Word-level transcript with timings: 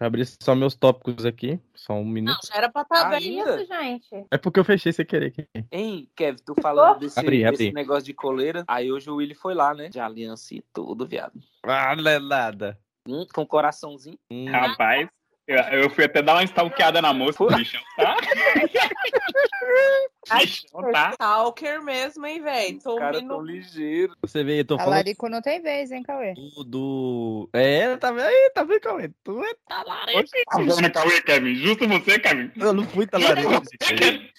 Pra 0.00 0.06
abrir 0.06 0.26
só 0.42 0.54
meus 0.54 0.74
tópicos 0.74 1.26
aqui. 1.26 1.60
Só 1.74 1.92
um 1.92 2.06
minuto. 2.06 2.32
Não, 2.32 2.40
já 2.50 2.56
era 2.56 2.70
pra 2.70 2.80
estar 2.80 3.10
bem 3.10 3.38
Ainda? 3.38 3.60
isso, 3.60 3.66
gente. 3.66 4.26
É 4.30 4.38
porque 4.38 4.58
eu 4.58 4.64
fechei 4.64 4.94
sem 4.94 5.04
querer 5.04 5.26
aqui. 5.26 5.46
Hein, 5.70 6.08
Kevin, 6.16 6.38
tu 6.42 6.54
falando 6.62 7.00
desse, 7.00 7.20
Abri, 7.20 7.42
desse 7.42 7.48
abri. 7.48 7.72
negócio 7.74 8.04
de 8.04 8.14
coleira. 8.14 8.64
Aí 8.66 8.90
hoje 8.90 9.10
o 9.10 9.16
Willy 9.16 9.34
foi 9.34 9.52
lá, 9.52 9.74
né? 9.74 9.90
De 9.90 10.00
aliança 10.00 10.54
e 10.54 10.64
tudo, 10.72 11.06
viado. 11.06 11.38
Ah, 11.62 11.94
não 11.94 12.10
é 12.10 12.18
nada. 12.18 12.78
Hum, 13.06 13.26
com 13.34 13.44
coraçãozinho. 13.44 14.18
Hum, 14.30 14.50
Rapaz, 14.50 15.06
eu, 15.46 15.58
eu 15.58 15.90
fui 15.90 16.04
até 16.04 16.22
dar 16.22 16.32
uma 16.32 16.44
stalkeada 16.44 17.02
na 17.02 17.12
moça, 17.12 17.44
bichão, 17.54 17.82
tá? 17.94 18.16
bichão, 20.38 20.92
tá? 20.92 21.10
Stalker 21.12 21.82
mesmo, 21.82 22.26
hein, 22.26 22.40
velho? 22.42 22.78
Tô 22.82 22.94
Os 22.94 22.98
caras 22.98 23.22
tão 23.22 23.42
ligeiros. 23.42 24.16
você 24.22 24.44
vê, 24.44 24.60
eu 24.60 24.64
tô 24.64 24.76
falando 24.76 24.90
Talarico 24.90 25.28
não 25.28 25.42
tem 25.42 25.60
vez, 25.60 25.90
hein, 25.90 26.02
Cauê? 26.02 26.34
do. 26.66 27.48
É, 27.52 27.96
tá 27.96 28.10
vendo 28.12 28.26
aí, 28.26 28.50
tá 28.54 28.62
vendo, 28.64 28.80
Cauê? 28.80 29.10
Tu 29.24 29.44
é 29.44 29.54
talarico. 29.68 30.18
Oxe, 30.20 30.44
tá 30.44 30.62
jogando 30.62 30.92
Cauê, 30.92 31.22
Kevin. 31.22 31.54
Justo 31.54 31.88
você, 31.88 32.18
Kevin. 32.18 32.50
Eu 32.56 32.72
não 32.72 32.84
fui 32.84 33.06
talarico, 33.06 33.50
gente. 33.82 34.32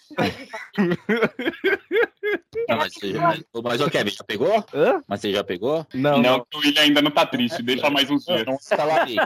Não, 2.70 2.77
mas, 2.77 2.93
você, 2.93 3.13
mas, 3.13 3.43
mas, 3.63 3.81
ô 3.81 3.89
Kevin, 3.89 4.12
já 4.12 4.23
pegou? 4.23 4.65
Hã? 4.73 5.01
Mas 5.07 5.21
você 5.21 5.31
já 5.34 5.43
pegou? 5.43 5.85
Não, 5.93 6.21
Não, 6.21 6.45
o 6.53 6.57
William 6.59 6.81
ainda 6.81 7.01
não 7.01 7.12
tá 7.12 7.26
triste. 7.26 7.62
Deixa 7.63 7.89
mais 7.89 8.09
uns 8.09 8.26
dias. 8.26 8.45
não 8.45 8.53
é 8.53 8.76
talarico. 8.76 9.21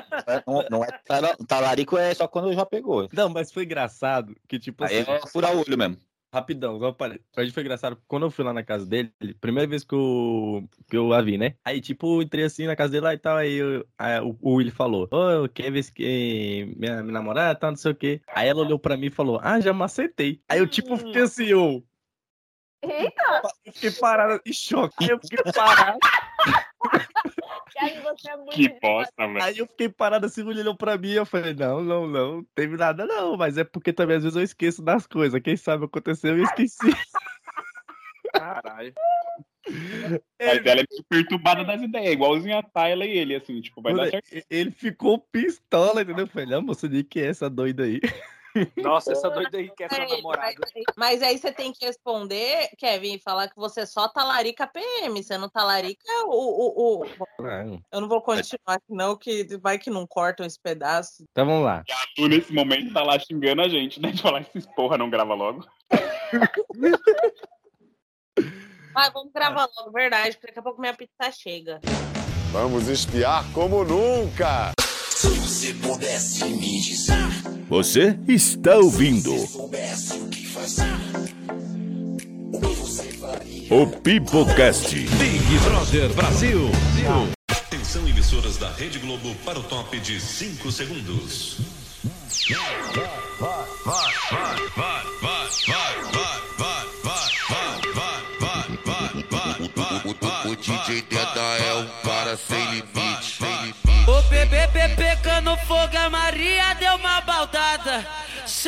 Não, 0.48 0.66
não 0.70 0.84
é 0.84 0.88
tala- 1.06 1.38
talarico 1.48 1.98
é 1.98 2.14
só 2.14 2.28
quando 2.28 2.54
já 2.54 2.66
pegou. 2.66 3.08
Não, 3.12 3.30
mas 3.30 3.52
foi 3.52 3.64
engraçado 3.64 4.36
que, 4.48 4.60
tipo 4.60 4.84
Aí 4.84 5.00
assim, 5.02 5.12
é 5.12 5.28
furar 5.28 5.56
o 5.56 5.60
olho 5.60 5.78
mesmo. 5.78 5.98
Rapidão, 6.36 6.76
igual 6.76 6.96
gente 7.44 7.54
foi 7.54 7.64
engraçado, 7.64 7.98
quando 8.08 8.24
eu 8.28 8.32
fui 8.32 8.44
lá 8.46 8.54
na 8.54 8.62
casa 8.64 8.86
dele, 8.86 9.12
primeira 9.42 9.68
vez 9.70 9.84
que 9.84 9.96
eu, 9.96 10.68
que 10.90 10.96
eu 10.98 11.12
a 11.14 11.22
vi, 11.22 11.38
né? 11.38 11.56
Aí, 11.64 11.80
tipo, 11.82 12.22
entrei 12.22 12.44
assim 12.44 12.66
na 12.68 12.76
casa 12.76 12.92
dele 12.92 13.06
lá 13.06 13.14
e 13.14 13.18
tal, 13.18 13.38
aí, 13.38 13.54
eu- 13.56 13.86
aí 13.98 14.20
o, 14.20 14.38
o 14.42 14.54
Willy 14.56 14.70
falou, 14.72 15.08
ô, 15.12 15.48
quer 15.50 15.72
ver 15.72 15.90
que 15.92 16.74
minha, 16.78 17.02
minha 17.02 17.14
namorada 17.14 17.58
tá, 17.58 17.70
não 17.70 17.78
sei 17.78 17.92
o 17.92 17.96
quê. 17.96 18.22
Aí 18.28 18.48
ela 18.48 18.62
olhou 18.62 18.78
pra 18.78 18.98
mim 18.98 19.08
e 19.08 19.12
falou, 19.12 19.40
ah, 19.42 19.60
já 19.60 19.74
macetei. 19.74 20.42
Aí 20.50 20.60
eu, 20.60 20.68
tipo, 20.68 20.96
fiquei 20.98 21.22
assim, 21.22 21.46
eu... 21.46 21.84
Eita, 22.84 23.42
Eu 23.66 23.74
fiquei 23.74 23.92
parado 23.92 24.40
em 24.46 24.54
choque. 24.54 25.06
Aí 25.06 25.10
eu 25.10 25.20
fiquei 25.20 25.40
parado. 25.54 25.98
Você 28.04 28.30
é 28.30 28.38
muito 28.38 28.52
Que 28.52 28.70
bosta, 28.80 29.28
velho. 29.28 29.44
Aí 29.44 29.58
eu 29.58 29.68
fiquei 29.68 29.90
parado 29.90 30.26
assim, 30.26 30.44
olhou 30.44 30.76
pra 30.76 30.98
mim 30.98 31.12
eu 31.12 31.26
falei, 31.26 31.54
não, 31.54 31.82
não, 31.84 32.08
não, 32.08 32.36
não 32.36 32.44
teve 32.56 32.78
nada 32.78 33.06
não, 33.06 33.36
mas 33.36 33.58
é 33.58 33.64
porque 33.64 33.92
também 33.92 34.18
às 34.18 34.24
vezes 34.24 34.38
eu 34.38 34.44
esqueço 34.44 34.82
das 34.82 35.06
coisas. 35.06 35.42
Quem 35.42 35.58
sabe 35.58 35.86
aconteceu 35.86 36.38
e 36.38 36.40
eu 36.40 36.44
esqueci. 36.46 36.78
Caralho. 38.34 38.94
Mas 39.68 40.66
ela 40.66 40.82
é 40.82 40.86
meio 40.90 41.04
perturbada 41.10 41.64
das 41.64 41.82
ideias, 41.82 42.14
igualzinho 42.14 42.58
a 42.58 42.64
Tayla 42.64 43.06
e 43.06 43.18
ele, 43.18 43.36
assim, 43.36 43.60
tipo, 43.62 43.82
vai 43.82 43.94
dar 43.94 44.10
certo. 44.10 44.46
Ele- 44.50 44.72
ficou 44.72 45.20
pistola, 45.20 46.02
entendeu? 46.02 46.26
Eu 46.26 46.28
falei, 46.28 46.48
não, 46.48 46.62
moça, 46.62 46.88
de 46.88 47.04
que 47.04 47.20
é 47.20 47.28
essa 47.28 47.50
doida 47.50 47.84
aí? 47.84 48.00
Nossa, 48.78 49.12
essa 49.12 49.30
doida 49.30 49.58
aí 49.58 49.70
que 49.70 49.84
é 49.84 49.90
sua 49.90 49.98
Ei, 49.98 50.04
mas, 50.06 50.18
namorada. 50.18 50.56
mas 50.96 51.22
aí 51.22 51.38
você 51.38 51.52
tem 51.52 51.74
que 51.74 51.86
responder, 51.86 52.70
Kevin, 52.78 53.16
e 53.16 53.20
falar 53.20 53.50
que 53.50 53.56
você 53.56 53.86
só 53.86 54.08
talarica 54.08 54.66
PM. 54.68 55.22
Você 55.22 55.38
não 55.38 55.50
talarica 55.50 56.04
o. 56.26 56.32
o, 56.32 57.02
o... 57.02 57.06
Eu 57.92 58.02
não 58.02 58.08
vou 58.08 58.22
continuar 58.22 58.76
aqui, 58.76 58.86
não, 58.90 59.16
que 59.18 59.58
vai 59.58 59.78
que 59.78 59.90
não 59.90 60.08
cortam 60.08 60.46
esse 60.46 60.60
pedaço. 60.60 61.26
Então 61.32 61.46
vamos 61.46 61.66
lá. 61.66 61.84
E 61.88 61.92
a 61.92 61.98
Tu, 62.16 62.28
nesse 62.28 62.54
momento, 62.54 62.94
tá 62.94 63.04
lá 63.04 63.20
xingando 63.20 63.62
a 63.62 63.68
gente, 63.68 64.02
né? 64.02 64.12
De 64.12 64.22
falar 64.22 64.42
esses 64.42 64.66
porra, 64.68 64.98
não 64.98 65.10
grava 65.10 65.34
logo. 65.34 65.66
Mas 68.94 69.12
vamos 69.12 69.34
gravar 69.34 69.68
logo, 69.78 69.92
verdade, 69.92 70.38
porque 70.38 70.48
daqui 70.48 70.60
a 70.60 70.64
pouco 70.64 70.80
minha 70.80 70.94
pizza 70.94 71.30
chega. 71.32 71.82
Vamos 72.54 72.88
espiar 72.88 73.44
como 73.52 73.84
nunca! 73.84 74.72
Você 77.70 78.18
está 78.28 78.78
ouvindo 78.78 79.32
o 83.70 83.88
Pipocast. 84.02 84.96
Big 84.96 85.60
Brother 85.64 86.12
Brasil. 86.14 86.72
Atenção, 87.48 88.08
emissoras 88.08 88.58
da 88.58 88.72
Rede 88.72 88.98
Globo 88.98 89.36
para 89.46 89.60
o 89.60 89.64
top 89.64 90.00
de 90.00 90.20
5 90.20 90.72
segundos. 90.72 91.60
O 100.46 100.56
DJ 100.56 101.04
Deda 101.04 101.42
é 101.60 101.74
um 101.76 101.86
cara 101.86 102.05
sem 102.05 102.05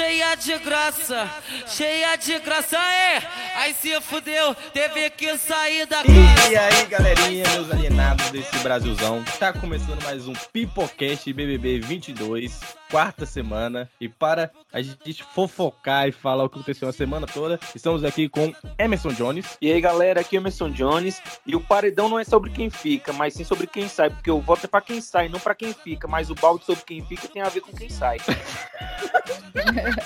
Cheia 0.07 0.35
de 0.35 0.57
graça, 0.59 1.29
cheia 1.67 2.15
de 2.15 2.39
graça, 2.39 2.77
é. 2.77 3.21
Aí 3.57 3.73
se 3.73 3.99
fudeu, 3.99 4.55
teve 4.71 5.09
que 5.09 5.37
sair 5.37 5.85
da 5.85 5.97
casa. 5.97 6.49
E 6.49 6.55
aí, 6.55 6.85
galerinha, 6.85 7.43
meus 7.49 7.69
alienados 7.69 8.29
desse 8.29 8.57
Brasilzão. 8.59 9.21
Tá 9.37 9.51
começando 9.51 10.01
mais 10.03 10.25
um 10.25 10.31
Pipocast 10.53 11.33
BBB 11.33 11.81
22, 11.81 12.57
quarta 12.89 13.25
semana. 13.25 13.89
E 13.99 14.07
para 14.07 14.49
a 14.71 14.81
gente 14.81 15.23
fofocar 15.23 16.07
e 16.07 16.13
falar 16.13 16.45
o 16.45 16.49
que 16.49 16.55
aconteceu 16.55 16.85
na 16.85 16.93
semana 16.93 17.27
toda, 17.27 17.59
estamos 17.75 18.05
aqui 18.05 18.29
com 18.29 18.53
Emerson 18.79 19.09
Jones. 19.09 19.57
E 19.61 19.69
aí, 19.69 19.81
galera, 19.81 20.21
aqui 20.21 20.37
é 20.37 20.39
o 20.39 20.41
Emerson 20.41 20.69
Jones. 20.69 21.21
E 21.45 21.53
o 21.53 21.59
paredão 21.59 22.07
não 22.07 22.17
é 22.17 22.23
sobre 22.23 22.49
quem 22.49 22.69
fica, 22.69 23.11
mas 23.11 23.33
sim 23.33 23.43
sobre 23.43 23.67
quem 23.67 23.89
sai. 23.89 24.09
Porque 24.09 24.31
o 24.31 24.39
voto 24.39 24.63
é 24.63 24.67
pra 24.67 24.79
quem 24.79 25.01
sai, 25.01 25.27
não 25.27 25.39
pra 25.39 25.53
quem 25.53 25.73
fica. 25.73 26.07
Mas 26.07 26.29
o 26.29 26.35
balde 26.35 26.63
sobre 26.63 26.85
quem 26.85 27.03
fica 27.03 27.27
tem 27.27 27.41
a 27.41 27.49
ver 27.49 27.59
com 27.59 27.73
quem 27.73 27.89
sai. 27.89 28.19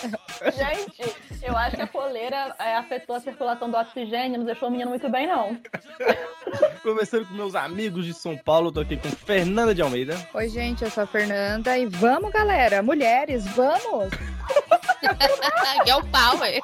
Gente, 0.02 1.16
eu 1.44 1.56
acho 1.56 1.76
que 1.76 1.82
a 1.82 1.88
coleira 1.88 2.56
é, 2.60 2.76
afetou 2.76 3.16
a 3.16 3.20
circulação 3.20 3.70
do 3.70 3.78
oxigênio, 3.78 4.40
não 4.40 4.46
deixou 4.46 4.68
o 4.68 4.72
menino 4.72 4.90
muito 4.90 5.10
bem, 5.10 5.28
não. 5.28 5.58
Começando 6.82 7.28
com 7.28 7.34
meus 7.34 7.56
amigos 7.56 8.06
de 8.06 8.14
São 8.14 8.38
Paulo, 8.38 8.72
tô 8.72 8.80
aqui 8.80 8.98
com 8.98 9.10
Fernanda 9.10 9.76
de 9.76 9.82
Almeida. 9.82 10.18
Oi, 10.34 10.50
gente, 10.50 10.84
eu 10.84 10.90
sou 10.90 11.04
a 11.04 11.08
Fernanda 11.08 11.78
e 11.78 11.86
vamos, 11.86 12.32
galera, 12.32 12.82
mulheres, 12.82 13.46
vamos! 13.48 14.10
Girl 15.86 16.02
Power. 16.12 16.62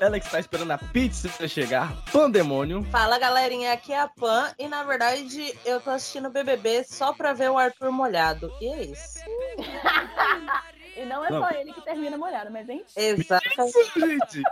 Ela 0.00 0.18
que 0.18 0.26
está 0.26 0.40
esperando 0.40 0.72
a 0.72 0.78
pizza 0.78 1.28
chegar, 1.46 1.94
Pandemônio. 2.10 2.82
Fala 2.90 3.18
galerinha, 3.18 3.72
aqui 3.72 3.92
é 3.92 4.00
a 4.00 4.08
Pan 4.08 4.52
e 4.58 4.66
na 4.66 4.82
verdade 4.82 5.56
eu 5.64 5.80
tô 5.80 5.90
assistindo 5.90 6.26
o 6.26 6.30
BBB 6.30 6.82
só 6.84 7.12
pra 7.12 7.32
ver 7.32 7.50
o 7.50 7.56
Arthur 7.56 7.92
molhado. 7.92 8.52
E 8.60 8.66
é 8.66 8.82
isso. 8.82 9.20
E 10.94 11.06
não 11.06 11.24
é 11.24 11.30
Não. 11.30 11.40
só 11.40 11.50
ele 11.52 11.72
que 11.72 11.80
termina 11.80 12.18
molhado, 12.18 12.50
mas 12.50 12.68
hein? 12.68 12.84
Exatamente. 12.94 13.72
Gente, 13.96 14.42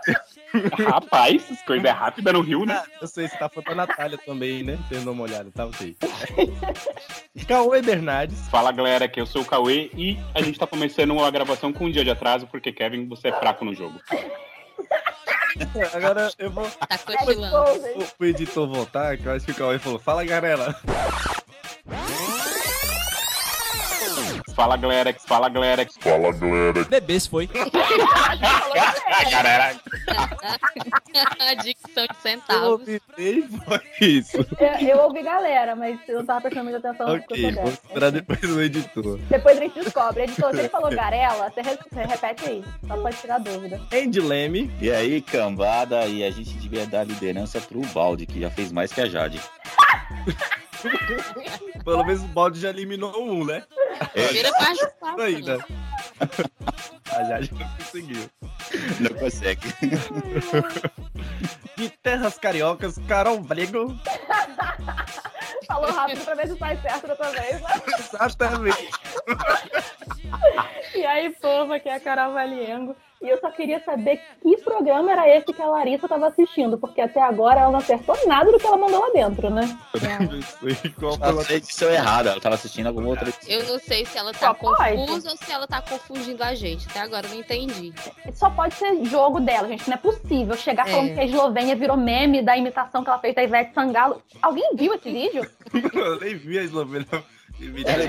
Rapaz, 0.88 1.34
essas 1.44 1.60
coisas 1.62 1.84
é 1.84 1.90
rápida 1.90 2.32
no 2.32 2.40
Rio, 2.40 2.64
né? 2.64 2.82
eu 2.98 3.06
sei 3.06 3.28
se 3.28 3.38
tá 3.38 3.46
faltando 3.46 3.82
a 3.82 3.86
Natália 3.86 4.16
também, 4.16 4.62
né? 4.62 4.78
Tendo 4.88 5.12
uma 5.12 5.24
olhada, 5.24 5.50
tá 5.54 5.66
ok. 5.66 5.94
Cauê 7.46 7.82
Bernardes. 7.82 8.48
Fala, 8.48 8.72
galera, 8.72 9.06
que 9.06 9.20
eu 9.20 9.26
sou 9.26 9.42
o 9.42 9.44
Cauê 9.44 9.90
e 9.94 10.18
a 10.34 10.40
gente 10.40 10.58
tá 10.58 10.66
começando 10.66 11.22
a 11.22 11.30
gravação 11.30 11.74
com 11.74 11.84
um 11.84 11.90
dia 11.90 12.04
de 12.04 12.10
atraso, 12.10 12.46
porque, 12.46 12.72
Kevin, 12.72 13.06
você 13.06 13.28
é 13.28 13.32
fraco 13.32 13.62
no 13.62 13.74
jogo. 13.74 14.00
Agora 15.92 16.30
eu 16.38 16.50
vou 16.50 16.64
Tá 16.70 16.94
Exposed. 16.94 17.38
o 17.38 18.06
o 18.18 18.24
editor 18.24 18.66
voltar, 18.66 19.18
que 19.18 19.26
eu 19.26 19.32
acho 19.32 19.44
que 19.44 19.52
o 19.52 19.54
Cauê 19.54 19.78
falou. 19.78 19.98
Fala, 19.98 20.24
galera. 20.24 20.74
Fala, 24.60 24.76
galera, 24.76 25.16
fala, 25.26 25.48
galera. 25.48 25.86
Fala, 26.00 26.32
galera. 26.32 26.84
Bebês 26.84 27.26
foi. 27.26 27.48
Ah, 29.12 29.30
galera, 29.30 29.74
Dicção 31.62 32.04
de 32.06 32.12
Eu 32.12 32.20
centavos. 32.22 32.68
ouvi 32.68 33.02
bem, 33.16 33.42
foi 33.48 33.80
isso. 34.00 34.36
Eu, 34.58 34.88
eu 34.88 34.98
ouvi 34.98 35.22
galera, 35.22 35.74
mas 35.74 35.98
eu 36.08 36.18
não 36.18 36.26
tava 36.26 36.42
prestando 36.42 36.70
muita 36.70 36.88
atenção 36.88 37.08
no 37.08 37.18
que 37.22 37.34
Ok, 37.34 37.48
eu 37.50 37.54
vou 37.54 37.68
esperar 37.70 38.10
depois 38.12 38.40
do 38.40 38.62
editor. 38.62 39.18
Depois 39.28 39.58
a 39.58 39.60
gente 39.62 39.80
descobre. 39.82 40.22
Editor, 40.24 40.50
se 40.52 40.58
ele 40.60 40.68
falou 40.68 40.90
garela, 40.94 41.50
você, 41.50 41.60
re- 41.62 41.78
você 41.90 42.02
repete 42.04 42.44
aí. 42.46 42.64
Só 42.86 42.96
pode 42.96 43.16
tirar 43.16 43.38
dúvida. 43.40 43.80
Andy 43.92 44.20
Leme. 44.20 44.70
E 44.80 44.90
aí, 44.90 45.20
cambada, 45.20 46.06
e 46.06 46.22
a 46.24 46.30
gente 46.30 46.52
devia 46.54 46.86
dar 46.86 47.04
liderança 47.04 47.60
pro 47.60 47.80
Balde, 47.86 48.26
que 48.26 48.40
já 48.40 48.50
fez 48.50 48.70
mais 48.72 48.92
que 48.92 49.00
a 49.00 49.06
Jade. 49.08 49.40
Pelo 51.84 52.04
menos 52.04 52.22
o 52.22 52.28
balde 52.28 52.60
já 52.60 52.70
eliminou 52.70 53.22
um, 53.22 53.44
né? 53.44 53.64
Vira 54.30 54.52
parte 54.52 54.84
Isso 54.84 55.20
ainda. 55.20 55.64
A 57.12 57.24
Jade 57.24 57.50
não 57.54 57.68
conseguiu. 57.76 58.30
Não 59.00 59.18
consegue. 59.18 59.68
De 61.76 61.90
Terras 62.02 62.38
Cariocas, 62.38 62.98
Carol 63.08 63.40
Brego. 63.40 63.96
Falou 65.66 65.92
rápido 65.92 66.24
pra 66.24 66.34
ver 66.34 66.48
se 66.48 66.58
sai 66.58 66.76
certo 66.80 67.10
outra 67.10 67.30
vez, 67.30 67.60
né? 67.60 67.70
Exatamente. 67.98 68.90
E 70.94 71.06
aí, 71.06 71.30
povo, 71.40 71.72
aqui 71.72 71.88
é 71.88 71.94
a 71.94 72.00
Carol 72.00 72.34
Valiengo. 72.34 72.96
E 73.22 73.28
eu 73.28 73.38
só 73.38 73.50
queria 73.50 73.82
saber 73.84 74.18
que 74.42 74.56
programa 74.62 75.12
era 75.12 75.28
esse 75.28 75.52
que 75.52 75.60
a 75.60 75.66
Larissa 75.66 76.08
tava 76.08 76.28
assistindo, 76.28 76.78
porque 76.78 77.00
até 77.00 77.20
agora 77.20 77.60
ela 77.60 77.70
não 77.70 77.78
acertou 77.78 78.16
nada 78.26 78.50
do 78.50 78.58
que 78.58 78.66
ela 78.66 78.78
mandou 78.78 78.98
lá 79.00 79.10
dentro, 79.10 79.50
né? 79.50 79.78
Ela 81.20 81.44
fez 81.44 81.58
edição 81.58 81.90
errada, 81.90 82.30
ela 82.30 82.40
tava 82.40 82.54
assistindo 82.54 82.86
alguma 82.86 83.08
outra. 83.08 83.30
Eu 83.46 83.64
não 83.64 83.78
sei 83.78 84.06
se 84.06 84.16
ela 84.16 84.32
tá 84.32 84.38
Só 84.48 84.54
pode. 84.54 84.96
confusa 84.96 85.30
ou 85.30 85.36
se 85.36 85.52
ela 85.52 85.66
tá 85.66 85.82
confundindo 85.82 86.42
a 86.42 86.54
gente. 86.54 86.86
Até 86.88 87.00
agora 87.00 87.26
eu 87.26 87.30
não 87.30 87.40
entendi. 87.40 87.92
Só 88.32 88.48
pode 88.48 88.74
ser 88.74 89.04
jogo 89.04 89.40
dela, 89.40 89.68
gente. 89.68 89.86
Não 89.88 89.94
é 89.94 89.98
possível 89.98 90.56
chegar 90.56 90.88
É. 90.88 90.90
falando 90.92 91.14
que 91.14 91.20
a 91.20 91.24
Eslovênia 91.24 91.76
virou 91.76 91.96
meme 91.96 92.40
da 92.42 92.56
imitação 92.56 93.02
que 93.04 93.10
ela 93.10 93.18
fez 93.18 93.34
da 93.34 93.42
Ivete 93.42 93.74
Sangalo. 93.74 94.22
Alguém 94.40 94.70
viu 94.74 94.94
esse 94.94 95.10
vídeo? 95.10 95.46
Eu 95.94 96.20
nem 96.20 96.36
vi 96.36 96.58
a 96.58 96.62
Eslovênia. 96.62 97.06
Ela 97.84 98.04
é 98.04 98.08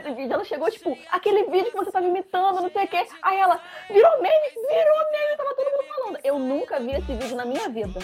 Vídeo. 0.00 0.32
Ela 0.32 0.44
chegou, 0.44 0.70
tipo, 0.70 0.96
aquele 1.10 1.44
vídeo 1.44 1.70
que 1.70 1.76
você 1.76 1.90
tava 1.90 2.06
imitando, 2.06 2.62
não 2.62 2.70
sei 2.70 2.84
o 2.84 2.88
quê. 2.88 3.06
Aí 3.22 3.38
ela, 3.38 3.60
virou 3.88 4.22
meme, 4.22 4.48
virou 4.54 5.10
meme, 5.12 5.36
tava 5.36 5.54
todo 5.54 5.70
mundo 5.70 5.84
falando. 5.94 6.18
Eu 6.24 6.38
nunca 6.38 6.80
vi 6.80 6.92
esse 6.92 7.12
vídeo 7.14 7.36
na 7.36 7.44
minha 7.44 7.68
vida. 7.68 8.00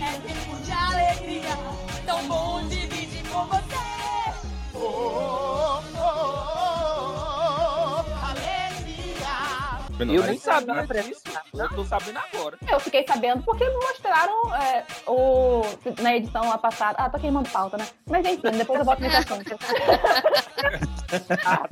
É 0.00 0.12
tempo 0.26 0.56
de 0.62 0.72
alegria, 0.72 1.56
tão 2.06 2.22
bom 2.28 2.66
dividir 2.68 3.28
com 3.30 3.46
você. 3.46 3.74
Oh, 4.74 4.80
oh, 4.80 5.82
oh, 5.96 6.00
oh, 8.00 8.04
alegria. 8.30 9.34
Eu 10.00 10.24
nem 10.24 10.38
sabia 10.38 10.86
disso. 11.02 11.22
Eu 11.56 11.68
tô 11.68 11.84
sabendo 11.84 12.18
agora. 12.18 12.58
Eu 12.68 12.80
fiquei 12.80 13.04
sabendo 13.06 13.42
porque 13.44 13.68
mostraram 13.68 14.54
é, 14.54 14.84
o, 15.06 15.62
na 16.02 16.16
edição 16.16 16.48
lá 16.48 16.58
passada. 16.58 16.98
Ah, 16.98 17.08
tô 17.08 17.18
queimando 17.18 17.48
pauta, 17.48 17.76
né? 17.76 17.86
Mas 18.06 18.26
enfim, 18.26 18.50
depois 18.50 18.80
eu 18.80 18.84
volto 18.84 19.00
nesse 19.00 19.16
assunto. 19.16 19.56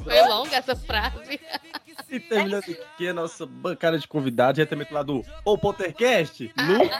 Foi 0.04 0.28
longa 0.28 0.56
essa 0.56 0.76
frase. 0.76 1.40
E 2.08 2.20
terminando 2.20 2.62
aqui 2.62 3.08
a 3.08 3.14
nossa 3.14 3.46
bancada 3.46 3.98
de 3.98 4.06
convidados, 4.06 4.54
diretamente 4.54 4.92
lá 4.92 5.02
do 5.02 5.24
O 5.44 5.58
Pottercast, 5.58 6.52
Lu. 6.58 6.90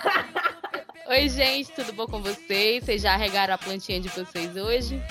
Oi, 1.09 1.29
gente, 1.29 1.73
tudo 1.73 1.93
bom 1.93 2.07
com 2.07 2.23
vocês? 2.23 2.85
Vocês 2.85 3.03
já 3.03 3.17
regaram 3.17 3.53
a 3.55 3.59
plantinha 3.59 4.01
de 4.01 4.09
vocês 4.09 4.57
hoje? 4.57 5.03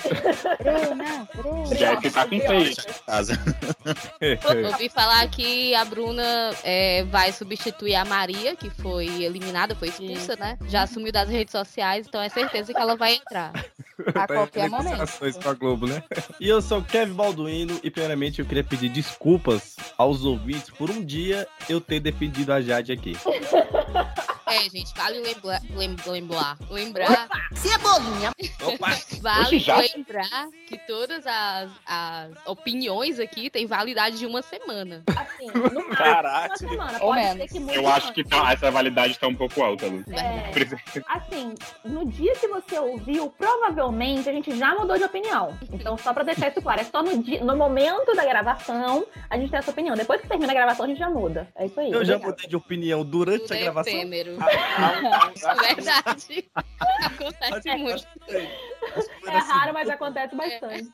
Bruna, 0.63 1.27
Bruna. 1.35 1.75
Já 1.75 1.97
que 1.97 2.09
tá 2.09 2.25
com 2.25 2.39
seis. 2.39 2.77
Casa. 3.05 3.33
Ouvi 4.71 4.89
falar 4.89 5.29
que 5.29 5.75
a 5.75 5.83
Bruna 5.83 6.51
é, 6.63 7.03
vai 7.03 7.31
substituir 7.33 7.95
a 7.95 8.05
Maria, 8.05 8.55
que 8.55 8.69
foi 8.69 9.23
eliminada, 9.23 9.75
foi 9.75 9.89
expulsa, 9.89 10.35
né? 10.37 10.57
Já 10.67 10.83
assumiu 10.83 11.11
das 11.11 11.29
redes 11.29 11.51
sociais, 11.51 12.07
então 12.07 12.21
é 12.21 12.29
certeza 12.29 12.73
que 12.73 12.79
ela 12.79 12.95
vai 12.95 13.15
entrar. 13.15 13.51
A 14.15 14.25
qualquer 14.25 14.67
momento. 14.67 15.03
Com 15.43 15.49
a 15.49 15.53
Globo, 15.53 15.85
né? 15.85 16.01
E 16.39 16.49
eu 16.49 16.59
sou 16.59 16.79
o 16.79 16.83
Kevin 16.83 17.13
Balduino 17.13 17.79
e 17.83 17.91
primeiramente 17.91 18.39
eu 18.39 18.45
queria 18.45 18.63
pedir 18.63 18.89
desculpas 18.89 19.75
aos 19.95 20.25
ouvintes 20.25 20.71
por 20.71 20.89
um 20.89 21.05
dia 21.05 21.47
eu 21.69 21.79
ter 21.79 21.99
defendido 21.99 22.51
a 22.51 22.61
Jade 22.61 22.91
aqui. 22.91 23.15
É, 24.51 24.69
gente, 24.69 24.93
vale 24.95 25.19
lembrar, 25.19 25.61
lem- 25.75 25.95
lembrar, 26.05 26.57
lembrar, 26.69 27.29
Cebolinha. 27.55 28.31
Opa! 28.63 28.89
vale 29.21 29.41
Oxe, 29.45 29.59
já? 29.59 29.77
lembrar 29.77 30.47
que 30.67 30.77
todas 30.87 31.25
as, 31.25 31.69
as 31.85 32.31
opiniões 32.45 33.19
aqui 33.19 33.49
têm 33.49 33.65
validade 33.65 34.17
de 34.17 34.25
uma 34.25 34.41
semana. 34.41 35.03
Assim, 35.15 35.47
no 35.47 35.61
máximo 35.63 35.79
uma 35.79 35.95
Caraca. 35.95 36.57
semana. 36.57 36.97
Ou 37.01 37.13
Pode 37.13 37.37
ser 37.37 37.47
que 37.47 37.59
mude 37.59 37.75
Eu 37.75 37.87
acho 37.87 38.07
antes. 38.09 38.23
que 38.23 38.29
tá- 38.29 38.51
essa 38.51 38.71
validade 38.71 39.17
tá 39.19 39.27
um 39.27 39.35
pouco 39.35 39.61
alta, 39.63 39.85
Lu. 39.87 40.03
É, 40.11 40.51
assim, 41.07 41.53
no 41.85 42.05
dia 42.05 42.33
que 42.35 42.47
você 42.47 42.79
ouviu, 42.79 43.29
provavelmente 43.37 44.29
a 44.29 44.33
gente 44.33 44.55
já 44.57 44.73
mudou 44.75 44.97
de 44.97 45.03
opinião. 45.03 45.57
Então, 45.71 45.97
só 45.97 46.13
pra 46.13 46.23
deixar 46.23 46.49
isso 46.49 46.61
claro, 46.61 46.81
é 46.81 46.83
só 46.83 47.01
no, 47.03 47.21
dia, 47.21 47.43
no 47.43 47.55
momento 47.55 48.13
da 48.15 48.23
gravação 48.25 49.05
a 49.29 49.37
gente 49.37 49.49
tem 49.49 49.59
essa 49.59 49.71
opinião. 49.71 49.95
Depois 49.95 50.21
que 50.21 50.27
termina 50.27 50.51
a 50.51 50.55
gravação, 50.55 50.85
a 50.85 50.87
gente 50.87 50.97
já 50.99 51.09
muda. 51.09 51.47
É 51.55 51.65
isso 51.65 51.79
aí. 51.79 51.87
Eu 51.91 52.03
já 52.05 52.15
obrigada. 52.15 52.25
mudei 52.31 52.47
de 52.49 52.55
opinião 52.55 53.03
durante 53.03 53.41
Tudo 53.43 53.53
a 53.53 53.57
é 53.57 53.61
gravação. 53.63 53.93
efêmero. 53.93 54.35
É 54.41 55.75
verdade. 55.75 56.51
Acontece 57.01 57.75
muito. 57.77 58.07
É 59.27 59.37
raro, 59.37 59.73
mas 59.73 59.89
acontece 59.89 60.35
bastante. 60.35 60.91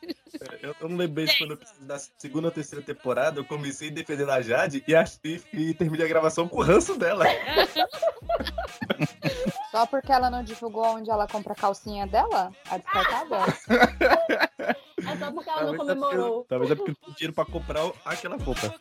Eu, 0.62 0.76
eu 0.80 0.90
não 0.90 0.98
lembrei 0.98 1.28
se 1.28 1.38
quando 1.38 1.52
eu 1.52 1.58
preciso 1.58 1.86
da 1.86 1.98
segunda 2.00 2.48
ou 2.48 2.52
terceira 2.52 2.84
temporada, 2.84 3.40
eu 3.40 3.46
comecei 3.46 3.90
defendendo 3.90 4.32
a 4.32 4.42
Jade 4.42 4.84
e, 4.88 4.96
achei, 4.96 5.42
e 5.54 5.74
terminei 5.74 6.06
a 6.06 6.10
gravação 6.10 6.48
com 6.48 6.58
o 6.58 6.64
ranço 6.64 6.98
dela. 6.98 7.26
Só 9.72 9.86
porque 9.86 10.12
ela 10.12 10.30
não 10.30 10.44
divulgou 10.44 10.86
onde 10.86 11.10
ela 11.10 11.28
compra 11.28 11.54
a 11.54 11.56
calcinha 11.56 12.08
dela? 12.08 12.52
A 12.70 12.78
descartável? 12.78 13.38
É 15.06 15.16
só 15.18 15.32
porque 15.32 15.50
ela 15.50 15.60
Talvez 15.60 15.60
não 15.60 15.74
é 15.74 15.78
porque, 15.78 15.78
comemorou. 15.78 16.46
talvez 16.50 16.72
é 16.72 16.76
porque 16.76 16.96
dinheiro 17.16 17.34
pra 17.34 17.46
comprar 17.46 17.92
aquela 18.06 18.38
roupa. 18.38 18.74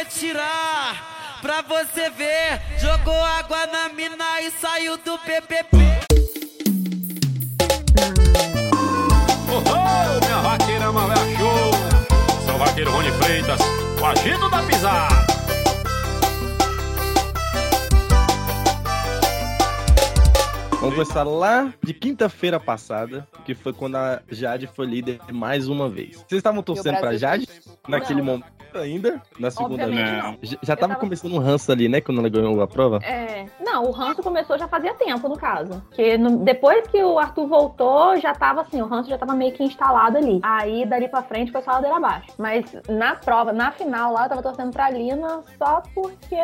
Retirar. 0.00 1.38
Pra 1.42 1.62
você 1.62 2.10
ver, 2.10 2.60
jogou 2.78 3.22
água 3.24 3.66
na 3.66 3.88
mina 3.90 4.40
e 4.42 4.50
saiu 4.50 4.96
do 4.98 5.18
PPP. 5.18 5.76
Ô, 9.48 10.24
minha 10.24 10.40
vaqueira 10.42 10.92
malé 10.92 11.14
show! 11.36 11.70
Sou 12.46 12.58
vaqueiro 12.58 12.90
Rony 12.90 13.10
Freitas, 13.12 13.60
o 14.00 14.06
agito 14.06 14.50
da 14.50 14.62
pisada. 14.62 15.39
Vamos 20.80 20.94
começar 20.94 21.24
lá 21.24 21.72
de 21.82 21.92
quinta-feira 21.92 22.58
passada, 22.58 23.28
que 23.44 23.54
foi 23.54 23.70
quando 23.72 23.96
a 23.96 24.22
Jade 24.30 24.66
foi 24.66 24.86
líder 24.86 25.20
mais 25.30 25.68
uma 25.68 25.88
vez. 25.90 26.16
Vocês 26.16 26.38
estavam 26.38 26.62
torcendo 26.62 26.98
pra 26.98 27.16
Jade 27.18 27.46
naquele 27.86 28.20
Não. 28.20 28.26
momento 28.26 28.46
ainda? 28.74 29.20
Na 29.38 29.50
segunda 29.50 29.86
vez? 29.86 30.56
já 30.62 30.74
tava 30.74 30.94
tava- 30.94 31.00
começando 31.00 31.34
um 31.34 31.38
ranço 31.38 31.70
ali, 31.70 31.86
né? 31.86 32.00
Quando 32.00 32.18
ela 32.20 32.30
ganhou 32.30 32.62
a 32.62 32.66
prova? 32.66 32.98
É, 33.04 33.44
não, 33.62 33.84
o 33.84 33.90
ranço 33.90 34.22
começou 34.22 34.58
já 34.58 34.66
fazia 34.68 34.94
tempo, 34.94 35.28
no 35.28 35.36
caso. 35.36 35.82
Porque 35.88 36.16
no- 36.16 36.38
depois 36.38 36.86
que 36.86 37.02
o 37.04 37.18
Arthur 37.18 37.46
voltou, 37.46 38.16
já 38.18 38.32
tava 38.34 38.62
assim, 38.62 38.80
o 38.80 38.86
ranço 38.86 39.10
já 39.10 39.18
tava 39.18 39.34
meio 39.34 39.52
que 39.52 39.62
instalado 39.62 40.16
ali. 40.16 40.40
Aí, 40.42 40.86
dali 40.86 41.08
pra 41.08 41.22
frente, 41.22 41.52
foi 41.52 41.60
só 41.60 41.72
ladeira 41.72 41.96
abaixo. 41.98 42.28
Mas 42.38 42.64
na 42.88 43.16
prova, 43.16 43.52
na 43.52 43.70
final 43.70 44.14
lá, 44.14 44.24
eu 44.24 44.28
tava 44.30 44.42
torcendo 44.42 44.70
pra 44.72 44.88
Lina 44.88 45.42
só 45.58 45.82
porque... 45.94 46.36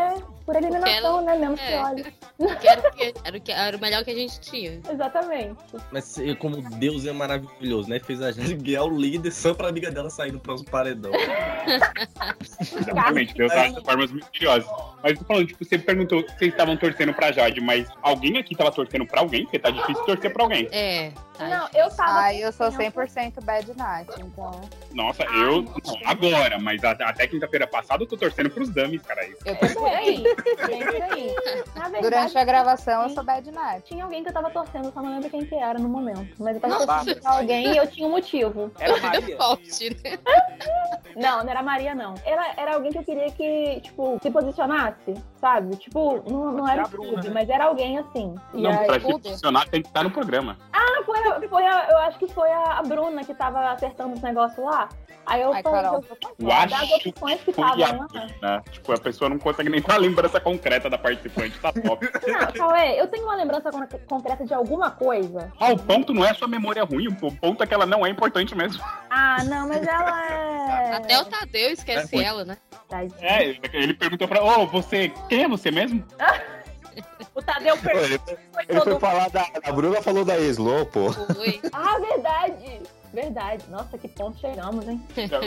Por 0.46 0.54
eliminação, 0.56 1.22
né? 1.22 1.37
Menos 1.37 1.60
é. 1.60 2.54
Que 2.60 2.69
era, 2.69 2.88
o 2.88 2.93
que- 2.93 3.14
era, 3.25 3.37
o 3.37 3.40
que- 3.40 3.52
era 3.52 3.76
o 3.76 3.81
melhor 3.81 4.04
que 4.04 4.10
a 4.12 4.14
gente 4.14 4.40
tinha. 4.40 4.81
Exatamente. 4.90 5.56
Mas 5.90 6.16
como 6.38 6.62
Deus 6.78 7.04
é 7.04 7.12
maravilhoso, 7.12 7.88
né? 7.90 7.98
Fez 7.98 8.22
a 8.22 8.31
Jade 8.31 8.54
ganhar 8.54 8.84
o 8.84 8.96
líder 8.96 9.32
só 9.32 9.53
pra 9.53 9.69
amiga 9.69 9.91
dela 9.91 10.08
sair 10.08 10.31
no 10.32 10.38
próximo 10.38 10.70
paredão. 10.70 11.10
Exatamente, 12.79 13.34
Deus 13.34 13.53
age 13.53 13.74
de 13.74 13.84
formas 13.84 14.12
misteriosas. 14.12 14.69
Mas 15.03 15.12
eu 15.12 15.19
tô 15.19 15.24
falando, 15.24 15.46
tipo, 15.46 15.65
você 15.65 15.79
perguntou 15.79 16.20
se 16.22 16.38
vocês 16.38 16.50
estavam 16.53 16.76
torcendo 16.76 17.12
pra 17.12 17.32
Jade, 17.32 17.60
mas 17.60 17.88
alguém 18.03 18.38
aqui 18.38 18.55
tava 18.55 18.70
torcendo 18.72 19.06
pra 19.06 19.20
alguém? 19.20 19.43
Porque 19.44 19.58
tá 19.58 19.70
difícil 19.70 20.03
torcer 20.05 20.32
pra 20.32 20.44
alguém. 20.44 20.69
É. 20.72 21.10
tá 21.36 21.48
Não, 21.48 21.69
eu 21.74 21.91
tava... 21.94 22.12
Ai, 22.20 22.43
eu 22.43 22.53
sou 22.53 22.69
100% 22.70 23.44
bad 23.44 23.76
night, 23.76 24.10
então... 24.19 24.60
Nossa, 24.93 25.22
eu. 25.24 25.62
Não, 25.62 25.72
agora, 26.05 26.58
mas 26.58 26.82
a- 26.84 26.91
até 26.93 27.26
quinta-feira 27.26 27.67
passada 27.67 28.03
eu 28.03 28.06
tô 28.06 28.17
torcendo 28.17 28.50
pros 28.50 28.69
dummies, 28.70 29.03
cara. 29.03 29.26
Isso. 29.26 29.38
Eu 29.44 29.56
tô 29.56 29.86
Verdade, 30.44 32.00
Durante 32.02 32.38
a 32.38 32.44
gravação, 32.44 33.02
eu 33.05 33.10
sou 33.10 33.24
bad 33.24 33.50
night. 33.50 33.84
tinha 33.84 34.05
alguém 34.05 34.22
que 34.22 34.28
eu 34.28 34.32
tava 34.34 34.50
torcendo, 34.50 34.93
só 34.93 35.00
não 35.02 35.10
lembro 35.10 35.31
quem 35.31 35.44
que 35.44 35.55
era 35.55 35.78
no 35.78 35.88
momento. 35.88 36.34
Mas 36.38 36.56
eu 36.56 36.60
tava 36.60 36.74
Nossa. 36.74 36.86
torcendo 36.86 37.20
pra 37.22 37.32
alguém 37.38 37.72
e 37.72 37.76
eu 37.76 37.86
tinha 37.86 38.06
um 38.06 38.10
motivo. 38.10 38.70
Era 38.78 39.00
Maria. 39.00 39.36
Forte, 39.36 39.90
né? 40.05 40.19
Não, 41.16 41.43
não 41.43 41.50
era 41.50 41.60
a 41.60 41.62
Maria, 41.62 41.94
não. 41.94 42.14
Era, 42.26 42.52
era 42.58 42.74
alguém 42.74 42.93
que 42.93 42.98
eu 42.98 43.02
queria 43.05 43.31
que, 43.31 43.81
tipo, 43.81 44.19
se 44.22 44.31
posicionasse, 44.31 45.14
sabe? 45.40 45.74
Tipo, 45.76 46.22
não, 46.31 46.52
não 46.52 46.69
era 46.69 46.86
o 46.86 47.16
né? 47.16 47.31
mas 47.32 47.48
era 47.48 47.64
alguém 47.64 47.96
assim. 47.98 48.34
E 48.52 48.60
Não, 48.60 48.70
aí, 48.70 48.86
pra 48.86 49.00
se 49.00 49.06
posicionar 49.06 49.66
tem 49.66 49.81
que 49.81 49.88
estar 49.88 50.02
no 50.05 50.10
programa. 50.10 50.58
ah, 50.74 51.02
foi, 51.06 51.19
a- 51.26 51.40
foi 51.48 51.64
a, 51.66 51.88
eu 51.90 51.96
acho 52.00 52.19
que 52.19 52.28
foi 52.28 52.50
a, 52.52 52.82
Bruna 52.82 53.24
que 53.24 53.34
tava 53.34 53.70
acertando 53.70 54.12
os 54.12 54.20
negócios 54.20 54.62
lá. 54.62 54.90
Aí 55.24 55.40
eu 55.40 55.52
Ai, 55.55 55.62
falei, 55.62 55.82
Carol. 55.82 56.05
eu, 56.08 56.46
Eu 56.46 56.52
acho 56.52 56.69
das 56.69 57.06
opções 57.06 57.40
que 57.40 57.50
estavam 57.50 57.82
a 57.84 57.96
lá. 57.96 58.26
né? 58.43 58.62
Tipo, 58.70 58.93
a 58.93 58.98
pessoa 58.98 59.31
não 59.31 59.38
consegue 59.38 59.70
nem 59.70 59.81
ter 59.81 59.93
a 59.93 59.96
lembrança 60.27 60.41
concreta 60.41 60.91
da 60.91 60.99
participante, 60.99 61.59
tá 61.59 61.73
top. 61.73 62.09
Não, 62.27 62.53
Cauê, 62.53 63.01
eu 63.01 63.06
tenho 63.09 63.25
uma 63.25 63.37
lembrança 63.37 63.71
con- 63.71 63.87
concreta 64.09 64.45
de 64.45 64.53
alguma 64.53 64.91
coisa. 64.91 65.53
Ah, 65.59 65.73
o 65.73 65.79
ponto 65.79 66.13
não 66.13 66.25
é 66.25 66.35
sua 66.35 66.49
memória 66.49 66.83
ruim, 66.85 67.09
o 67.09 67.33
ponto 67.33 67.63
é 67.63 67.67
que 67.67 67.75
ela 67.75 67.87
não 67.87 68.05
é 68.05 68.11
importante 68.11 68.55
mesmo. 68.55 68.83
Ah, 69.11 69.43
não, 69.45 69.69
mas 69.69 69.87
ela 69.87 70.33
é. 70.33 70.93
Até 70.95 71.19
o 71.21 71.25
Tadeu 71.25 71.71
esquece 71.71 72.17
É, 72.19 72.23
ela, 72.23 72.45
né? 72.45 72.56
Tadinha. 72.89 73.15
É, 73.21 73.56
ele 73.73 73.95
perguntou 73.95 74.27
pra. 74.29 74.43
Ô, 74.43 74.67
você. 74.67 75.13
Quem 75.29 75.45
é 75.45 75.49
você 75.49 75.71
mesmo? 75.71 76.05
O 77.35 77.43
Tadeu 77.43 77.75
Ele, 77.75 78.19
foi 78.19 78.39
ele 78.67 78.81
foi 78.81 78.99
falar 78.99 79.29
da. 79.29 79.47
A 79.63 79.71
Bruna 79.71 80.01
falou 80.01 80.25
da 80.25 80.39
Eslo, 80.39 80.87
pô. 80.87 81.13
Foi. 81.13 81.61
Ah, 81.71 81.99
verdade! 81.99 82.81
Verdade. 83.17 83.65
Nossa, 83.70 83.96
que 83.96 84.08
ponto 84.08 84.39
chegamos, 84.39 84.87
hein? 84.87 85.03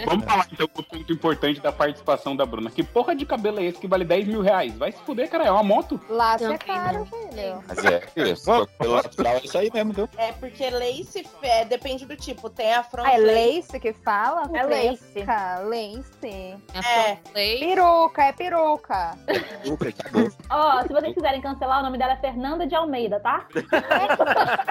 Vamos 0.08 0.26
falar 0.26 0.48
então 0.52 0.68
do 0.76 0.84
ponto 0.84 1.14
importante 1.14 1.60
da 1.62 1.72
participação 1.72 2.36
da 2.36 2.44
Bruna. 2.44 2.72
Que 2.72 2.82
porra 2.84 3.16
de 3.16 3.28
cabelo 3.28 3.60
é 3.60 3.66
esse 3.66 3.78
que 3.78 3.88
vale 3.88 4.04
10 4.04 4.28
mil 4.28 4.42
reais? 4.42 4.76
Vai 4.76 4.92
se 4.92 4.98
fuder, 5.04 5.30
cara. 5.30 5.46
É 5.46 5.52
uma 5.52 5.62
moto. 5.62 6.02
Não 6.10 6.52
é 6.52 6.58
caro, 6.58 7.06
filho. 7.06 7.64
Mas 7.68 7.86
é, 7.86 8.02
isso. 8.32 8.68
Pelo 8.80 8.96
natural 8.96 9.34
é 9.36 9.42
isso 9.44 9.56
aí 9.56 9.70
mesmo, 9.72 9.94
viu? 9.94 10.10
É 10.18 10.32
porque 10.32 10.68
lace 10.72 11.24
é, 11.44 11.64
depende 11.64 12.08
do 12.08 12.16
tipo. 12.18 12.50
Tem 12.50 12.74
a 12.74 12.82
front 12.82 13.06
Ah, 13.08 13.14
é 13.14 13.18
lace. 13.20 13.80
que 13.80 13.94
fala? 13.94 14.50
É 14.52 14.64
lace. 14.64 15.04
Peruca, 15.14 15.60
lace. 15.60 16.58
É. 16.74 17.18
Peruca, 17.32 18.24
é 18.24 18.32
peruca. 18.32 19.16
Lucra, 19.64 19.90
acabou. 19.90 20.32
Ó, 20.50 20.82
se 20.82 20.88
vocês 20.88 21.14
quiserem 21.14 21.40
cancelar, 21.40 21.82
o 21.82 21.84
nome 21.84 22.00
dela 22.00 22.14
é 22.14 22.18
Fernanda 22.18 22.66
de 22.66 22.74
Almeida, 22.74 23.20
tá? 23.20 23.46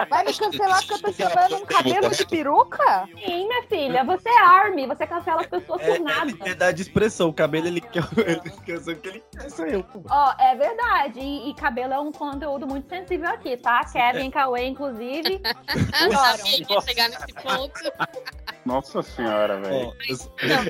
Vai 0.09 0.25
me 0.25 0.33
cancelar 0.33 0.79
porque 0.85 0.93
eu 0.95 1.01
tô 1.01 1.13
chamando 1.13 1.55
um 1.55 1.65
cabelo 1.65 2.09
de 2.09 2.25
peruca? 2.25 2.88
Sim, 3.07 3.47
minha 3.47 3.63
filha, 3.63 4.03
você 4.03 4.29
é 4.29 4.39
Army, 4.39 4.87
você 4.87 5.05
cancela 5.07 5.41
as 5.41 5.47
pessoas 5.47 5.81
É, 5.81 5.95
por 5.95 5.99
nada. 6.03 6.25
liberdade 6.25 6.77
de 6.77 6.83
expressão. 6.83 7.29
O 7.29 7.33
cabelo 7.33 7.67
ele 7.67 7.81
quer, 7.81 8.03
ele 8.25 8.51
quer 8.65 8.79
ser 8.79 8.93
o 8.93 8.95
que 8.97 9.07
ele 9.09 9.23
quer, 9.31 9.49
sou 9.49 9.65
eu. 9.65 9.85
Ó, 10.09 10.33
é 10.39 10.55
verdade. 10.55 11.19
E, 11.19 11.49
e 11.49 11.53
cabelo 11.53 11.93
é 11.93 11.99
um 11.99 12.11
conteúdo 12.11 12.67
muito 12.67 12.87
sensível 12.89 13.29
aqui, 13.29 13.57
tá? 13.57 13.83
Kevin 13.85 14.27
e 14.27 14.31
Cauê, 14.31 14.65
inclusive. 14.67 15.41
Eu 16.01 16.11
sabia 16.11 16.65
que 16.65 16.73
ia 16.73 16.81
chegar 16.81 17.09
nesse 17.09 17.33
ponto. 17.33 17.79
Nossa 18.69 19.01
senhora, 19.01 19.59
velho. 19.59 19.91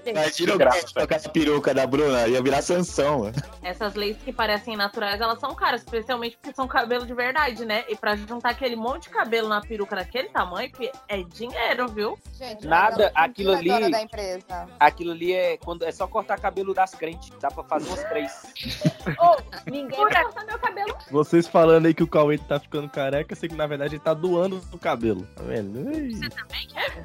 Imagina 0.05 0.55
o 0.55 0.57
Graça. 0.57 0.93
cara 0.93 1.05
com 1.07 1.13
essa 1.13 1.29
peruca 1.29 1.73
da 1.73 1.85
Bruna, 1.85 2.27
ia 2.27 2.41
virar 2.41 2.61
Sansão. 2.61 3.19
mano. 3.19 3.33
Essas 3.61 3.93
laces 3.95 4.23
que 4.23 4.31
parecem 4.31 4.77
naturais, 4.77 5.19
elas 5.19 5.37
são 5.39 5.53
caras, 5.53 5.81
especialmente 5.81 6.37
porque 6.37 6.55
são 6.55 6.65
cabelo 6.67 7.05
de 7.05 7.13
verdade, 7.13 7.65
né? 7.65 7.83
E 7.89 7.95
pra 7.97 8.15
juntar 8.15 8.51
aquele 8.51 8.75
monte 8.77 9.03
de 9.03 9.09
cabelo 9.09 9.49
na 9.49 9.59
peruca 9.59 9.97
daquele 9.97 10.29
tamanho, 10.29 10.71
que 10.71 10.89
é 11.09 11.21
dinheiro, 11.23 11.87
viu? 11.89 12.17
Gente, 12.37 12.65
Nada, 12.65 13.05
é 13.07 13.11
aquilo 13.15 13.51
ali- 13.51 13.69
dona 13.69 13.89
da 13.89 14.01
empresa. 14.01 14.67
Aquilo 14.79 15.11
ali 15.11 15.33
é 15.33 15.57
quando 15.57 15.83
é 15.83 15.91
só 15.91 16.07
cortar 16.07 16.39
cabelo 16.39 16.73
das 16.73 16.91
crentes. 16.95 17.29
Dá 17.41 17.51
pra 17.51 17.63
fazer 17.65 17.89
umas 17.89 18.03
três. 18.05 18.31
Ô, 19.19 19.69
ninguém 19.69 19.99
vai 19.99 20.23
cortar 20.23 20.45
meu 20.45 20.57
cabelo. 20.57 20.95
Vocês 21.11 21.47
falando 21.47 21.85
aí 21.87 21.93
que 21.93 22.03
o 22.03 22.07
Cauê 22.07 22.37
tá 22.37 22.59
ficando 22.59 22.87
careca, 22.89 23.33
eu 23.33 23.37
sei 23.37 23.49
que 23.49 23.55
na 23.55 23.67
verdade 23.67 23.95
ele 23.95 24.01
tá 24.03 24.13
doando 24.13 24.61
o 24.71 24.77
cabelo. 24.77 25.27
Tá 25.35 25.43
vendo? 25.43 25.89
Ei. 25.91 26.11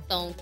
Então, 0.04 0.34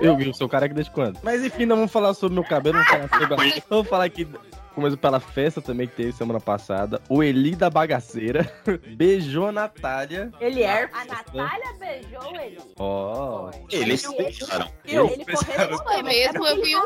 Eu 0.00 0.16
vi 0.16 0.28
o 0.28 0.34
seu 0.34 0.48
careca 0.48 0.74
desde 0.74 0.92
quando? 0.92 1.18
Mas 1.22 1.42
enfim, 1.44 1.66
não 1.66 1.76
vamos 1.76 1.92
falar 1.92 2.14
sobre 2.14 2.34
meu 2.34 2.44
cabelo, 2.44 2.76
vamos 2.78 3.08
falar 3.10 3.36
sobre. 3.38 3.62
Vamos 3.68 3.88
falar 3.88 4.04
aqui. 4.04 4.28
Começou 4.74 4.98
pela 4.98 5.20
festa 5.20 5.62
também 5.62 5.86
que 5.86 5.94
teve 5.94 6.10
semana 6.10 6.40
passada. 6.40 7.00
O 7.08 7.22
Eli 7.22 7.54
da 7.54 7.70
Bagaceira 7.70 8.52
beijou 8.96 9.46
a 9.46 9.52
Natália. 9.52 10.32
Ele 10.40 10.64
é. 10.64 10.90
A 10.92 11.04
Natália 11.04 11.72
beijou 11.78 12.34
ele. 12.40 12.58
Ó. 12.76 13.50
Eles 13.70 14.00
se 14.00 14.16
beijaram. 14.16 14.68
Eu? 14.84 15.06
Ele 15.06 15.24
correspondeu. 15.24 15.78
Foi 15.78 16.02
mesmo, 16.02 16.44
É 16.44 16.50
eu 16.50 16.56
porque 16.56 16.62
vi 16.62 16.72
ele 16.72 16.80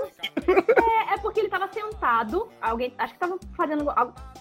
tava- 0.45 0.65
É, 1.11 1.15
é 1.15 1.19
porque 1.19 1.41
ele 1.41 1.49
tava 1.49 1.69
sentado, 1.73 2.47
alguém, 2.61 2.93
acho 2.99 3.15
que 3.15 3.19
tava 3.19 3.39
fazendo, 3.57 3.87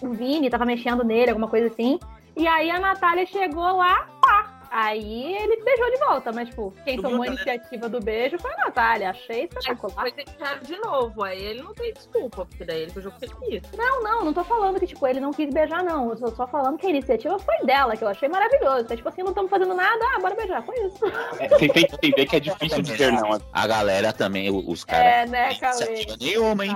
o 0.02 0.10
Vini 0.12 0.50
tava 0.50 0.66
mexendo 0.66 1.02
nele, 1.02 1.30
alguma 1.30 1.48
coisa 1.48 1.68
assim, 1.68 1.98
e 2.36 2.46
aí 2.46 2.70
a 2.70 2.78
Natália 2.78 3.24
chegou 3.26 3.78
lá, 3.78 4.06
pá, 4.20 4.57
aí 4.70 5.34
ele 5.36 5.62
beijou 5.62 5.90
de 5.90 5.98
volta, 5.98 6.32
mas 6.32 6.48
tipo, 6.48 6.72
quem 6.84 7.00
tomou 7.00 7.22
a 7.22 7.24
viu, 7.24 7.32
iniciativa 7.34 7.88
do 7.88 8.00
beijo 8.00 8.38
foi 8.38 8.52
a 8.54 8.56
Natália, 8.66 9.10
achei 9.10 9.44
espetacular. 9.44 10.04
Depois 10.04 10.14
eles 10.16 10.32
fizeram 10.32 10.62
de 10.62 10.76
novo, 10.88 11.22
aí 11.24 11.42
ele 11.44 11.62
não 11.62 11.74
tem 11.74 11.92
desculpa, 11.92 12.44
porque 12.46 12.64
daí 12.64 12.82
ele 12.82 12.92
beijou 12.92 13.12
porque 13.12 13.26
ele 13.26 13.60
quis. 13.60 13.70
Não, 13.76 14.02
não, 14.02 14.24
não 14.24 14.32
tô 14.32 14.44
falando 14.44 14.78
que, 14.80 14.86
tipo, 14.86 15.06
ele 15.06 15.20
não 15.20 15.32
quis 15.32 15.52
beijar, 15.52 15.82
não, 15.82 16.10
eu 16.10 16.16
tô 16.16 16.30
só 16.34 16.46
falando 16.46 16.78
que 16.78 16.86
a 16.86 16.90
iniciativa 16.90 17.38
foi 17.38 17.56
dela, 17.64 17.96
que 17.96 18.04
eu 18.04 18.08
achei 18.08 18.28
maravilhoso, 18.28 18.86
é 18.90 18.96
tipo 18.96 19.08
assim, 19.08 19.22
não 19.22 19.30
estamos 19.30 19.50
fazendo 19.50 19.74
nada, 19.74 20.04
ah, 20.16 20.20
bora 20.20 20.34
beijar, 20.34 20.62
foi 20.62 20.74
isso. 20.86 20.98
É, 21.38 21.48
tem 21.48 21.68
que 21.68 21.80
entender 21.94 22.26
que 22.26 22.36
é 22.36 22.40
difícil 22.40 22.82
dizer 22.82 23.12
não. 23.12 23.40
A 23.52 23.66
galera 23.66 24.12
também, 24.12 24.50
os 24.50 24.84
caras. 24.84 25.04
É, 25.06 25.26
né, 25.26 25.54
Cauê? 25.54 26.06
nenhuma, 26.20 26.66
hein? 26.66 26.74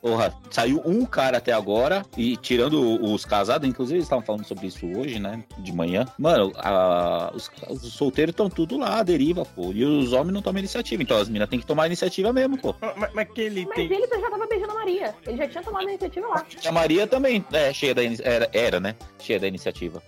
Porra, 0.00 0.32
saiu 0.50 0.82
um 0.84 1.04
cara 1.04 1.38
até 1.38 1.52
agora, 1.52 2.02
e 2.16 2.36
tirando 2.36 2.80
os 3.04 3.24
casados, 3.24 3.68
inclusive 3.68 3.96
eles 3.98 4.04
estavam 4.06 4.24
falando 4.24 4.44
sobre 4.44 4.66
isso 4.66 4.86
hoje, 4.86 5.18
né? 5.18 5.42
De 5.58 5.72
manhã. 5.72 6.04
Mano, 6.18 6.52
a- 6.56 7.31
os, 7.34 7.50
os 7.68 7.92
solteiros 7.94 8.32
estão 8.32 8.48
tudo 8.48 8.76
lá, 8.78 8.98
à 8.98 9.02
deriva, 9.02 9.44
pô. 9.44 9.72
E 9.72 9.84
os 9.84 10.12
homens 10.12 10.32
não 10.34 10.42
tomam 10.42 10.58
iniciativa. 10.60 11.02
Então 11.02 11.16
as 11.16 11.28
minas 11.28 11.48
têm 11.48 11.58
que 11.60 11.66
tomar 11.66 11.86
iniciativa 11.86 12.32
mesmo, 12.32 12.58
pô. 12.58 12.74
Mas, 12.96 13.12
mas 13.14 13.28
que 13.30 13.40
ele 13.42 13.64
Mas 13.66 13.74
tem. 13.76 13.92
ele 13.92 14.06
já 14.06 14.30
tava 14.30 14.46
beijando 14.46 14.72
a 14.72 14.74
Maria, 14.74 15.14
ele 15.26 15.36
já 15.36 15.48
tinha 15.48 15.62
tomado 15.62 15.86
a 15.86 15.90
iniciativa 15.90 16.26
lá. 16.28 16.46
A 16.66 16.72
Maria 16.72 17.06
também 17.06 17.44
é 17.52 17.72
cheia 17.72 17.94
da 17.94 18.02
ini- 18.02 18.18
era, 18.22 18.48
era, 18.52 18.80
né? 18.80 18.94
Cheia 19.18 19.40
da 19.40 19.46
iniciativa. 19.48 20.02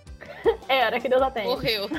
Era, 0.67 0.99
que 0.99 1.07
Deus 1.09 1.21
a 1.21 1.31
tem. 1.31 1.43
Morreu. 1.45 1.87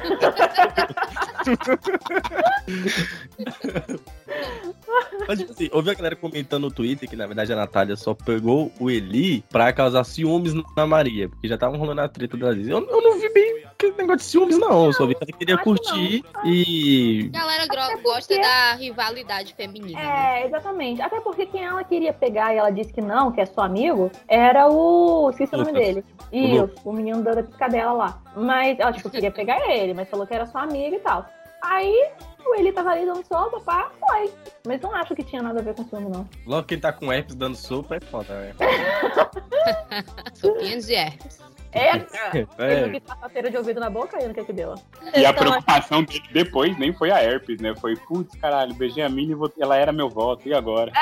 Mas, 5.28 5.38
tipo 5.38 5.52
assim, 5.52 5.68
ouvi 5.72 5.90
a 5.90 5.94
galera 5.94 6.16
comentando 6.16 6.62
no 6.64 6.70
Twitter 6.70 7.08
que, 7.08 7.16
na 7.16 7.26
verdade, 7.26 7.52
a 7.52 7.56
Natália 7.56 7.96
só 7.96 8.14
pegou 8.14 8.70
o 8.78 8.90
Eli 8.90 9.42
pra 9.50 9.72
causar 9.72 10.04
ciúmes 10.04 10.52
na 10.76 10.86
Maria, 10.86 11.28
porque 11.28 11.48
já 11.48 11.54
estavam 11.54 11.78
rolando 11.78 12.00
a 12.02 12.08
treta 12.08 12.36
da 12.36 12.50
Liz. 12.50 12.68
Eu, 12.68 12.78
eu 12.88 13.02
não 13.02 13.18
vi 13.18 13.28
bem 13.32 13.64
aquele 13.66 13.92
negócio 13.96 14.18
de 14.18 14.24
ciúmes, 14.24 14.58
não. 14.58 14.86
Eu 14.86 14.92
só 14.92 15.06
vi 15.06 15.14
que 15.14 15.24
ela 15.24 15.38
queria 15.38 15.58
curtir 15.58 16.24
e. 16.44 17.30
A 17.34 17.38
galera 17.38 17.64
Até 17.64 17.96
gosta 18.02 18.34
porque- 18.34 18.40
da 18.40 18.74
rivalidade 18.74 19.54
feminina. 19.54 19.98
né? 19.98 20.42
É, 20.42 20.46
exatamente. 20.46 21.00
Até 21.02 21.20
porque 21.20 21.46
quem 21.46 21.64
ela 21.64 21.82
queria 21.84 22.12
pegar 22.12 22.54
e 22.54 22.58
ela 22.58 22.70
disse 22.70 22.92
que 22.92 23.00
não, 23.00 23.32
que 23.32 23.40
é 23.40 23.46
só 23.46 23.62
amigo, 23.62 24.10
era 24.28 24.68
o. 24.68 25.30
Esqueci 25.30 25.54
o 25.54 25.58
nome 25.58 25.72
Lucas. 25.72 25.86
dele. 25.86 26.04
O 26.32 26.36
Isso, 26.36 26.70
o 26.84 26.92
menino 26.92 27.22
da 27.22 27.32
da 27.32 27.42
piscadela 27.42 27.92
lá. 27.92 28.22
Mas 28.36 28.55
ela, 28.64 28.92
tipo, 28.92 29.10
queria 29.10 29.30
pegar 29.30 29.58
ele, 29.70 29.94
mas 29.94 30.08
falou 30.08 30.26
que 30.26 30.34
era 30.34 30.46
só 30.46 30.58
amigo 30.58 30.96
e 30.96 31.00
tal. 31.00 31.26
Aí, 31.62 32.10
o 32.46 32.54
ele 32.54 32.70
tava 32.72 32.90
ali 32.90 33.04
dando 33.06 33.26
sopa, 33.26 33.58
pá, 33.60 33.90
foi. 33.98 34.32
Mas 34.66 34.80
não 34.80 34.94
acho 34.94 35.14
que 35.16 35.24
tinha 35.24 35.42
nada 35.42 35.58
a 35.60 35.62
ver 35.62 35.74
com 35.74 35.82
o 35.82 35.88
ciúme, 35.88 36.08
não. 36.10 36.28
Logo 36.46 36.66
quem 36.66 36.78
tá 36.78 36.92
com 36.92 37.12
herpes 37.12 37.34
dando 37.34 37.56
sopa 37.56 37.96
é 37.96 38.00
foda, 38.00 38.32
né? 38.34 38.54
Sopinhas 40.34 40.86
de 40.86 40.94
herpes. 40.94 41.40
É, 41.72 41.90
ele 42.36 42.46
não 42.56 42.64
É. 42.64 43.00
quis 43.42 43.50
de 43.50 43.56
ouvido 43.58 43.80
na 43.80 43.90
boca 43.90 44.22
e 44.22 44.26
no 44.28 44.32
que 44.32 44.44
que 44.44 44.52
deu. 44.52 44.74
E 45.14 45.26
a 45.26 45.30
Então, 45.30 45.34
preocupação 45.44 46.02
dele 46.04 46.22
depois 46.32 46.78
nem 46.78 46.92
foi 46.92 47.10
a 47.10 47.22
herpes, 47.22 47.60
né? 47.60 47.74
Foi, 47.76 47.94
putz, 47.96 48.34
caralho, 48.36 48.72
beijei 48.74 49.02
a 49.02 49.08
mina 49.08 49.32
e 49.32 49.34
vou- 49.34 49.52
ela 49.60 49.76
era 49.76 49.92
meu 49.92 50.08
voto, 50.08 50.48
e 50.48 50.54
agora? 50.54 50.90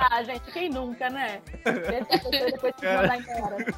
Ah, 0.00 0.22
gente, 0.22 0.50
quem 0.50 0.70
nunca, 0.70 1.10
né? 1.10 1.42
Deixa 1.62 1.98
a 1.98 2.06
pessoa 2.06 2.50
depois 2.50 2.74
se 2.78 2.86
mandar 2.86 3.18
embora. 3.18 3.56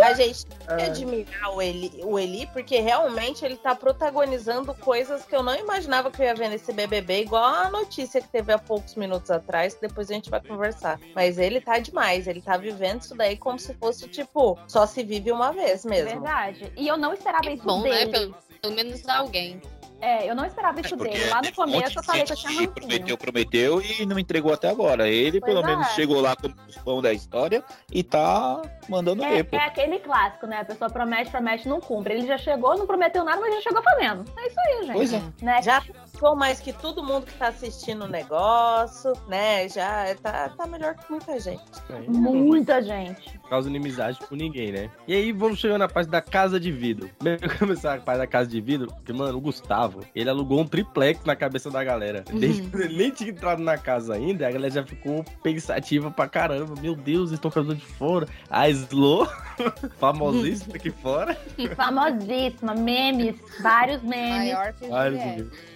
A 0.00 0.14
gente 0.14 0.46
tem 0.46 0.76
que 0.76 0.82
admirar 0.84 1.52
o 1.52 1.60
Eli, 1.60 1.90
o 2.04 2.16
Eli, 2.18 2.46
porque 2.52 2.80
realmente 2.80 3.44
ele 3.44 3.56
tá 3.56 3.74
protagonizando 3.74 4.72
coisas 4.74 5.24
que 5.24 5.34
eu 5.34 5.42
não 5.42 5.56
imaginava 5.56 6.08
que 6.10 6.22
eu 6.22 6.26
ia 6.26 6.34
ver 6.34 6.50
nesse 6.50 6.72
BBB, 6.72 7.22
igual 7.22 7.44
a 7.44 7.68
notícia 7.68 8.20
que 8.20 8.28
teve 8.28 8.52
há 8.52 8.58
poucos 8.58 8.94
minutos 8.94 9.28
atrás, 9.30 9.74
que 9.74 9.88
depois 9.88 10.08
a 10.10 10.14
gente 10.14 10.30
vai 10.30 10.40
conversar. 10.40 11.00
Mas 11.14 11.36
ele 11.36 11.60
tá 11.60 11.80
demais, 11.80 12.28
ele 12.28 12.40
tá 12.40 12.56
vivendo 12.56 13.00
isso 13.00 13.16
daí 13.16 13.36
como 13.36 13.58
se 13.58 13.74
fosse, 13.74 14.06
tipo, 14.08 14.56
só 14.68 14.86
se 14.86 15.02
vive 15.02 15.32
uma 15.32 15.52
vez 15.52 15.84
mesmo. 15.84 16.20
Verdade. 16.20 16.72
E 16.76 16.86
eu 16.86 16.96
não 16.96 17.12
esperava 17.12 17.50
isso 17.50 17.64
Bom, 17.64 17.82
né? 17.82 17.90
dele. 17.90 18.12
Pelo, 18.12 18.36
pelo 18.60 18.74
menos 18.74 19.08
alguém. 19.08 19.60
É, 20.02 20.28
eu 20.28 20.34
não 20.34 20.44
esperava 20.44 20.80
isso 20.80 20.96
Porque 20.96 21.16
dele. 21.16 21.30
Lá 21.30 21.40
no 21.40 21.48
um 21.48 21.52
começo 21.52 21.96
eu 21.96 22.02
falei 22.02 22.24
que 22.24 22.32
eu 22.32 22.36
tinha 22.36 22.50
rancinho. 22.50 22.72
prometeu, 22.72 23.16
prometeu 23.16 23.80
e 23.80 24.04
não 24.04 24.18
entregou 24.18 24.52
até 24.52 24.68
agora. 24.68 25.08
Ele, 25.08 25.38
Pois 25.38 25.54
pelo 25.54 25.64
é. 25.64 25.68
menos, 25.68 25.86
chegou 25.92 26.20
lá 26.20 26.34
como 26.34 26.52
pão 26.84 27.00
da 27.00 27.12
história 27.12 27.62
e 27.92 28.02
tá 28.02 28.60
mandando 28.88 29.22
ver, 29.22 29.46
É, 29.52 29.56
é 29.56 29.64
aquele 29.64 30.00
clássico, 30.00 30.48
né? 30.48 30.58
A 30.58 30.64
pessoa 30.64 30.90
promete, 30.90 31.30
promete, 31.30 31.68
não 31.68 31.80
cumpre. 31.80 32.14
Ele 32.14 32.26
já 32.26 32.36
chegou, 32.36 32.76
não 32.76 32.84
prometeu 32.84 33.22
nada, 33.22 33.40
mas 33.40 33.54
já 33.54 33.60
chegou 33.60 33.80
fazendo. 33.80 34.24
É 34.36 34.46
isso 34.48 34.60
aí, 34.60 34.86
gente. 34.86 34.92
Pois 34.96 35.12
é. 35.12 35.22
Né? 35.40 35.62
Já 35.62 35.80
ficou 36.22 36.36
mais 36.36 36.60
que 36.60 36.72
todo 36.72 37.02
mundo 37.02 37.26
que 37.26 37.34
tá 37.34 37.48
assistindo 37.48 38.04
o 38.04 38.08
negócio, 38.08 39.12
né? 39.26 39.68
Já 39.68 40.14
tá, 40.22 40.50
tá 40.50 40.66
melhor 40.68 40.94
que 40.94 41.10
muita 41.10 41.40
gente. 41.40 41.64
Muita 42.06 42.80
gente. 42.80 43.40
Causa 43.50 43.68
inimizade 43.68 44.20
com 44.28 44.36
ninguém, 44.36 44.70
né? 44.70 44.88
E 45.08 45.14
aí 45.14 45.32
vamos 45.32 45.58
chegando 45.58 45.80
na 45.80 45.88
parte 45.88 46.08
da 46.08 46.22
casa 46.22 46.60
de 46.60 46.70
vidro. 46.70 47.10
Primeiro 47.18 47.58
começar 47.58 47.94
a 47.94 48.00
parte 48.00 48.18
da 48.18 48.26
casa 48.28 48.48
de 48.48 48.60
vidro, 48.60 48.86
porque, 48.86 49.12
mano, 49.12 49.36
o 49.36 49.40
Gustavo, 49.40 50.04
ele 50.14 50.30
alugou 50.30 50.60
um 50.60 50.64
triplex 50.64 51.24
na 51.24 51.34
cabeça 51.34 51.68
da 51.72 51.82
galera. 51.82 52.22
Desde 52.32 52.62
quando 52.68 52.82
ele 52.84 52.96
nem 52.96 53.10
tinha 53.10 53.30
entrado 53.30 53.60
na 53.60 53.76
casa 53.76 54.14
ainda, 54.14 54.46
a 54.46 54.50
galera 54.52 54.72
já 54.72 54.84
ficou 54.84 55.24
pensativa 55.42 56.08
pra 56.08 56.28
caramba. 56.28 56.80
Meu 56.80 56.94
Deus, 56.94 57.30
eles 57.30 57.32
estão 57.32 57.50
ficando 57.50 57.74
de 57.74 57.84
fora. 57.84 58.28
A 58.48 58.68
Slo, 58.68 59.26
famosíssima 59.98 60.76
aqui 60.76 60.90
fora. 60.90 61.36
Famosíssima, 61.74 62.76
memes, 62.76 63.34
vários 63.60 64.00
memes. 64.02 64.52
Maior 64.54 64.72
que 64.74 64.86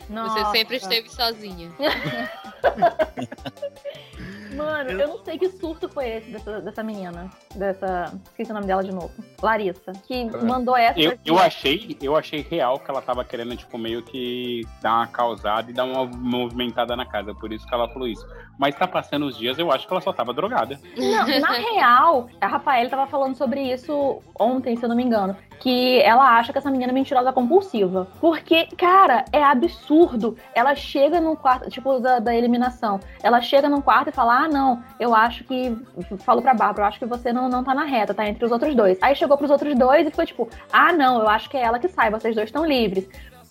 Nossa. 0.08 0.44
Você 0.44 0.58
sempre 0.58 0.76
esteve 0.76 1.10
sozinha. 1.10 1.70
Mano, 4.54 4.90
eu 4.90 5.08
não 5.08 5.24
sei 5.24 5.38
que 5.38 5.50
surto 5.50 5.88
foi 5.88 6.08
esse 6.08 6.30
dessa, 6.30 6.60
dessa 6.60 6.82
menina. 6.82 7.30
Dessa. 7.54 8.12
Esqueci 8.24 8.50
o 8.50 8.54
nome 8.54 8.66
dela 8.66 8.82
de 8.82 8.90
novo. 8.90 9.10
Larissa. 9.42 9.92
Que 10.06 10.24
mandou 10.44 10.74
essa. 10.74 10.98
Eu, 10.98 11.18
eu 11.24 11.38
achei, 11.38 11.96
eu 12.00 12.16
achei 12.16 12.40
real 12.40 12.78
que 12.78 12.90
ela 12.90 13.02
tava 13.02 13.22
querendo, 13.24 13.54
tipo, 13.56 13.76
meio 13.76 14.02
que 14.02 14.62
dar 14.80 14.94
uma 14.96 15.06
causada 15.06 15.70
e 15.70 15.74
dar 15.74 15.84
uma 15.84 16.06
movimentada 16.06 16.96
na 16.96 17.04
casa. 17.04 17.34
Por 17.34 17.52
isso 17.52 17.66
que 17.66 17.74
ela 17.74 17.88
falou 17.88 18.08
isso. 18.08 18.26
Mas 18.58 18.74
tá 18.74 18.86
passando 18.86 19.26
os 19.26 19.36
dias, 19.36 19.58
eu 19.58 19.70
acho 19.70 19.86
que 19.86 19.92
ela 19.92 20.00
só 20.00 20.12
tava 20.12 20.32
drogada. 20.32 20.78
Não, 20.96 21.40
na 21.40 21.52
real, 21.72 22.28
a 22.40 22.46
Rafaela 22.46 22.88
tava 22.88 23.06
falando 23.06 23.36
sobre 23.36 23.60
isso 23.60 24.22
ontem, 24.38 24.76
se 24.76 24.84
eu 24.84 24.88
não 24.88 24.96
me 24.96 25.02
engano. 25.02 25.36
Que 25.60 26.00
ela 26.02 26.38
acha 26.38 26.52
que 26.52 26.58
essa 26.58 26.70
menina 26.70 26.92
é 26.92 26.94
mentirosa 26.94 27.32
compulsiva. 27.32 28.06
Porque, 28.20 28.66
cara, 28.76 29.24
é 29.32 29.42
absurdo. 29.42 30.36
Ela 30.54 30.74
chega 30.74 31.20
num 31.20 31.34
quarto, 31.34 31.70
tipo, 31.70 31.98
da, 31.98 32.18
da 32.18 32.34
eliminação. 32.34 33.00
Ela 33.22 33.40
chega 33.40 33.68
num 33.68 33.80
quarto 33.80 34.08
e 34.08 34.12
fala: 34.12 34.44
Ah, 34.44 34.48
não, 34.48 34.82
eu 35.00 35.14
acho 35.14 35.44
que. 35.44 35.76
Falou 36.18 36.42
pra 36.42 36.54
Bárbara, 36.54 36.82
eu 36.82 36.88
acho 36.88 36.98
que 36.98 37.06
você 37.06 37.32
não, 37.32 37.48
não 37.48 37.64
tá 37.64 37.74
na 37.74 37.84
reta, 37.84 38.14
tá 38.14 38.26
entre 38.28 38.44
os 38.44 38.52
outros 38.52 38.74
dois. 38.74 38.98
Aí 39.00 39.16
chegou 39.16 39.36
pros 39.36 39.50
outros 39.50 39.74
dois 39.74 40.06
e 40.06 40.10
ficou 40.10 40.26
tipo: 40.26 40.48
Ah, 40.72 40.92
não, 40.92 41.20
eu 41.20 41.28
acho 41.28 41.48
que 41.48 41.56
é 41.56 41.62
ela 41.62 41.78
que 41.78 41.88
sai, 41.88 42.10
vocês 42.10 42.34
dois 42.34 42.48
estão 42.48 42.64
livres. 42.64 43.08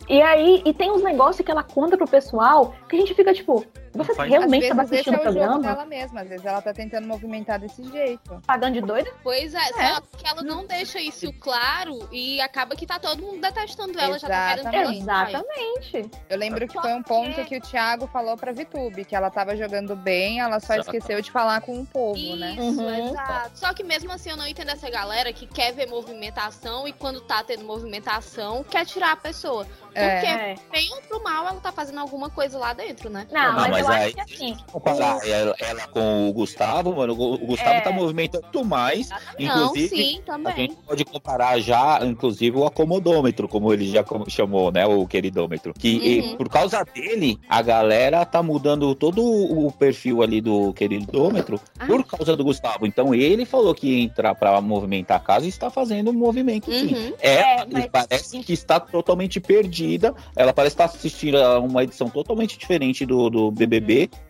E 0.07 0.21
aí, 0.21 0.62
e 0.63 0.74
tem 0.74 0.91
uns 0.91 1.03
negócios 1.03 1.43
que 1.43 1.51
ela 1.51 1.63
conta 1.63 1.97
pro 1.97 2.07
pessoal 2.07 2.75
que 2.88 2.95
a 2.95 3.00
gente 3.00 3.15
fica 3.15 3.33
tipo, 3.33 3.65
você 3.95 4.13
faz- 4.15 4.29
realmente 4.29 4.63
Às 4.65 4.69
tava 4.69 4.83
vezes 4.83 4.99
esse 5.07 5.09
assistindo 5.09 5.27
é 5.27 5.29
o 5.29 5.33
jogo 5.33 5.45
programa? 5.45 5.75
dela 5.75 5.85
mesma. 5.85 6.21
Às 6.21 6.29
vezes 6.29 6.45
ela 6.45 6.61
tá 6.61 6.73
tentando 6.73 7.07
movimentar 7.07 7.59
desse 7.59 7.83
jeito. 7.91 8.41
Pagando 8.45 8.73
de 8.73 8.81
doida? 8.81 9.11
Pois 9.23 9.53
é, 9.53 9.59
só 9.67 10.01
que 10.17 10.27
ela 10.27 10.41
não 10.43 10.65
deixa 10.65 10.99
isso 10.99 11.31
claro 11.39 12.07
e 12.11 12.39
acaba 12.41 12.75
que 12.75 12.85
tá 12.85 12.99
todo 12.99 13.21
mundo 13.21 13.41
detestando 13.41 13.97
ela, 13.99 14.17
já 14.19 14.27
tá 14.27 14.69
querendo. 14.69 14.93
Exatamente. 14.93 16.09
Eu 16.29 16.37
lembro 16.37 16.67
que 16.67 16.79
foi 16.79 16.93
um 16.93 17.03
ponto 17.03 17.43
que 17.45 17.57
o 17.57 17.61
Thiago 17.61 18.07
falou 18.07 18.35
pra 18.37 18.51
Vitube, 18.51 19.05
que 19.05 19.15
ela 19.15 19.29
tava 19.29 19.55
jogando 19.55 19.95
bem, 19.95 20.39
ela 20.39 20.59
só 20.59 20.73
Exato. 20.75 20.89
esqueceu 20.95 21.21
de 21.21 21.31
falar 21.31 21.61
com 21.61 21.79
o 21.81 21.85
povo, 21.85 22.35
né? 22.35 22.55
Isso, 22.59 22.81
exato. 22.81 23.51
Só 23.57 23.73
que 23.73 23.83
mesmo 23.83 24.11
assim 24.11 24.29
eu 24.29 24.37
não 24.37 24.47
entendo 24.47 24.69
essa 24.71 24.89
galera 24.89 25.31
que 25.33 25.47
quer 25.47 25.73
ver 25.73 25.87
movimentação 25.87 26.87
e 26.87 26.93
quando 26.93 27.21
tá 27.21 27.43
tendo 27.43 27.63
movimentação 27.63 28.63
quer 28.63 28.85
tirar 28.85 29.13
a 29.13 29.15
pessoa. 29.15 29.65
Porque, 29.85 29.99
É. 30.01 30.55
bem 30.71 30.91
ou 30.93 31.01
pro 31.03 31.23
mal, 31.23 31.47
ela 31.47 31.59
tá 31.61 31.71
fazendo 31.71 31.99
alguma 31.99 32.29
coisa 32.29 32.57
lá 32.57 32.73
dentro, 32.73 33.09
né? 33.09 33.25
Não, 33.31 33.41
Ah, 33.41 33.51
mas, 33.69 33.84
mas 33.87 34.03
aí- 34.05 34.15
assim. 34.19 34.57
Comparar 34.71 35.27
ela, 35.27 35.55
ela 35.59 35.87
com 35.87 36.29
o 36.29 36.33
Gustavo, 36.33 36.95
mano, 36.95 37.13
o 37.13 37.37
Gustavo 37.39 37.69
É. 37.75 37.81
tá 37.81 37.91
movimentando 37.91 38.43
muito 38.43 38.65
mais. 38.65 39.09
Inclusive, 39.39 39.89
sim, 39.89 40.21
a 40.45 40.51
gente 40.51 40.75
pode 40.85 41.05
comparar 41.05 41.59
já, 41.59 41.99
inclusive, 42.05 42.57
o 42.57 42.65
acomodômetro, 42.65 43.47
como 43.47 43.71
ele 43.73 43.87
já 43.89 44.03
chamou, 44.29 44.71
né? 44.71 44.85
O 44.85 45.05
queridômetro. 45.07 45.73
Que 45.73 45.95
Uhum. 45.97 46.03
e, 46.33 46.37
por 46.37 46.49
causa 46.49 46.83
dele, 46.83 47.39
a 47.49 47.61
galera 47.61 48.25
tá 48.25 48.41
mudando 48.41 48.93
todo 48.95 49.21
o 49.23 49.71
perfil 49.71 50.21
ali 50.21 50.41
do 50.41 50.73
queridômetro 50.73 51.59
Ah. 51.79 51.85
por 51.85 52.03
causa 52.03 52.35
do 52.35 52.43
Gustavo. 52.43 52.85
Então 52.85 53.13
ele 53.13 53.45
falou 53.45 53.73
que 53.73 53.87
ia 53.87 54.03
entrar 54.03 54.35
pra 54.35 54.59
movimentar 54.61 55.17
a 55.17 55.19
casa 55.19 55.45
e 55.45 55.49
está 55.49 55.69
fazendo 55.69 56.09
um 56.09 56.13
movimento 56.13 56.71
sim. 56.71 56.93
Uhum. 56.93 57.13
É, 57.19 57.35
É, 57.61 57.65
mas- 57.71 57.85
parece 57.91 58.39
que 58.39 58.53
está 58.53 58.79
totalmente 58.79 59.39
perdida. 59.39 60.13
Ela 60.35 60.53
parece 60.53 60.73
estar 60.73 60.85
assistindo 60.85 61.37
a 61.37 61.59
uma 61.59 61.83
edição 61.83 62.09
totalmente 62.09 62.57
diferente 62.57 63.05
do, 63.05 63.29
do 63.29 63.51
BBB 63.51 63.75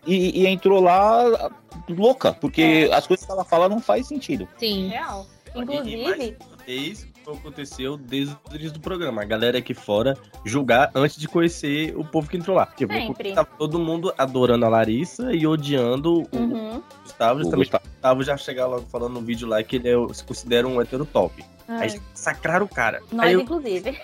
e, 0.06 0.42
e 0.42 0.46
entrou 0.46 0.80
lá 0.80 1.50
louca, 1.88 2.32
porque 2.32 2.88
as 2.92 3.06
coisas 3.06 3.24
que 3.24 3.32
ela 3.32 3.44
fala 3.44 3.68
não 3.68 3.80
faz 3.80 4.06
sentido. 4.06 4.48
Sim. 4.58 4.88
Real. 4.88 5.26
E- 5.54 5.58
e 5.58 5.62
Inclusive, 5.62 6.36
vez, 6.66 7.08
o 7.26 7.32
que 7.32 7.38
aconteceu 7.38 7.96
desde 7.96 8.34
o 8.34 8.54
início 8.54 8.72
do 8.72 8.80
programa. 8.80 9.22
A 9.22 9.24
galera 9.24 9.58
aqui 9.58 9.74
fora 9.74 10.16
julgar 10.44 10.90
antes 10.94 11.16
de 11.16 11.26
conhecer 11.26 11.96
o 11.96 12.04
povo 12.04 12.28
que 12.28 12.36
entrou 12.36 12.56
lá. 12.56 12.68
Sempre. 12.76 13.32
tava 13.32 13.48
todo 13.58 13.78
mundo 13.78 14.12
adorando 14.18 14.64
a 14.64 14.68
Larissa 14.68 15.32
e 15.32 15.46
odiando 15.46 16.22
o 16.32 16.36
uhum. 16.36 16.82
Gustavo. 17.02 17.40
O 17.40 17.42
Justamente 17.42 17.74
o 17.74 17.80
Gustavo 17.80 18.22
já 18.22 18.36
chegar 18.36 18.66
logo 18.66 18.86
falando 18.86 19.14
no 19.14 19.20
vídeo 19.20 19.48
lá 19.48 19.62
que 19.62 19.76
ele 19.76 19.88
é, 19.88 20.14
se 20.14 20.24
considera 20.24 20.66
um 20.66 20.80
hétero 20.80 21.04
top. 21.04 21.44
Ai, 21.68 21.90
Aí 21.90 22.00
sacraram 22.14 22.66
o 22.66 22.68
cara. 22.68 23.00
nós, 23.10 23.26
Aí, 23.26 23.32
eu, 23.32 23.40
inclusive. 23.40 23.98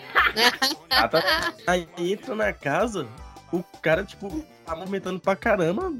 Tá. 0.88 1.10
aí 1.66 1.86
entra 1.96 2.34
na 2.34 2.52
casa, 2.52 3.06
o 3.52 3.62
cara, 3.80 4.04
tipo, 4.04 4.44
tá 4.72 4.76
movimentando 4.76 5.20
pra 5.20 5.36
caramba, 5.36 5.92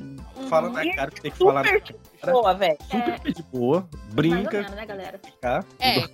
fala 0.49 0.71
na 0.71 0.95
cara 0.95 1.11
que 1.11 1.21
tem 1.21 1.31
que 1.31 1.38
falar. 1.38 1.64
Super 1.64 1.83
de 1.83 1.95
boa, 2.33 2.55
velho. 2.55 2.79
Super 2.91 3.33
de 3.33 3.43
boa, 3.45 3.81
Mais 3.81 3.93
ou 4.09 4.14
brinca, 4.14 4.57
menos, 4.59 4.71
né, 4.73 4.87
galera? 4.87 5.21
tá? 5.41 5.64
É, 5.81 6.00
não 6.00 6.09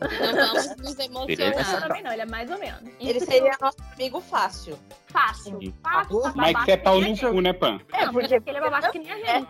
vamos 0.46 0.76
nos 0.78 0.96
Não, 1.08 1.28
emocionar. 1.28 1.82
também 1.88 2.02
não, 2.02 2.12
ele 2.12 2.22
é 2.22 2.26
mais 2.26 2.50
ou 2.50 2.58
menos. 2.58 2.80
Ele 3.00 3.20
seria 3.20 3.52
nosso 3.60 3.76
amigo 3.94 4.20
fácil. 4.20 4.78
fácil. 5.06 5.58
Fácil, 5.82 6.20
Mas 6.34 6.52
babaca 6.52 6.64
você 6.64 6.70
é 6.72 6.76
pau 6.76 7.00
que 7.00 7.08
no 7.22 7.32
cu, 7.32 7.40
né, 7.40 7.52
Pan? 7.52 7.80
É, 7.92 8.06
porque 8.10 8.42
ele 8.46 8.58
é 8.58 8.60
babaca 8.60 8.90
que 8.90 8.98
nem 8.98 9.10
a 9.12 9.16
gente. 9.16 9.48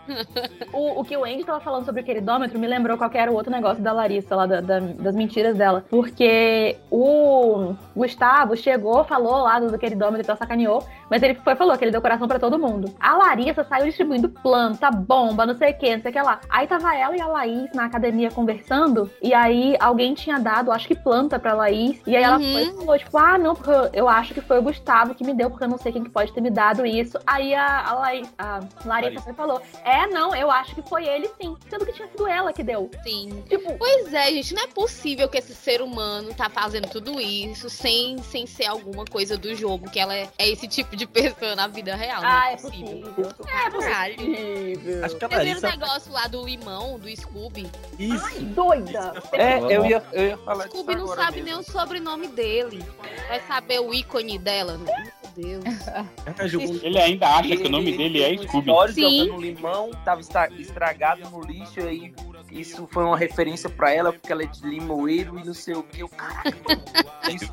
O, 0.71 1.01
o 1.01 1.03
que 1.03 1.17
o 1.17 1.25
Andy 1.25 1.43
tava 1.43 1.59
falando 1.59 1.85
sobre 1.85 2.01
o 2.01 2.03
queridômetro 2.03 2.57
me 2.59 2.67
lembrou 2.67 2.97
qual 2.97 3.09
que 3.09 3.17
era 3.17 3.31
o 3.31 3.35
outro 3.35 3.51
negócio 3.51 3.81
da 3.83 3.91
Larissa, 3.91 4.35
lá 4.35 4.45
da- 4.45 4.61
da- 4.61 4.79
das 4.79 5.15
mentiras 5.15 5.57
dela. 5.57 5.83
Porque 5.89 6.77
o 6.91 7.73
Gustavo 7.95 8.55
chegou, 8.55 9.03
falou 9.03 9.43
lá 9.43 9.59
do, 9.59 9.77
queridômetro 9.77 10.21
e 10.21 10.25
tal, 10.25 10.37
sacaneou, 10.37 10.85
mas 11.09 11.21
ele 11.23 11.35
foi 11.35 11.53
e 11.53 11.55
falou 11.55 11.77
que 11.77 11.83
ele 11.83 11.91
deu 11.91 12.01
coração 12.01 12.27
pra 12.27 12.39
todo 12.39 12.57
mundo. 12.59 12.93
A 12.99 13.15
Larissa 13.15 13.63
saiu 13.63 13.85
distribuindo 13.85 14.29
planta, 14.29 14.89
bomba, 14.91 15.45
não 15.45 15.55
sei 15.55 15.71
o 15.71 15.77
que, 15.77 15.95
não 15.95 16.01
sei 16.01 16.11
o 16.11 16.13
que 16.13 16.21
lá. 16.21 16.39
Aí 16.49 16.67
tava 16.67 16.95
ela 16.95 17.15
e 17.15 17.21
a 17.21 17.27
Laís 17.27 17.69
na 17.73 17.85
academia 17.85 18.31
conversando, 18.31 19.09
e 19.21 19.33
aí 19.33 19.75
alguém 19.79 20.13
tinha 20.13 20.39
dado, 20.39 20.71
acho 20.71 20.87
que 20.87 20.95
planta 20.95 21.39
pra 21.39 21.53
Laís, 21.53 21.99
e 22.05 22.15
aí 22.15 22.23
ela 22.23 22.37
Uhum. 22.37 22.51
foi 22.53 22.63
e 22.63 22.73
falou, 22.73 22.97
tipo, 22.97 23.17
ah, 23.17 23.37
não, 23.37 23.55
porque 23.55 23.69
eu- 23.71 23.89
eu 23.93 24.09
acho 24.09 24.33
que 24.33 24.41
foi 24.41 24.59
o 24.59 24.61
Gustavo 24.61 25.13
que 25.15 25.23
me 25.23 25.33
deu, 25.33 25.49
porque 25.49 25.63
eu 25.63 25.69
não 25.69 25.77
sei 25.77 25.91
quem 25.91 26.03
que 26.03 26.09
pode 26.09 26.31
ter 26.33 26.41
me 26.41 26.49
dado 26.49 26.85
isso. 26.85 27.17
Aí 27.25 27.53
a, 27.53 27.89
a, 27.89 27.93
Laís, 27.93 28.33
a 28.37 28.59
Larissa 28.85 29.21
foi 29.21 29.33
e 29.33 29.35
falou, 29.35 29.61
é, 29.83 30.07
não, 30.07 30.35
eu 30.35 30.49
acho 30.51 30.75
que 30.75 30.81
foi 30.81 31.05
ele 31.05 31.29
sim. 31.41 31.55
Sendo 31.69 31.85
que 31.85 31.93
tinha 31.93 32.07
sido 32.07 32.27
ela 32.27 32.51
que 32.53 32.63
deu. 32.63 32.89
Sim. 33.03 33.43
Tipo, 33.47 33.77
Pois 33.77 34.13
é, 34.13 34.25
gente, 34.31 34.53
não 34.53 34.63
é 34.63 34.67
possível 34.67 35.27
que 35.29 35.37
esse 35.37 35.53
ser 35.53 35.81
humano 35.81 36.33
tá 36.33 36.49
fazendo 36.49 36.87
tudo 36.89 37.19
isso 37.19 37.69
sem, 37.69 38.17
sem 38.23 38.45
ser 38.45 38.65
alguma 38.65 39.05
coisa 39.05 39.37
do 39.37 39.53
jogo, 39.55 39.89
que 39.89 39.99
ela 39.99 40.13
é, 40.15 40.27
é 40.37 40.49
esse 40.49 40.67
tipo 40.67 40.95
de 40.95 40.98
pessoa 41.07 41.55
na 41.55 41.67
vida 41.67 41.95
real. 41.95 42.21
não 42.21 42.29
ah, 42.29 42.49
é 42.49 42.53
é 42.53 42.57
possível. 42.57 43.01
possível. 43.13 43.35
É 43.47 43.69
possível. 43.69 45.05
Acho 45.05 45.15
que 45.17 45.25
a 45.25 45.27
Você 45.27 45.35
viu 45.35 45.57
o 45.57 45.61
Larissa. 45.61 45.67
negócio 45.71 46.11
lá 46.11 46.27
do 46.27 46.45
limão, 46.45 46.99
do 46.99 47.09
Scooby? 47.15 47.69
Isso. 47.97 48.39
Doida. 48.45 49.13
É, 49.33 49.57
eu 49.59 49.85
ia, 49.85 50.03
eu 50.13 50.27
ia 50.27 50.37
falar 50.37 50.65
disso 50.65 50.77
Scooby 50.77 50.95
não 50.95 51.03
agora 51.03 51.21
sabe 51.21 51.41
mesmo. 51.41 51.45
nem 51.51 51.59
o 51.59 51.63
sobrenome 51.63 52.27
dele. 52.27 52.83
Vai 53.27 53.39
saber 53.47 53.79
o 53.79 53.93
ícone 53.93 54.37
dela. 54.37 54.77
Meu 54.77 55.61
Deus. 55.61 56.49
Jogou- 56.51 56.79
Ele 56.83 56.99
ainda 56.99 57.27
acha 57.27 57.55
que 57.55 57.63
o 57.63 57.69
nome 57.69 57.89
Ele 57.91 57.97
dele 57.97 58.23
é 58.23 58.37
Scooby. 58.47 58.71
Sim. 58.93 59.25
jogando 59.27 59.41
limão, 59.41 59.91
tava 60.03 60.21
estra- 60.21 60.51
estragado 60.53 61.29
no 61.29 61.41
lixo 61.41 61.79
aí. 61.81 62.13
Isso 62.51 62.87
foi 62.91 63.03
uma 63.03 63.17
referência 63.17 63.69
pra 63.69 63.91
ela, 63.93 64.11
porque 64.11 64.31
ela 64.31 64.43
é 64.43 64.47
de 64.47 64.65
limoeiro 64.65 65.39
e 65.39 65.45
não 65.45 65.53
sei 65.53 65.75
o 65.75 65.83
que. 65.83 66.03
O 66.03 66.09
cara. 66.09 66.43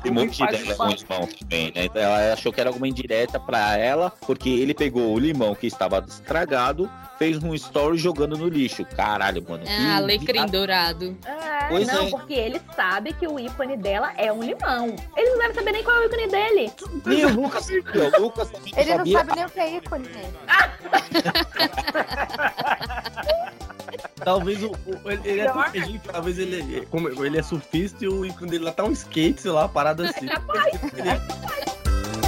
Tem 0.01 0.11
um 0.11 0.15
monte 0.15 0.39
com 0.75 0.87
os 0.87 1.03
mãos 1.03 1.33
também, 1.33 1.71
né? 1.75 1.85
Então 1.85 2.01
ela 2.01 2.33
achou 2.33 2.51
que 2.51 2.59
era 2.59 2.69
alguma 2.69 2.87
indireta 2.87 3.39
pra 3.39 3.77
ela, 3.77 4.11
porque 4.25 4.49
ele 4.49 4.73
pegou 4.73 5.13
o 5.13 5.19
limão 5.19 5.53
que 5.53 5.67
estava 5.67 6.03
estragado, 6.07 6.89
fez 7.19 7.41
um 7.43 7.53
story 7.53 7.97
jogando 7.97 8.37
no 8.37 8.47
lixo. 8.47 8.83
Caralho, 8.85 9.45
mano. 9.47 9.63
Ah, 9.67 9.97
alecrim 9.97 10.45
dourado. 10.47 11.15
É, 11.25 11.67
Pois 11.69 11.87
não, 11.87 12.07
é. 12.07 12.09
porque 12.09 12.33
ele 12.33 12.61
sabe 12.75 13.13
que 13.13 13.27
o 13.27 13.39
ícone 13.39 13.77
dela 13.77 14.11
é 14.17 14.31
um 14.31 14.41
limão. 14.41 14.95
Ele 15.15 15.29
não 15.31 15.37
deve 15.39 15.53
saber 15.53 15.71
nem 15.73 15.83
qual 15.83 15.97
é 15.97 15.99
o 15.99 16.05
ícone 16.05 16.27
dele. 16.27 16.71
Nem 17.05 17.25
o 17.25 17.41
Lucas 17.41 17.65
sabia, 17.65 18.17
o 18.17 18.21
Lucas 18.21 18.51
Ele 18.75 18.89
não 18.91 18.97
sabia. 18.97 19.17
sabe 19.19 19.35
nem 19.35 19.45
o 19.45 19.49
que 19.49 19.59
é 19.59 19.75
ícone. 19.77 20.07
Talvez 24.23 24.61
o, 24.63 24.71
o- 24.71 25.11
ele, 25.11 25.21
ele 25.29 25.41
é 25.41 25.51
que 25.99 25.99
talvez 26.11 26.39
ele, 26.39 26.85
como 26.87 27.07
ele 27.25 27.37
é 27.37 27.43
surfista 27.43 28.03
e 28.03 28.07
o 28.07 28.25
ícone 28.25 28.49
dele 28.51 28.63
lá 28.65 28.71
tá 28.71 28.83
um 28.83 28.91
skate, 28.91 29.41
sei 29.41 29.51
lá, 29.51 29.67
parado 29.67 30.03
assim. 30.03 30.25
Ele- 30.97 32.27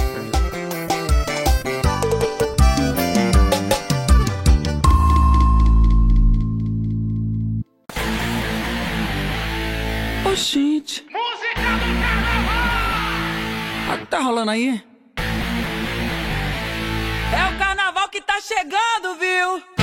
Ô, 10.30 10.34
gente. 10.34 11.06
Ah, 13.88 13.98
tá 14.08 14.20
rolando 14.20 14.50
aí? 14.50 14.82
É 17.32 17.54
o 17.54 17.58
carnaval 17.58 18.08
que 18.08 18.20
tá 18.20 18.40
chegando, 18.40 19.16
viu? 19.18 19.79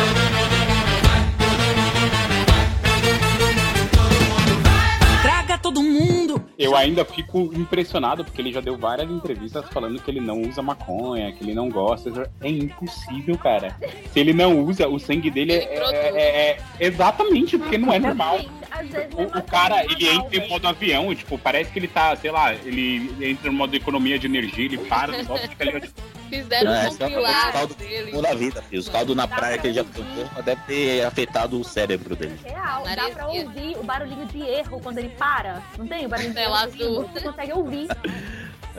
Todo 5.77 5.83
mundo. 5.83 6.43
Eu 6.57 6.75
ainda 6.75 7.05
fico 7.05 7.51
impressionado 7.53 8.23
porque 8.25 8.41
ele 8.41 8.51
já 8.51 8.61
deu 8.61 8.77
várias 8.77 9.09
entrevistas 9.09 9.65
falando 9.69 10.01
que 10.01 10.09
ele 10.09 10.19
não 10.19 10.41
usa 10.41 10.61
maconha, 10.61 11.31
que 11.31 11.43
ele 11.43 11.53
não 11.53 11.69
gosta. 11.69 12.29
É 12.41 12.49
impossível, 12.49 13.37
cara. 13.37 13.75
Se 14.11 14.19
ele 14.19 14.33
não 14.33 14.59
usa, 14.61 14.87
o 14.87 14.99
sangue 14.99 15.29
dele 15.29 15.53
é, 15.53 15.57
é- 15.57 16.11
é- 16.15 16.49
é- 16.51 16.57
exatamente 16.79 17.57
porque 17.57 17.77
não 17.77 17.93
é 17.93 17.99
normal. 17.99 18.39
Às 18.71 18.87
vezes 18.89 19.13
O, 19.13 19.37
o 19.39 19.43
cara, 19.43 19.83
ele 19.85 20.07
entra 20.07 20.35
em 20.37 20.49
modo 20.49 20.67
avião, 20.67 21.13
tipo, 21.15 21.37
parece 21.37 21.71
que 21.71 21.79
ele 21.79 21.87
tá, 21.87 22.15
sei 22.15 22.31
lá, 22.31 22.53
ele 22.53 23.11
entra 23.21 23.49
no 23.51 23.57
modo 23.57 23.75
economia 23.75 24.19
de 24.19 24.27
energia, 24.27 24.65
ele 24.65 24.77
para, 24.77 25.23
golpe, 25.23 25.47
fica 25.47 25.63
ali, 25.63 25.81
tipo, 25.81 26.01
Fizeram 26.29 26.73
É, 26.73 26.79
um 26.79 26.85
é 26.85 26.89
o 26.89 26.97
compilado 26.97 27.73
dele. 27.75 28.21
da 28.21 28.33
vida, 28.33 28.61
filho. 28.63 28.79
Os 28.81 28.89
caldos 28.89 29.15
na 29.15 29.27
praia 29.27 29.57
que 29.57 29.67
ele 29.67 29.73
já 29.75 29.83
tomou 29.83 30.25
deve 30.43 30.61
ter 30.63 31.03
afetado 31.05 31.59
o 31.59 31.63
cérebro 31.63 32.15
dele. 32.15 32.37
Real, 32.43 32.83
dá 32.83 33.09
pra 33.09 33.27
ouvir 33.27 33.77
o 33.77 33.83
barulhinho 33.83 34.25
de 34.25 34.41
erro 34.41 34.79
quando 34.81 34.97
ele 34.97 35.09
para. 35.09 35.61
Não 35.77 35.87
tem 35.87 36.05
o 36.05 36.09
barulhinho 36.09 36.33
de 36.33 36.39
erro? 36.41 37.09
Você 37.13 37.21
consegue 37.21 37.53
ouvir. 37.53 37.87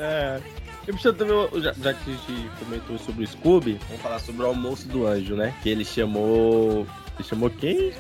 É. 0.00 0.40
E 0.86 0.92
puxando 0.92 1.16
também, 1.16 1.60
já, 1.60 1.72
já 1.72 1.92
que 1.92 2.10
a 2.10 2.14
gente 2.14 2.50
comentou 2.60 2.96
sobre 2.98 3.24
o 3.24 3.26
Scooby, 3.26 3.80
vamos 3.88 4.00
falar 4.00 4.20
sobre 4.20 4.42
o 4.42 4.46
almoço 4.46 4.86
do 4.86 5.06
anjo, 5.08 5.34
né? 5.34 5.52
Que 5.60 5.70
ele 5.70 5.84
chamou. 5.84 6.86
Ele 7.18 7.28
chamou 7.28 7.50
quem? 7.50 7.92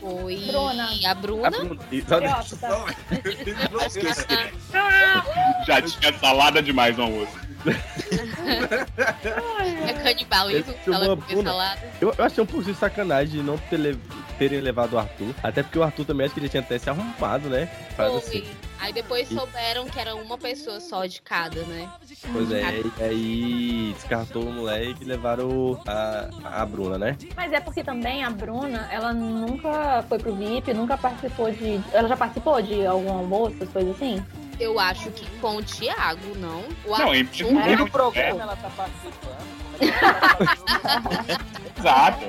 Foi 0.00 0.36
Bruna. 0.46 0.88
a 1.06 1.14
Bruna. 1.14 1.48
A 1.48 1.50
Bruna. 1.50 1.80
E- 1.92 2.02
só- 2.02 2.20
Já 5.66 5.82
tinha 5.82 6.18
salada 6.18 6.62
demais 6.62 6.96
no 6.96 7.02
almoço. 7.04 7.32
É 9.86 9.92
canibalismo, 9.92 10.74
ela 10.86 10.98
comeu 11.00 11.16
Bruna. 11.16 11.50
salada. 11.50 11.80
Eu, 12.00 12.14
eu 12.16 12.24
achei 12.24 12.42
um 12.42 12.46
pouco 12.46 12.64
de 12.64 12.74
sacanagem 12.74 13.40
de 13.40 13.42
não 13.42 13.58
ter 13.58 13.96
terem 14.38 14.60
levado 14.60 14.94
o 14.94 14.98
Arthur. 14.98 15.34
Até 15.42 15.62
porque 15.62 15.78
o 15.78 15.82
Arthur 15.82 16.06
também 16.06 16.24
acho 16.24 16.34
que 16.34 16.40
ele 16.40 16.48
tinha 16.48 16.62
até 16.62 16.78
se 16.78 16.88
arrumado, 16.88 17.50
né? 17.50 17.66
Faz 17.96 18.14
assim. 18.14 18.44
Aí 18.80 18.92
depois 18.92 19.30
E- 19.30 19.34
souberam 19.34 19.86
que 19.86 19.98
era 20.00 20.14
uma 20.14 20.38
pessoa 20.38 20.80
só 20.80 21.04
de 21.04 21.20
cada, 21.20 21.62
né? 21.64 21.88
Pois 22.32 22.50
é, 22.50 22.80
e 22.98 23.02
aí 23.02 23.92
descartou 23.94 24.42
o 24.44 24.52
moleque 24.52 25.02
e 25.02 25.04
levaram 25.04 25.80
a, 25.86 26.28
a 26.62 26.66
Bruna, 26.66 26.96
né? 26.98 27.16
Mas 27.36 27.52
é 27.52 27.60
porque 27.60 27.84
também 27.84 28.24
a 28.24 28.30
Bruna, 28.30 28.88
ela 28.90 29.12
nunca 29.12 30.02
foi 30.08 30.18
pro 30.18 30.34
VIP, 30.34 30.72
nunca 30.72 30.96
participou 30.96 31.50
de. 31.50 31.80
Ela 31.92 32.08
já 32.08 32.16
participou 32.16 32.60
de 32.62 32.86
algum 32.86 33.12
almoço, 33.12 33.54
essas 33.56 33.68
coisas 33.70 33.94
assim? 33.96 34.24
Eu 34.58 34.78
acho 34.78 35.10
que 35.12 35.26
com 35.40 35.56
o 35.56 35.62
Thiago, 35.62 36.36
não. 36.36 36.60
O 36.84 36.98
Não, 36.98 37.14
em- 37.14 37.20
Arthur- 37.22 37.46
em- 37.50 37.76
No 37.76 37.86
É. 37.86 37.90
programa 37.90 38.42
ela 38.42 38.56
tá 38.56 38.70
participando. 38.70 39.60
Exato. 41.78 42.26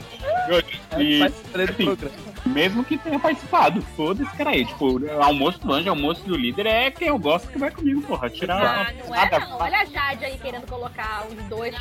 E, 0.97 1.19
Faz 1.19 1.33
três 1.51 1.69
assim. 1.71 1.97
Mesmo 2.45 2.83
que 2.83 2.97
tenha 2.97 3.19
participado, 3.19 3.81
foda-se, 3.95 4.35
cara 4.35 4.51
aí. 4.51 4.65
Tipo, 4.65 4.99
almoço 5.21 5.59
do 5.59 5.71
anjo, 5.73 5.89
almoço 5.89 6.23
do 6.23 6.35
líder 6.35 6.65
é 6.65 6.91
quem 6.91 7.07
eu 7.07 7.17
gosto 7.19 7.47
que 7.49 7.57
vai 7.57 7.71
comigo, 7.71 8.01
porra. 8.01 8.29
Tirar 8.29 8.87
Ah, 8.87 8.93
não 9.07 9.15
é 9.15 9.19
nada. 9.19 9.39
não. 9.39 9.59
Olha 9.59 9.79
a 9.79 9.85
Jade 9.85 10.25
aí 10.25 10.37
querendo 10.37 10.67
colocar 10.67 11.25
os 11.27 11.43
dois 11.45 11.75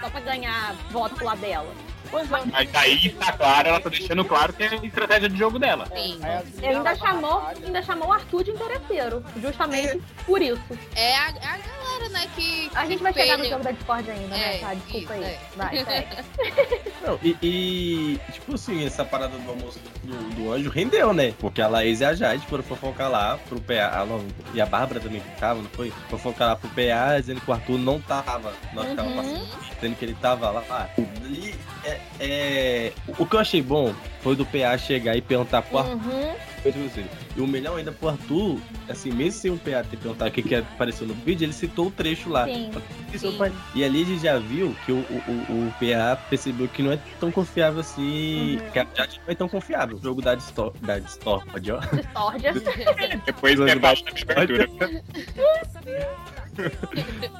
só 0.00 0.10
pra 0.10 0.20
ganhar 0.20 0.74
voto 0.90 1.14
pro 1.14 1.24
lado 1.26 1.40
dela. 1.40 1.72
Mas 2.12 2.74
aí 2.74 3.10
tá 3.10 3.30
claro, 3.32 3.68
ela 3.68 3.80
tá 3.80 3.88
deixando 3.88 4.24
claro 4.24 4.52
que 4.52 4.64
é 4.64 4.68
a 4.68 4.74
estratégia 4.74 5.28
de 5.28 5.38
jogo 5.38 5.60
dela. 5.60 5.86
Sim. 5.94 6.18
E 6.60 6.66
ainda 6.66 6.96
chamou, 6.96 7.40
ainda 7.64 7.82
chamou 7.82 8.08
o 8.08 8.12
Arthur 8.12 8.42
de 8.42 8.50
interesseiro, 8.50 9.24
justamente 9.40 10.02
por 10.26 10.42
isso. 10.42 10.60
É 10.96 11.14
a, 11.16 11.28
é 11.28 11.46
a 11.46 11.58
galera, 11.58 12.08
né, 12.10 12.26
que. 12.34 12.68
A 12.74 12.84
gente 12.86 12.96
que 12.96 13.02
vai 13.04 13.12
chegar 13.12 13.38
no 13.38 13.44
jogo 13.44 13.62
da 13.62 13.70
Discord 13.70 14.10
ainda, 14.10 14.26
né? 14.36 14.56
É, 14.56 14.58
Tá, 14.58 14.74
desculpa 14.74 14.98
isso, 14.98 15.12
aí. 15.12 15.24
é. 15.24 15.38
Vai, 15.54 15.76
segue. 15.84 16.92
Não, 17.06 17.18
e, 17.22 17.36
e, 17.42 18.20
tipo 18.32 18.54
assim, 18.56 18.84
essa 18.84 19.04
parada 19.04 19.38
do 19.38 19.48
almoço 19.50 19.78
do, 20.02 20.30
do 20.34 20.52
anjo 20.52 20.68
rendeu, 20.70 21.12
né? 21.12 21.32
Porque 21.38 21.62
a 21.62 21.68
Laís 21.68 22.00
e 22.00 22.04
a 22.06 22.12
Jade 22.14 22.44
foram 22.48 22.64
fofocar 22.64 23.08
lá 23.08 23.38
pro 23.48 23.60
PA. 23.60 24.04
Não, 24.08 24.26
e 24.52 24.60
a 24.60 24.66
Bárbara 24.66 24.98
também 24.98 25.22
tava, 25.38 25.62
não 25.62 25.70
foi? 25.70 25.92
Fofocar 26.08 26.48
lá 26.48 26.56
pro 26.56 26.68
PA, 26.70 27.20
dizendo 27.20 27.40
que 27.40 27.48
o 27.48 27.54
Arthur 27.54 27.78
não 27.78 28.00
tava. 28.00 28.52
Nós 28.72 28.88
Uhum. 28.88 28.96
tava 28.96 29.10
passando, 29.12 29.46
que 29.94 30.04
ele 30.04 30.16
tava 30.20 30.50
lá. 30.50 30.64
Ah, 30.70 30.88
ali, 31.24 31.54
é, 31.84 32.00
é, 32.20 32.92
o 33.18 33.26
que 33.26 33.36
eu 33.36 33.40
achei 33.40 33.62
bom 33.62 33.94
foi 34.22 34.36
do 34.36 34.44
PA 34.44 34.76
chegar 34.76 35.16
e 35.16 35.22
perguntar 35.22 35.62
pro 35.62 35.78
Arthur. 35.78 35.94
Uhum. 35.94 36.34
Tipo 36.62 36.84
assim, 36.84 37.06
E 37.36 37.40
o 37.40 37.46
melhor 37.46 37.78
ainda 37.78 37.90
pro 37.90 38.10
Arthur, 38.10 38.58
assim, 38.88 39.10
mesmo 39.10 39.40
sem 39.40 39.50
o 39.50 39.56
PA 39.56 39.82
ter 39.82 39.96
perguntado 39.96 40.30
o 40.30 40.32
que, 40.32 40.42
que 40.42 40.54
apareceu 40.54 41.06
no 41.06 41.14
vídeo, 41.14 41.46
ele 41.46 41.54
citou 41.54 41.86
o 41.86 41.90
trecho 41.90 42.28
lá. 42.28 42.44
Sim. 42.44 42.70
Sim. 43.16 43.38
E 43.74 43.82
ali 43.82 44.02
a 44.02 44.04
gente 44.04 44.22
já 44.22 44.38
viu 44.38 44.76
que 44.84 44.92
o, 44.92 44.98
o, 44.98 45.68
o, 45.68 45.74
PA 45.78 46.16
percebeu 46.28 46.68
que 46.68 46.82
não 46.82 46.92
é 46.92 46.98
tão 47.18 47.32
confiável 47.32 47.80
assim. 47.80 48.58
Uhum. 48.58 48.70
Que 48.70 48.78
a 48.78 48.86
Jade 48.94 49.20
não 49.24 49.32
é 49.32 49.34
tão 49.34 49.48
confiável. 49.48 49.96
O 49.96 50.02
jogo 50.02 50.20
da 50.20 50.34
Distor, 50.34 50.72
da 50.82 50.98
Discord, 50.98 51.72
ó. 51.72 51.78
Discórdia. 51.78 52.52
Depois 53.24 53.58
é 53.58 53.74
da 53.76 53.90
abertura. 53.90 54.68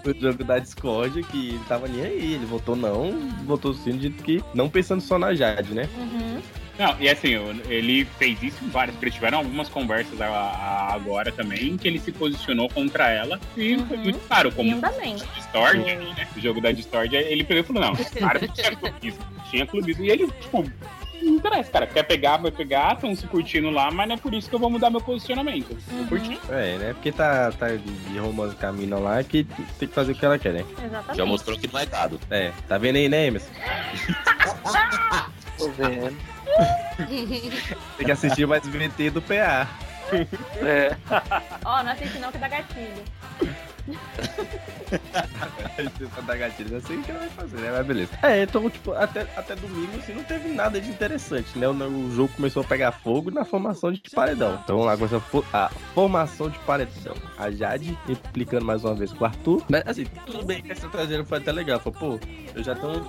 O 0.04 0.20
jogo 0.20 0.44
da 0.44 0.58
Discord, 0.58 1.22
que 1.24 1.48
ele 1.50 1.60
tava 1.68 1.88
nem 1.88 2.02
aí. 2.04 2.34
Ele 2.34 2.46
votou 2.46 2.76
não, 2.76 3.12
votou 3.44 3.74
sim, 3.74 3.96
dito 3.96 4.22
que 4.22 4.42
não 4.54 4.68
pensando 4.68 5.00
só 5.00 5.18
na 5.18 5.34
Jade, 5.34 5.74
né? 5.74 5.88
Uhum. 5.96 6.40
Não, 6.78 6.96
e 6.98 7.10
assim, 7.10 7.34
ele 7.68 8.06
fez 8.18 8.42
isso 8.42 8.64
em 8.64 8.68
várias, 8.70 8.94
porque 8.94 9.04
eles 9.06 9.14
tiveram 9.14 9.38
algumas 9.38 9.68
conversas 9.68 10.18
a- 10.18 10.26
a- 10.26 10.94
agora 10.94 11.30
também, 11.30 11.76
que 11.76 11.86
ele 11.86 11.98
se 11.98 12.10
posicionou 12.10 12.70
contra 12.70 13.10
ela 13.10 13.38
e 13.54 13.76
foi 13.86 13.96
Uhum. 13.98 14.02
muito 14.04 14.18
claro, 14.20 14.50
como 14.50 14.72
Lindamente. 14.72 15.22
Discord, 15.36 15.78
né? 15.84 16.26
O 16.34 16.40
jogo 16.40 16.58
da 16.60 16.72
Discord, 16.72 17.14
ele 17.14 17.44
pegou 17.44 17.60
e 17.62 17.66
falou, 17.66 17.82
não, 17.82 17.92
claro 18.16 18.40
que 18.40 18.48
tinha 18.52 18.74
clubismo, 18.74 19.20
tinha 19.50 19.66
clubismo. 19.66 20.04
E 20.04 20.10
ele, 20.10 20.26
tipo, 20.40 20.72
não 21.24 21.34
interessa, 21.34 21.70
cara, 21.70 21.86
quer 21.86 22.02
pegar, 22.02 22.36
vai 22.36 22.50
pegar, 22.50 22.94
estão 22.94 23.14
se 23.14 23.26
curtindo 23.26 23.70
lá, 23.70 23.90
mas 23.90 24.08
não 24.08 24.14
é 24.14 24.18
por 24.18 24.32
isso 24.34 24.48
que 24.48 24.54
eu 24.54 24.58
vou 24.58 24.70
mudar 24.70 24.90
meu 24.90 25.00
posicionamento. 25.00 25.76
Uhum. 25.90 26.06
Curtir. 26.06 26.38
É, 26.48 26.78
né? 26.78 26.92
Porque 26.94 27.12
tá, 27.12 27.52
tá 27.52 27.68
de, 27.68 28.18
romance 28.18 28.56
com 28.56 28.66
a 28.66 28.72
mina 28.72 28.98
lá 28.98 29.22
que 29.22 29.44
tem 29.78 29.88
que 29.88 29.94
fazer 29.94 30.12
o 30.12 30.14
que 30.14 30.24
ela 30.24 30.38
quer, 30.38 30.52
né? 30.52 30.64
Exatamente. 30.84 31.16
Já 31.16 31.26
mostrou 31.26 31.58
que 31.58 31.72
não 31.72 31.80
é 31.80 31.86
gado. 31.86 32.20
É, 32.30 32.52
tá 32.68 32.78
vendo 32.78 32.96
aí, 32.96 33.08
né, 33.08 33.26
Emerson? 33.26 33.50
Tô 35.58 35.68
vendo. 35.70 36.16
Tem 37.96 38.06
que 38.06 38.12
assistir 38.12 38.46
mais 38.46 38.66
VT 38.66 39.10
do 39.10 39.22
PA. 39.22 39.68
É. 40.56 40.96
Ó, 41.64 41.82
não 41.82 41.92
assiste 41.92 42.18
não 42.18 42.32
que 42.32 42.38
dá 42.38 42.48
gatilho. 42.48 43.04
Dar 46.26 46.36
gatilho, 46.36 46.74
eu 46.76 46.80
sei 46.82 46.96
o 46.96 47.02
que 47.02 47.10
ela 47.10 47.20
vai 47.20 47.28
fazer, 47.30 47.56
né? 47.58 47.70
Mas 47.72 47.86
beleza. 47.86 48.10
É, 48.22 48.42
então, 48.42 48.68
tipo, 48.68 48.92
até, 48.92 49.22
até 49.36 49.56
domingo, 49.56 49.96
assim, 49.98 50.12
não 50.12 50.22
teve 50.24 50.48
nada 50.50 50.80
de 50.80 50.90
interessante, 50.90 51.58
né? 51.58 51.66
O, 51.68 51.72
o 51.72 52.14
jogo 52.14 52.32
começou 52.36 52.62
a 52.62 52.64
pegar 52.64 52.92
fogo 52.92 53.30
na 53.30 53.44
formação 53.44 53.90
de 53.92 54.00
paredão. 54.14 54.58
Então, 54.62 54.76
vamos 54.76 54.86
lá, 54.86 54.96
começa 54.96 55.16
a, 55.16 55.20
fo- 55.20 55.44
a 55.52 55.70
formação 55.94 56.50
de 56.50 56.58
paredão. 56.60 57.14
A 57.38 57.50
Jade 57.50 57.96
implicando 58.08 58.64
mais 58.64 58.84
uma 58.84 58.94
vez 58.94 59.12
com 59.12 59.24
o 59.24 59.26
Arthur. 59.26 59.64
Mas, 59.68 59.82
assim, 59.86 60.06
tudo 60.26 60.44
bem 60.44 60.62
que 60.62 60.72
essa 60.72 60.88
traseira 60.88 61.24
foi 61.24 61.38
até 61.38 61.52
legal. 61.52 61.80
Falou, 61.80 62.18
pô, 62.18 62.26
eu 62.54 62.62
já 62.62 62.74
tenho 62.74 63.06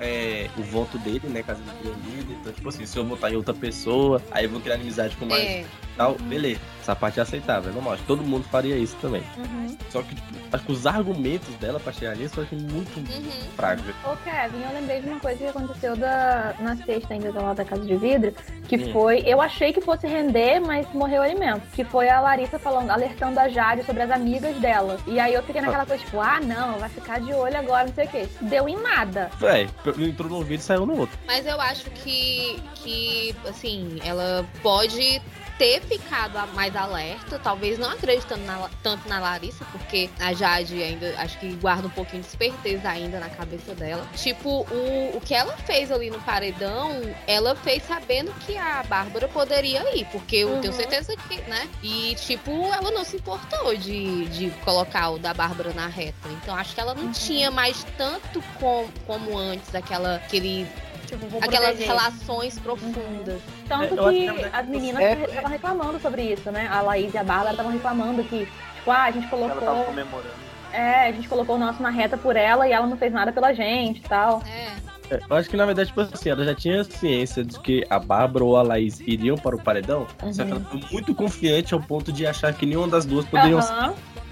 é, 0.00 0.48
o 0.56 0.62
voto 0.62 0.98
dele, 0.98 1.28
né? 1.28 1.42
Caso 1.42 1.60
ele 1.84 1.94
líder. 2.16 2.36
Então, 2.40 2.52
tipo 2.52 2.68
assim, 2.68 2.84
se 2.86 2.96
eu 2.98 3.04
votar 3.04 3.32
em 3.32 3.36
outra 3.36 3.54
pessoa, 3.54 4.20
aí 4.30 4.44
eu 4.44 4.50
vou 4.50 4.60
criar 4.60 4.74
amizade 4.76 5.16
com 5.16 5.26
mais 5.26 5.42
É. 5.42 5.64
tal. 5.96 6.14
Beleza. 6.18 6.60
Essa 6.82 6.96
parte 6.96 7.18
é 7.20 7.22
aceitável, 7.22 7.70
é 7.70 7.74
normal. 7.74 7.96
Todo 8.06 8.22
mundo 8.24 8.44
faria 8.50 8.76
isso 8.76 8.96
também. 9.00 9.22
Uhum. 9.36 9.76
Só 9.90 10.02
que, 10.02 10.14
tipo, 10.20 10.38
acho 10.52 10.64
que 10.64 10.72
os 10.72 10.86
argumentos 10.86 11.54
dela 11.56 11.78
pra 11.80 11.92
chegar 11.92 12.16
nisso 12.16 12.38
eu 12.40 12.44
achei 12.44 12.58
muito 12.58 12.96
Uhum. 12.98 13.30
fracos. 13.56 13.84
Ô 14.04 14.16
Kevin, 14.24 14.62
eu 14.62 14.72
lembrei 14.80 15.00
de 15.00 15.08
uma 15.08 15.20
coisa 15.20 15.38
que 15.38 15.46
aconteceu 15.46 15.96
da, 15.96 16.54
na 16.60 16.76
sexta 16.76 17.14
ainda 17.14 17.30
lá 17.32 17.54
da 17.54 17.64
Casa 17.64 17.84
de 17.84 17.96
Vidro, 17.96 18.32
que 18.66 18.76
Hum. 18.76 18.92
foi, 18.92 19.22
eu 19.26 19.40
achei 19.40 19.72
que 19.72 19.80
fosse 19.80 20.06
render, 20.06 20.60
mas 20.60 20.86
morreu 20.92 21.20
o 21.20 21.24
alimento. 21.24 21.62
Que 21.72 21.84
foi 21.84 22.08
a 22.08 22.20
Larissa 22.20 22.58
falando, 22.58 22.90
alertando 22.90 23.38
a 23.40 23.48
Jade 23.48 23.84
sobre 23.84 24.02
as 24.02 24.10
amigas 24.10 24.56
dela. 24.58 24.98
E 25.06 25.18
aí 25.20 25.34
eu 25.34 25.42
fiquei 25.42 25.60
naquela 25.60 25.86
coisa, 25.86 26.02
tipo, 26.04 26.20
ah 26.20 26.40
não, 26.40 26.78
vai 26.78 26.88
ficar 26.88 27.20
de 27.20 27.32
olho 27.32 27.56
agora, 27.56 27.86
não 27.86 27.94
sei 27.94 28.06
o 28.06 28.08
quê. 28.08 28.28
Deu 28.42 28.68
em 28.68 28.76
nada. 28.80 29.30
É, 29.42 29.62
entrou 30.02 30.28
num 30.30 30.40
vídeo 30.40 30.60
e 30.60 30.62
saiu 30.62 30.84
no 30.86 30.98
outro. 30.98 31.18
Mas 31.26 31.46
eu 31.46 31.60
acho 31.60 31.90
que, 31.90 32.60
que, 32.76 33.34
assim, 33.48 33.98
ela 34.04 34.44
pode 34.62 35.20
ter 35.58 35.80
ficado 35.82 36.38
mais 36.54 36.74
alerta, 36.76 37.38
talvez 37.38 37.78
não 37.78 37.90
acreditando 37.90 38.44
na- 38.44 38.70
tanto 38.82 39.08
na 39.08 39.18
Larissa, 39.18 39.64
porque 39.72 40.08
a 40.20 40.32
Jade 40.32 40.80
ainda 40.82 41.14
acho 41.18 41.36
que 41.40 41.52
guarda 41.54 41.88
um 41.88 41.90
pouquinho 41.90 42.22
de 42.22 42.28
esperteza 42.28 42.88
ainda 42.88 43.18
na 43.18 43.28
cabeça 43.28 43.74
dela. 43.74 44.06
Tipo, 44.14 44.60
o, 44.70 45.16
o 45.16 45.20
que 45.20 45.34
ela 45.34 45.56
fez 45.58 45.90
ali 45.90 46.10
no 46.10 46.20
paredão, 46.20 46.90
ela 47.26 47.56
fez 47.56 47.82
sabendo 47.86 48.32
que 48.46 48.56
a 48.56 48.82
Bárbara 48.84 49.26
poderia 49.28 49.96
ir, 49.96 50.04
porque 50.12 50.36
eu 50.36 50.48
Uhum. 50.48 50.60
tenho 50.60 50.72
certeza 50.72 51.14
que, 51.28 51.40
né? 51.42 51.68
E, 51.82 52.14
tipo, 52.14 52.50
ela 52.72 52.90
não 52.92 53.04
se 53.04 53.16
importou 53.16 53.76
de, 53.76 54.26
de 54.26 54.50
colocar 54.64 55.10
o 55.10 55.18
da 55.18 55.34
Bárbara 55.34 55.72
na 55.74 55.88
reta. 55.88 56.28
Então 56.40 56.54
acho 56.54 56.72
que 56.74 56.80
ela 56.80 56.94
não 56.94 57.10
tinha 57.10 57.50
mais 57.50 57.84
tanto 57.96 58.40
com, 58.60 58.88
como 59.06 59.36
antes, 59.36 59.74
aquela, 59.74 60.16
aquele 60.16 60.66
Tipo, 61.06 61.24
aquelas 61.42 61.68
proteger. 61.70 61.86
relações 61.86 62.58
profundas. 62.58 63.40
Tanto 63.68 64.08
É, 64.08 64.12
que 64.12 64.46
as 64.52 64.66
meninas 64.66 65.02
é- 65.02 65.24
estavam 65.24 65.50
reclamando 65.50 66.00
sobre 66.00 66.22
isso, 66.22 66.50
né? 66.50 66.68
A 66.70 66.80
Laís 66.80 67.12
e 67.12 67.18
a 67.18 67.24
Bárbara 67.24 67.50
estavam 67.50 67.72
reclamando 67.72 68.24
que, 68.24 68.46
tipo, 68.76 68.90
ah, 68.90 69.04
a 69.04 69.10
gente 69.10 69.28
Ela 69.32 69.48
tava 69.48 69.60
colocou. 69.60 69.84
comemorando. 69.84 70.48
É, 70.72 71.08
a 71.08 71.12
gente 71.12 71.28
colocou 71.28 71.56
o 71.56 71.58
nosso 71.58 71.82
na 71.82 71.90
reta 71.90 72.16
por 72.18 72.36
ela 72.36 72.68
e 72.68 72.72
ela 72.72 72.86
não 72.86 72.96
fez 72.96 73.12
nada 73.12 73.32
pela 73.32 73.52
gente 73.54 73.98
e 73.98 74.02
tal. 74.08 74.42
É. 74.46 74.88
É, 75.10 75.20
eu 75.30 75.36
acho 75.36 75.48
que 75.48 75.56
na 75.56 75.64
verdade, 75.64 75.88
tipo 75.88 76.02
assim, 76.02 76.28
ela 76.28 76.44
já 76.44 76.54
tinha 76.54 76.84
ciência 76.84 77.42
de 77.42 77.58
que 77.60 77.82
a 77.88 77.98
Bárbara 77.98 78.44
ou 78.44 78.56
a 78.58 78.62
Laís 78.62 79.00
iriam 79.00 79.36
para 79.38 79.56
o 79.56 79.58
paredão, 79.62 80.06
só 80.30 80.44
que 80.44 80.50
ela 80.50 80.60
foi 80.60 80.80
muito 80.92 81.14
confiante 81.14 81.72
ao 81.72 81.80
ponto 81.80 82.12
de 82.12 82.26
achar 82.26 82.52
que 82.52 82.66
nenhuma 82.66 82.86
das 82.88 83.06
duas 83.06 83.24
poderiam 83.24 83.62
ser. 83.62 83.72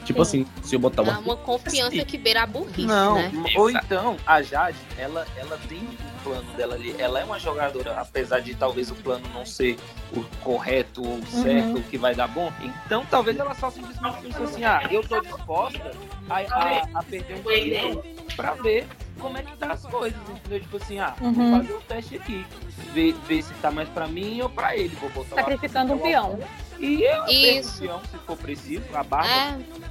Tipo 0.06 0.24
sim. 0.24 0.42
assim, 0.42 0.62
se 0.62 0.76
eu 0.76 0.78
botar 0.78 1.02
Dá 1.02 1.10
uma. 1.12 1.18
uma 1.20 1.36
confiança 1.36 2.04
que 2.04 2.16
beira 2.16 2.42
a 2.44 2.46
burrice, 2.46 2.86
Não, 2.86 3.16
né? 3.16 3.32
ou 3.56 3.68
então 3.68 4.16
a 4.24 4.40
Jade, 4.40 4.78
ela, 4.96 5.26
ela 5.36 5.58
tem 5.68 5.78
um 5.78 6.22
plano 6.22 6.52
dela 6.52 6.74
ali. 6.76 6.94
Ela 6.96 7.20
é 7.20 7.24
uma 7.24 7.38
jogadora, 7.40 7.92
apesar 8.00 8.38
de 8.40 8.54
talvez 8.54 8.88
o 8.90 8.94
plano 8.94 9.28
não 9.34 9.44
ser 9.44 9.76
o 10.16 10.22
correto 10.44 11.04
ou 11.04 11.18
o 11.18 11.26
certo, 11.26 11.78
o 11.78 11.82
que 11.82 11.98
vai 11.98 12.14
dar 12.14 12.28
bom. 12.28 12.52
Então 12.86 13.04
talvez 13.10 13.36
ela 13.36 13.54
só 13.56 13.68
simplesmente 13.70 14.16
pense 14.22 14.42
assim: 14.42 14.64
ah, 14.64 14.80
eu 14.90 15.02
tô 15.06 15.20
disposta 15.20 15.90
a, 16.30 16.34
a, 16.38 16.98
a 17.00 17.02
perder 17.02 17.34
um 17.38 17.42
dinheiro 17.42 18.04
pra 18.36 18.52
ver 18.54 18.86
como 19.18 19.36
é 19.38 19.42
que 19.42 19.56
tá 19.56 19.72
as 19.72 19.82
coisas, 19.82 20.18
entendeu? 20.28 20.60
Tipo 20.60 20.76
assim, 20.76 20.98
ah, 21.00 21.14
Uhum. 21.20 21.32
vou 21.32 21.58
fazer 21.60 21.72
o 21.72 21.80
teste 21.80 22.16
aqui. 22.16 22.46
Ver, 22.92 23.12
ver 23.26 23.42
se 23.42 23.52
tá 23.54 23.70
mais 23.70 23.88
pra 23.88 24.06
mim 24.06 24.40
ou 24.42 24.48
pra 24.48 24.76
ele. 24.76 24.94
Vou 25.00 25.10
botar 25.10 25.34
lá- 25.36 25.42
Sacrificando 25.42 25.94
um 25.94 25.98
peão. 25.98 26.38
E 26.78 27.02
eu 27.02 27.24
perco 27.24 27.32
Isso. 27.32 27.78
se 28.10 28.18
for 28.26 28.36
preciso, 28.36 28.82
a 28.94 29.02
barba. 29.02 29.28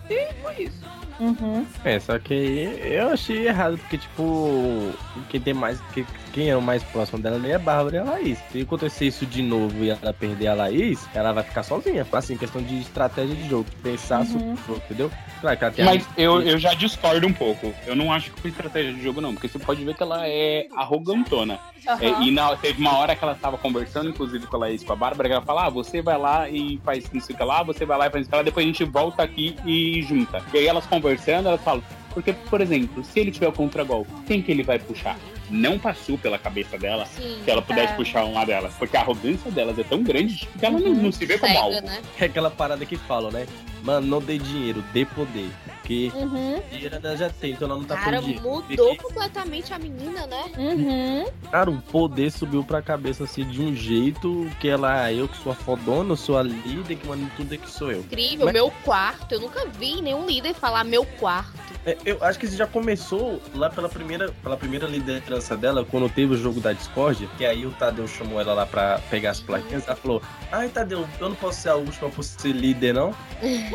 É. 0.09 0.13
E 0.13 0.33
foi 0.41 0.63
isso. 0.63 0.85
Uhum. 1.19 1.65
É, 1.83 1.99
só 1.99 2.19
que 2.19 2.33
aí 2.33 2.95
eu 2.95 3.09
achei 3.09 3.47
errado, 3.47 3.77
porque, 3.77 3.97
tipo, 3.97 4.91
quem 5.29 5.39
tem 5.39 5.53
mais. 5.53 5.79
que- 5.93 6.05
Quem 6.35 6.49
é 6.49 6.57
o 6.57 6.61
mais 6.61 6.83
próximo 6.83 7.17
dela 7.17 7.37
ali 7.37 7.49
é 7.51 7.55
a 7.55 7.59
Bárbara 7.59 7.95
e 7.95 7.99
a 7.99 8.03
Laís. 8.03 8.37
Se 8.51 8.59
acontecer 8.61 9.05
isso 9.05 9.25
de 9.25 9.41
novo 9.41 9.85
e 9.85 9.89
ela 9.89 10.11
perder 10.11 10.47
a 10.47 10.53
Laís, 10.53 11.07
ela 11.13 11.31
vai 11.31 11.43
ficar 11.45 11.63
sozinha. 11.63 12.05
Assim, 12.11 12.35
questão 12.35 12.61
de 12.61 12.77
estratégia 12.81 13.33
de 13.33 13.47
jogo. 13.47 13.65
Pensar 13.81 14.19
Uhum. 14.25 14.57
sobre 14.65 14.81
entendeu? 14.83 15.09
Claro 15.39 15.57
que 15.57 15.63
ela 15.63 15.73
tem 15.73 15.85
a- 15.85 15.87
Mas 15.91 16.05
eu, 16.17 16.41
eu 16.41 16.59
já 16.59 16.73
discordo 16.73 17.25
um 17.25 17.31
pouco. 17.31 17.73
Eu 17.87 17.95
não 17.95 18.11
acho 18.11 18.31
que 18.31 18.41
foi 18.41 18.49
estratégia 18.51 18.91
de 18.93 19.01
jogo, 19.01 19.21
não. 19.21 19.33
Porque 19.33 19.47
você 19.47 19.57
pode 19.57 19.81
ver 19.85 19.95
que 19.95 20.03
ela 20.03 20.27
é 20.27 20.67
arrogantona. 20.75 21.57
Aham. 21.87 21.99
É, 22.03 22.21
e 22.23 22.31
na- 22.31 22.53
teve 22.57 22.81
uma 22.81 22.97
hora 22.97 23.15
que 23.15 23.23
ela 23.23 23.35
tava 23.35 23.57
conversando, 23.57 24.09
inclusive 24.09 24.45
com 24.45 24.57
a 24.57 24.59
Laís, 24.59 24.83
com 24.83 24.91
a 24.91 24.95
Bárbara, 24.97 25.29
que 25.29 25.33
ela 25.35 25.41
fala: 25.45 25.67
ah, 25.67 25.69
você 25.69 26.01
vai 26.01 26.17
lá 26.17 26.49
e 26.49 26.81
faz 26.83 27.09
não 27.13 27.21
sei 27.21 27.33
o 27.33 27.37
que 27.37 27.43
lá, 27.45 27.63
você 27.63 27.85
vai 27.85 27.97
lá 27.97 28.07
e 28.07 28.09
faz 28.09 28.23
isso 28.23 28.29
que 28.29 28.35
lá, 28.35 28.43
depois 28.43 28.65
a 28.65 28.67
gente 28.67 28.83
volta 28.83 29.23
aqui 29.23 29.55
e 29.65 30.01
junta. 30.01 30.43
E 30.53 30.57
aí 30.57 30.67
elas 30.67 30.85
conversando, 30.85 31.47
elas 31.47 31.61
falam: 31.61 31.81
porque, 32.13 32.33
por 32.33 32.59
exemplo, 32.59 33.03
se 33.05 33.19
ele 33.21 33.31
tiver 33.31 33.47
o 33.47 33.53
contragolpe, 33.53 34.11
quem 34.27 34.41
que 34.41 34.51
ele 34.51 34.63
vai 34.63 34.79
puxar? 34.79 35.17
Não 35.49 35.77
passou 35.77 36.17
pela 36.17 36.37
cabeça 36.39 36.77
dela 36.77 37.05
Sim. 37.05 37.41
que 37.43 37.51
ela 37.51 37.61
pudesse 37.61 37.93
É. 37.93 37.95
puxar 37.95 38.23
uma 38.25 38.45
delas. 38.45 38.73
Porque 38.75 38.97
a 38.97 39.01
arrogância 39.01 39.51
delas 39.51 39.77
é 39.77 39.83
tão 39.83 40.01
grande 40.03 40.47
que 40.59 40.65
ela 40.65 40.79
não, 40.79 40.93
não 40.93 41.11
se 41.11 41.25
vê 41.25 41.37
como 41.37 41.51
Cega, 41.53 41.63
alvo. 41.63 41.81
né? 41.85 42.01
É 42.19 42.25
aquela 42.25 42.49
parada 42.49 42.85
que 42.85 42.95
falam, 42.97 43.31
né? 43.31 43.45
Mano, 43.85 44.07
não 44.07 44.19
dê 44.19 44.39
dinheiro, 44.39 44.83
dê 44.91 45.05
poder. 45.05 45.51
Porque 45.63 46.11
Uhum. 46.15 46.59
dinheiro 46.71 46.95
ela 47.03 47.15
já 47.15 47.29
tem, 47.29 47.51
então 47.51 47.67
ela 47.69 47.77
não 47.77 47.85
tá 47.85 47.95
Cara, 47.95 48.19
com 48.19 48.27
mudou 48.41 48.95
completamente 48.97 49.71
a 49.71 49.77
menina, 49.77 50.25
né? 50.25 50.45
Uhum. 50.57 51.25
Cara, 51.51 51.69
o 51.69 51.79
poder 51.79 52.31
subiu 52.31 52.63
pra 52.63 52.81
cabeça 52.81 53.25
assim 53.25 53.45
de 53.45 53.61
um 53.61 53.75
jeito 53.75 54.49
que 54.59 54.67
ela, 54.67 55.03
ah, 55.03 55.13
eu 55.13 55.27
que 55.27 55.37
sou 55.37 55.51
a 55.51 55.55
fodona, 55.55 56.13
eu 56.13 56.15
sou 56.17 56.35
a 56.39 56.41
líder, 56.41 56.95
que 56.95 57.07
em 57.07 57.29
tudo 57.37 57.53
é 57.53 57.57
que 57.57 57.69
sou 57.69 57.91
eu. 57.91 57.99
Incrível, 57.99 58.45
Mas- 58.45 58.53
meu 58.53 58.71
quarto. 58.83 59.33
Eu 59.35 59.41
nunca 59.41 59.63
vi 59.67 60.01
nenhum 60.01 60.25
líder 60.25 60.55
falar 60.55 60.83
meu 60.83 61.05
quarto. 61.05 61.53
É, 61.85 61.95
eu 62.03 62.17
acho 62.23 62.39
que 62.39 62.47
isso 62.47 62.57
já 62.57 62.65
começou 62.65 63.39
lá 63.53 63.69
pela 63.69 63.87
primeira, 63.87 64.31
pela 64.41 64.57
primeira 64.57 64.87
liderança 64.87 65.55
dela, 65.55 65.85
quando 65.85 66.09
teve 66.09 66.33
o 66.33 66.37
jogo 66.37 66.59
da 66.59 66.73
Discord, 66.73 67.29
que 67.37 67.45
aí 67.45 67.63
o 67.63 67.69
Tadeu 67.71 68.07
chamou 68.07 68.41
ela 68.41 68.53
lá 68.55 68.65
pra 68.65 68.97
pegar 69.11 69.29
as 69.29 69.39
plaquinhas, 69.39 69.85
ela 69.87 69.95
falou, 69.95 70.19
ai 70.51 70.67
Tadeu, 70.69 71.07
eu 71.19 71.29
não 71.29 71.35
posso 71.35 71.61
ser 71.61 71.69
a 71.69 71.75
última 71.75 72.09
por 72.09 72.23
ser 72.23 72.53
líder, 72.53 72.91
não? 72.95 73.13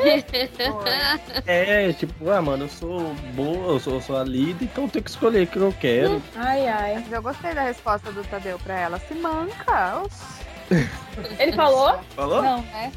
É, 1.46 1.92
tipo, 1.92 2.30
ah, 2.30 2.40
mano, 2.42 2.64
eu 2.64 2.68
sou 2.68 3.14
boa, 3.34 3.74
eu 3.74 3.80
sou, 3.80 3.94
eu 3.94 4.00
sou 4.00 4.16
a 4.16 4.24
líder, 4.24 4.64
então 4.64 4.84
eu 4.84 4.90
tenho 4.90 5.04
que 5.04 5.10
escolher 5.10 5.44
o 5.44 5.46
que 5.46 5.56
eu 5.56 5.74
quero. 5.78 6.22
Ai, 6.34 6.66
ai. 6.66 6.94
Mas 6.94 7.12
eu 7.12 7.22
gostei 7.22 7.54
da 7.54 7.62
resposta 7.62 8.10
do 8.12 8.22
Tadeu 8.24 8.58
pra 8.58 8.78
ela. 8.78 8.98
Se 9.00 9.14
manca. 9.14 10.02
Oxi. 10.02 10.49
Ele 11.38 11.52
falou? 11.52 11.98
Falou? 12.14 12.42
Não, 12.42 12.62
né? 12.62 12.92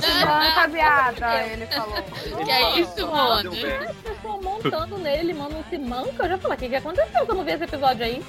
Se 0.00 0.24
manca, 0.24 0.68
viada. 0.68 1.46
Ele 1.46 1.66
falou. 1.66 2.02
Que 2.44 2.50
é 2.50 2.80
isso, 2.80 3.06
mano? 3.06 3.50
As 3.52 3.96
pessoas 3.96 4.42
montando 4.42 4.98
nele, 4.98 5.34
mano, 5.34 5.64
se 5.68 5.78
manca. 5.78 6.24
Eu 6.24 6.28
já 6.30 6.38
falei, 6.38 6.56
o 6.56 6.60
que, 6.60 6.68
que 6.68 6.76
aconteceu 6.76 7.24
que 7.24 7.30
eu 7.30 7.34
não 7.34 7.44
vi 7.44 7.52
esse 7.52 7.64
episódio 7.64 8.04
aí? 8.04 8.24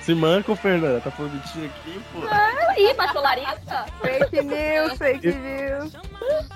Se 0.00 0.14
manca, 0.14 0.54
Fernanda, 0.56 1.00
tá 1.00 1.10
falando 1.10 1.40
de 1.42 1.52
ti 1.52 1.66
aqui, 1.66 2.00
pô. 2.12 2.26
Ah, 2.30 2.78
ih, 2.78 2.94
baixou 2.94 3.22
Larissa? 3.22 3.86
Fake 4.00 4.42
news, 4.42 4.98
fake 4.98 5.32
news. 5.32 5.92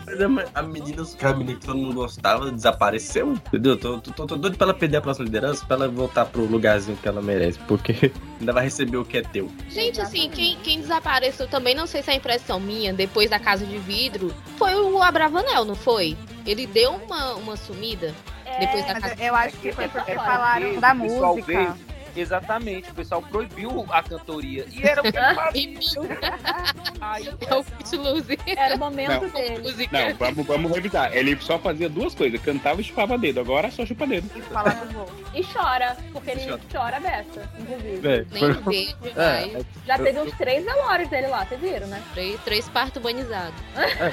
Mas 0.07 0.21
a, 0.21 0.27
a 0.61 0.63
menina, 0.63 1.03
a 1.23 1.33
menina 1.33 1.59
que 1.59 1.67
todo 1.67 1.77
mundo 1.77 1.95
gostava, 1.95 2.51
desapareceu, 2.51 3.33
entendeu? 3.33 3.77
Tô, 3.77 3.99
tô, 3.99 4.13
tô, 4.13 4.27
tô 4.27 4.37
doido 4.37 4.57
pra 4.57 4.67
ela 4.67 4.75
perder 4.75 4.99
a 4.99 5.01
próxima 5.01 5.25
liderança, 5.25 5.65
pra 5.67 5.77
ela 5.77 5.89
voltar 5.89 6.27
pro 6.27 6.45
lugarzinho 6.45 6.97
que 6.97 7.09
ela 7.09 7.21
merece, 7.21 7.59
porque 7.67 8.13
ainda 8.39 8.53
vai 8.53 8.65
receber 8.77 8.99
o 8.99 9.05
que 9.05 9.19
é 9.19 9.23
teu. 9.23 9.51
Gente, 9.71 10.01
assim, 10.01 10.29
quem, 10.29 10.57
quem 10.59 10.81
desapareceu 10.81 11.49
também, 11.49 11.75
não 11.75 11.87
sei 11.87 12.03
se 12.03 12.11
é 12.11 12.15
impressão 12.15 12.61
minha, 12.61 12.93
depois 12.93 13.31
da 13.31 13.39
Casa 13.39 13.65
de 13.65 13.79
Vidro, 13.79 14.35
foi 14.59 14.75
o 14.75 15.03
Abravanel, 15.03 15.65
não 15.65 15.75
foi? 15.75 16.17
Ele 16.47 16.67
deu 16.67 16.93
uma, 16.93 17.35
uma 17.35 17.57
sumida 17.57 18.15
depois 18.59 18.87
da 18.87 19.01
Casa 19.01 19.17
eu 19.19 19.35
acho 19.35 19.57
que 19.59 19.73
foi 19.73 19.89
porque 19.89 20.13
É 20.13 20.15
falaram 20.15 20.79
da 20.81 20.95
música. 20.95 21.77
Exatamente, 22.17 22.91
o 22.91 22.95
pessoal 22.95 23.23
proibiu 23.23 23.87
a 23.91 24.03
cantoria. 24.03 24.67
E 24.73 24.83
era 24.87 25.01
o 25.01 25.05
que 25.05 25.17
ele 25.17 25.35
fazia. 25.35 26.09
Aí, 27.01 27.29
É 27.49 27.55
o 27.55 27.63
Footloose. 27.63 28.39
Era 28.47 28.75
o 28.75 28.79
momento 28.79 29.23
Não. 29.23 29.29
dele. 29.31 29.89
Não, 29.93 30.15
vamos, 30.19 30.47
vamos 30.47 30.73
revisar. 30.73 31.15
Ele 31.15 31.37
só 31.41 31.59
fazia 31.59 31.89
duas 31.89 32.15
coisas: 32.15 32.41
cantava 32.41 32.81
e 32.81 32.85
chupava 32.85 33.19
dedo. 33.19 33.41
Agora 33.41 33.71
só 33.71 33.85
chupa 33.85 34.07
dedo. 34.07 34.29
E 34.35 34.41
voo. 34.41 35.07
E 35.35 35.45
chora, 35.45 35.97
porque 36.13 36.31
ele 36.31 36.41
Chora. 36.47 36.61
chora 36.73 37.01
beça, 37.01 37.49
inclusive. 37.61 38.09
É, 38.09 38.25
Nem 38.33 38.55
foi- 38.55 38.73
vejo 38.73 38.97
É, 39.17 39.47
mais. 39.53 39.67
Já 39.87 39.99
teve 39.99 40.21
uns 40.21 40.33
três 40.37 40.65
velórios 40.65 41.09
dele 41.11 41.27
lá, 41.27 41.45
vocês 41.45 41.61
viram, 41.61 41.87
né? 41.89 42.03
Três, 42.15 42.41
três 42.43 42.69
partos 42.69 43.03
banizados. 43.03 43.55
É, 43.77 44.13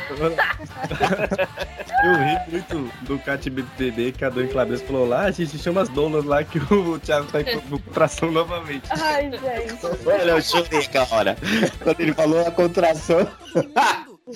Eu 2.08 2.13
ri 2.16 2.52
muito 2.52 2.92
do 3.04 3.18
Cat 3.20 3.50
BBB 3.50 4.12
que 4.12 4.26
a 4.26 4.30
Dona 4.30 4.48
Clarice 4.48 4.84
falou 4.86 5.08
lá, 5.08 5.22
a 5.22 5.32
gente 5.32 5.58
chama 5.58 5.82
as 5.82 5.89
donas 5.89 6.26
lá 6.26 6.44
que 6.44 6.60
o 6.60 7.00
Thiago 7.00 7.28
tá 7.32 7.42
em 7.42 7.46
contração 7.93 8.32
novamente. 8.32 8.89
Ai, 8.89 9.29
gente. 9.32 9.86
Olha, 10.06 10.32
eu 10.32 10.41
chorei 10.41 10.88
hora. 11.12 11.38
Quando 11.84 11.99
ele 11.99 12.13
falou 12.13 12.45
a 12.45 12.51
contração. 12.51 13.27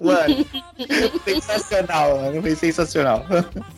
Mano, 0.01 0.45
sensacional, 1.23 2.17
mano. 2.17 2.41
Foi 2.41 2.55
sensacional. 2.55 3.25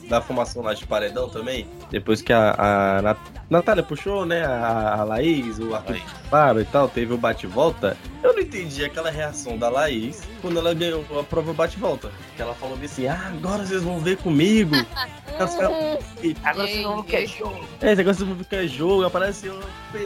Da 0.09 0.21
formação 0.21 0.61
lá 0.63 0.73
de 0.73 0.85
paredão 0.85 1.29
também, 1.29 1.67
depois 1.91 2.21
que 2.21 2.33
a, 2.33 2.55
a 2.97 3.01
Nat- 3.01 3.17
Natália 3.49 3.83
puxou, 3.83 4.25
né, 4.25 4.43
a, 4.45 4.95
a 4.95 5.03
Laís, 5.03 5.59
o 5.59 5.73
Arthur 5.75 5.97
Fábio 6.29 6.61
e 6.61 6.65
tal, 6.65 6.87
teve 6.87 7.13
o 7.13 7.17
bate-volta, 7.17 7.95
eu 8.23 8.33
não 8.33 8.39
entendi 8.39 8.83
aquela 8.83 9.09
reação 9.09 9.57
da 9.57 9.69
Laís 9.69 10.21
quando 10.41 10.57
ela 10.59 10.73
ganhou 10.73 11.03
a 11.19 11.23
prova 11.23 11.53
bate-volta. 11.53 12.11
Que 12.35 12.41
ela 12.41 12.53
falou 12.55 12.77
assim, 12.83 13.07
ah, 13.07 13.31
agora 13.33 13.65
vocês 13.65 13.83
vão 13.83 13.99
ver 13.99 14.17
comigo. 14.17 14.75
agora 16.43 16.67
vocês 16.67 16.83
vão 16.83 17.03
quer 17.03 17.25
jogo. 17.27 17.65
É, 17.81 17.87
esse 17.87 17.95
negócio 17.95 18.25
de 18.25 18.43
ficar 18.43 18.67
jogo, 18.67 19.05
aparece, 19.05 19.47
eu, 19.47 19.59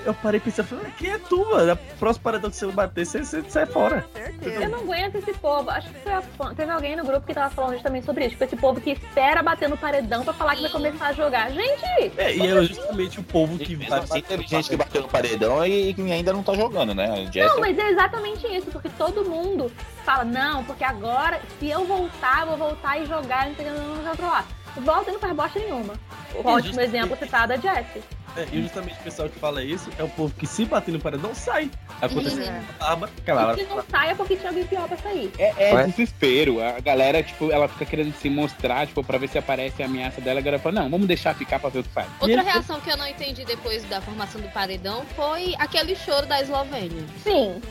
eu 0.06 0.13
parei 0.15 0.39
pensando, 0.39 0.67
falei, 0.67 0.91
quem 0.97 1.12
é 1.12 1.17
tu, 1.17 1.45
mano? 1.49 1.71
A 1.71 1.76
próxima 1.76 2.23
paredão 2.23 2.49
que 2.49 2.56
você 2.56 2.67
bater, 2.67 3.06
você, 3.06 3.23
você 3.23 3.43
sai 3.49 3.65
fora. 3.65 4.06
Eu 4.41 4.69
não 4.69 4.80
aguento 4.80 5.15
esse 5.15 5.34
povo. 5.34 5.69
Acho 5.69 5.89
que 5.89 5.99
a 6.10 6.22
fã- 6.22 6.54
teve 6.54 6.72
alguém 6.72 6.96
no 6.96 7.04
grupo 7.06 7.26
que 7.26 7.34
tava 7.34 7.50
falando 7.50 7.74
justamente 7.74 8.06
sobre 8.06 8.26
isso. 8.26 8.32
Tipo, 8.32 8.44
esse 8.44 8.56
povo 8.56 8.82
que 8.82 8.92
espera 8.92 9.42
bater 9.44 9.70
no 9.70 9.78
paredão 9.78 10.24
pra 10.24 10.34
falar 10.34 10.56
que 10.56 10.62
vai 10.63 10.72
começar 10.72 11.08
a 11.08 11.13
jogar. 11.13 11.52
Gente! 11.52 12.12
É, 12.18 12.36
e 12.36 12.48
é 12.48 12.63
justamente 12.63 13.20
o 13.20 13.24
povo 13.24 13.58
que 13.58 13.76
vai 13.76 14.00
Assim, 14.00 14.22
teve 14.22 14.46
gente 14.48 14.70
que 14.70 14.76
bateu 14.76 15.02
no 15.02 15.08
paredão 15.08 15.66
e, 15.66 15.96
e 15.98 16.12
ainda 16.12 16.34
não 16.34 16.44
tá 16.44 16.54
jogando, 16.54 16.94
né? 16.94 17.30
Não, 17.36 17.60
mas 17.60 17.78
é 17.78 17.89
exatamente 17.89 18.46
isso, 18.48 18.68
porque 18.72 18.89
todo 18.89 19.24
mundo 19.26 19.72
fala, 20.04 20.24
não, 20.24 20.63
porque 20.63 20.84
agora, 20.84 21.39
se 21.60 21.70
eu 21.70 21.86
voltar, 21.86 22.42
eu 22.42 22.48
vou 22.48 22.58
voltar 22.70 23.00
e 23.00 23.06
jogar, 23.06 23.48
não 23.48 23.56
sei 23.56 23.66
o 23.66 23.72
que, 23.74 23.80
não, 23.80 23.88
não, 23.88 23.96
não, 24.04 24.16
não, 24.16 24.28
lá. 24.30 24.46
Volta 24.81 25.09
e 25.09 25.13
não 25.13 25.19
faz 25.19 25.36
bosta 25.36 25.59
nenhuma. 25.59 25.93
O 26.33 26.39
ótimo 26.39 26.73
justamente- 26.73 26.83
exemplo 26.95 27.17
citado 27.17 27.53
é 27.53 27.57
Jessie. 27.62 28.01
É, 28.36 28.47
e 28.51 28.63
justamente 28.63 28.99
o 28.99 29.03
pessoal 29.03 29.29
que 29.29 29.38
fala 29.38 29.63
isso 29.63 29.88
é 29.99 30.03
o 30.03 30.09
povo 30.09 30.33
que 30.36 30.47
se 30.47 30.65
bater 30.65 30.91
no 30.91 30.99
paredão 30.99 31.36
sai. 31.36 31.69
Aconteceu 32.01 32.43
É. 32.43 32.62
barba, 32.79 33.07
aquela 33.15 33.45
hora. 33.49 33.57
Se 33.57 33.63
não 33.65 33.83
sai 33.91 34.09
é 34.09 34.15
porque 34.15 34.36
tinha 34.36 34.49
alguém 34.49 34.65
pior 34.65 34.88
pra 34.88 34.97
sair. 34.97 35.31
É, 35.38 35.53
é 35.71 35.83
desespero. 35.86 36.59
A 36.59 36.79
galera, 36.79 37.21
tipo, 37.21 37.51
ela 37.51 37.67
fica 37.67 37.86
querendo 37.86 38.12
se 38.15 38.31
mostrar, 38.31 38.88
tipo, 38.88 39.03
pra 39.03 39.19
ver 39.19 39.27
se 39.29 39.38
aparece 39.38 39.83
a 39.83 39.86
ameaça 39.86 40.19
dela. 40.19 40.39
A 40.39 40.41
galera 40.41 40.62
fala, 40.63 40.81
não, 40.81 40.89
vamos 40.89 41.05
deixar 41.05 41.36
ficar 41.36 41.59
pra 41.59 41.69
ver 41.69 41.79
o 41.79 41.83
que 41.83 41.89
faz. 41.89 42.07
Outra 42.19 42.41
reação 42.41 42.81
que 42.81 42.89
eu 42.89 42.97
não 42.97 43.07
entendi 43.07 43.45
depois 43.45 43.83
da 43.83 44.01
formação 44.01 44.41
do 44.41 44.47
paredão 44.49 45.05
foi 45.15 45.53
aquele 45.59 45.95
choro 45.95 46.25
da 46.25 46.41
Eslovênia. 46.41 47.05
Sim. 47.23 47.62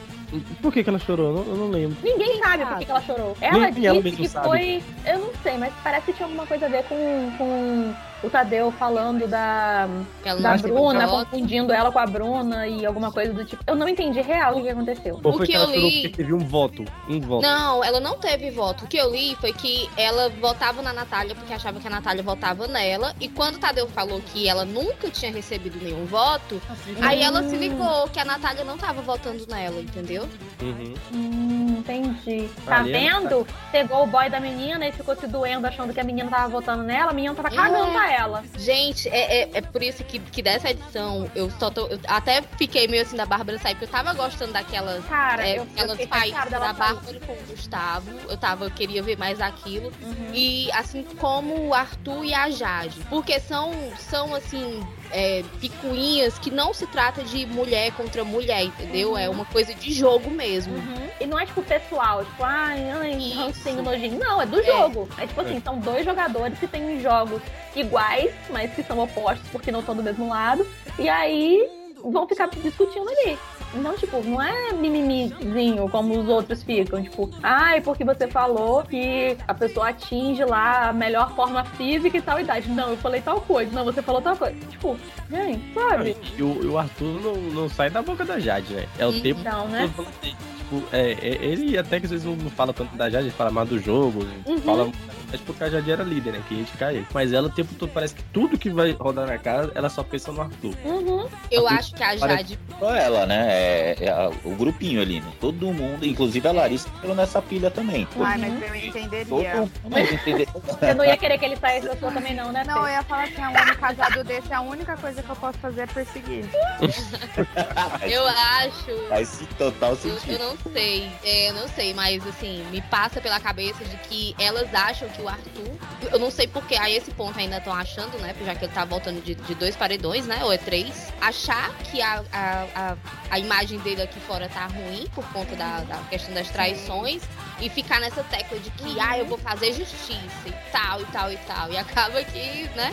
Por 0.61 0.73
que, 0.73 0.83
que 0.83 0.89
ela 0.91 0.99
chorou? 0.99 1.27
Eu 1.29 1.33
não, 1.45 1.53
eu 1.53 1.57
não 1.57 1.69
lembro. 1.69 1.97
Ninguém 2.03 2.39
sabe 2.39 2.65
por 2.65 2.79
que 2.79 2.85
que 2.85 2.91
ela 2.91 3.01
chorou. 3.03 3.37
Ela 3.41 3.71
Nem 3.71 3.87
ela 3.87 4.03
disse 4.03 4.03
mesma 4.03 4.17
que 4.25 4.29
sabe. 4.29 4.47
foi. 4.47 4.83
Eu 5.07 5.19
não 5.19 5.31
sei, 5.43 5.59
mas 5.59 5.73
parece 5.83 6.07
que 6.07 6.13
tinha 6.15 6.27
alguma 6.27 6.47
coisa 6.47 6.67
a 6.67 6.69
ver 6.69 6.85
com, 6.85 7.31
com 7.39 7.95
o 8.27 8.31
Tadeu 8.31 8.71
falando 8.73 9.27
da, 9.27 9.89
ela 10.25 10.41
da 10.41 10.57
Bruna, 10.57 11.09
confundindo 11.09 11.73
ela 11.73 11.91
com 11.91 11.99
a 11.99 12.07
Bruna 12.07 12.67
e 12.69 12.87
alguma 12.87 13.11
coisa 13.11 13.33
do 13.33 13.45
tipo. 13.45 13.63
Eu 13.67 13.75
não 13.75 13.89
entendi 13.89 14.21
real 14.21 14.57
o 14.57 14.63
que 14.63 14.69
aconteceu. 14.69 15.21
Ou 15.23 15.33
foi 15.37 15.47
que 15.47 15.53
que 15.53 15.57
ela 15.59 15.65
eu 15.67 15.75
chorou 15.75 15.89
li- 15.91 16.03
porque 16.03 16.17
teve 16.17 16.33
um 16.33 16.39
voto? 16.39 16.85
Um 17.09 17.21
voto. 17.21 17.43
Não, 17.43 17.83
ela 17.83 17.99
não 18.01 18.17
teve 18.19 18.51
voto. 18.53 18.85
O 18.85 18.89
que 18.89 18.97
eu 18.97 19.11
li 19.11 19.37
foi 19.41 19.53
que 19.53 19.91
ela 19.97 20.29
votava 20.41 20.81
na 20.83 20.93
Natália 20.93 21.35
porque 21.35 21.53
achava 21.53 21.81
que 21.81 21.87
a 21.87 21.91
Natália 21.91 22.23
votava 22.23 22.67
nela. 22.69 23.13
E 23.21 23.29
quando 23.29 23.57
o 23.57 23.59
Tadeu 23.59 23.89
falou 23.89 24.21
que 24.33 24.49
ela 24.49 24.65
nunca 24.65 25.11
tinha 25.11 25.33
recebido 25.33 25.79
nenhum 25.83 26.07
voto, 26.07 26.63
aí 27.01 27.23
ela 27.23 27.43
se 27.43 27.57
ligou 27.57 28.09
que 28.09 28.21
a 28.21 28.25
Natália 28.25 28.65
não 28.65 28.79
tava 28.79 29.03
votando 29.03 29.45
nela, 29.49 29.81
entendeu? 29.81 30.22
Entendeu? 30.25 30.29
Uhum. 30.63 30.95
Hum, 31.13 31.77
entendi. 31.79 32.49
Tá 32.65 32.79
Ali 32.79 32.93
vendo? 32.93 33.47
Pegou 33.71 34.05
o 34.05 34.07
boy 34.07 34.29
da 34.31 34.39
menina 34.41 34.87
e 34.87 34.93
ficou 34.93 35.15
se 35.17 35.27
doendo, 35.27 35.67
achando 35.67 35.93
que 35.93 36.01
a 36.01 36.05
menina 36.05 36.31
tava 36.31 36.49
votando 36.49 36.83
nela, 36.83 37.11
a 37.11 37.15
menina 37.15 37.35
tava 37.35 37.51
cagando 37.51 37.91
É. 37.91 37.93
pra 37.93 38.13
ela. 38.13 38.45
Gente, 38.59 39.09
é, 39.09 39.43
é, 39.43 39.51
é 39.55 39.61
por 39.61 39.83
isso 39.83 40.03
que, 40.05 40.19
que 40.19 40.43
dessa 40.43 40.71
edição 40.71 41.31
eu 41.35 41.51
só 41.59 41.71
tô. 41.71 41.87
eu 41.89 41.99
até 42.07 42.43
fiquei 42.57 42.87
meio 42.89 43.03
assim 43.03 43.17
da 43.17 43.27
Bárbara 43.27 43.59
sair, 43.59 43.75
porque 43.75 43.85
eu 43.87 43.91
tava 43.91 44.13
gostando 44.15 44.53
daquelas. 44.53 45.05
Cara, 45.07 45.47
é, 45.47 45.53
eu- 45.53 45.57
eu 45.57 45.63
aquelas 45.65 45.99
fiquei 45.99 46.21
chateada 46.31 46.51
dela 46.51 46.67
da 46.69 46.73
Bárbara 46.73 47.21
com 47.21 47.33
o 47.33 47.47
Gustavo. 47.49 48.11
Eu 48.29 48.37
tava, 48.37 48.65
eu 48.67 48.71
queria 48.71 49.03
ver 49.03 49.17
mais 49.19 49.41
aquilo. 49.41 49.93
Uhum. 50.03 50.31
E 50.33 50.71
assim 50.73 51.03
como 51.19 51.69
o 51.69 51.75
Arthur 51.75 52.25
e 52.25 52.35
a 52.35 52.51
Jade. 52.51 53.01
Porque 53.11 53.39
são, 53.41 53.73
são 53.99 54.35
assim. 54.35 54.83
É, 55.13 55.45
picuinhas 55.61 56.39
que 56.39 56.51
não 56.51 56.73
se 56.73 56.87
trata 56.87 57.23
de 57.23 57.45
mulher 57.47 57.93
contra 57.93 58.25
mulher, 58.25 58.65
entendeu? 58.65 59.11
Uhum. 59.11 59.19
É 59.19 59.29
uma 59.29 59.45
coisa 59.45 59.75
de 59.75 59.93
jogo 59.93 60.31
mesmo. 60.31 60.75
E 61.21 61.27
não 61.27 61.39
é 61.39 61.45
tipo 61.45 61.63
pessoal, 61.63 62.25
tipo, 62.25 62.43
ai, 62.43 62.91
ai, 62.91 63.31
rancinho 63.33 63.83
nojinho. 63.83 64.19
Não, 64.19 64.41
é 64.41 64.47
do 64.47 64.59
É. 64.61 64.63
jogo. 64.65 65.09
É 65.19 65.27
tipo 65.27 65.41
assim, 65.43 65.61
são 65.63 65.79
dois 65.79 66.05
jogadores 66.05 66.59
que 66.59 66.67
têm 66.67 67.01
jogos 67.01 67.43
iguais, 67.77 68.33
mas 68.51 68.73
que 68.75 68.83
são 68.83 68.99
opostos 68.99 69.47
porque 69.51 69.71
não 69.71 69.81
estão 69.81 69.95
do 69.95 70.03
mesmo 70.03 70.29
lado. 70.29 70.67
E 70.99 71.09
aí 71.09 71.69
vão 72.03 72.27
ficar 72.27 72.49
discutindo 72.49 73.09
ali. 73.09 73.39
Não, 73.75 73.97
tipo, 73.97 74.23
não 74.23 74.41
é 74.43 74.73
mimimizinho 74.75 75.89
como 75.89 76.19
os 76.19 76.29
outros 76.29 76.63
ficam. 76.63 77.03
Tipo, 77.03 77.31
ai, 77.43 77.81
porque 77.81 78.05
você 78.05 78.29
falou 78.29 78.83
que 78.83 79.37
a 79.49 79.55
pessoa 79.55 79.89
atinge 79.89 80.45
lá 80.45 80.89
a 80.91 80.93
melhor 80.93 81.35
forma 81.35 81.65
física 81.65 82.17
e 82.17 82.21
tal 82.23 82.39
idade. 82.41 82.69
Não, 82.71 82.91
eu 82.91 82.97
falei 82.99 83.21
tal 83.21 83.41
coisa. 83.41 83.73
Não, 83.73 83.85
você 83.85 84.03
falou 84.03 84.21
tal 84.21 84.37
coisa. 84.37 84.55
Tipo, 84.71 84.97
gente, 85.31 85.73
sabe? 85.75 86.17
E 86.37 86.43
o, 86.43 86.73
o 86.73 86.79
Arthur 86.79 87.21
não, 87.23 87.35
não 87.35 87.69
sai 87.69 87.89
da 87.91 88.03
boca 88.03 88.25
da 88.25 88.39
Jade, 88.39 88.73
né? 88.75 88.87
É 88.99 89.07
o 89.07 89.13
tempo 89.21 89.41
Então, 89.41 89.67
né? 89.69 89.83
todo 89.83 90.05
falando 90.07 90.21
dele. 90.21 90.37
Tipo, 90.59 90.83
é, 90.93 91.13
é- 91.13 91.45
ele 91.45 91.79
até 91.79 91.99
que 91.99 92.07
às 92.07 92.11
vezes 92.13 92.27
não 92.27 92.51
fala 92.51 92.73
tanto 92.73 92.95
da 92.97 93.09
Jade, 93.11 93.25
ele 93.27 93.35
fala 93.35 93.51
mais 93.51 93.69
do 93.69 93.79
jogo, 93.79 94.27
Uhum. 94.47 94.59
fala 94.59 94.91
mas 95.33 95.41
porque 95.41 95.65
a 95.65 95.71
Jade 95.71 95.91
era 95.91 96.05
líder, 96.05 96.33
né? 96.35 96.43
Que 96.49 96.55
a 96.55 96.59
gente 96.59 96.73
cai. 96.77 97.07
Mas 97.13 97.33
ela 97.33 97.49
o 97.49 97.51
tempo 97.51 97.75
todo 97.75 97.91
parece 97.91 98.15
que 98.15 98.23
tudo 98.25 98.59
que 98.59 98.69
vai 98.71 98.93
rodar 98.93 99.27
na 99.27 99.39
casa, 99.39 99.73
ela 99.75 99.89
só 99.89 100.03
pensa 100.03 100.31
no 100.31 100.43
Arthur. 100.43 100.75
Uhum. 100.85 101.27
Eu 101.51 101.67
Arthur 101.67 101.79
acho 101.79 101.95
que 101.95 102.03
a 102.03 102.17
Jade. 102.17 102.59
Só 102.79 102.95
ela, 102.95 103.27
né? 103.27 103.47
É, 103.51 103.97
é 104.01 104.09
a- 104.11 104.31
o 104.45 104.55
grupinho 104.55 105.01
ali, 105.01 105.21
né? 105.21 105.33
Todo 105.41 105.73
mundo, 105.73 106.05
inclusive 106.07 106.47
a 106.47 106.53
Larissa, 106.53 106.89
entrou 106.99 107.15
nessa 107.15 107.41
pilha 107.41 107.71
também. 107.71 108.07
Ai, 108.21 108.39
Uhum. 108.41 108.59
mas 108.61 108.69
eu 108.71 108.75
entenderia. 108.77 109.25
Todo 109.27 109.71
mas 109.91 110.13
entender. 110.13 110.49
Você 110.53 110.95
não 110.95 111.05
ia 111.05 111.17
querer 111.17 111.39
que 111.39 111.45
ele 111.47 111.57
saísse 111.57 111.87
da 111.89 111.97
sua 111.97 112.13
também, 112.13 112.35
não, 112.35 112.53
né? 112.53 112.63
Não, 112.67 112.83
eu 112.87 112.93
ia 112.93 113.03
falar 113.03 113.25
assim, 113.25 113.41
a 113.43 113.49
um 113.49 113.57
homem 113.57 113.75
casado 113.77 114.23
desse, 114.25 114.53
a 114.53 114.61
única 114.61 114.97
coisa 114.97 115.23
que 115.23 115.31
eu 115.31 115.37
posso 115.37 115.59
fazer 115.59 115.83
é 115.83 115.87
perseguir. 115.87 116.45
Eu 118.03 118.27
acho. 118.27 119.09
Faz 119.09 119.41
total 119.57 119.91
Eu, 119.91 119.97
sentido. 119.97 120.33
eu 120.33 120.39
não 120.39 120.57
sei, 120.73 121.11
é, 121.25 121.51
eu 121.51 121.55
não 121.55 121.69
sei, 121.69 121.95
mas 121.95 122.27
assim, 122.27 122.65
me 122.71 122.81
passa 122.83 123.21
pela 123.21 123.39
cabeça 123.41 123.85
de 123.85 123.97
que 124.09 124.35
elas 124.39 124.73
acham 124.75 125.09
que 125.09 125.22
o 125.23 125.29
Arthur. 125.29 125.77
Eu 126.11 126.19
não 126.19 126.31
sei 126.31 126.47
porque 126.47 126.75
a 126.75 126.91
esse 126.91 127.11
ponto 127.13 127.39
ainda 127.39 127.59
estão 127.59 127.73
achando, 127.73 128.19
né? 128.19 128.35
Já 128.45 128.55
que 128.55 128.65
ele 128.65 128.73
tá 128.73 128.85
voltando 128.85 129.23
de, 129.23 129.35
de 129.35 129.55
dois 129.55 129.77
paredões, 129.77 130.27
né? 130.27 130.45
Ou 130.45 130.53
é 130.53 130.59
três. 130.59 131.13
Achar 131.21 131.71
que 131.79 132.03
a, 132.03 132.25
a, 132.33 132.67
a, 132.75 132.97
a 133.31 133.39
imagem 133.39 133.79
dele 133.81 134.03
aqui 134.03 134.21
fora 134.21 134.49
tá 134.49 134.67
ruim 134.67 135.07
por 135.15 135.25
conta 135.33 135.55
da, 135.57 135.81
da 135.81 135.99
questão 136.11 136.35
das 136.35 136.49
traições. 136.51 137.23
E 137.61 137.69
ficar 137.69 138.01
nessa 138.01 138.25
tecla 138.25 138.59
de 138.59 138.71
que, 138.71 138.99
ah, 138.99 139.19
eu 139.19 139.27
vou 139.27 139.39
fazer 139.39 139.73
justiça 139.73 140.19
e 140.47 140.55
tal, 140.73 141.01
e 141.01 141.05
tal, 141.07 141.33
e 141.33 141.37
tal. 141.39 141.73
E 141.73 141.77
acaba 141.77 142.23
que, 142.25 142.69
né? 142.75 142.93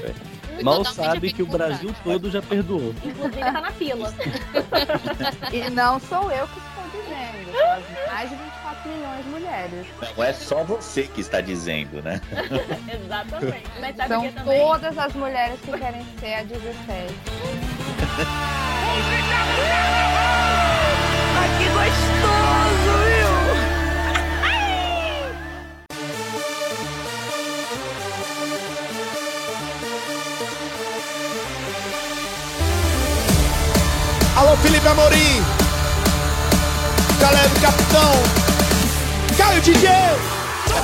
Mal 0.63 0.77
totalmente 0.77 0.95
sabe 0.95 1.33
que 1.33 1.43
o 1.43 1.45
Brasil 1.45 1.95
todo 2.03 2.29
já 2.29 2.41
perdoou. 2.41 2.93
Inclusive 3.03 3.39
tá 3.39 3.51
na 3.61 3.71
fila. 3.71 4.13
E 5.53 5.69
não 5.69 5.99
sou 5.99 6.31
eu 6.31 6.47
que 6.47 6.59
dizendo, 7.19 8.07
mais 8.07 8.29
de 8.29 8.35
24 8.35 8.89
milhões 8.89 9.23
de 9.23 9.29
mulheres. 9.29 9.87
Não 10.17 10.23
é 10.23 10.33
só 10.33 10.63
você 10.63 11.03
que 11.03 11.21
está 11.21 11.41
dizendo, 11.41 12.01
né? 12.01 12.21
Exatamente. 13.03 13.63
Mas 13.79 13.95
sabe 13.95 14.09
São 14.09 14.21
que 14.21 14.31
também? 14.31 14.59
todas 14.59 14.97
as 14.97 15.13
mulheres 15.13 15.59
que 15.61 15.71
querem 15.77 16.05
ser 16.19 16.33
a 16.35 16.43
17. 16.43 17.15
Ai, 21.35 21.49
que 21.57 21.65
gostoso, 21.69 22.97
viu? 23.05 23.29
Alô, 34.37 34.55
Felipe 34.57 34.87
Amorim. 34.87 35.58
Galera 37.19 37.49
do 37.49 37.61
Capitão. 37.61 38.11
Caio 39.37 39.61
DJ. 39.61 39.89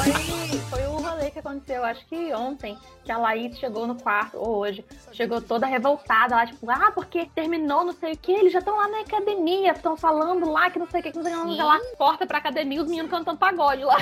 Foi, 0.03 0.59
foi 0.69 0.87
o 0.87 0.97
rolê 0.97 1.31
que 1.31 1.39
aconteceu, 1.39 1.83
acho 1.83 2.05
que 2.07 2.33
ontem, 2.33 2.77
que 3.03 3.11
a 3.11 3.17
Laís 3.17 3.57
chegou 3.57 3.87
no 3.87 3.95
quarto, 3.95 4.37
ou 4.37 4.57
hoje, 4.57 4.83
chegou 5.13 5.41
toda 5.41 5.65
revoltada 5.65 6.35
lá, 6.35 6.45
tipo, 6.45 6.69
ah, 6.69 6.91
porque 6.93 7.29
terminou 7.33 7.85
não 7.85 7.93
sei 7.93 8.13
o 8.13 8.17
que, 8.17 8.31
eles 8.31 8.51
já 8.53 8.59
estão 8.59 8.75
lá 8.75 8.87
na 8.87 8.99
academia, 9.01 9.71
estão 9.71 9.95
falando 9.95 10.51
lá 10.51 10.69
que 10.69 10.79
não 10.79 10.87
sei 10.87 10.99
o 10.99 11.03
que, 11.03 11.11
que 11.11 11.17
não 11.17 11.23
sei 11.23 11.33
o 11.33 11.37
que, 11.37 11.41
não 11.43 11.55
sei 11.55 11.63
o 11.63 11.63
que 11.63 11.63
lá, 11.63 11.79
porta 11.97 12.25
pra 12.25 12.37
academia, 12.39 12.81
os 12.81 12.87
meninos 12.87 13.11
cantando 13.11 13.37
pagode 13.37 13.83
lá. 13.83 13.97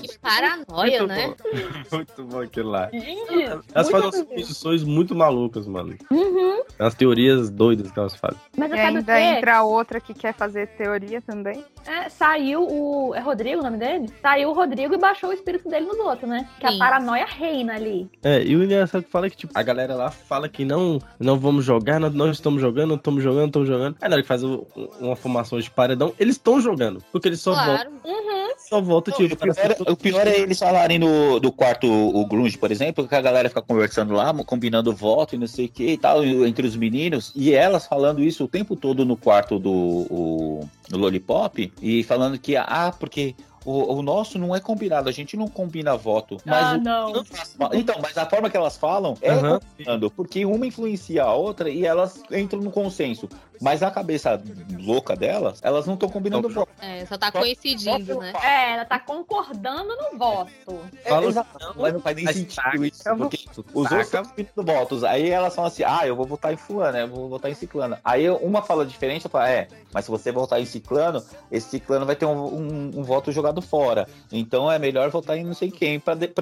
Que 0.00 0.18
paranoia, 0.18 0.98
Muito 0.98 1.06
né? 1.06 1.28
bom. 1.28 1.96
Muito 1.96 2.24
bom 2.24 2.40
aquilo 2.40 2.70
lá. 2.70 2.90
Gente, 2.92 3.44
Elas 3.74 3.90
fazem 3.90 4.06
umas 4.06 4.16
muito 4.16 4.16
suposições 4.16 4.84
muito 4.84 5.14
malucas, 5.14 5.66
mano. 5.66 5.96
Uhum. 6.10 6.51
Umas 6.82 6.94
teorias 6.94 7.50
doidas 7.50 7.90
que 7.90 7.98
elas 7.98 8.14
fazem. 8.16 8.38
Mas 8.56 8.70
E 8.70 8.74
ainda 8.74 9.20
entra 9.20 9.62
outra 9.62 10.00
que 10.00 10.12
quer 10.14 10.34
fazer 10.34 10.66
teoria 10.68 11.20
também. 11.20 11.64
É, 11.86 12.08
saiu 12.08 12.62
o. 12.62 13.14
É 13.14 13.20
Rodrigo 13.20 13.60
o 13.60 13.64
nome 13.64 13.76
dele? 13.78 14.08
Saiu 14.20 14.50
o 14.50 14.52
Rodrigo 14.52 14.94
e 14.94 14.98
baixou 14.98 15.30
o 15.30 15.32
espírito 15.32 15.68
dele 15.68 15.86
nos 15.86 15.98
outros, 15.98 16.28
né? 16.28 16.48
Que 16.60 16.68
Sim. 16.68 16.74
a 16.76 16.78
paranoia 16.78 17.26
reina 17.26 17.74
ali. 17.74 18.08
É, 18.22 18.42
e 18.42 18.54
o 18.56 18.62
engraçado 18.64 19.02
que 19.04 19.10
fala 19.10 19.26
é 19.26 19.30
que, 19.30 19.36
tipo, 19.36 19.52
a 19.56 19.62
galera 19.62 19.94
lá 19.94 20.10
fala 20.10 20.48
que 20.48 20.64
não, 20.64 20.98
não 21.18 21.38
vamos 21.38 21.64
jogar, 21.64 21.98
não, 21.98 22.10
nós 22.10 22.36
estamos 22.36 22.60
jogando, 22.60 22.90
não 22.90 22.96
estamos 22.96 23.22
jogando, 23.22 23.40
não 23.40 23.46
estamos 23.46 23.68
jogando. 23.68 23.96
Aí 24.00 24.08
na 24.08 24.14
hora 24.16 24.22
que 24.22 24.28
faz 24.28 24.42
o- 24.44 24.66
uma 25.00 25.16
formação 25.16 25.58
de 25.60 25.70
paredão, 25.70 26.12
eles 26.18 26.36
estão 26.36 26.60
jogando. 26.60 27.02
Porque 27.10 27.28
eles 27.28 27.40
só 27.40 27.52
Claro. 27.52 27.90
voltam, 27.90 28.12
Uhum. 28.12 28.52
só 28.58 28.80
voltam, 28.80 29.14
tipo, 29.14 29.34
o, 29.34 29.38
pior, 29.38 29.56
o 29.92 29.96
pior 29.96 30.26
é 30.26 30.38
eles 30.40 30.58
falarem 30.58 30.98
no, 30.98 31.40
do 31.40 31.50
quarto, 31.52 31.86
o 31.86 32.24
Grunge, 32.26 32.56
por 32.58 32.70
exemplo, 32.70 33.06
que 33.08 33.14
a 33.14 33.20
galera 33.20 33.48
fica 33.48 33.62
conversando 33.62 34.14
lá, 34.14 34.32
combinando 34.44 34.92
voto 34.94 35.34
e 35.34 35.38
não 35.38 35.46
sei 35.46 35.66
o 35.66 35.68
que 35.68 35.92
e 35.92 35.96
tal, 35.98 36.24
entre 36.24 36.66
os 36.66 36.71
meninos, 36.76 37.32
e 37.34 37.52
elas 37.52 37.86
falando 37.86 38.22
isso 38.22 38.44
o 38.44 38.48
tempo 38.48 38.76
todo 38.76 39.04
no 39.04 39.16
quarto 39.16 39.58
do 39.58 39.70
o, 39.70 40.68
do 40.88 40.98
Lollipop, 40.98 41.72
e 41.80 42.02
falando 42.04 42.38
que, 42.38 42.56
ah, 42.56 42.94
porque 42.98 43.34
o, 43.64 43.94
o 43.94 44.02
nosso 44.02 44.38
não 44.38 44.54
é 44.54 44.60
combinado, 44.60 45.08
a 45.08 45.12
gente 45.12 45.36
não 45.36 45.48
combina 45.48 45.96
voto. 45.96 46.38
Mas 46.44 46.66
ah, 46.68 46.74
o- 46.76 46.80
não. 46.80 47.24
Então, 47.72 47.96
mas 48.00 48.16
a 48.18 48.26
forma 48.28 48.50
que 48.50 48.56
elas 48.56 48.76
falam 48.76 49.16
é 49.20 49.30
Aham. 49.32 49.60
combinando, 49.60 50.10
porque 50.10 50.44
uma 50.44 50.66
influencia 50.66 51.24
a 51.24 51.32
outra 51.34 51.68
e 51.70 51.84
elas 51.84 52.22
entram 52.30 52.60
no 52.60 52.70
consenso. 52.70 53.28
Mas 53.60 53.80
na 53.80 53.92
cabeça 53.92 54.42
louca 54.80 55.14
delas, 55.14 55.60
elas 55.62 55.86
não 55.86 55.94
estão 55.94 56.08
combinando 56.08 56.48
voto. 56.48 56.72
É, 56.80 57.06
só 57.06 57.16
tá 57.16 57.30
coincidindo, 57.30 58.18
né? 58.18 58.32
É, 58.42 58.72
ela 58.72 58.84
tá 58.84 58.98
concordando 58.98 59.94
no 59.96 60.18
voto. 60.18 60.80
Fala 61.08 61.26
Exato, 61.26 61.48
assim, 61.60 61.78
mas 61.80 61.92
não 61.92 62.00
faz 62.00 62.16
nem 62.16 62.24
mas 62.24 62.36
sentido 62.36 62.84
isso, 62.84 63.02
eu 63.08 63.16
vou- 63.16 63.28
porque 63.28 63.44
os 63.72 63.84
outros 63.92 64.00
estão 64.00 64.24
combinando 64.24 64.64
votos. 64.64 65.04
Aí 65.04 65.30
elas 65.30 65.54
falam 65.54 65.68
assim, 65.68 65.84
ah, 65.84 66.04
eu 66.06 66.16
vou 66.16 66.26
votar 66.26 66.52
em 66.52 66.56
fulano, 66.56 66.98
eu 66.98 67.08
vou 67.08 67.28
votar 67.28 67.50
em 67.50 67.54
ciclano. 67.54 67.96
Aí 68.04 68.28
uma 68.28 68.62
fala 68.62 68.84
diferente, 68.84 69.26
eu 69.26 69.30
falo, 69.30 69.44
é, 69.44 69.68
mas 69.92 70.04
se 70.06 70.10
você 70.10 70.32
votar 70.32 70.60
em 70.60 70.66
ciclano, 70.66 71.22
esse 71.50 71.68
ciclano 71.70 72.04
vai 72.04 72.16
ter 72.16 72.26
um, 72.26 72.32
um- 72.44 72.90
um 72.96 73.02
voto 73.04 73.30
jogado 73.30 73.51
fora. 73.60 74.06
Então 74.30 74.70
é 74.70 74.78
melhor 74.78 75.10
votar 75.10 75.36
em 75.36 75.44
não 75.44 75.52
sei 75.54 75.70
quem 75.70 76.00
prote- 76.00 76.32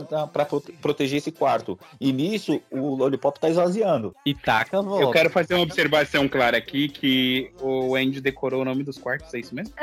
proteger 0.80 1.18
esse 1.18 1.32
quarto. 1.32 1.78
E 2.00 2.12
nisso, 2.12 2.60
o 2.70 2.94
Lollipop 2.94 3.40
tá 3.40 3.48
esvaziando. 3.48 4.14
E 4.24 4.34
taca 4.34 4.78
a 4.78 4.82
volta. 4.82 5.02
Eu 5.04 5.10
quero 5.10 5.30
fazer 5.30 5.54
uma 5.54 5.62
observação 5.62 6.28
clara 6.28 6.58
aqui, 6.58 6.88
que 6.88 7.50
o 7.60 7.96
Andy 7.96 8.20
decorou 8.20 8.62
o 8.62 8.64
nome 8.64 8.84
dos 8.84 8.98
quartos, 8.98 9.32
é 9.34 9.38
isso 9.40 9.54
mesmo? 9.54 9.72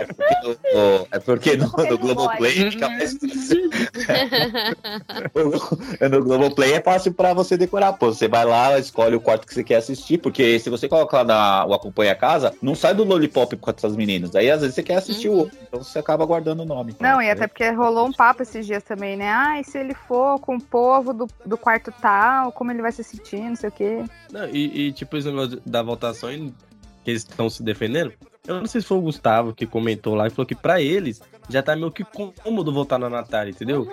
É 0.00 0.04
porque 0.06 0.34
no, 0.44 0.48
no- 0.50 1.06
é 1.10 1.18
porque 1.18 1.56
no, 1.56 1.66
no 1.66 1.98
Globoplay 1.98 2.52
fica 2.70 2.88
mais 2.88 3.18
no, 6.00 6.08
no 6.08 6.24
Globoplay 6.24 6.72
é 6.74 6.80
fácil 6.80 7.12
pra 7.12 7.34
você 7.34 7.56
decorar. 7.56 7.92
Pô, 7.94 8.12
você 8.12 8.28
vai 8.28 8.44
lá, 8.44 8.78
escolhe 8.78 9.16
o 9.16 9.20
quarto 9.20 9.46
que 9.46 9.54
você 9.54 9.64
quer 9.64 9.76
assistir, 9.76 10.18
porque 10.18 10.58
se 10.60 10.70
você 10.70 10.88
colocar 10.88 11.24
na, 11.24 11.64
o 11.66 11.74
Acompanha 11.74 12.12
a 12.12 12.14
Casa, 12.14 12.54
não 12.62 12.74
sai 12.74 12.94
do 12.94 13.04
Lollipop 13.04 13.56
com 13.56 13.70
essas 13.70 13.96
meninas. 13.96 14.34
Aí 14.36 14.50
às 14.50 14.60
vezes 14.60 14.74
você 14.74 14.82
quer 14.82 14.96
assistir 14.96 15.28
o 15.28 15.32
outro, 15.36 15.58
então 15.66 15.77
você 15.78 15.98
acaba 15.98 16.24
guardando 16.24 16.60
o 16.60 16.64
nome. 16.64 16.94
Não, 17.00 17.20
e 17.20 17.30
até 17.30 17.46
porque 17.46 17.70
rolou 17.70 18.06
um 18.06 18.12
papo 18.12 18.42
esses 18.42 18.66
dias 18.66 18.82
também, 18.82 19.16
né? 19.16 19.30
Ah, 19.30 19.60
e 19.60 19.64
se 19.64 19.78
ele 19.78 19.94
for 19.94 20.38
com 20.40 20.56
o 20.56 20.60
povo 20.60 21.12
do, 21.12 21.26
do 21.44 21.56
quarto 21.56 21.92
tal, 22.00 22.52
como 22.52 22.70
ele 22.70 22.82
vai 22.82 22.92
se 22.92 23.02
sentir, 23.02 23.40
não 23.40 23.56
sei 23.56 23.68
o 23.68 23.72
quê. 23.72 24.04
Não, 24.32 24.46
e, 24.48 24.88
e, 24.88 24.92
tipo, 24.92 25.16
esse 25.16 25.28
negócio 25.28 25.60
da 25.64 25.82
votação 25.82 26.30
que 27.04 27.10
eles 27.10 27.22
estão 27.22 27.48
se 27.48 27.62
defendendo. 27.62 28.12
Eu 28.46 28.60
não 28.60 28.66
sei 28.66 28.80
se 28.80 28.86
foi 28.86 28.98
o 28.98 29.02
Gustavo 29.02 29.54
que 29.54 29.66
comentou 29.66 30.14
lá 30.14 30.26
e 30.26 30.30
falou 30.30 30.46
que 30.46 30.54
pra 30.54 30.80
eles 30.80 31.20
já 31.48 31.62
tá 31.62 31.74
meio 31.76 31.90
que 31.90 32.04
cômodo 32.04 32.72
votar 32.72 32.98
na 32.98 33.08
Natália, 33.08 33.50
entendeu? 33.50 33.86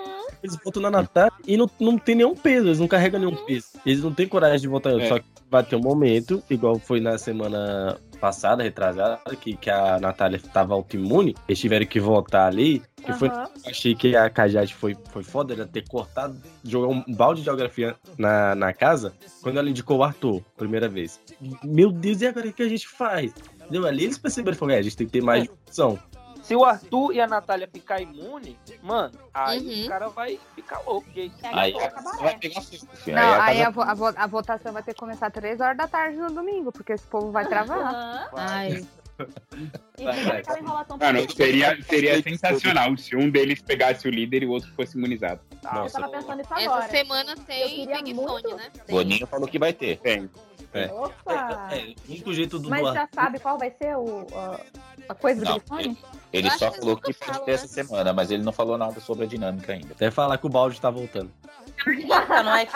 Eles 0.45 0.58
votam 0.63 0.81
na 0.81 0.91
Natália 0.91 1.34
e 1.45 1.58
não, 1.58 1.69
não 1.79 1.97
tem 1.97 2.15
nenhum 2.15 2.36
peso, 2.36 2.67
eles 2.67 2.79
não 2.79 2.88
carregam 2.88 3.19
nenhum 3.19 3.36
peso. 3.45 3.67
Eles 3.86 4.03
não 4.03 4.13
têm 4.13 4.27
coragem 4.27 4.62
de 4.62 4.67
votar 4.67 4.93
em 4.93 4.95
outro. 4.95 5.08
É. 5.08 5.10
Só 5.10 5.19
que 5.19 5.25
vai 5.49 5.63
ter 5.63 5.75
um 5.75 5.81
momento, 5.81 6.43
igual 6.49 6.79
foi 6.79 6.99
na 6.99 7.17
semana 7.17 7.97
passada, 8.15 8.63
retrasada, 8.63 9.19
que, 9.36 9.55
que 9.55 9.69
a 9.69 9.99
Natália 9.99 10.39
tava 10.53 10.73
autoimune, 10.73 11.36
eles 11.47 11.60
tiveram 11.60 11.86
que 11.86 11.99
votar 11.99 12.47
ali. 12.47 12.81
Que 13.03 13.13
foi, 13.13 13.27
Aham. 13.27 13.47
eu 13.63 13.69
achei 13.69 13.93
que 13.93 14.15
a 14.15 14.27
Cajade 14.31 14.73
foi, 14.73 14.97
foi 15.12 15.23
foda, 15.23 15.53
ela 15.53 15.67
ter 15.67 15.88
cortado, 15.88 16.36
jogar 16.63 16.88
um 16.88 17.03
balde 17.13 17.41
de 17.41 17.45
geografia 17.45 17.95
na, 18.17 18.55
na 18.55 18.73
casa, 18.73 19.13
quando 19.43 19.60
ela 19.60 19.69
indicou 19.69 19.99
o 19.99 20.03
Arthur, 20.03 20.41
primeira 20.58 20.89
vez. 20.89 21.21
Meu 21.63 21.91
Deus, 21.91 22.22
e 22.22 22.28
agora 22.28 22.47
o 22.47 22.53
que 22.53 22.63
a 22.63 22.69
gente 22.69 22.88
faz? 22.88 23.32
Entendeu? 23.61 23.86
Ali 23.86 24.05
eles 24.05 24.17
perceberam, 24.17 24.57
falaram, 24.57 24.78
é, 24.78 24.80
a 24.80 24.82
gente 24.82 24.97
tem 24.97 25.05
que 25.05 25.13
ter 25.13 25.22
mais 25.22 25.43
de 25.43 25.49
opção. 25.49 25.99
Se 26.45 26.55
o 26.55 26.63
Arthur 26.63 27.11
e 27.13 27.19
a 27.19 27.27
Natália 27.27 27.67
ficar 27.71 27.99
imune, 27.99 28.57
mano, 28.83 29.11
aí 29.33 29.59
Uhum. 29.59 29.85
o 29.85 29.89
cara 29.89 30.09
vai 30.09 30.39
ficar 30.53 30.79
louco. 30.85 31.07
Aí 31.43 31.73
você 31.73 32.23
vai 32.23 32.37
pegar. 32.37 32.61
Não, 33.07 33.41
aí 33.41 33.61
a 33.63 33.67
a, 33.67 33.69
vo- 33.71 33.81
a 33.81 33.93
vo- 33.95 34.13
a 34.15 34.27
votação 34.27 34.71
vai 34.71 34.83
ter 34.83 34.93
que 34.93 34.99
começar 34.99 35.31
3 35.31 35.59
horas 35.59 35.75
da 35.75 35.87
tarde 35.87 36.17
no 36.17 36.29
domingo, 36.31 36.71
porque 36.71 36.93
esse 36.93 37.05
povo 37.07 37.31
vai 37.31 37.47
travar. 37.47 37.79
Aham. 37.79 38.29
Ai, 38.35 38.85
E 39.97 40.03
Mano, 40.99 41.31
seria, 41.31 41.81
seria 41.83 42.21
sensacional 42.21 42.95
se 42.97 43.15
um 43.15 43.29
deles 43.29 43.61
pegasse 43.61 44.07
o 44.07 44.11
líder 44.11 44.43
e 44.43 44.45
o 44.45 44.51
outro 44.51 44.69
fosse 44.75 44.97
imunizado. 44.97 45.39
Eu 45.63 45.71
Nossa, 45.73 45.99
tava 46.01 46.11
pensando 46.11 46.37
nisso 46.37 46.53
essa 46.53 46.65
agora. 46.69 46.89
semana 46.89 47.31
Eu 47.31 47.37
tem 47.45 47.87
Big 47.87 48.13
muito- 48.13 48.27
Fone, 48.41 48.53
né? 48.55 48.69
Tem. 48.85 48.95
Boninho 48.95 49.25
falou 49.27 49.47
que 49.47 49.57
vai 49.57 49.73
ter. 49.73 49.97
Tem. 49.99 50.29
É. 50.73 50.87
Opa! 50.91 51.69
É, 51.71 51.95
o 52.07 52.11
único 52.11 52.33
jeito 52.33 52.59
do 52.59 52.69
Mas 52.69 52.81
do 52.85 52.93
já 52.93 53.07
sabe 53.15 53.39
qual 53.39 53.57
vai 53.57 53.71
ser 53.71 53.95
o, 53.95 54.27
a, 54.35 54.59
a 55.07 55.15
coisa 55.15 55.45
do 55.45 55.53
Big 55.53 55.65
Fone? 55.65 55.97
Ele 56.38 56.49
só 56.51 56.69
que 56.71 56.79
falou 56.79 56.97
que 56.97 57.13
pode 57.13 57.45
ter 57.45 57.51
essa 57.51 57.67
semana, 57.67 58.13
mas 58.13 58.31
ele 58.31 58.43
não 58.43 58.51
falou 58.51 58.77
nada 58.77 58.99
sobre 58.99 59.25
a 59.25 59.27
dinâmica 59.27 59.73
ainda. 59.73 59.93
Até 59.93 60.11
falar 60.11 60.38
que 60.38 60.45
o 60.45 60.49
balde 60.49 60.79
tá 60.79 60.89
voltando. 60.89 61.31
Tá, 62.27 62.43
não 62.43 62.55
é 62.55 62.67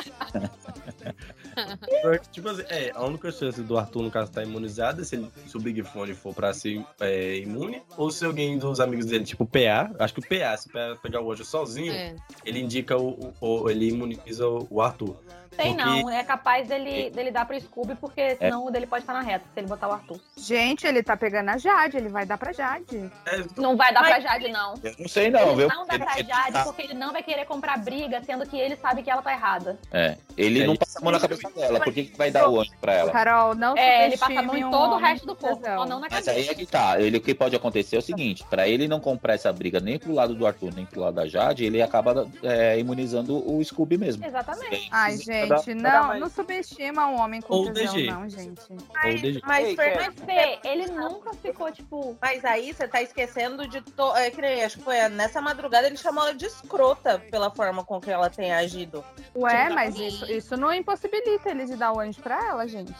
Tipo 2.32 2.50
assim, 2.50 2.64
é, 2.70 2.92
a 2.94 3.04
única 3.04 3.32
chance 3.32 3.62
do 3.62 3.78
Arthur, 3.78 4.04
no 4.04 4.12
caso, 4.12 4.32
tá 4.32 4.44
imunizado 4.44 5.02
é 5.02 5.06
se, 5.06 5.16
ele, 5.16 5.30
se 5.48 5.58
o 5.58 5.60
Big 5.60 5.84
Fone 5.84 6.14
for 6.14 6.34
pra 6.34 6.54
ser 6.54 6.86
é, 7.00 7.38
imune, 7.38 7.82
ou 7.98 8.10
se 8.12 8.24
alguém 8.26 8.58
dos 8.58 8.80
amigos 8.80 9.06
dele, 9.06 9.26
tipo 9.26 9.44
o 9.44 9.48
PA, 9.48 9.92
acho 10.00 10.14
que 10.14 10.20
o 10.20 10.24
PA, 10.24 10.56
se 10.58 10.68
o 10.70 10.72
PA 10.72 10.98
pegar 11.02 11.22
o 11.22 11.32
anjo 11.32 11.44
sozinho, 11.44 11.92
É. 11.92 12.16
ele 12.46 12.60
indica 12.60 12.98
o, 12.98 13.34
o- 13.42 13.64
o- 13.64 13.70
ele 13.70 13.90
imuniza 13.90 14.48
o, 14.48 14.66
o 14.70 14.82
Arthur. 14.82 15.18
Tem 15.58 15.76
Porque- 15.76 15.84
não, 15.84 16.10
é 16.10 16.24
capaz 16.24 16.68
dele, 16.68 17.10
dele 17.10 17.32
dar 17.32 17.46
pro 17.46 17.60
Scooby, 17.60 17.96
porque 17.96 18.36
senão 18.38 18.66
o 18.66 18.72
dele 18.72 18.86
pode 18.88 19.04
estar 19.04 19.14
na 19.14 19.22
reta, 19.22 19.44
se 19.54 19.60
ele 19.60 19.68
botar 19.68 19.90
o 19.90 19.92
Arthur. 19.92 20.20
Gente, 20.38 20.86
ele 20.88 21.04
tá 21.04 21.18
pegando 21.18 21.50
a 21.50 21.58
Jade, 21.58 21.98
ele 21.98 22.08
vai 22.10 22.26
dar 22.26 22.38
pra 22.38 22.54
Jade. 22.54 23.12
É, 23.26 23.44
Não 23.58 23.76
vai 23.76 23.94
dar 23.94 24.02
pra 24.02 24.12
Mas- 24.12 24.24
Jade, 24.24 24.48
não. 24.50 24.76
Eu 24.84 24.94
não 25.00 25.08
sei 25.08 25.30
não, 25.30 25.42
ele 25.48 25.56
viu? 25.56 25.68
não 25.68 25.86
dá 25.86 25.96
Ele- 25.96 26.04
pra 26.06 26.20
ele 26.20 26.28
Jade 26.30 26.54
tá- 26.54 26.64
porque 26.64 26.82
ele 26.84 26.94
não 26.94 27.12
vai 27.12 27.22
querer 27.24 27.46
comprar 27.46 27.78
briga, 27.78 28.22
sendo 28.24 28.46
que 28.48 28.58
ele 28.58 28.76
sabe 28.78 29.04
que 29.04 29.10
ela 29.12 29.22
tá 29.22 29.34
errada. 29.34 29.78
É, 29.92 30.18
ele 30.38 30.64
É 30.64 30.68
não 30.68 30.76
passa 30.76 31.00
a 31.00 31.02
mão 31.02 31.12
na 31.12 31.20
cabeça 31.20 31.50
dela, 31.50 31.80
por 31.80 31.94
que, 31.94 32.04
que 32.06 32.18
vai 32.18 32.32
dar 32.32 32.48
o 32.50 32.60
anjo 32.60 32.72
pra 32.80 32.94
ela? 32.94 33.12
Carol, 33.12 33.56
não 33.56 33.76
É, 33.78 34.06
ele 34.08 34.18
passa 34.18 34.40
a 34.40 34.44
mão 34.44 34.56
em 34.56 34.70
todo 34.72 34.94
o 34.94 34.98
resto 34.98 35.26
do 35.28 35.36
corpo, 35.36 35.64
só 35.66 35.86
não 35.86 36.00
na 36.00 36.08
Mas 36.10 36.26
cabeça. 36.26 36.32
aí 36.32 36.48
é 36.48 36.56
que 36.56 36.66
tá. 36.66 37.00
Ele, 37.02 37.18
o 37.18 37.22
que 37.22 37.34
pode 37.34 37.56
acontecer 37.56 37.96
é 37.96 38.00
o 38.00 38.02
seguinte: 38.02 38.46
pra 38.50 38.68
ele 38.68 38.88
não 38.88 39.00
comprar 39.00 39.34
essa 39.34 39.52
briga 39.52 39.80
nem 39.80 40.00
pro 40.00 40.14
lado 40.14 40.34
do 40.36 40.46
Arthur, 40.48 40.74
nem 40.74 40.86
pro 40.86 41.02
lado 41.02 41.16
da 41.16 41.28
Jade, 41.28 41.66
ele 41.66 41.82
acaba 41.82 42.28
é, 42.44 42.80
imunizando 42.80 43.36
o 43.52 43.64
Scooby 43.64 43.98
mesmo. 43.98 44.26
Exatamente. 44.26 44.88
Ai, 44.92 45.18
Cada- 45.18 45.39
gente, 45.48 45.74
não, 45.76 46.08
mais- 46.08 46.20
não 46.22 46.30
subestima 46.30 47.08
um 47.08 47.20
homem 47.20 47.42
com 47.42 47.54
Ou 47.54 47.68
o 47.70 47.74
tesão, 47.74 47.94
DG. 47.96 48.12
não, 48.12 48.30
gente. 48.30 48.62
ou 48.70 48.76
o 48.78 49.22
DG. 49.22 49.42
Mas, 49.46 49.76
Mas, 49.76 50.16
Fê, 50.26 50.60
ele 50.64 50.88
nunca 50.88 51.34
ficou, 51.34 51.72
tipo... 51.72 52.18
mas 52.22 52.44
aí 52.46 52.74
você 52.74 52.88
tá 52.88 53.02
esquecendo 53.02 53.68
de. 53.68 53.82
To... 53.82 54.16
É, 54.16 54.30
que 54.32 54.42
nem, 54.42 54.64
acho 54.64 54.78
que 54.78 54.84
foi 54.84 55.08
nessa 55.10 55.42
madrugada 55.42 55.88
ele 55.88 55.98
chamou 55.98 56.24
ela 56.24 56.34
de 56.36 56.46
escrota 56.46 57.20
pela 57.32 57.50
forma 57.52 57.84
com 57.84 58.00
que 58.00 58.12
ela 58.12 58.30
tem 58.30 58.52
agido. 58.54 59.04
Ué, 59.36 59.64
Tipo, 59.64 59.74
mas 59.76 59.96
sim. 59.96 60.08
isso, 60.08 60.26
isso 60.32 60.58
não 60.58 60.74
impossibilita 60.74 61.50
ele 61.50 61.66
de 61.66 61.76
dar 61.76 61.92
o 61.94 62.00
anjo 62.00 62.22
pra 62.22 62.48
ela, 62.48 62.68
gente. 62.68 62.94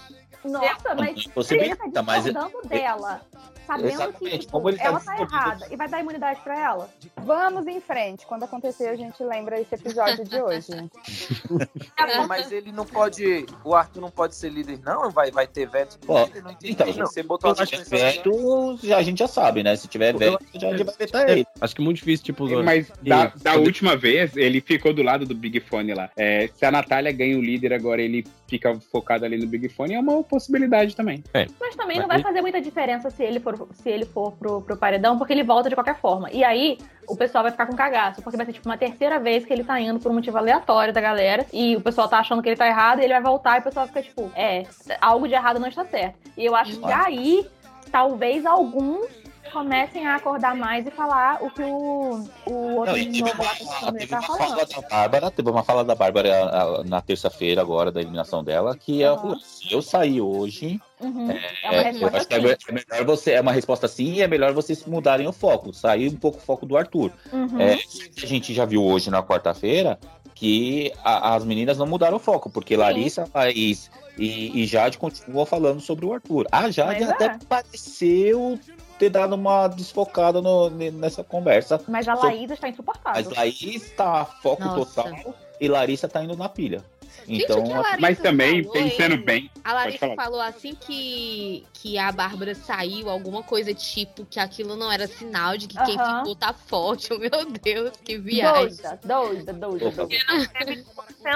Nossa, 0.44 0.96
mas 0.96 1.18
ele 1.52 1.76
tá 1.92 2.02
mas 2.02 2.24
discordando 2.24 2.68
dela. 2.68 3.22
Sabendo 3.68 3.88
que 3.90 3.94
Exatamente, 3.94 4.40
tipo, 4.40 4.52
como 4.54 4.70
ele 4.70 4.78
tá 4.78 4.84
ela 4.86 5.00
tá 5.00 5.20
errada 5.20 5.68
e 5.70 5.76
vai 5.76 5.88
dar 5.88 6.00
imunidade 6.00 6.40
pra 6.42 6.58
ela. 6.60 6.90
Vamos 7.18 7.68
em 7.68 7.80
frente. 7.80 8.26
Quando 8.26 8.44
acontecer, 8.44 8.88
a 8.88 8.96
gente 8.96 9.22
lembra 9.24 9.60
esse 9.60 9.76
episódio 9.76 10.24
de 10.26 10.42
hoje. 10.42 10.72
É, 12.38 12.42
mas 12.42 12.52
ele 12.52 12.72
não 12.72 12.86
pode. 12.86 13.46
O 13.64 13.74
Arthur 13.76 14.02
não 14.02 14.12
pode 14.12 14.36
ser 14.36 14.50
líder, 14.50 14.80
não? 14.86 15.10
Vai, 15.10 15.32
vai 15.32 15.48
ter 15.48 15.68
veto 15.68 15.98
do 16.00 16.12
Ó, 16.12 16.26
líder? 16.26 16.44
Não 16.44 16.52
entendi. 16.52 16.74
então, 16.74 16.88
não. 16.94 17.06
Você 17.08 17.24
botou 17.24 17.52
as 17.52 17.60
pessoas. 17.70 17.88
veto, 17.90 18.80
já- 18.84 18.98
a 18.98 19.02
gente 19.04 19.20
já 19.20 19.28
sabe, 19.28 19.64
né? 19.64 19.76
Se 19.76 19.88
tiver 19.88 20.16
veto, 20.16 20.38
já 20.56 20.68
a 20.70 20.72
gente 20.72 20.84
vai 20.84 20.96
vetar 20.98 21.30
ele. 21.30 21.46
Acho 21.60 21.76
que 21.76 21.82
é 21.82 21.86
muito 21.86 21.98
difícil, 21.98 22.26
tipo, 22.26 22.44
os 22.46 22.52
Mas 22.64 22.92
da, 23.02 23.28
da 23.42 23.56
última 23.56 23.96
vez, 23.96 24.36
ele 24.38 24.62
ficou 24.62 24.94
do 24.94 25.02
lado 25.04 25.26
do 25.26 25.34
Big 25.36 25.60
Fone 25.60 25.94
lá. 25.94 26.10
É, 26.16 26.48
se 26.54 26.66
a 26.66 26.72
Natália 26.72 27.12
ganha 27.12 27.38
o 27.38 27.42
líder, 27.42 27.74
agora 27.74 28.02
ele 28.02 28.26
fica 28.48 28.78
focado 28.92 29.26
ali 29.26 29.38
no 29.38 29.48
Big 29.48 29.70
Fone, 29.70 29.94
é 29.94 30.00
uma 30.00 30.24
possibilidade 30.24 30.96
também. 30.96 31.24
Mas 31.60 31.76
também 31.76 31.98
não 31.98 32.08
Mas 32.08 32.08
vai 32.08 32.18
ele- 32.18 32.24
fazer 32.24 32.42
muita 32.42 32.62
diferença 32.62 33.10
se 33.10 33.24
ele 33.24 33.40
for, 33.40 33.68
se 33.74 33.90
ele 33.90 34.06
for 34.06 34.32
pro, 34.34 34.62
pro 34.62 34.78
paredão, 34.78 35.18
porque 35.18 35.34
ele 35.34 35.44
volta 35.44 35.70
de 35.70 35.76
qualquer 35.76 36.00
forma. 36.00 36.30
E 36.32 36.44
aí, 36.44 36.78
o 37.10 37.16
pessoal 37.18 37.44
vai 37.44 37.52
ficar 37.52 37.66
com 37.66 37.76
cagaço, 37.76 38.22
porque 38.22 38.38
vai 38.38 38.46
ser 38.46 38.54
tipo 38.54 38.70
uma 38.70 38.78
terceira 38.78 39.20
vez 39.20 39.46
que 39.46 39.52
ele 39.52 39.64
tá 39.64 39.80
indo 39.80 40.00
por 40.00 40.12
um 40.12 40.16
motivo 40.16 40.38
aleatório 40.38 40.94
da 40.94 41.02
galera, 41.02 41.46
e 41.52 41.76
o 41.76 41.82
pessoal 41.82 42.08
tá 42.08 42.20
achando 42.20 42.42
que 42.42 42.50
ele 42.50 42.56
tá 42.56 42.68
errado, 42.68 43.00
e 43.00 43.04
ele 43.04 43.14
vai 43.14 43.22
voltar 43.22 43.58
e 43.58 43.60
o 43.60 43.64
pessoal 43.64 43.88
fica 43.88 44.02
tipo, 44.02 44.32
é, 44.36 44.64
algo 45.02 45.28
de 45.28 45.34
errado 45.34 45.60
não 45.60 45.68
está 45.68 45.84
certo. 45.86 46.18
E 46.38 46.46
eu 46.46 46.56
acho 46.56 46.80
que 46.80 46.92
aí, 46.92 47.46
talvez 47.92 48.46
alguns 48.46 49.08
comecem 49.50 50.06
a 50.08 50.16
acordar 50.16 50.56
mais 50.56 50.86
e 50.86 50.92
falar 50.92 51.44
o 51.44 51.50
que 51.52 51.62
o, 51.62 52.24
o 52.46 52.54
outro 52.76 52.96
Não, 52.96 53.04
teve 53.04 53.20
novo 53.22 53.44
lá 53.44 53.54
uma, 53.62 53.80
tá 53.80 53.92
teve 53.92 54.08
tá 54.08 54.18
uma 54.20 54.28
falando. 54.28 54.48
fala 54.50 54.66
da 54.66 54.82
Bárbara, 54.90 55.32
teve 55.32 55.50
uma 55.50 55.64
fala 55.64 55.84
da 55.86 55.96
Bárbara 55.96 56.84
na 56.86 57.02
terça-feira 57.02 57.62
agora 57.62 57.92
da 57.92 58.02
eliminação 58.02 58.44
dela, 58.44 58.76
que 58.76 59.02
ela 59.04 59.14
Aham. 59.16 59.22
falou, 59.22 59.40
se 59.40 59.72
eu 59.74 59.82
sair 59.82 60.22
hoje, 60.22 60.80
Uhum. 61.02 61.32
É, 61.32 61.40
é, 61.64 61.92
uma 61.92 62.10
eu 62.10 62.12
acho 62.14 62.28
que 62.28 62.34
é, 62.34 62.40
sim. 62.42 62.56
é 62.68 62.72
melhor 62.74 63.06
você, 63.06 63.32
é 63.32 63.40
uma 63.40 63.54
resposta 63.54 63.88
sim, 63.88 64.16
e 64.16 64.22
é 64.22 64.28
melhor 64.28 64.52
vocês 64.52 64.84
mudarem 64.86 65.26
o 65.28 65.32
foco, 65.32 65.72
sair 65.74 66.10
um 66.10 66.16
pouco 66.18 66.40
o 66.40 66.42
foco 66.42 66.66
do 66.66 66.76
Arthur. 66.76 67.14
Uhum. 67.32 67.58
É, 67.58 67.76
a 68.22 68.26
gente 68.26 68.54
já 68.54 68.66
viu 68.66 68.84
hoje 68.84 69.10
na 69.10 69.24
quarta-feira 69.24 69.98
que 70.36 70.92
a- 71.02 71.36
as 71.36 71.46
meninas 71.46 71.78
não 71.78 71.88
mudaram 71.88 72.18
o 72.18 72.20
foco, 72.20 72.50
porque 72.50 72.76
Larissa, 72.76 73.30
Laís 73.34 73.90
e, 74.18 74.62
e 74.62 74.66
Jade 74.66 74.98
continuam 74.98 75.46
falando 75.46 75.80
sobre 75.80 76.06
o 76.06 76.12
Arthur. 76.14 76.46
A 76.52 76.70
Jade 76.70 77.00
Mas 77.00 77.10
até 77.12 77.26
é. 77.28 77.38
pareceu 77.48 78.60
ter 79.00 79.10
dado 79.10 79.34
uma 79.34 79.68
desfocada 79.68 80.42
no- 80.42 80.70
nessa 80.70 81.24
conversa. 81.24 81.82
Mas 81.88 82.08
a 82.08 82.14
Laís 82.14 82.52
está 82.52 82.68
insuportável. 82.70 83.24
Mas 83.26 83.36
Laís 83.38 83.90
tá 83.92 84.26
foco 84.26 84.62
Nossa. 84.64 85.04
total 85.04 85.34
e 85.60 85.68
Larissa 85.68 86.08
tá 86.08 86.24
indo 86.24 86.36
na 86.38 86.50
pilha. 86.50 86.84
Gente, 87.28 87.44
Então, 87.44 87.60
o 87.60 87.64
que 87.64 87.72
a 87.74 87.78
Larissa 87.82 88.00
Mas 88.00 88.20
também, 88.20 88.64
falou, 88.64 88.74
pensando 88.74 89.16
hein? 89.16 89.22
bem. 89.26 89.52
A 89.64 89.74
Larissa 89.74 90.16
falou 90.16 90.42
assim 90.42 90.76
que, 90.76 91.66
que 91.74 91.98
a 91.98 92.12
Bárbara 92.12 92.56
saiu, 92.56 93.10
alguma 93.10 93.44
coisa 93.44 93.74
tipo, 93.74 94.26
que 94.26 94.40
aquilo 94.40 94.76
não 94.76 94.92
era 94.92 95.08
sinal 95.08 95.58
de 95.58 95.68
que 95.68 95.78
quem 95.86 96.00
Aham. 96.00 96.20
ficou 96.20 96.36
tá 96.36 96.54
forte. 96.54 97.10
Meu 97.18 97.30
Deus, 97.62 97.92
que 98.04 98.18
viagem. 98.18 98.76
Doida, 98.78 99.00
doida, 99.04 99.54
doida, 99.54 99.92
doida. 99.92 100.16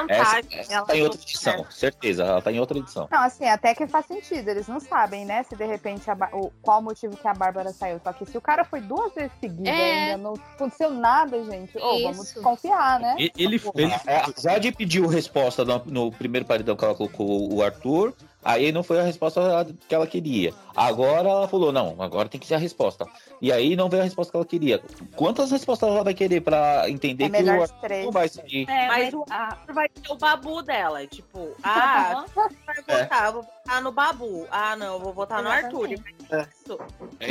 essa, 0.10 0.42
essa 0.52 0.82
tá 0.86 0.96
em 0.96 1.02
outra 1.04 1.22
edição, 1.22 1.66
certeza, 1.70 2.24
ela 2.24 2.42
tá 2.42 2.52
em 2.52 2.60
outra 2.60 2.78
edição. 2.78 3.08
Não, 3.12 3.20
assim, 3.22 3.46
até 3.46 3.74
que 3.76 3.86
faz 3.88 4.06
sentido. 4.06 4.48
Eles 4.48 4.68
não 4.68 4.80
sabem, 4.80 5.26
né? 5.26 5.44
Se 5.44 5.56
de 5.56 5.66
repente 5.66 6.10
a 6.10 6.14
o, 6.34 6.52
qual 6.62 6.80
o 6.80 6.84
motivo 6.84 7.16
que 7.18 7.28
a 7.28 7.34
Bárbara 7.34 7.72
saiu. 7.72 8.00
Só 8.04 8.14
que 8.14 8.26
se 8.26 8.38
o 8.38 8.42
cara 8.42 8.64
foi 8.64 8.82
duas 8.82 9.14
vezes 9.14 9.32
seguida 9.40 9.70
É. 9.70 9.92
ainda, 10.12 10.18
não 10.18 10.34
aconteceu 10.56 10.92
nada, 10.92 11.44
gente. 11.44 11.78
Ô, 11.78 12.02
vamos 12.04 12.26
Isso. 12.28 12.34
desconfiar, 12.36 13.00
né? 13.00 13.16
E- 13.20 13.32
Ele, 13.38 13.62
ele, 13.76 13.94
É, 14.08 14.18
a 14.18 14.34
Jade 14.38 14.72
pediu 14.72 15.08
resposta 15.08 15.64
no, 15.66 15.73
no 15.86 16.12
primeiro 16.12 16.46
paredão 16.46 16.76
que 16.76 16.84
ela 16.84 16.96
colocou 16.96 17.54
o 17.54 17.62
Arthur, 17.64 18.14
aí 18.44 18.72
não 18.72 18.84
foi 18.84 19.00
a 19.00 19.04
resposta 19.04 19.66
que 19.88 19.94
ela 19.96 20.06
queria. 20.08 20.54
Agora 20.76 21.30
ela 21.30 21.48
falou, 21.48 21.72
não, 21.72 21.96
agora 22.00 22.28
tem 22.28 22.40
que 22.40 22.48
ser 22.48 22.56
a 22.56 22.58
resposta. 22.58 23.06
E 23.42 23.52
aí 23.52 23.76
não 23.76 23.90
veio 23.90 24.02
a 24.02 24.06
resposta 24.06 24.32
que 24.32 24.38
ela 24.38 24.46
queria. 24.46 24.82
Quantas 25.16 25.52
respostas 25.52 25.90
ela 25.90 26.04
vai 26.04 26.14
querer 26.14 26.42
pra 26.42 26.90
entender 26.90 27.26
É 27.26 27.30
que 27.30 27.44
o 27.44 27.62
Arthur 27.62 27.80
três. 27.82 28.14
vai 28.14 28.28
seguir? 28.30 28.70
É, 28.70 28.88
Mas 28.88 29.14
o 29.14 29.26
Arthur 29.30 29.74
vai 29.74 29.90
ter 29.90 30.12
o 30.12 30.16
babu 30.16 30.62
dela. 30.64 31.06
Tipo, 31.08 31.50
ah, 31.64 32.26
vai 32.36 32.76
votar, 33.02 33.26
eu 33.28 33.34
vou 33.34 33.44
votar 33.44 33.82
no 33.82 33.92
babu. 33.92 34.48
Ah, 34.52 34.76
não, 34.76 34.94
eu 34.94 35.00
vou 35.00 35.14
votar 35.14 35.44
no 35.44 35.50
Arthur. 35.50 35.92
E 35.92 35.96
vai 35.98 36.14
isso. 36.42 36.78
É 37.20 37.28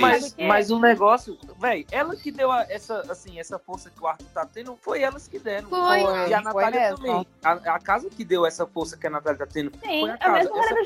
Mas, 0.46 0.66
isso. 0.66 0.76
o 0.76 0.78
negócio, 0.80 1.38
velho, 1.59 1.84
ela 1.90 2.14
que 2.16 2.30
deu 2.30 2.50
a- 2.50 2.66
essa, 2.68 3.00
assim, 3.11 3.38
essa 3.40 3.59
força 3.59 3.90
que 3.90 4.03
o 4.03 4.07
Arthur 4.07 4.26
tá 4.32 4.46
tendo, 4.46 4.76
foi 4.80 5.03
elas 5.03 5.26
que 5.28 5.38
deram. 5.38 5.68
Foi. 5.68 6.00
E 6.00 6.34
a 6.34 6.42
Foi 6.42 6.62
Natália 6.62 6.80
mesmo. 6.80 6.96
também. 6.98 7.26
A, 7.44 7.53
a 7.74 7.78
casa 7.78 8.09
que 8.09 8.24
deu 8.24 8.46
essa 8.46 8.66
força 8.66 8.96
que 8.96 9.07
a 9.07 9.11
Natália 9.11 9.38
tá 9.38 9.46
tendo 9.46 9.72
Sim, 9.82 10.00
foi 10.00 10.11
a 10.11 10.14
é 10.14 10.16
casa. 10.18 10.32
mesmo 10.38 10.55
rolê 10.55 10.64
essa 10.64 10.74
da 10.74 10.82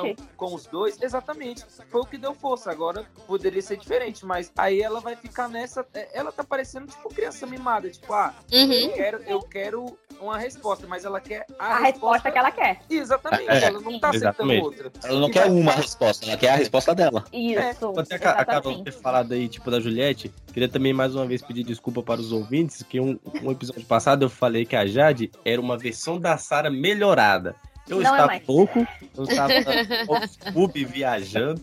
Juliette. 0.00 0.22
com 0.36 0.54
os 0.54 0.66
dois, 0.66 1.00
exatamente. 1.02 1.64
Foi 1.90 2.00
o 2.00 2.06
que 2.06 2.18
deu 2.18 2.34
força. 2.34 2.70
Agora 2.70 3.04
poderia 3.26 3.62
ser 3.62 3.76
diferente, 3.76 4.24
mas 4.26 4.50
aí 4.56 4.80
ela 4.82 5.00
vai 5.00 5.14
ficar 5.16 5.48
nessa. 5.48 5.86
é, 5.94 6.08
Ela 6.12 6.32
tá 6.32 6.42
parecendo 6.44 6.86
tipo 6.86 7.08
criança 7.08 7.46
mimada, 7.46 7.88
tipo, 7.90 8.12
ah, 8.12 8.34
Uhum. 8.52 8.72
eu, 8.72 8.92
quero, 8.92 9.22
eu 9.26 9.40
quero 9.42 9.98
uma 10.20 10.38
resposta, 10.38 10.86
mas 10.86 11.04
ela 11.04 11.20
quer 11.20 11.46
a, 11.58 11.66
a 11.76 11.78
resposta 11.80 12.30
que 12.30 12.38
ela 12.38 12.50
quer. 12.50 12.80
Exatamente, 12.88 13.50
É, 13.50 13.64
ela 13.64 13.80
não 13.80 13.98
tá 13.98 14.10
aceitando 14.10 14.52
outra. 14.62 14.92
Ela 15.04 15.20
não 15.20 15.28
E 15.28 15.32
quer 15.32 15.40
vai- 15.48 15.50
uma 15.50 15.72
resposta, 15.72 16.24
ela 16.26 16.36
quer 16.36 16.50
a 16.50 16.56
resposta 16.56 16.94
dela. 16.94 17.24
Isso, 17.52 17.98
Até 17.98 18.14
a, 18.14 18.18
Ca- 18.18 18.30
a 18.32 18.44
Carol 18.44 18.60
exatamente. 18.72 18.84
ter 18.84 18.92
falado 18.92 19.32
aí, 19.32 19.48
tipo, 19.48 19.70
da 19.70 19.80
Juliette, 19.80 20.32
queria 20.52 20.68
também 20.68 20.92
mais 20.92 21.14
uma 21.14 21.26
vez 21.26 21.42
pedir 21.42 21.64
desculpa 21.64 22.02
para 22.02 22.20
os 22.20 22.32
ouvintes, 22.32 22.82
que 22.82 23.00
um, 23.00 23.18
um 23.42 23.50
episódio 23.50 23.84
passado 23.84 24.24
eu 24.24 24.30
falei 24.30 24.64
que 24.64 24.76
a 24.76 24.86
Jade 24.86 25.30
era 25.44 25.60
uma 25.60 25.76
versão 25.78 26.18
da 26.18 26.36
Sarah 26.36 26.70
melhorada. 26.70 27.54
Eu 27.92 28.00
Não 28.00 28.06
é 28.06 28.10
estava 28.10 28.26
mais. 28.26 28.42
pouco, 28.44 28.86
eu 29.16 29.24
estava 29.24 29.52
pub 30.52 30.72
viajando. 30.86 31.60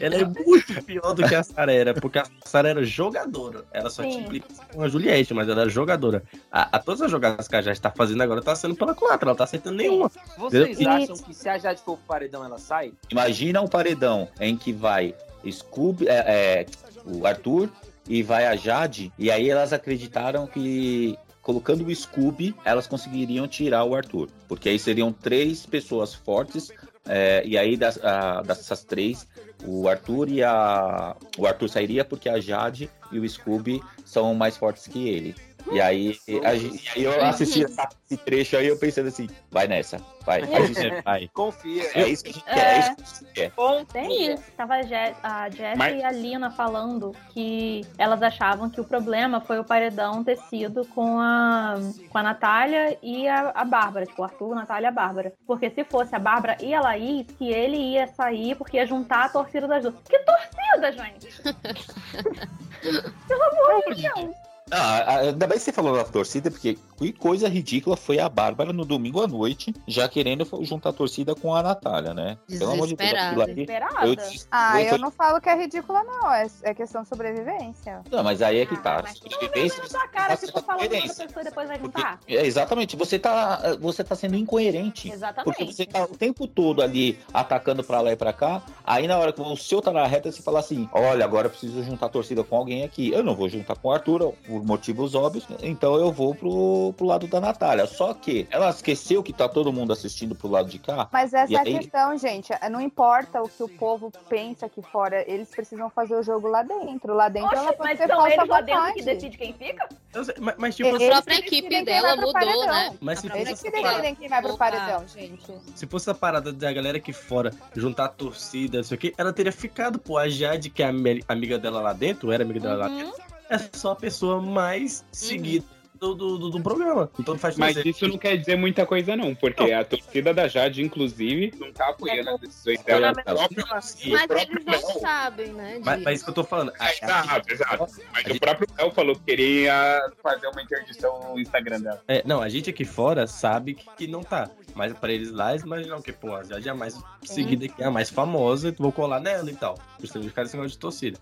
Ela 0.00 0.14
é 0.14 0.24
muito 0.24 0.82
pior 0.84 1.14
do 1.14 1.26
que 1.26 1.34
a 1.34 1.42
Sarah 1.42 1.72
era, 1.72 1.94
porque 1.94 2.18
a 2.18 2.26
Sarah 2.44 2.68
era 2.68 2.84
jogadora. 2.84 3.64
Ela 3.72 3.90
só 3.90 4.02
Sim. 4.02 4.24
tinha 4.24 4.42
a 4.84 4.88
Juliette, 4.88 5.34
mas 5.34 5.48
ela 5.48 5.62
era 5.62 5.70
jogadora. 5.70 6.22
A, 6.50 6.76
a 6.76 6.78
todas 6.78 7.02
as 7.02 7.10
jogadas 7.10 7.48
que 7.48 7.56
a 7.56 7.62
Jade 7.62 7.76
está 7.76 7.90
fazendo 7.90 8.22
agora 8.22 8.40
tá 8.40 8.54
sendo 8.54 8.76
pela 8.76 8.94
culatra, 8.94 9.28
ela 9.28 9.36
tá 9.36 9.44
acertando 9.44 9.76
nenhuma. 9.76 10.10
Vocês 10.38 10.80
acham 10.86 11.16
que 11.16 11.34
se 11.34 11.48
a 11.48 11.58
Jade 11.58 11.80
for 11.80 11.96
pro 11.96 12.06
paredão, 12.06 12.44
ela 12.44 12.58
sai? 12.58 12.92
Imagina 13.10 13.60
um 13.60 13.68
paredão 13.68 14.28
em 14.40 14.56
que 14.56 14.72
vai 14.72 15.14
Scooby, 15.50 16.06
é, 16.08 16.14
é, 16.14 16.66
o 17.04 17.26
Arthur 17.26 17.68
e 18.08 18.22
vai 18.22 18.46
a 18.46 18.56
Jade, 18.56 19.12
e 19.18 19.30
aí 19.30 19.48
elas 19.48 19.72
acreditaram 19.72 20.46
que 20.46 21.16
colocando 21.42 21.84
o 21.86 21.94
Scooby, 21.94 22.54
elas 22.64 22.86
conseguiriam 22.86 23.46
tirar 23.48 23.84
o 23.84 23.94
Arthur. 23.94 24.28
Porque 24.48 24.68
aí 24.68 24.78
seriam 24.78 25.12
três 25.12 25.66
pessoas 25.66 26.14
fortes, 26.14 26.70
é, 27.04 27.42
e 27.44 27.58
aí 27.58 27.76
das, 27.76 28.02
a- 28.02 28.42
dessas 28.42 28.84
três, 28.84 29.26
o 29.64 29.88
Arthur 29.88 30.28
e 30.28 30.42
a. 30.42 31.16
O 31.36 31.46
Arthur 31.46 31.68
sairia 31.68 32.04
porque 32.04 32.28
a 32.28 32.40
Jade 32.40 32.88
e 33.10 33.18
o 33.18 33.28
Scooby 33.28 33.82
são 34.04 34.34
mais 34.34 34.56
fortes 34.56 34.86
que 34.86 35.08
ele. 35.08 35.34
E 35.70 35.80
aí, 35.80 36.18
a 36.44 36.54
gente- 36.54 36.98
e 36.98 37.06
aí 37.06 37.14
eu 37.14 37.24
assisti 37.24 37.62
esse 37.62 38.16
trecho 38.18 38.56
aí, 38.56 38.66
eu 38.66 38.76
pensando 38.78 39.08
assim, 39.08 39.28
vai 39.50 39.66
nessa, 39.68 39.98
vai. 40.24 40.42
A 40.42 40.66
gente- 40.66 41.02
vai. 41.02 41.28
Confia. 41.32 41.82
É 41.94 42.08
isso 42.08 42.24
que 42.24 42.30
a 42.30 42.32
gente 42.32 42.44
quer, 42.44 42.74
é 42.74 42.78
isso 42.80 42.94
que 42.96 43.02
a 43.02 43.06
gente 43.06 43.32
quer. 43.32 43.52
Tem 43.92 44.32
isso. 44.32 44.42
Tava 44.56 44.74
a, 44.74 44.82
Je 44.82 44.94
a 45.22 45.48
Jessie 45.50 45.76
Mas- 45.78 46.00
e 46.00 46.04
a 46.04 46.10
Lina 46.10 46.50
falando 46.50 47.14
que 47.30 47.86
elas 47.96 48.22
achavam 48.22 48.68
que 48.68 48.80
o 48.80 48.84
problema 48.84 49.40
foi 49.40 49.58
o 49.58 49.64
paredão 49.64 50.22
ter 50.24 50.36
sido 50.38 50.84
com 50.86 51.18
a, 51.18 51.74
com 52.10 52.18
a 52.18 52.22
Natália 52.22 52.98
e 53.02 53.26
a, 53.28 53.50
a 53.54 53.64
Bárbara. 53.64 54.04
Tipo, 54.06 54.22
o 54.22 54.24
Arthur, 54.24 54.54
Natália 54.54 54.86
e 54.86 54.88
a 54.88 54.92
Bárbara. 54.92 55.32
Porque 55.46 55.70
se 55.70 55.84
fosse 55.84 56.14
a 56.14 56.18
Bárbara 56.18 56.56
e 56.60 56.74
a 56.74 56.80
Laís, 56.80 57.26
que 57.38 57.50
ele 57.50 57.76
ia 57.76 58.06
sair 58.08 58.54
porque 58.56 58.76
ia 58.76 58.86
juntar 58.86 59.24
a 59.24 59.28
torcida 59.28 59.66
das 59.66 59.82
duas. 59.82 59.94
Que 60.08 60.18
torcida, 60.18 60.92
gente? 60.92 61.42
Pelo 63.28 63.42
amor 63.42 63.94
de 63.94 64.02
Deus. 64.02 64.34
Ah, 64.70 65.18
ainda 65.18 65.46
bem 65.46 65.58
que 65.58 65.64
você 65.64 65.72
falou 65.72 65.96
da 65.96 66.04
torcida, 66.04 66.50
porque 66.50 66.78
que 67.02 67.12
coisa 67.18 67.48
ridícula 67.48 67.96
foi 67.96 68.18
a 68.18 68.28
Bárbara 68.28 68.72
no 68.72 68.84
domingo 68.84 69.22
à 69.22 69.26
noite, 69.26 69.74
já 69.88 70.08
querendo 70.08 70.46
juntar 70.62 70.90
a 70.90 70.92
torcida 70.92 71.34
com 71.34 71.54
a 71.54 71.62
Natália, 71.62 72.12
né? 72.14 72.38
Pelo 72.46 72.70
amor 72.72 72.86
de 72.86 72.94
Deus, 72.96 73.12
aquilo 73.12 73.42
ali. 73.42 73.54
Desesperada. 73.66 74.06
Eu 74.06 74.16
disse- 74.16 74.46
Ah, 74.50 74.80
eu 74.82 74.92
eu 74.92 74.98
não 74.98 75.10
falo 75.10 75.40
que 75.40 75.48
é 75.48 75.56
ridícula, 75.56 76.04
não. 76.04 76.32
É, 76.32 76.46
é 76.62 76.74
questão 76.74 77.02
de 77.02 77.08
sobrevivência. 77.08 78.02
Não, 78.10 78.22
mas 78.22 78.42
aí 78.42 78.60
é 78.60 78.66
que 78.66 78.74
Ah, 78.74 78.78
tá. 79.02 79.04
Sobrevivência, 79.14 79.82
Na 79.82 79.88
sua 79.88 80.08
cara, 80.08 80.36
for 80.36 80.62
falando 80.62 80.88
com 80.88 80.96
outra 80.96 81.26
pessoa 81.26 81.40
e 81.40 81.44
depois 81.44 81.68
vai 81.68 81.78
juntar. 81.80 82.20
É, 82.28 82.46
exatamente, 82.46 82.96
você 82.96 83.18
tá, 83.18 83.76
você 83.80 84.04
tá 84.04 84.14
sendo 84.14 84.36
incoerente. 84.36 85.10
Exatamente. 85.10 85.44
Porque 85.44 85.64
você 85.72 85.86
tá 85.86 86.04
o 86.04 86.08
tempo 86.16 86.46
todo 86.46 86.82
ali 86.82 87.18
atacando 87.32 87.82
pra 87.82 88.00
lá 88.00 88.12
e 88.12 88.16
pra 88.16 88.32
cá, 88.32 88.62
aí 88.84 89.06
na 89.06 89.16
hora 89.18 89.32
que 89.32 89.40
o 89.40 89.56
seu 89.56 89.80
tá 89.80 89.90
na 89.92 90.06
reta, 90.06 90.30
você 90.30 90.42
fala 90.42 90.58
assim: 90.60 90.88
olha, 90.92 91.24
agora 91.24 91.46
eu 91.46 91.50
preciso 91.50 91.82
juntar 91.82 92.06
a 92.06 92.08
torcida 92.10 92.44
com 92.44 92.56
alguém 92.56 92.82
aqui. 92.84 93.10
Eu 93.12 93.22
não 93.22 93.34
vou 93.34 93.48
juntar 93.48 93.76
com 93.76 93.88
o 93.88 93.92
Arthur, 93.92 94.32
por 94.46 94.64
motivos 94.64 95.14
óbvios, 95.14 95.46
então 95.62 95.94
eu 95.96 96.12
vou 96.12 96.34
pro, 96.34 96.91
pro 96.92 97.06
lado 97.06 97.26
da 97.26 97.40
Natália. 97.40 97.86
Só 97.86 98.12
que 98.14 98.46
ela 98.50 98.70
esqueceu 98.70 99.22
que 99.22 99.32
tá 99.32 99.48
todo 99.48 99.72
mundo 99.72 99.92
assistindo 99.92 100.34
pro 100.34 100.48
lado 100.48 100.68
de 100.68 100.78
cá. 100.78 101.08
Mas 101.12 101.32
essa 101.32 101.52
é 101.52 101.56
a 101.56 101.60
aí- 101.62 101.78
questão, 101.78 102.16
gente. 102.18 102.52
Não 102.70 102.80
importa 102.80 103.42
o 103.42 103.48
que 103.48 103.62
o 103.62 103.68
povo 103.68 104.10
pensa 104.28 104.66
aqui 104.66 104.82
fora, 104.82 105.24
eles 105.30 105.48
precisam 105.48 105.88
fazer 105.90 106.14
o 106.14 106.22
jogo 106.22 106.48
lá 106.48 106.62
dentro. 106.62 107.14
Lá 107.14 107.28
dentro 107.28 107.54
ela 107.56 107.68
Oxe, 107.68 107.76
pode 107.76 107.88
mas 107.90 107.98
ser 107.98 108.06
são 108.08 108.16
falsa 108.16 108.34
eles 108.34 108.48
lá 108.48 108.60
dentro 108.60 108.92
que 108.94 109.02
decide 109.02 109.38
quem 109.38 109.52
fica? 109.54 109.88
Sei, 110.12 110.34
mas, 110.40 110.54
mas, 110.58 110.76
tipo, 110.76 110.88
Eles 110.90 111.02
assim, 111.02 111.10
A 111.10 111.14
própria 111.22 111.38
equipe 111.38 111.84
dela 111.84 112.16
mudou, 112.16 112.32
paredão. 112.32 112.66
né? 112.66 112.96
Mas 113.00 113.18
se 113.20 113.26
A 113.26 113.30
fosse 113.30 113.62
que 113.64 113.70
decidem 113.70 114.14
quem 114.14 114.28
vai 114.28 114.42
pro 114.42 114.56
paredão, 114.58 115.08
gente. 115.08 115.52
se 115.74 115.86
fosse 115.86 116.10
a 116.10 116.14
parada 116.14 116.52
da 116.52 116.72
galera 116.72 116.98
aqui 116.98 117.12
fora 117.12 117.50
juntar 117.74 118.04
a 118.04 118.08
torcida, 118.08 118.78
não 118.78 118.84
sei 118.84 118.96
o 118.96 119.00
que, 119.00 119.14
ela 119.16 119.32
teria 119.32 119.52
ficado, 119.52 119.98
pô. 119.98 120.18
A 120.18 120.28
Jade, 120.28 120.68
que 120.70 120.82
é 120.82 120.86
a 120.86 120.90
ami- 120.90 121.24
amiga 121.26 121.58
dela 121.58 121.80
lá 121.80 121.92
dentro, 121.92 122.30
era 122.30 122.42
amiga 122.44 122.60
dela 122.60 122.74
lá 122.76 122.88
Uhum. 122.88 122.98
dentro, 122.98 123.22
é 123.50 123.58
só 123.72 123.92
a 123.92 123.96
pessoa 123.96 124.40
mais 124.42 125.04
seguida 125.10 125.64
do, 126.02 126.14
do, 126.16 126.38
do- 126.38 126.50
do 126.50 126.62
programa. 126.62 127.08
Então 127.18 127.38
faz 127.38 127.56
Mas 127.56 127.76
fazer. 127.76 127.88
isso 127.88 128.08
não 128.08 128.18
quer 128.18 128.36
dizer 128.36 128.56
muita 128.56 128.84
coisa, 128.84 129.14
não, 129.16 129.34
porque 129.36 129.70
a 129.70 129.84
torcida 129.84 130.34
da 130.34 130.48
Jade, 130.48 130.82
inclusive, 130.82 131.52
não 131.60 131.72
tá 131.72 131.90
apoiando 131.90 132.30
as 132.30 132.40
decisões 132.40 132.82
dela. 132.82 133.12
Próprio- 133.14 133.64
Mas 133.70 133.96
eles 134.00 134.64
não 134.64 134.72
Léo- 134.72 135.00
sabem, 135.00 135.52
né? 135.52 135.78
de- 135.78 135.84
Mas, 135.84 136.02
mas 136.02 136.14
isso 136.16 136.24
que 136.24 136.30
eu 136.30 136.34
tô 136.34 136.44
falando. 136.44 136.72
A, 136.78 136.92
Exato, 136.92 137.52
exato. 137.52 137.86
Mas 138.12 138.26
o 138.26 138.40
próprio 138.40 138.68
Léo 138.76 138.90
falou 138.90 139.14
que 139.14 139.22
queria 139.24 140.10
fazer 140.22 140.48
uma 140.48 140.60
interdição 140.62 141.32
no 141.32 141.40
Instagram 141.40 141.80
dela. 141.80 142.02
É, 142.08 142.22
não, 142.26 142.42
a 142.42 142.48
gente 142.48 142.68
aqui 142.68 142.84
fora 142.84 143.26
sabe 143.28 143.74
que, 143.74 143.86
que 143.96 144.06
não 144.08 144.22
tá. 144.24 144.50
Mas 144.74 144.92
pra 144.94 145.12
eles 145.12 145.30
lá, 145.30 145.50
eles 145.52 145.62
imaginam 145.62 146.00
que, 146.02 146.12
pô, 146.12 146.34
a 146.34 146.42
Jade 146.42 146.66
é 146.68 146.72
a 146.72 146.74
mais 146.74 146.98
seguida 147.22 147.66
aqui, 147.66 147.80
é 147.82 147.84
a 147.86 147.90
mais 147.90 148.10
famosa, 148.10 148.74
vou 148.78 148.90
colar 148.90 149.20
nela 149.20 149.48
e 149.50 149.54
tal. 149.54 149.78
Justamente 150.00 150.32
caras 150.32 150.48
esse 150.50 150.56
negócio 150.56 150.72
de 150.76 150.78
torcida. 150.80 151.18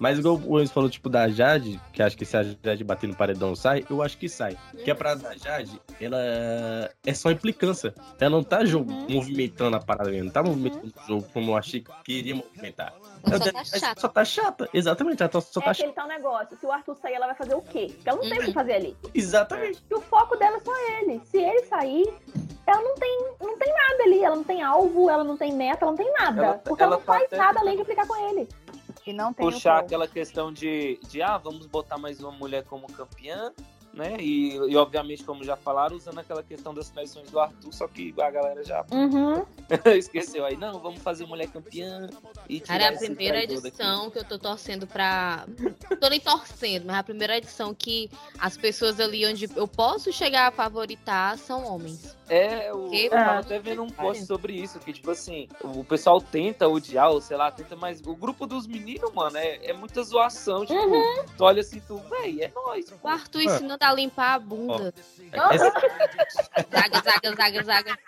Mas 0.00 0.18
igual 0.18 0.40
o 0.46 0.58
Enzo 0.58 0.72
falou, 0.72 0.88
tipo, 0.90 1.08
da 1.10 1.28
Jade, 1.28 1.78
que 1.92 2.02
acho 2.02 2.16
que 2.16 2.24
se 2.24 2.36
a 2.36 2.42
Jade 2.42 2.82
bater 2.82 3.06
no 3.06 3.14
paredão 3.14 3.54
sai, 3.54 3.84
eu 3.90 4.02
acho 4.02 4.16
que 4.16 4.28
sai. 4.28 4.56
Que 4.84 4.90
a 4.90 4.94
parada 4.94 5.20
da 5.20 5.36
Jade, 5.36 5.80
ela 6.00 6.18
é 7.06 7.14
só 7.14 7.30
implicância. 7.30 7.94
Ela 8.18 8.30
não 8.30 8.42
tá 8.42 8.64
jogo, 8.64 8.90
movimentando 8.90 9.76
a 9.76 9.80
parada, 9.80 10.10
não 10.10 10.30
tá 10.30 10.42
movimentando 10.42 10.86
o 11.04 11.06
jogo 11.06 11.26
como 11.32 11.50
eu 11.52 11.56
achei 11.56 11.80
que 11.80 11.92
queria 12.02 12.34
movimentar. 12.34 12.94
Ela 13.26 13.38
só 13.38 13.44
Ela 13.44 13.52
tá 13.52 13.64
só 13.64 13.78
chata. 13.78 14.08
tá 14.08 14.24
chata. 14.24 14.68
Exatamente, 14.72 15.22
ela 15.22 15.28
tá- 15.28 15.40
só 15.40 15.60
É 15.60 15.64
tá 15.64 15.70
aquele 15.72 15.92
tal 15.92 16.08
negócio. 16.08 16.56
Se 16.58 16.64
o 16.64 16.72
Arthur 16.72 16.96
sair, 16.96 17.14
ela 17.14 17.26
vai 17.26 17.34
fazer 17.36 17.54
o 17.54 17.60
quê? 17.60 17.88
Porque 17.94 18.08
ela 18.08 18.18
não 18.22 18.28
tem 18.30 18.38
o 18.40 18.44
que 18.46 18.52
fazer 18.54 18.72
ali. 18.72 18.96
Exatamente. 19.14 19.84
E 19.90 19.94
o 19.94 20.00
foco 20.00 20.34
dela 20.36 20.56
é 20.56 20.60
só 20.60 20.72
ele. 21.02 21.20
Se 21.26 21.36
ele 21.36 21.62
sair, 21.66 22.06
ela 22.66 22.80
não 22.80 22.94
tem, 22.94 23.28
não 23.42 23.58
tem 23.58 23.68
nada 23.74 24.02
ali. 24.04 24.24
Ela 24.24 24.36
não 24.36 24.44
tem 24.44 24.62
alvo, 24.62 25.10
ela 25.10 25.22
não 25.24 25.36
tem 25.36 25.52
meta, 25.52 25.84
ela 25.84 25.90
não 25.92 25.98
tem 25.98 26.10
nada. 26.14 26.42
Ela- 26.44 26.54
porque 26.58 26.82
ela, 26.82 26.92
ela 26.94 27.00
não 27.00 27.06
tá 27.06 27.12
faz 27.12 27.24
até- 27.26 27.36
nada 27.36 27.60
além 27.60 27.76
de 27.76 27.82
implicar 27.82 28.06
com 28.06 28.30
ele. 28.30 28.48
E 29.06 29.12
não 29.12 29.32
tem 29.32 29.46
puxar 29.46 29.78
aquela 29.78 30.06
questão 30.06 30.52
de, 30.52 30.98
de 31.08 31.22
ah, 31.22 31.38
vamos 31.38 31.66
botar 31.66 31.98
mais 31.98 32.20
uma 32.20 32.32
mulher 32.32 32.64
como 32.64 32.86
campeã, 32.86 33.52
né? 33.92 34.16
E, 34.20 34.54
e 34.56 34.76
obviamente, 34.76 35.24
como 35.24 35.42
já 35.44 35.56
falaram, 35.56 35.96
usando 35.96 36.18
aquela 36.18 36.42
questão 36.42 36.72
das 36.72 36.88
traições 36.90 37.30
do 37.30 37.38
Arthur, 37.40 37.72
só 37.72 37.88
que 37.88 38.14
a 38.20 38.30
galera 38.30 38.62
já 38.64 38.84
Uhum. 38.90 39.44
esqueceu 39.96 40.44
aí, 40.44 40.56
não, 40.56 40.78
vamos 40.78 41.00
fazer 41.02 41.26
mulher 41.26 41.48
campeã 41.48 42.08
e 42.48 42.60
Cara, 42.60 42.84
é 42.84 42.88
a 42.94 42.98
primeira 42.98 43.42
edição 43.42 44.10
que 44.10 44.18
eu 44.18 44.24
tô 44.24 44.38
torcendo 44.38 44.86
pra. 44.86 45.44
Tô 46.00 46.08
nem 46.08 46.20
torcendo, 46.20 46.86
mas 46.86 46.96
é 46.96 46.98
a 46.98 47.02
primeira 47.04 47.36
edição 47.36 47.74
que 47.74 48.10
as 48.38 48.56
pessoas 48.56 48.98
ali 49.00 49.26
onde 49.26 49.48
eu 49.54 49.68
posso 49.68 50.12
chegar 50.12 50.48
a 50.48 50.50
favoritar 50.50 51.36
são 51.38 51.64
homens. 51.66 52.16
É, 52.28 52.72
o, 52.72 52.88
Que 52.90 53.06
eu 53.06 53.10
tava 53.10 53.30
Ah. 53.32 53.38
até 53.40 53.58
vendo 53.58 53.82
um 53.82 53.90
post 53.90 54.24
sobre 54.24 54.52
isso, 54.52 54.78
que 54.78 54.92
tipo 54.92 55.10
assim, 55.10 55.48
o 55.64 55.82
pessoal 55.84 56.20
tenta 56.20 56.68
odiar, 56.68 57.10
ou 57.10 57.20
sei 57.20 57.36
lá, 57.36 57.50
tenta 57.50 57.74
mais. 57.74 58.00
O 58.06 58.14
grupo 58.14 58.46
dos 58.46 58.66
meninos, 58.68 59.12
mano, 59.12 59.36
é, 59.36 59.66
é 59.66 59.72
muita 59.72 60.00
zoação. 60.02 60.64
Tipo, 60.64 60.78
Uhum. 60.80 61.24
tu 61.36 61.42
olha 61.44 61.60
assim, 61.60 61.80
tu, 61.88 61.98
véi, 62.08 62.42
é 62.42 62.52
nóis. 62.54 62.86
O 63.02 63.08
Arthur 63.08 63.42
ensinando 63.42 63.79
a 63.80 63.92
limpar 63.92 64.34
a 64.34 64.38
bunda. 64.38 64.92
Essa- 65.32 65.72
Zaga, 66.70 67.02
zaga, 67.02 67.34
zaga, 67.36 67.62
zaga. 67.64 67.98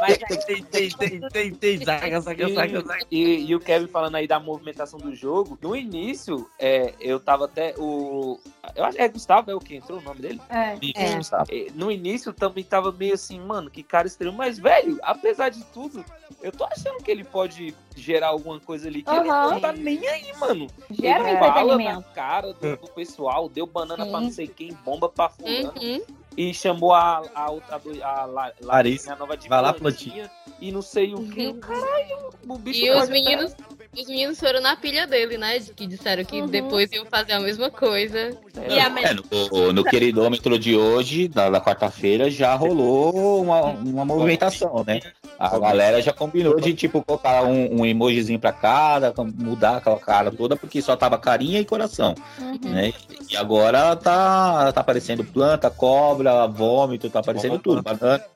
Mas, 0.00 0.18
tem, 0.18 0.62
tem, 0.62 0.90
tem, 0.90 1.20
tem, 1.28 1.54
tem, 1.54 1.84
zaga, 1.84 2.20
zaga, 2.20 2.48
zaga, 2.48 2.80
zaga. 2.80 3.06
E, 3.10 3.46
e 3.46 3.54
o 3.54 3.60
Kevin 3.60 3.86
falando 3.86 4.16
aí 4.16 4.26
da 4.26 4.38
movimentação 4.38 4.98
do 4.98 5.14
jogo, 5.14 5.58
no 5.60 5.74
início, 5.74 6.48
é, 6.58 6.94
eu 7.00 7.18
tava 7.20 7.46
até. 7.46 7.74
O. 7.78 8.38
Eu 8.74 8.84
acho 8.84 9.00
é 9.00 9.08
Gustavo, 9.08 9.50
é 9.50 9.54
o 9.54 9.60
que 9.60 9.76
entrou 9.76 9.98
o 9.98 10.02
nome 10.02 10.20
dele? 10.20 10.40
É. 10.48 10.76
É. 10.94 11.18
É, 11.48 11.70
No 11.74 11.90
início 11.90 12.32
também 12.32 12.64
tava 12.64 12.92
meio 12.92 13.14
assim, 13.14 13.40
mano, 13.40 13.70
que 13.70 13.82
cara 13.82 14.06
estranho. 14.06 14.32
Mas, 14.32 14.58
velho, 14.58 14.98
apesar 15.02 15.48
de 15.48 15.64
tudo, 15.66 16.04
eu 16.42 16.52
tô 16.52 16.64
achando 16.64 17.02
que 17.02 17.10
ele 17.10 17.24
pode 17.24 17.74
gerar 17.96 18.28
alguma 18.28 18.60
coisa 18.60 18.88
ali. 18.88 19.02
Que 19.02 19.10
ele 19.10 19.28
Aham. 19.28 19.50
não 19.52 19.60
tá 19.60 19.72
nem 19.72 20.06
aí, 20.08 20.32
mano. 20.38 20.66
Gera 20.90 21.24
um 21.24 21.28
ele 21.28 21.38
fala 21.38 21.54
na 21.54 21.62
entretenimento. 21.62 22.14
cara 22.14 22.52
do, 22.52 22.76
do 22.76 22.88
pessoal, 22.88 23.48
deu 23.48 23.66
banana 23.66 24.06
pra 24.06 24.20
não 24.20 24.30
sei 24.30 24.46
quem, 24.46 24.72
bomba 24.84 25.08
pra 25.08 25.28
fulano. 25.28 25.72
Uhum. 25.80 26.02
E 26.36 26.52
chamou 26.52 26.92
a, 26.92 27.22
a 27.34 27.50
outra 27.50 27.78
do- 27.78 28.02
a, 28.04 28.24
La- 28.26 28.52
Larissa. 28.60 29.12
a 29.12 29.16
nova 29.16 29.36
de 29.36 29.48
Vai 29.48 29.62
lá, 29.62 29.72
plantinha, 29.72 30.30
E 30.60 30.70
não 30.70 30.82
sei 30.82 31.14
o 31.14 31.26
que. 31.28 31.52
Caralho, 31.54 32.30
o 32.48 32.58
bicho 32.58 32.84
E 32.84 32.90
os 32.90 33.08
meninos, 33.08 33.54
os 34.02 34.06
meninos 34.08 34.38
foram 34.38 34.60
na 34.60 34.76
pilha 34.76 35.06
dele, 35.06 35.36
né? 35.38 35.58
de- 35.58 35.72
Que 35.72 35.86
disseram 35.86 36.24
que 36.24 36.40
Uhum. 36.40 36.46
depois 36.46 36.90
iam 36.92 37.04
fazer 37.06 37.32
a 37.32 37.40
mesma 37.40 37.70
coisa. 37.70 38.36
E 38.68 38.78
a 38.80 38.86
É, 38.86 39.14
no, 39.14 39.72
no 39.72 39.84
queridômetro 39.84 40.58
de 40.58 40.76
hoje, 40.76 41.28
da, 41.28 41.50
da 41.50 41.60
quarta-feira, 41.60 42.30
já 42.30 42.54
rolou 42.54 43.42
uma, 43.42 43.60
uma 43.62 44.04
movimentação, 44.04 44.84
né? 44.86 45.00
A 45.38 45.58
galera 45.58 46.00
já 46.00 46.12
combinou 46.14 46.58
de, 46.58 46.72
tipo, 46.72 47.02
colocar 47.02 47.42
um, 47.44 47.80
um 47.80 47.86
emojizinho 47.86 48.38
pra 48.38 48.52
cada, 48.52 49.12
mudar 49.34 49.76
aquela 49.76 49.98
cara 49.98 50.30
toda, 50.30 50.56
porque 50.56 50.80
só 50.80 50.96
tava 50.96 51.18
carinha 51.18 51.60
e 51.60 51.64
coração, 51.64 52.14
Uhum. 52.40 52.58
né? 52.70 52.92
E 53.30 53.36
agora 53.36 53.94
tá, 53.96 54.72
tá 54.72 54.80
aparecendo 54.80 55.24
planta, 55.24 55.68
cobra, 55.70 56.46
vômito, 56.46 57.10
tá 57.10 57.20
aparecendo 57.20 57.58
tudo. 57.58 57.82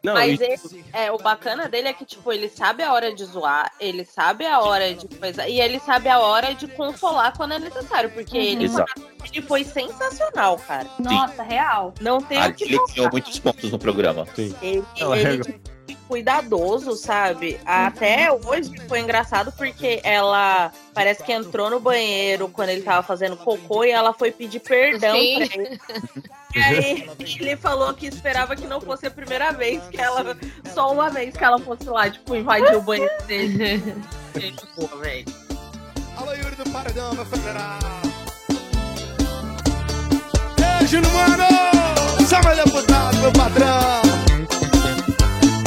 Não, 0.02 0.14
Mas 0.14 0.38
e- 0.40 0.44
esse, 0.44 0.84
é, 0.92 1.10
o 1.10 1.16
bacana 1.18 1.68
dele 1.68 1.88
é 1.88 1.92
que, 1.92 2.04
tipo, 2.04 2.30
ele 2.32 2.48
sabe 2.48 2.82
a 2.82 2.92
hora 2.92 3.14
de 3.14 3.24
zoar, 3.24 3.70
ele 3.80 4.04
sabe 4.04 4.44
a 4.44 4.60
hora 4.60 4.92
de 4.92 5.06
coisa, 5.08 5.48
e 5.50 5.60
ele 5.60 5.80
sabe 5.80 6.08
a 6.08 6.18
hora 6.18 6.54
de 6.54 6.66
consolar 6.68 7.36
quando 7.36 7.52
é 7.54 7.58
necessário, 7.58 8.10
porque 8.10 8.38
Uhum. 8.38 8.44
ele, 8.44 8.68
ele 9.32 9.42
foi 9.42 9.64
sensacional, 9.64 10.56
cara. 10.58 10.86
Nossa, 10.98 11.42
real. 11.42 11.92
Não 12.00 12.20
tem 12.20 12.38
o 12.38 12.42
Ali 12.42 12.54
que 12.54 12.64
ele 12.64 12.78
ganhou 12.94 13.10
muitos 13.10 13.38
pontos 13.38 13.70
no 13.70 13.78
programa. 13.78 14.26
Sim. 14.34 14.54
Ele, 14.62 14.84
Ela 14.98 15.18
ele, 15.18 15.42
tipo, 15.42 15.70
cuidadoso, 16.08 16.96
sabe? 16.96 17.60
Até 17.64 18.32
hoje 18.32 18.72
foi 18.88 19.00
engraçado 19.00 19.52
porque 19.52 20.00
ela 20.02 20.72
parece 20.92 21.22
que 21.22 21.32
entrou 21.32 21.70
no 21.70 21.78
banheiro 21.78 22.48
quando 22.48 22.70
ele 22.70 22.82
tava 22.82 23.02
fazendo 23.06 23.36
cocô 23.36 23.84
e 23.84 23.90
ela 23.90 24.12
foi 24.12 24.30
pedir 24.32 24.60
perdão 24.60 25.16
Sim. 25.16 25.36
pra 25.36 25.44
ele. 25.56 25.80
E 26.54 26.58
aí 26.58 27.10
ele 27.38 27.56
falou 27.56 27.92
que 27.94 28.06
esperava 28.06 28.56
que 28.56 28.66
não 28.66 28.80
fosse 28.80 29.06
a 29.06 29.10
primeira 29.10 29.52
vez 29.52 29.82
que 29.90 30.00
ela. 30.00 30.36
Só 30.72 30.92
uma 30.92 31.10
vez 31.10 31.36
que 31.36 31.44
ela 31.44 31.58
fosse 31.58 31.84
lá, 31.88 32.10
tipo, 32.10 32.34
invadir 32.34 32.76
o 32.76 32.82
banheiro 32.82 33.12
dele. 33.26 33.94
Gente, 34.38 34.64
boa, 34.76 35.02
velho. 35.02 35.26
Alô, 36.16 36.32
Yuri 36.32 36.56
do 36.56 36.70
Paredão, 36.70 37.14
meu 37.14 37.24
federal. 37.24 37.78
Beijo 40.58 41.00
no 41.00 41.10
mano! 41.10 41.70
Meu 42.50 42.64
deputado, 42.64 43.16
meu 43.18 43.32
patrão. 43.32 44.02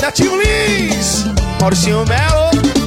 Netinho 0.01 0.41
Lins, 0.41 1.25
Mauricinho 1.61 2.05
Melo. 2.05 2.82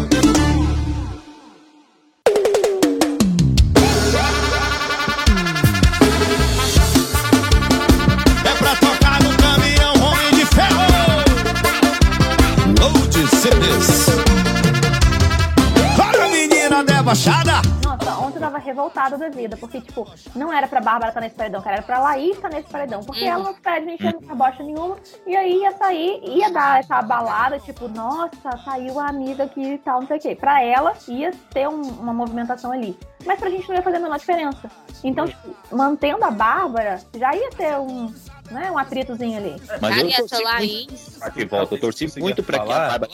Debochada. 17.07 17.53
Nossa, 17.85 18.19
ontem 18.19 18.37
eu 18.39 18.41
tava 18.41 18.59
revoltada 18.59 19.17
da 19.17 19.29
vida, 19.29 19.57
porque, 19.57 19.81
tipo, 19.81 20.05
não 20.35 20.53
era 20.53 20.67
pra 20.67 20.81
Bárbara 20.81 21.09
estar 21.11 21.21
nesse 21.21 21.37
paredão, 21.37 21.63
cara, 21.63 21.77
era 21.77 21.83
pra 21.85 22.01
Laís 22.01 22.35
estar 22.35 22.49
nesse 22.49 22.69
paredão, 22.69 23.01
porque 23.05 23.23
Uhum. 23.23 23.31
ela 23.31 23.45
não 23.45 23.55
pede 23.55 23.87
nem 23.87 23.97
chama 23.97 24.35
bosta 24.35 24.63
nenhuma, 24.65 24.97
e 25.25 25.37
aí 25.37 25.61
ia 25.61 25.71
sair, 25.77 26.21
ia 26.25 26.51
dar 26.51 26.81
essa 26.81 27.01
balada, 27.03 27.61
tipo, 27.61 27.87
nossa, 27.89 28.33
saiu 28.65 28.99
a 28.99 29.07
amiga 29.09 29.45
aqui 29.45 29.75
e 29.75 29.79
tal, 29.79 30.01
não 30.01 30.09
sei 30.09 30.17
o 30.17 30.21
quê. 30.21 30.35
Pra 30.35 30.61
ela, 30.65 30.95
ia 31.07 31.31
ter 31.53 31.69
um- 31.69 31.81
uma 32.01 32.13
movimentação 32.13 32.73
ali. 32.73 32.99
Mas 33.25 33.39
pra 33.39 33.51
gente 33.51 33.69
não 33.69 33.77
ia 33.77 33.83
fazer 33.83 33.97
a 33.97 34.01
menor 34.01 34.19
diferença. 34.19 34.71
Então, 35.05 35.27
tipo, 35.27 35.49
mantendo 35.73 36.25
a 36.25 36.31
Bárbara, 36.31 37.01
já 37.17 37.35
ia 37.35 37.51
ter 37.51 37.77
um, 37.79 38.13
né, 38.51 38.71
um 38.71 38.79
atritozinho 38.79 39.37
ali. 39.39 39.57
Mas 39.81 39.97
eu 39.99 40.29
torci 40.29 40.45
Laís. 40.45 41.19
muito, 41.21 41.35
de 41.35 41.45
volta. 41.47 41.75
Eu 41.75 41.81
torci 41.81 42.21
muito 42.21 42.43
pra 42.43 42.59
que 42.61 42.73
a. 42.73 42.77
Bárbara 42.99 43.11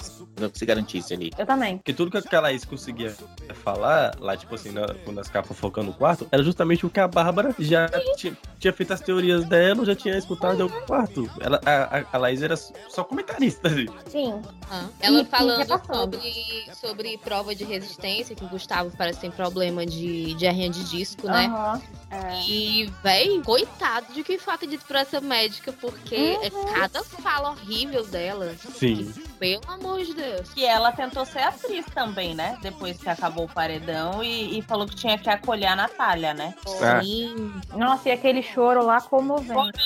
se 0.53 0.66
garantisse 0.66 1.14
ali. 1.14 1.30
Eu 1.38 1.47
também. 1.47 1.78
Porque 1.78 1.95
tudo 1.95 2.11
que 2.11 2.18
aquela 2.18 2.43
Laís 2.43 2.64
conseguia 2.64 3.14
falar, 3.55 4.14
lá, 4.20 4.36
tipo 4.36 4.55
assim, 4.55 4.70
na- 4.70 4.94
quando 5.05 5.18
as 5.20 5.28
caras 5.28 5.48
fofocando 5.48 5.88
no 5.88 5.92
quarto, 5.94 6.26
era 6.30 6.42
justamente 6.42 6.84
o 6.86 6.90
que 6.90 7.00
a 7.00 7.09
Bárbara 7.09 7.55
já 7.59 7.88
tinha, 8.16 8.36
tinha 8.59 8.72
feito 8.72 8.92
as 8.92 9.00
teorias 9.00 9.44
dela, 9.44 9.84
já 9.84 9.94
tinha 9.94 10.16
escutado 10.16 10.59
em 10.59 10.62
algum 10.62 10.80
quarto. 10.82 11.30
Ela, 11.40 11.61
a, 11.64 11.98
a, 11.98 12.05
a 12.12 12.18
Laís 12.18 12.42
era 12.42 12.57
só 12.57 13.05
comentarista. 13.05 13.68
Assim. 13.68 13.86
Sim. 14.09 14.42
Ah, 14.70 14.86
ela 15.00 15.20
E- 15.22 15.24
falando 15.24 15.66
sobre, 15.86 16.64
sobre 16.74 17.18
prova 17.18 17.55
de 17.55 17.64
resistência, 17.64 18.34
que 18.36 18.44
o 18.44 18.48
Gustavo 18.48 18.90
parece 18.96 19.16
que 19.16 19.22
tem 19.22 19.30
problema 19.30 19.84
de, 19.86 20.34
de 20.34 20.44
hernia 20.46 20.68
de 20.70 20.84
disco, 20.84 21.26
né? 21.26 21.46
Aham. 21.46 21.82
É. 22.11 22.42
E, 22.46 22.92
véi, 23.03 23.40
coitado 23.42 24.12
de 24.12 24.22
quem 24.22 24.38
foi 24.38 24.55
acredito 24.55 24.84
pra 24.86 25.00
essa 25.00 25.20
médica, 25.20 25.72
porque 25.72 26.14
é 26.14 26.48
Uhum. 26.53 26.64
cada 26.74 27.03
fala 27.03 27.50
horrível 27.50 28.05
dela. 28.07 28.55
Sim. 28.74 29.12
Pelo 29.43 29.72
amor 29.72 30.05
de 30.05 30.14
Deus. 30.14 30.51
Que 30.55 30.64
ela 30.64 30.93
tentou 30.93 31.24
ser 31.24 31.40
atriz 31.40 31.84
também, 31.86 32.32
né? 32.32 32.57
Depois 32.62 32.97
que 32.97 33.09
acabou 33.09 33.47
o 33.47 33.53
paredão 33.53 34.22
e, 34.22 34.57
e 34.57 34.62
falou 34.62 34.86
que 34.86 34.95
tinha 34.95 35.18
que 35.18 35.28
acolher 35.28 35.66
a 35.66 35.74
Natália, 35.74 36.32
né? 36.32 36.55
Ah. 36.80 37.03
Sim. 37.03 37.53
Nossa, 37.74 38.09
e 38.09 38.12
aquele 38.12 38.40
choro 38.40 38.86
lá 38.86 39.01
comovente. 39.01 39.80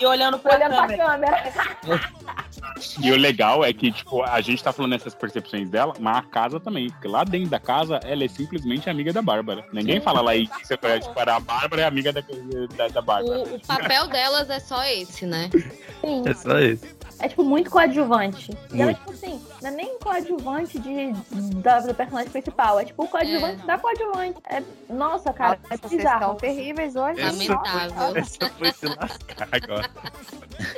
E 0.00 0.04
olhando 0.04 0.40
pra 0.40 0.56
Olhando 0.56 0.74
pra 0.74 0.88
câmera. 0.88 1.42
câmera. 1.52 2.10
E 3.02 3.10
o 3.10 3.16
legal 3.16 3.64
é 3.64 3.72
que, 3.72 3.90
tipo, 3.90 4.22
a 4.22 4.40
gente 4.40 4.62
tá 4.62 4.72
falando 4.72 4.94
essas 4.94 5.14
percepções 5.14 5.68
dela, 5.68 5.94
mas 5.98 6.18
a 6.18 6.22
casa 6.22 6.60
também. 6.60 6.90
Porque 6.90 7.08
lá 7.08 7.24
dentro 7.24 7.48
da 7.48 7.58
casa, 7.58 8.00
ela 8.04 8.24
é 8.24 8.28
simplesmente 8.28 8.90
amiga 8.90 9.12
da 9.12 9.22
Bárbara. 9.22 9.64
Ninguém 9.72 10.00
fala 10.00 10.20
lá 10.20 10.32
aí 10.32 10.46
que 10.46 10.66
você 10.66 10.76
conhece, 10.76 11.08
tipo, 11.08 11.18
a 11.18 11.40
Bárbara 11.40 11.82
é 11.82 11.84
amiga 11.84 12.12
da, 12.12 12.22
da, 12.76 12.88
da 12.88 13.00
Bárbara. 13.00 13.38
O, 13.38 13.56
o 13.56 13.60
papel 13.66 14.06
delas 14.08 14.50
é 14.50 14.60
só 14.60 14.84
esse, 14.84 15.24
né? 15.24 15.48
Sim. 16.00 16.22
É 16.26 16.34
só 16.34 16.58
isso. 16.60 16.95
É 17.18 17.28
tipo 17.28 17.42
muito 17.44 17.70
coadjuvante. 17.70 18.50
E 18.72 18.82
ela 18.82 18.92
é 18.92 18.94
Muito. 18.94 18.98
tipo 18.98 19.10
assim, 19.12 19.40
não 19.62 19.68
é 19.68 19.72
nem 19.72 19.98
coadjuvante 19.98 20.78
de, 20.78 21.12
da, 21.62 21.80
do 21.80 21.94
personagem 21.94 22.30
principal, 22.30 22.78
é 22.78 22.84
tipo 22.84 23.04
o 23.04 23.08
coadjuvante 23.08 23.64
da 23.66 23.78
coadjuvante. 23.78 24.38
É, 24.48 24.62
nossa, 24.90 25.32
cara, 25.32 25.58
Nossa, 25.62 25.74
é 25.74 25.76
vocês 25.78 25.92
bizarro. 25.96 26.20
estão 26.20 26.34
terríveis 26.36 26.94
hoje. 26.96 27.20
Lamentável. 27.22 28.16
Essa 28.16 28.48
foi 28.50 28.72
se 28.72 28.86
lascar 28.86 29.48
agora. 29.50 29.90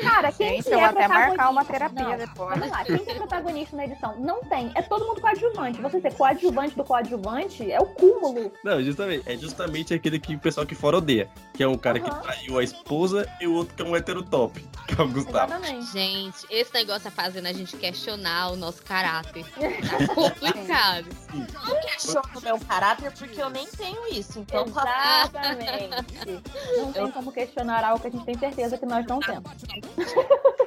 Cara, 0.00 0.32
quem 0.32 0.48
Gente, 0.56 0.64
que 0.64 0.74
eu 0.74 0.78
é 0.80 0.84
até 0.84 1.08
marcar 1.08 1.50
uma 1.50 1.64
terapia 1.64 2.08
Não, 2.08 2.16
depois. 2.16 2.50
Vamos 2.58 2.70
lá, 2.70 2.84
quem 2.84 2.98
que 2.98 3.10
é 3.10 3.14
protagonista 3.14 3.76
na 3.76 3.84
edição? 3.84 4.14
Não 4.18 4.42
tem, 4.44 4.70
é 4.74 4.82
todo 4.82 5.06
mundo 5.06 5.20
coadjuvante. 5.20 5.80
Você 5.80 6.00
ser 6.00 6.14
coadjuvante 6.14 6.74
do 6.76 6.84
coadjuvante 6.84 7.70
é 7.70 7.80
o 7.80 7.86
cúmulo. 7.86 8.52
Não, 8.64 8.82
justamente, 8.82 9.22
é 9.26 9.36
justamente 9.36 9.94
aquele 9.94 10.18
que 10.18 10.34
o 10.34 10.38
pessoal 10.38 10.66
que 10.66 10.74
fora 10.74 10.98
odeia. 10.98 11.28
Que 11.54 11.62
é 11.62 11.68
um 11.68 11.76
cara 11.78 12.00
que 12.00 12.08
Aham. 12.10 12.20
traiu 12.20 12.58
a 12.58 12.62
esposa 12.64 13.28
e 13.40 13.46
o 13.46 13.54
outro 13.54 13.74
que 13.74 13.82
é 13.82 13.84
um 13.84 13.94
hétero 13.96 14.22
top, 14.22 14.60
que 14.86 15.00
é 15.00 15.04
o 15.04 15.08
Gustavo. 15.08 15.52
Exatamente. 15.52 15.92
Gente, 15.92 16.27
esse 16.50 16.72
negócio 16.74 17.02
tá 17.04 17.10
fazendo 17.10 17.46
a 17.46 17.52
gente 17.52 17.76
questionar 17.76 18.52
o 18.52 18.56
nosso 18.56 18.82
caráter. 18.82 19.44
Tá 19.44 20.14
complicado. 20.14 21.06
Não 21.68 21.80
questiono 21.82 22.22
o 22.34 22.40
meu 22.40 22.58
caráter 22.60 23.12
porque 23.12 23.40
eu 23.40 23.50
nem 23.50 23.66
tenho 23.66 24.06
isso. 24.08 24.38
Então 24.38 24.70
tá 24.70 25.28
Exatamente. 25.28 26.42
Não 26.78 26.92
tem 26.92 27.10
como 27.10 27.32
questionar 27.32 27.84
algo 27.84 28.00
que 28.00 28.08
a 28.08 28.10
gente 28.10 28.24
tem 28.24 28.38
certeza 28.38 28.78
que 28.78 28.86
nós 28.86 29.06
não 29.06 29.20
temos. 29.20 29.50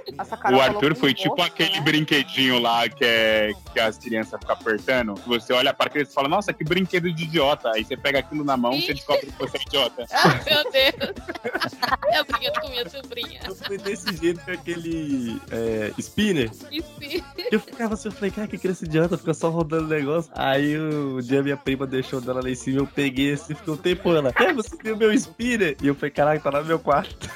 O 0.51 0.59
Arthur 0.59 0.95
foi 0.95 1.13
tipo 1.13 1.41
aquele 1.41 1.77
né? 1.77 1.81
brinquedinho 1.81 2.59
lá 2.59 2.87
que, 2.89 3.03
é, 3.03 3.51
que 3.71 3.79
as 3.79 3.97
crianças 3.97 4.39
ficam 4.39 4.55
apertando. 4.55 5.15
Você 5.25 5.53
olha 5.53 5.73
para 5.73 5.87
a 5.87 5.89
criança 5.89 6.11
e 6.11 6.13
fala, 6.13 6.27
nossa, 6.27 6.53
que 6.53 6.63
brinquedo 6.63 7.11
de 7.11 7.23
idiota. 7.23 7.71
Aí 7.73 7.83
você 7.83 7.95
pega 7.95 8.19
aquilo 8.19 8.43
na 8.43 8.57
mão 8.57 8.73
e 8.73 8.81
você 8.81 8.93
descobre 8.93 9.27
que 9.27 9.37
você 9.37 9.57
é 9.57 9.61
idiota. 9.61 10.05
Meu 10.45 10.71
Deus. 10.71 12.15
Eu 12.15 12.25
brinquei 12.25 12.51
com 12.51 12.69
minha 12.69 12.89
sobrinha. 12.89 13.41
Eu 13.45 13.55
fui 13.55 13.77
desse 13.77 14.15
jeito 14.17 14.43
com 14.43 14.51
aquele 14.51 15.41
é, 15.51 15.91
spinner. 15.97 16.49
Enfim. 16.71 17.23
Eu 17.51 17.59
ficava 17.59 17.93
assim, 17.93 18.07
eu 18.07 18.11
falei, 18.13 18.31
cara, 18.31 18.47
que 18.47 18.57
criança 18.57 18.85
idiota, 18.85 19.17
fica 19.17 19.33
só 19.33 19.49
rodando 19.49 19.85
o 19.85 19.89
negócio. 19.89 20.31
Aí 20.35 20.77
o 20.77 21.21
dia 21.21 21.43
minha 21.43 21.57
prima 21.57 21.85
deixou 21.85 22.21
dela 22.21 22.41
lá 22.41 22.49
em 22.49 22.55
cima, 22.55 22.79
eu 22.79 22.87
peguei 22.87 23.33
assim, 23.33 23.53
ficou 23.53 23.73
um 23.73 23.77
tempo 23.77 24.13
ela. 24.13 24.31
É, 24.35 24.53
você 24.53 24.75
viu 24.81 24.95
meu 24.95 25.11
spinner? 25.13 25.75
E 25.81 25.87
eu 25.87 25.95
falei, 25.95 26.11
caraca, 26.11 26.39
tá 26.39 26.49
lá 26.49 26.61
no 26.61 26.67
meu 26.67 26.79
quarto. 26.79 27.29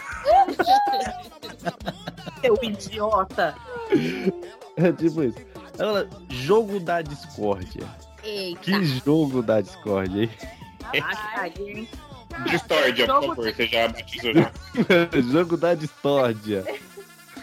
seu 2.42 2.58
idiota. 2.64 3.56
É 4.78 4.92
tipo 4.92 5.24
isso. 5.24 5.38
Ela, 5.78 6.10
jogo 6.30 6.80
da 6.80 7.02
discórdia. 7.02 7.86
Eita. 8.24 8.62
Que 8.62 8.86
jogo 8.86 9.42
da 9.42 9.62
discórdia, 9.62 10.24
hein? 10.24 10.30
Ai, 11.02 11.88
Distordia, 12.50 13.06
por 13.06 13.28
favor, 13.28 13.54
você 13.54 13.68
já 13.68 13.88
batizou. 13.88 14.34
jogo 15.32 15.58
da 15.58 15.74
discórdia. 15.74 16.64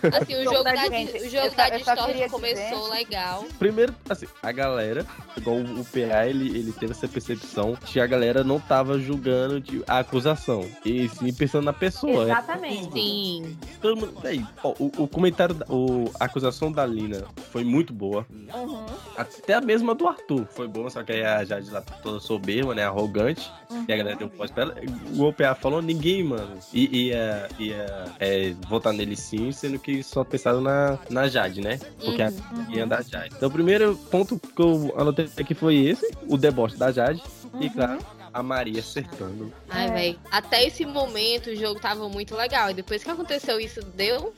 Assim, 0.03 0.35
o 0.35 0.45
jogo 0.45 0.65
da, 0.65 0.77
gente, 0.77 1.17
o 1.17 1.31
jogo 1.31 1.55
da 1.55 2.29
começou 2.29 2.81
dizer- 2.81 2.93
legal. 2.93 3.45
Primeiro, 3.59 3.95
assim, 4.09 4.27
a 4.43 4.53
galera, 4.53 5.07
igual 5.37 5.59
o 5.59 5.85
PA, 5.85 6.27
ele, 6.27 6.59
ele 6.59 6.73
teve 6.73 6.93
essa 6.93 7.07
percepção 7.09 7.77
que 7.77 8.01
a 8.01 8.07
galera 8.07 8.43
não 8.43 8.59
tava 8.59 8.99
julgando 8.99 9.61
de, 9.61 9.83
a 9.87 9.99
acusação, 9.99 10.69
e 10.85 11.09
sim 11.09 11.33
pensando 11.33 11.65
na 11.65 11.73
pessoa. 11.73 12.25
né? 12.27 12.33
Exatamente. 12.33 12.93
Sim. 12.93 13.57
Todo 13.81 13.97
mundo, 13.97 14.15
aí, 14.25 14.45
ó, 14.63 14.75
o, 14.79 14.91
o 15.05 15.09
comentário, 15.09 15.55
da- 15.55 15.67
o, 15.69 16.11
a 16.19 16.25
acusação 16.25 16.71
da 16.73 16.85
Lina 16.87 17.25
foi 17.51 17.65
muito 17.65 17.93
boa. 17.93 18.27
Uhum. 18.55 18.87
Até 19.17 19.55
a 19.55 19.61
mesma 19.61 19.95
do 19.95 20.07
Arthur 20.09 20.47
foi 20.51 20.67
boa, 20.69 20.91
só 20.91 21.03
que 21.03 21.13
aí 21.13 21.23
a 21.25 21.45
Jade 21.45 21.71
lá 21.71 21.81
toda 21.81 22.19
soberba, 22.21 22.75
né? 22.75 22.85
Arrogante. 22.85 23.51
E 23.89 23.93
a 23.93 23.97
galera 23.97 24.17
deu 24.17 24.27
um 24.27 24.31
pós 24.31 24.51
pra 24.51 24.65
ela. 24.65 24.77
O 25.17 25.23
OPA 25.25 25.55
falou, 25.55 25.81
ninguém, 25.83 26.23
mano, 26.25 26.59
ia, 26.73 26.89
ia, 26.93 27.49
ia 27.59 28.05
é, 28.19 28.55
votar 28.69 28.93
nele 28.93 29.17
sim, 29.17 29.51
sendo 29.53 29.79
que 29.79 29.92
só 30.01 30.23
pensaram 30.23 30.61
na, 30.61 30.97
na 31.11 31.27
Jade, 31.27 31.61
né? 31.61 31.81
Porque 32.05 32.23
a, 32.23 32.33
ia 32.69 32.87
da 32.87 33.03
Jade. 33.03 33.35
Então 33.37 33.49
o 33.49 33.53
primeiro 33.53 33.97
ponto 34.11 34.39
que 34.39 34.63
eu 34.63 34.95
anotei 34.97 35.29
aqui 35.37 35.55
foi 35.55 35.75
esse, 35.79 36.09
o 36.29 36.37
deboche 36.37 36.77
da 36.77 36.93
Jade. 36.93 37.21
E 37.61 37.69
claro, 37.69 37.99
a 38.33 38.43
Maria 38.43 38.79
acertando. 38.81 39.53
Ai, 39.69 39.89
É. 39.89 39.93
velho. 39.93 40.19
Até 40.31 40.65
esse 40.67 40.87
momento 40.87 41.51
o 41.51 41.57
jogo 41.57 41.81
tava 41.81 42.09
muito 42.09 42.35
legal. 42.37 42.71
E 42.71 42.75
depois 42.75 43.03
que 43.03 43.11
aconteceu 43.11 43.59
isso, 43.61 43.83
deu. 43.95 44.33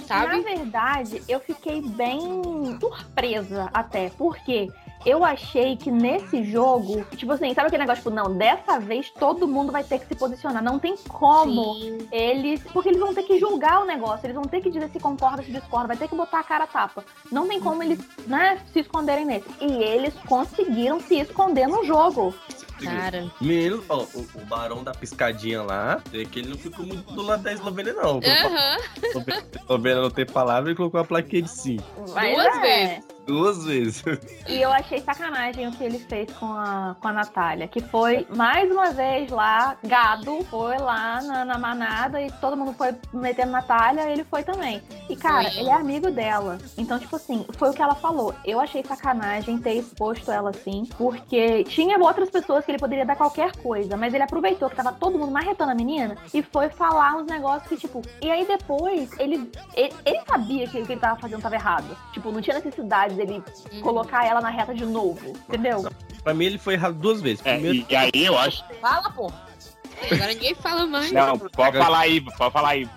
Na 0.00 0.06
Sabe? 0.06 0.40
verdade, 0.40 1.22
eu 1.28 1.38
fiquei 1.38 1.82
bem 1.82 2.18
surpresa 2.80 3.68
até, 3.74 4.08
porque 4.10 4.68
eu 5.06 5.24
achei 5.24 5.76
que 5.76 5.90
nesse 5.90 6.42
jogo, 6.44 7.04
tipo 7.16 7.32
assim, 7.32 7.54
sabe 7.54 7.68
aquele 7.68 7.82
negócio, 7.82 8.02
tipo, 8.02 8.14
não, 8.14 8.36
dessa 8.36 8.78
vez 8.78 9.10
todo 9.10 9.46
mundo 9.46 9.70
vai 9.72 9.84
ter 9.84 9.98
que 10.00 10.06
se 10.06 10.14
posicionar. 10.14 10.62
Não 10.62 10.78
tem 10.78 10.96
como 11.08 11.74
Sim. 11.74 12.08
eles. 12.10 12.62
Porque 12.72 12.88
eles 12.88 13.00
vão 13.00 13.14
ter 13.14 13.22
que 13.22 13.38
julgar 13.38 13.82
o 13.82 13.86
negócio, 13.86 14.26
eles 14.26 14.34
vão 14.34 14.44
ter 14.44 14.60
que 14.60 14.70
dizer 14.70 14.88
se 14.90 14.98
concorda, 15.00 15.42
se 15.42 15.50
discorda, 15.52 15.88
vai 15.88 15.96
ter 15.96 16.08
que 16.08 16.14
botar 16.16 16.40
a 16.40 16.44
cara 16.44 16.64
a 16.64 16.66
tapa. 16.66 17.04
Não 17.30 17.46
tem 17.48 17.60
como 17.60 17.82
eles, 17.82 17.98
né, 18.26 18.60
se 18.72 18.80
esconderem 18.80 19.24
nesse. 19.24 19.48
E 19.60 19.82
eles 19.82 20.14
conseguiram 20.26 21.00
se 21.00 21.16
esconder 21.20 21.66
no 21.66 21.84
jogo. 21.84 22.34
Cara. 22.82 23.28
Menino, 23.40 23.82
ó, 23.88 24.04
o, 24.14 24.26
o 24.36 24.44
barão 24.46 24.84
da 24.84 24.92
piscadinha 24.92 25.62
lá, 25.62 26.00
é 26.12 26.24
que 26.24 26.38
ele 26.38 26.50
não 26.50 26.56
ficou 26.56 26.86
muito 26.86 27.12
do 27.12 27.22
lado 27.22 27.42
da 27.42 27.52
Eslovênia, 27.52 27.92
não. 27.92 28.18
Aham. 28.18 28.76
Eslovênia- 29.02 29.44
Eslovênia 29.60 30.02
não 30.02 30.10
tem 30.10 30.24
palavra 30.26 30.70
e 30.70 30.74
colocou 30.76 31.00
a 31.00 31.04
plaquinha 31.04 31.42
de 31.42 31.50
sim. 31.50 31.78
Duas 31.96 32.16
é. 32.16 32.60
vezes. 32.60 33.17
Duas 33.28 33.64
vezes. 33.64 34.02
E 34.48 34.62
eu 34.62 34.72
achei 34.72 34.98
sacanagem 35.02 35.68
o 35.68 35.72
que 35.72 35.84
ele 35.84 35.98
fez 35.98 36.32
com 36.32 36.46
a, 36.46 36.96
com 36.98 37.08
a 37.08 37.12
Natália, 37.12 37.68
que 37.68 37.82
foi 37.82 38.26
mais 38.34 38.70
uma 38.72 38.92
vez 38.92 39.30
lá, 39.30 39.76
gado, 39.84 40.42
foi 40.44 40.78
lá 40.78 41.20
na, 41.20 41.44
na 41.44 41.58
manada 41.58 42.18
e 42.22 42.30
todo 42.32 42.56
mundo 42.56 42.72
foi 42.72 42.94
metendo 43.12 43.52
Natália, 43.52 44.10
ele 44.10 44.24
foi 44.24 44.42
também. 44.42 44.82
E 45.06 45.14
cara, 45.14 45.50
Foi. 45.50 45.60
ele 45.60 45.68
é 45.68 45.74
amigo 45.74 46.10
dela. 46.10 46.56
Então, 46.78 46.98
tipo 46.98 47.14
assim, 47.14 47.44
foi 47.58 47.68
o 47.68 47.72
que 47.74 47.82
ela 47.82 47.94
falou. 47.94 48.34
Eu 48.42 48.58
achei 48.58 48.82
sacanagem 48.82 49.58
ter 49.58 49.74
exposto 49.74 50.30
ela 50.30 50.48
assim, 50.48 50.84
porque 50.96 51.64
tinha 51.64 51.98
outras 51.98 52.30
pessoas 52.30 52.64
que 52.64 52.70
ele 52.70 52.78
poderia 52.78 53.04
dar 53.04 53.16
qualquer 53.16 53.52
coisa, 53.56 53.98
mas 53.98 54.14
ele 54.14 54.22
aproveitou 54.22 54.70
que 54.70 54.76
tava 54.76 54.92
todo 54.92 55.18
mundo 55.18 55.30
marretando 55.30 55.72
a 55.72 55.74
menina 55.74 56.16
e 56.32 56.42
foi 56.42 56.70
falar 56.70 57.16
uns 57.16 57.26
negócios 57.26 57.68
que, 57.68 57.76
tipo. 57.76 58.00
E 58.22 58.30
aí 58.30 58.46
depois, 58.46 59.10
ele, 59.18 59.50
ele, 59.74 59.94
ele 60.06 60.20
sabia 60.26 60.66
que 60.66 60.80
o 60.80 60.86
que 60.86 60.92
ele 60.92 61.00
tava 61.00 61.20
fazendo 61.20 61.42
tava 61.42 61.54
errado. 61.54 61.94
Tipo, 62.14 62.32
não 62.32 62.40
tinha 62.40 62.56
necessidade 62.56 63.17
dele 63.18 63.42
colocar 63.82 64.26
ela 64.26 64.40
na 64.40 64.50
reta 64.50 64.74
de 64.74 64.84
novo, 64.84 65.32
entendeu? 65.48 65.86
Pra 66.22 66.34
mim, 66.34 66.44
ele 66.46 66.58
foi 66.58 66.74
errado 66.74 66.94
duas 66.94 67.20
vezes. 67.20 67.44
É, 67.44 67.54
Primeiro, 67.54 67.86
e 67.88 67.96
aí 67.96 68.10
eu 68.14 68.38
acho. 68.38 68.64
Fala, 68.80 69.10
pô. 69.10 69.32
Agora 70.10 70.28
ninguém 70.28 70.54
fala 70.54 70.86
mais. 70.86 71.10
Não, 71.12 71.38
pode 71.38 71.76
falar 71.76 71.98
aí, 72.00 72.20
pode 72.20 72.52
falar 72.52 72.68
aí. 72.70 72.88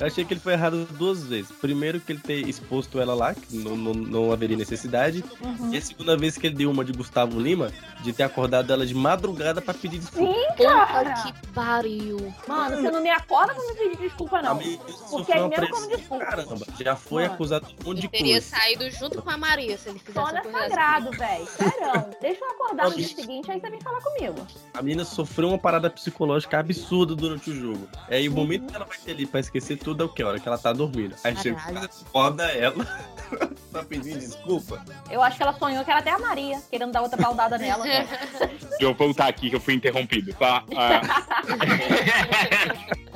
Eu 0.00 0.06
achei 0.06 0.24
que 0.24 0.34
ele 0.34 0.40
foi 0.40 0.52
errado 0.52 0.86
duas 0.92 1.24
vezes. 1.24 1.50
Primeiro, 1.50 2.00
que 2.00 2.12
ele 2.12 2.20
ter 2.20 2.46
exposto 2.48 3.00
ela 3.00 3.14
lá, 3.14 3.34
que 3.34 3.56
não, 3.56 3.76
não, 3.76 3.94
não 3.94 4.32
haveria 4.32 4.56
necessidade. 4.56 5.24
Uhum. 5.40 5.72
E 5.72 5.76
a 5.76 5.82
segunda 5.82 6.16
vez 6.16 6.36
que 6.36 6.46
ele 6.46 6.54
deu 6.56 6.70
uma 6.70 6.84
de 6.84 6.92
Gustavo 6.92 7.40
Lima, 7.40 7.72
de 8.02 8.12
ter 8.12 8.22
acordado 8.22 8.72
ela 8.72 8.86
de 8.86 8.94
madrugada 8.94 9.60
pra 9.60 9.74
pedir 9.74 9.98
desculpa. 9.98 10.32
Sim, 10.32 10.64
cara. 10.64 11.14
que 11.22 11.48
pariu. 11.48 12.32
Mano, 12.46 12.76
você 12.76 12.90
não 12.90 13.02
me 13.02 13.10
acorda 13.10 13.54
pra 13.54 13.66
me 13.66 13.74
pedir 13.74 13.96
desculpa, 13.96 14.42
não. 14.42 14.52
Amigo, 14.52 14.84
Porque 14.84 14.92
sofreu 15.08 15.36
aí 15.36 15.40
uma 15.42 15.48
mesmo 15.48 15.74
como 15.74 15.88
desculpa. 15.88 16.24
Caramba, 16.24 16.66
já 16.80 16.96
foi 16.96 17.22
Mano. 17.22 17.34
acusado 17.34 17.66
de 17.66 17.74
um 17.74 17.86
monte 17.88 18.00
de 18.00 18.06
Ele 18.06 18.08
teria 18.08 18.32
coisa. 18.34 18.56
saído 18.56 18.90
junto 18.90 19.22
com 19.22 19.30
a 19.30 19.36
Maria 19.36 19.76
se 19.78 19.88
ele 19.88 19.98
fizesse 19.98 20.26
Sona 20.26 20.42
coisa 20.42 20.58
sagrado, 20.58 21.10
velho. 21.10 21.46
Sério. 21.46 22.06
Deixa 22.20 22.44
eu 22.44 22.50
acordar 22.50 22.90
no 22.90 22.96
dia 22.96 23.08
seguinte, 23.08 23.50
aí 23.50 23.60
você 23.60 23.70
vem 23.70 23.80
falar 23.80 24.00
comigo. 24.00 24.46
A 24.74 24.82
menina 24.82 25.04
sofreu 25.04 25.48
uma 25.48 25.58
parada 25.58 25.90
psicológica 25.90 26.58
absurda 26.58 27.14
durante 27.14 27.50
o 27.50 27.54
jogo. 27.54 27.88
Aí 28.08 28.28
o 28.28 28.32
momento 28.32 28.66
que 28.66 28.76
ela 28.76 28.84
vai 28.84 28.96
ter 28.98 29.12
ali 29.12 29.26
pra 29.26 29.37
esquecer 29.40 29.78
tudo 29.78 30.02
é 30.02 30.06
o 30.06 30.08
que? 30.08 30.22
A 30.22 30.28
hora 30.28 30.40
que 30.40 30.48
ela 30.48 30.58
tá 30.58 30.72
dormindo. 30.72 31.14
Aí 31.24 31.36
chega 31.36 31.56
cara, 31.56 31.88
foda 32.12 32.44
ela 32.52 32.86
pra 33.72 33.82
pedir 33.82 34.18
desculpa. 34.18 34.84
Eu 35.10 35.22
acho 35.22 35.36
que 35.36 35.42
ela 35.42 35.52
sonhou 35.52 35.84
que 35.84 35.90
era 35.90 36.00
até 36.00 36.10
a 36.10 36.18
Maria, 36.18 36.60
querendo 36.70 36.92
dar 36.92 37.02
outra 37.02 37.20
baldada 37.20 37.58
nela. 37.58 37.84
né? 37.84 38.06
Deixa 38.40 38.76
eu 38.80 38.94
voltar 38.94 39.28
aqui 39.28 39.50
que 39.50 39.56
eu 39.56 39.60
fui 39.60 39.74
interrompido. 39.74 40.32
Tá? 40.34 40.64
Ah, 40.76 41.00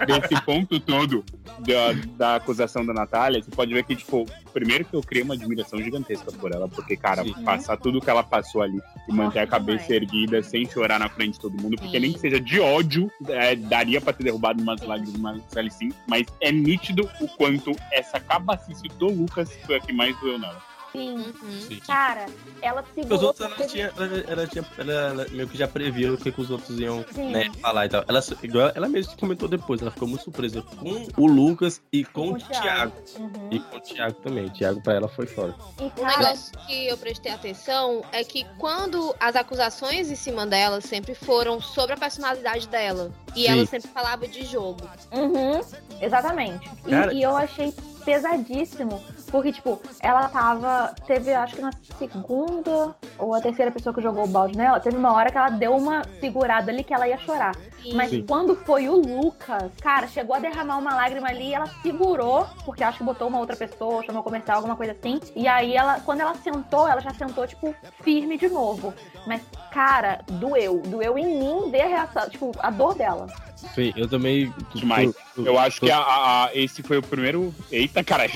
desse 0.07 0.41
ponto 0.43 0.81
todo 0.81 1.25
da, 1.61 1.93
da 2.16 2.37
acusação 2.37 2.85
da 2.85 2.93
Natália, 2.93 3.43
você 3.43 3.51
pode 3.51 3.73
ver 3.73 3.85
que, 3.85 3.97
tipo, 3.97 4.27
primeiro 4.53 4.84
que 4.84 4.94
eu 4.94 5.00
criei 5.03 5.24
uma 5.24 5.34
admiração 5.34 5.80
gigantesca 5.80 6.30
por 6.32 6.53
ela, 6.53 6.68
porque, 6.68 6.96
cara, 6.96 7.24
Sim. 7.24 7.32
passar 7.44 7.76
tudo 7.76 8.00
que 8.00 8.11
ela 8.11 8.22
passou 8.22 8.62
ali 8.62 8.80
e 9.09 9.12
manter 9.12 9.40
a 9.40 9.46
cabeça 9.46 9.92
erguida 9.94 10.42
sem 10.42 10.68
chorar 10.68 10.98
na 10.98 11.09
frente 11.09 11.34
de 11.34 11.40
todo 11.40 11.61
mundo, 11.61 11.76
porque 11.76 11.96
Sim. 11.96 12.00
nem 12.00 12.12
que 12.12 12.20
seja 12.20 12.40
de 12.40 12.61
ódio, 12.61 13.11
é, 13.28 13.57
daria 13.57 14.00
pra 14.00 14.12
ter 14.12 14.24
derrubado 14.24 14.62
umas 14.62 14.80
lágrimas 14.82 15.42
ali 15.57 15.70
sim, 15.70 15.90
mas 16.07 16.26
é 16.40 16.53
nítido 16.53 17.09
o 17.20 17.28
quanto 17.28 17.72
essa 17.90 18.20
cabacice 18.20 18.88
do 18.98 19.09
Lucas 19.09 19.55
foi 19.66 19.76
a 19.76 19.80
que 19.80 19.92
mais 19.92 20.18
doeu 20.20 20.38
nela. 20.38 20.72
Sim. 20.93 21.16
Uhum. 21.16 21.61
Sim. 21.68 21.80
Cara, 21.86 22.26
ela 22.61 22.82
Os 22.82 22.95
segurou. 22.95 23.24
outros, 23.24 23.47
ela, 23.51 23.66
tinha, 23.66 23.93
ela, 23.97 24.24
ela 24.28 24.47
tinha, 24.47 24.64
ela, 24.78 24.93
ela 24.93 25.26
meio 25.30 25.49
que 25.49 25.57
já 25.57 25.66
previu 25.66 26.14
o 26.14 26.18
que, 26.18 26.30
que 26.30 26.40
os 26.40 26.51
outros 26.51 26.78
iam 26.78 27.05
né, 27.16 27.51
falar 27.61 27.86
e 27.86 27.88
tal. 27.88 28.05
Ela, 28.07 28.20
igual 28.43 28.72
ela 28.74 28.88
mesmo 28.88 29.16
comentou 29.16 29.49
depois, 29.49 29.80
ela 29.80 29.90
ficou 29.90 30.07
muito 30.07 30.24
surpresa 30.24 30.62
com 30.62 31.07
o 31.16 31.26
Lucas 31.26 31.80
e 31.93 32.05
com, 32.05 32.32
o 32.32 32.38
Thiago. 32.38 32.93
Uhum. 33.18 33.49
E 33.51 33.59
com 33.61 33.76
o 33.76 33.80
Thiago 33.80 34.14
também. 34.20 34.45
O 34.47 34.51
Thiago 34.51 34.82
pra 34.82 34.95
ela 34.95 35.09
foi 35.09 35.26
fora. 35.26 35.55
Cara, 35.97 36.18
negócio 36.18 36.53
que 36.66 36.86
eu 36.88 36.97
prestei 36.99 37.32
atenção 37.32 38.05
é 38.12 38.22
que 38.22 38.45
quando 38.59 39.14
as 39.18 39.34
acusações 39.34 40.11
em 40.11 40.16
cima 40.16 40.47
dela 40.47 40.80
sempre 40.80 41.14
foram 41.14 41.61
sobre 41.61 41.95
a 41.95 41.97
personalidade 41.97 42.68
dela. 42.68 43.11
E 43.34 43.43
Sim. 43.45 43.49
ela 43.49 43.66
sempre 43.66 43.88
falava 43.90 44.28
de 44.28 44.45
jogo. 44.45 44.82
Uhum, 45.11 45.61
exatamente. 46.01 46.68
E- 46.86 46.90
Cara- 46.90 47.12
E, 47.14 47.22
eu 47.22 47.34
achei 47.36 47.72
pesadíssimo. 48.05 49.03
Porque, 49.30 49.53
tipo, 49.53 49.80
ela 50.00 50.28
tava. 50.28 50.94
Teve, 51.07 51.32
acho 51.32 51.57
que 51.57 51.62
na 51.62 51.70
segunda 51.98 52.94
ou 53.18 53.34
a 53.34 53.40
terceira 53.40 53.70
pessoa 53.70 53.94
que 53.94 54.03
jogou 54.03 54.24
o 54.24 54.28
balde 54.28 54.57
nela, 54.57 54.80
teve 54.80 54.96
uma 54.96 55.12
hora 55.12 55.30
que 55.30 55.38
ela 55.38 55.50
deu 55.50 55.74
uma 55.74 56.03
segurada 56.20 56.70
ali 56.70 56.84
que 56.84 56.92
ela 56.92 57.09
ia 57.09 57.18
chorar. 57.18 57.57
Mas 57.94 58.11
Sim. 58.11 58.24
quando 58.26 58.55
foi 58.55 58.88
o 58.88 58.94
Lucas, 58.94 59.72
cara, 59.80 60.07
chegou 60.07 60.36
a 60.36 60.38
derramar 60.38 60.78
uma 60.78 60.94
lágrima 60.94 61.28
ali 61.28 61.48
e 61.48 61.55
ela 61.55 61.66
segurou, 61.82 62.46
porque 62.64 62.84
acho 62.84 62.98
que 62.98 63.05
botou 63.05 63.28
uma 63.28 63.40
outra 63.40 63.57
pessoa, 63.57 64.05
chamou 64.05 64.22
comercial, 64.22 64.59
alguma 64.59 64.76
coisa 64.76 64.92
assim. 64.92 65.20
E 65.34 65.48
aí 65.48 65.74
ela, 65.74 66.00
quando 66.00 66.20
ela 66.20 66.34
sentou, 66.36 66.86
ela 66.86 67.00
já 67.00 67.12
sentou, 67.14 67.46
tipo, 67.46 67.74
firme 68.03 68.38
de 68.38 68.48
novo. 68.48 68.94
Mas, 69.27 69.41
cara, 69.70 70.20
doeu. 70.29 70.81
Doeu 70.87 71.16
em 71.18 71.39
mim 71.39 71.70
ver 71.70 71.83
a 71.83 71.87
reação, 71.89 72.29
tipo, 72.29 72.53
a 72.59 72.70
dor 72.70 72.95
dela. 72.95 73.27
Sim, 73.75 73.93
eu 73.97 74.09
também. 74.09 74.53
Demais. 74.75 75.14
Eu 75.37 75.59
acho 75.59 75.81
tô- 75.81 75.87
que 75.87 75.93
a- 75.93 75.99
a- 76.47 76.51
esse 76.55 76.83
foi 76.83 76.99
o 76.99 77.03
primeiro. 77.03 77.55
Eita, 77.70 78.03
caralho. 78.03 78.33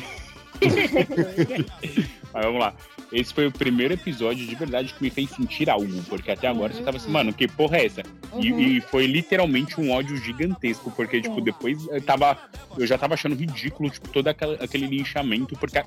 Mas 2.33 2.45
vamos 2.45 2.61
lá. 2.61 2.75
Esse 3.13 3.33
foi 3.33 3.47
o 3.47 3.53
primeiro 3.53 3.95
episódio 3.95 4.47
de 4.47 4.55
verdade 4.55 4.93
que 4.93 5.03
me 5.03 5.11
fez 5.11 5.31
sentir 5.31 5.71
algo. 5.71 6.03
Porque 6.09 6.31
até 6.31 6.49
agora 6.49 6.73
você 6.73 6.83
tava 6.83 6.97
assim, 6.97 7.11
mano, 7.11 7.33
que 7.33 7.47
porra 7.49 7.79
é 7.79 7.87
essa? 7.87 8.03
E- 8.39 8.53
Uhum. 8.53 8.61
E, 8.61 8.81
foi 8.83 9.07
literalmente 9.07 9.81
um 9.81 9.91
ódio 9.91 10.17
gigantesco. 10.17 10.91
Porque, 10.91 11.21
tipo, 11.21 11.41
depois 11.41 11.87
eu 11.89 12.01
tava. 12.03 12.37
Eu 12.77 12.87
já 12.87 12.99
tava 12.99 13.15
achando 13.15 13.35
ridículo, 13.35 13.89
tipo, 13.89 14.09
todo 14.11 14.29
aquela- 14.29 14.55
aquele 14.63 14.87
linchamento. 14.87 15.57
Porque 15.57 15.79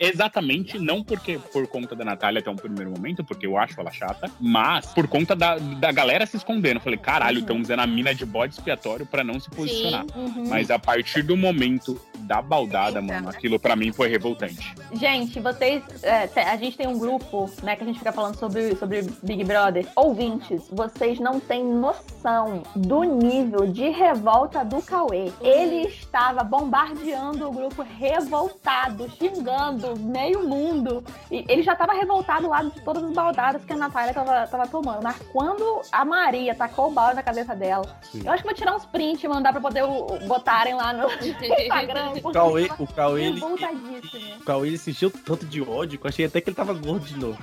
exatamente, 0.00 0.78
não 0.78 1.02
porque 1.04 1.38
por 1.52 1.66
conta 1.68 1.94
da 1.94 2.04
Natália 2.04 2.40
até 2.40 2.50
um 2.50 2.56
primeiro 2.56 2.90
momento, 2.90 3.22
porque 3.22 3.46
eu 3.46 3.56
acho 3.56 3.78
ela 3.80 3.90
chata, 3.92 4.30
mas 4.40 4.86
por 4.86 5.06
conta 5.06 5.36
da, 5.36 5.58
da 5.58 5.92
galera 5.92 6.26
se 6.26 6.36
escondendo. 6.36 6.76
Eu 6.76 6.80
falei, 6.80 6.98
caralho, 6.98 7.36
Uhum. 7.36 7.42
estão 7.42 7.60
usando 7.60 7.80
a 7.80 7.86
mina 7.86 8.14
de 8.14 8.24
bode 8.26 8.54
expiatório 8.54 9.06
pra 9.06 9.22
não 9.22 9.38
se 9.38 9.48
posicionar. 9.50 10.04
Uhum. 10.16 10.48
Mas 10.48 10.70
a 10.70 10.78
partir 10.78 11.22
do 11.22 11.36
momento 11.36 12.00
da 12.22 12.40
baldada, 12.42 13.00
Eita. 13.00 13.12
mano, 13.12 13.28
aquilo 13.28 13.58
pra 13.58 13.76
mim 13.76 13.92
foi 13.92 14.08
revoltante. 14.08 14.74
Gente, 14.92 15.40
vocês. 15.40 15.82
é, 16.02 16.28
a 16.44 16.56
gente 16.56 16.76
tem 16.76 16.86
um 16.86 16.98
grupo, 16.98 17.50
né, 17.62 17.76
que 17.76 17.82
a 17.82 17.86
gente 17.86 17.98
fica 17.98 18.12
falando 18.12 18.36
sobre, 18.36 18.74
sobre 18.76 19.02
Big 19.22 19.44
Brother. 19.44 19.86
Ouvintes, 19.96 20.62
vocês 20.70 21.18
não 21.18 21.40
têm 21.40 21.64
noção 21.64 22.62
do 22.76 23.02
nível 23.04 23.66
de 23.66 23.88
revolta 23.90 24.64
do 24.64 24.80
Cauê. 24.82 25.32
Ele 25.40 25.86
estava 25.88 26.42
bombardeando 26.44 27.48
o 27.48 27.52
grupo 27.52 27.82
revoltado, 27.82 29.10
xingando 29.10 29.98
meio 29.98 30.46
mundo. 30.48 31.04
E 31.30 31.44
ele 31.48 31.62
já 31.62 31.72
estava 31.72 31.92
revoltado 31.92 32.48
lá 32.48 32.62
de 32.62 32.80
todas 32.82 33.02
as 33.04 33.12
baldadas 33.12 33.64
que 33.64 33.72
a 33.72 33.76
Natália 33.76 34.14
tava, 34.14 34.46
tava 34.46 34.66
tomando. 34.66 35.02
Mas 35.02 35.16
quando 35.32 35.82
a 35.90 36.04
Maria 36.04 36.54
tacou 36.54 36.88
o 36.88 36.90
balde 36.90 37.16
na 37.16 37.22
cabeça 37.22 37.54
dela, 37.54 37.84
Sim. 38.02 38.22
eu 38.24 38.32
acho 38.32 38.42
que 38.42 38.48
vou 38.48 38.56
tirar 38.56 38.74
uns 38.74 38.84
prints 38.86 39.22
e 39.22 39.28
mandar 39.28 39.52
pra 39.52 39.60
poder 39.60 39.82
botarem 40.26 40.74
lá 40.74 40.92
no 40.92 41.08
Instagram. 41.22 42.11
O 42.22 42.32
Cauê, 42.32 42.68
tava 42.68 42.82
o 42.82 42.86
Cauê, 42.86 43.24
ele, 43.24 43.40
o 43.42 44.44
Cauê, 44.44 44.68
ele 44.68 44.78
se 44.78 44.90
encheu 44.90 45.10
tanto 45.10 45.46
de 45.46 45.60
ódio 45.62 45.98
que 45.98 46.06
eu 46.06 46.08
achei 46.08 46.24
até 46.26 46.40
que 46.40 46.48
ele 46.50 46.56
tava 46.56 46.72
gordo 46.74 47.04
de 47.06 47.16
novo. 47.18 47.38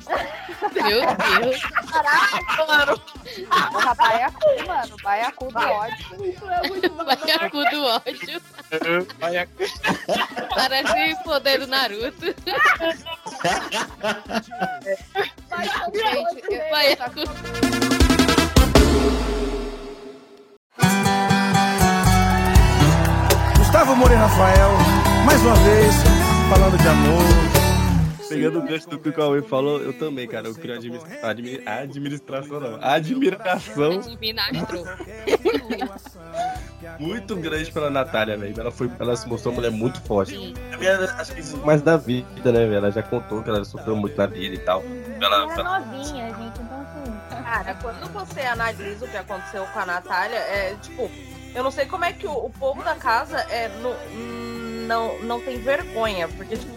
Meu 0.74 1.02
Deus. 1.42 1.62
Caraca, 1.92 2.66
mano. 2.68 3.02
Porra, 3.72 3.96
baiacu, 3.96 4.68
mano. 4.68 4.96
Baiacu 5.04 5.48
do 5.48 5.60
ódio. 5.60 6.26
Isso 6.26 6.50
é 6.50 6.68
muito. 6.68 6.90
Baiacu 6.90 7.64
do 7.72 7.84
ódio. 7.86 8.42
Parece 10.56 11.14
o 11.14 11.24
poder 11.24 11.60
do 11.60 11.68
Naruto. 11.68 12.26
Eu- 15.94 16.72
baiacu. 16.72 17.22
Gustavo 23.80 23.96
Moreira 23.96 24.28
Rafael, 24.28 24.72
mais 25.26 25.42
uma 25.42 25.56
vez, 25.56 25.96
falando 26.50 26.78
de 26.78 26.86
amor. 26.86 27.24
Pegando 28.28 28.60
o 28.60 28.62
gancho 28.62 28.90
do 28.90 29.00
que 29.00 29.08
o 29.08 29.14
Cauê 29.14 29.42
falou, 29.42 29.80
eu 29.80 29.98
também, 29.98 30.28
cara. 30.28 30.50
Eu 30.50 30.54
queria 30.54 30.76
admi 30.76 31.00
admi 31.24 31.62
administração, 31.66 32.60
não. 32.60 32.78
Admiração 32.82 34.02
muito 37.00 37.38
grande 37.38 37.72
pela 37.72 37.90
Natália, 37.90 38.38
velho. 38.38 38.60
Ela, 38.60 38.70
foi, 38.70 38.92
ela 39.00 39.16
se 39.16 39.26
mostrou 39.30 39.54
uma 39.54 39.62
mulher 39.62 39.72
muito 39.72 40.02
forte. 40.02 40.36
Sim. 40.36 40.54
A 40.74 40.78
minha, 40.78 41.00
acho 41.00 41.34
que 41.34 41.40
isso 41.40 41.56
mais 41.60 41.82
da 41.82 41.96
vida, 41.96 42.52
né, 42.52 42.66
velho? 42.66 42.76
Ela 42.76 42.92
já 42.92 43.02
contou 43.02 43.42
que 43.42 43.50
ela 43.50 43.64
sofreu 43.64 43.96
muito 43.96 44.18
na 44.18 44.26
vida 44.26 44.56
e 44.56 44.60
tal. 44.60 44.84
Ela 45.22 45.48
pela- 45.56 45.78
é 45.78 45.80
novinha, 45.80 46.28
gente, 46.36 46.60
então 46.62 46.82
assim. 46.82 47.44
Cara, 47.44 47.74
quando 47.76 48.12
você 48.12 48.42
analisa 48.42 49.06
o 49.06 49.08
que 49.08 49.16
aconteceu 49.16 49.66
com 49.68 49.80
a 49.80 49.86
Natália, 49.86 50.36
é 50.36 50.76
tipo, 50.82 51.10
eu 51.54 51.64
não 51.64 51.72
sei 51.72 51.86
como 51.86 52.06
é 52.06 52.14
que 52.14 52.28
o, 52.28 52.32
o 52.32 52.50
povo 52.50 52.84
da 52.84 52.96
casa 52.96 53.40
é, 53.50 53.70
não, 53.80 53.96
não, 54.88 55.20
não 55.20 55.42
tem 55.42 55.60
vergonha, 55.60 56.28
porque, 56.28 56.58
tipo, 56.58 56.74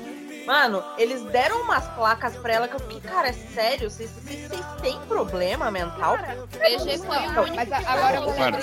mano, 0.47 0.83
eles 0.99 1.23
deram 1.25 1.63
umas 1.63 1.87
placas 1.89 2.35
pra 2.37 2.55
ela 2.55 2.69
que 2.69 2.75
eu 2.75 2.81
fiquei, 2.81 3.01
cara, 3.01 3.29
é 3.29 3.33
sério? 3.33 3.91
Vocês 3.91 4.11
vocês- 4.11 4.49
vocês 4.49 4.65
têm 4.81 4.99
problema 5.09 5.71
mental? 5.71 6.17
BG 6.59 6.99
foi 6.99 7.17
o 7.17 7.41
único 7.43 7.55
Mas 7.57 7.73
a- 7.73 7.77
agora 7.93 8.17
eu 8.17 8.23
vou 8.23 8.33
lembrar. 8.33 8.61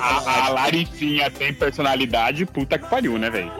a, 0.00 0.46
a 0.46 0.48
Laricinha 0.50 1.30
tem 1.30 1.52
personalidade, 1.54 2.44
puta 2.46 2.78
que 2.78 2.86
pariu, 2.88 3.18
né, 3.18 3.30
velho? 3.30 3.52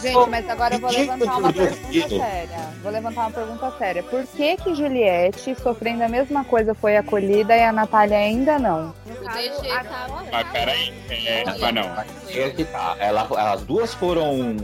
Gente, 0.00 0.30
mas 0.30 0.48
agora 0.48 0.74
eu 0.76 0.80
vou 0.80 0.90
levantar 0.90 1.36
uma 1.38 1.52
pergunta 1.52 2.08
séria. 2.08 2.58
Vou 2.82 2.92
levantar 2.92 3.20
uma 3.22 3.30
pergunta 3.30 3.72
séria. 3.78 4.02
Por 4.02 4.26
que 4.26 4.56
que 4.56 4.74
Juliette, 4.74 5.54
sofrendo 5.60 6.02
a 6.04 6.08
mesma 6.08 6.44
coisa, 6.44 6.74
foi 6.74 6.96
acolhida 6.96 7.54
e 7.56 7.62
a 7.62 7.72
Natália 7.72 8.16
ainda 8.16 8.58
não? 8.58 8.94
O 9.06 9.28
DG 9.28 9.68
tava. 9.88 10.24
Mas 10.30 10.48
peraí, 10.50 10.94
é, 11.10 11.44
mas 11.44 11.74
não. 11.74 11.82
É 12.28 12.50
que 12.50 12.64
tá. 12.64 12.96
Ela, 12.98 13.28
as 13.52 13.62
duas 13.62 13.92
foram, 13.94 14.56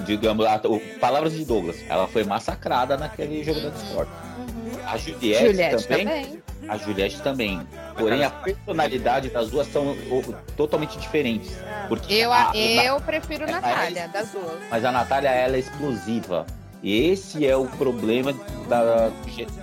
digamos, 0.00 0.44
a- 0.46 0.60
o- 0.64 0.80
palavras 1.00 1.32
de 1.32 1.44
Douglas. 1.44 1.76
Ela 1.88 2.06
foi 2.08 2.24
massacrada 2.24 2.96
naquele 2.96 3.42
jogo 3.44 3.60
da 3.60 3.68
Discord. 3.70 4.10
A 4.86 4.96
Juliette, 4.96 5.46
Juliette 5.46 5.86
também, 5.88 6.06
também. 6.06 6.42
A 6.68 6.76
Juliette 6.76 7.22
também. 7.22 7.66
Porém, 7.96 8.24
a 8.24 8.30
personalidade 8.30 9.28
das 9.30 9.50
duas 9.50 9.66
são 9.72 9.92
o- 9.92 10.34
totalmente 10.56 10.98
diferentes. 10.98 11.52
Porque 11.88 12.12
Eu, 12.14 12.32
a- 12.32 12.50
a- 12.50 12.56
eu 12.56 13.00
prefiro 13.00 13.44
é 13.44 13.50
Natália, 13.50 14.08
das 14.08 14.30
duas. 14.30 14.58
Mas 14.70 14.84
a 14.84 14.92
Natália, 14.92 15.28
ela 15.28 15.56
é 15.56 15.60
explosiva. 15.60 16.46
E 16.82 17.10
esse 17.10 17.46
é 17.46 17.56
o 17.56 17.66
problema 17.66 18.32
da, 18.68 19.10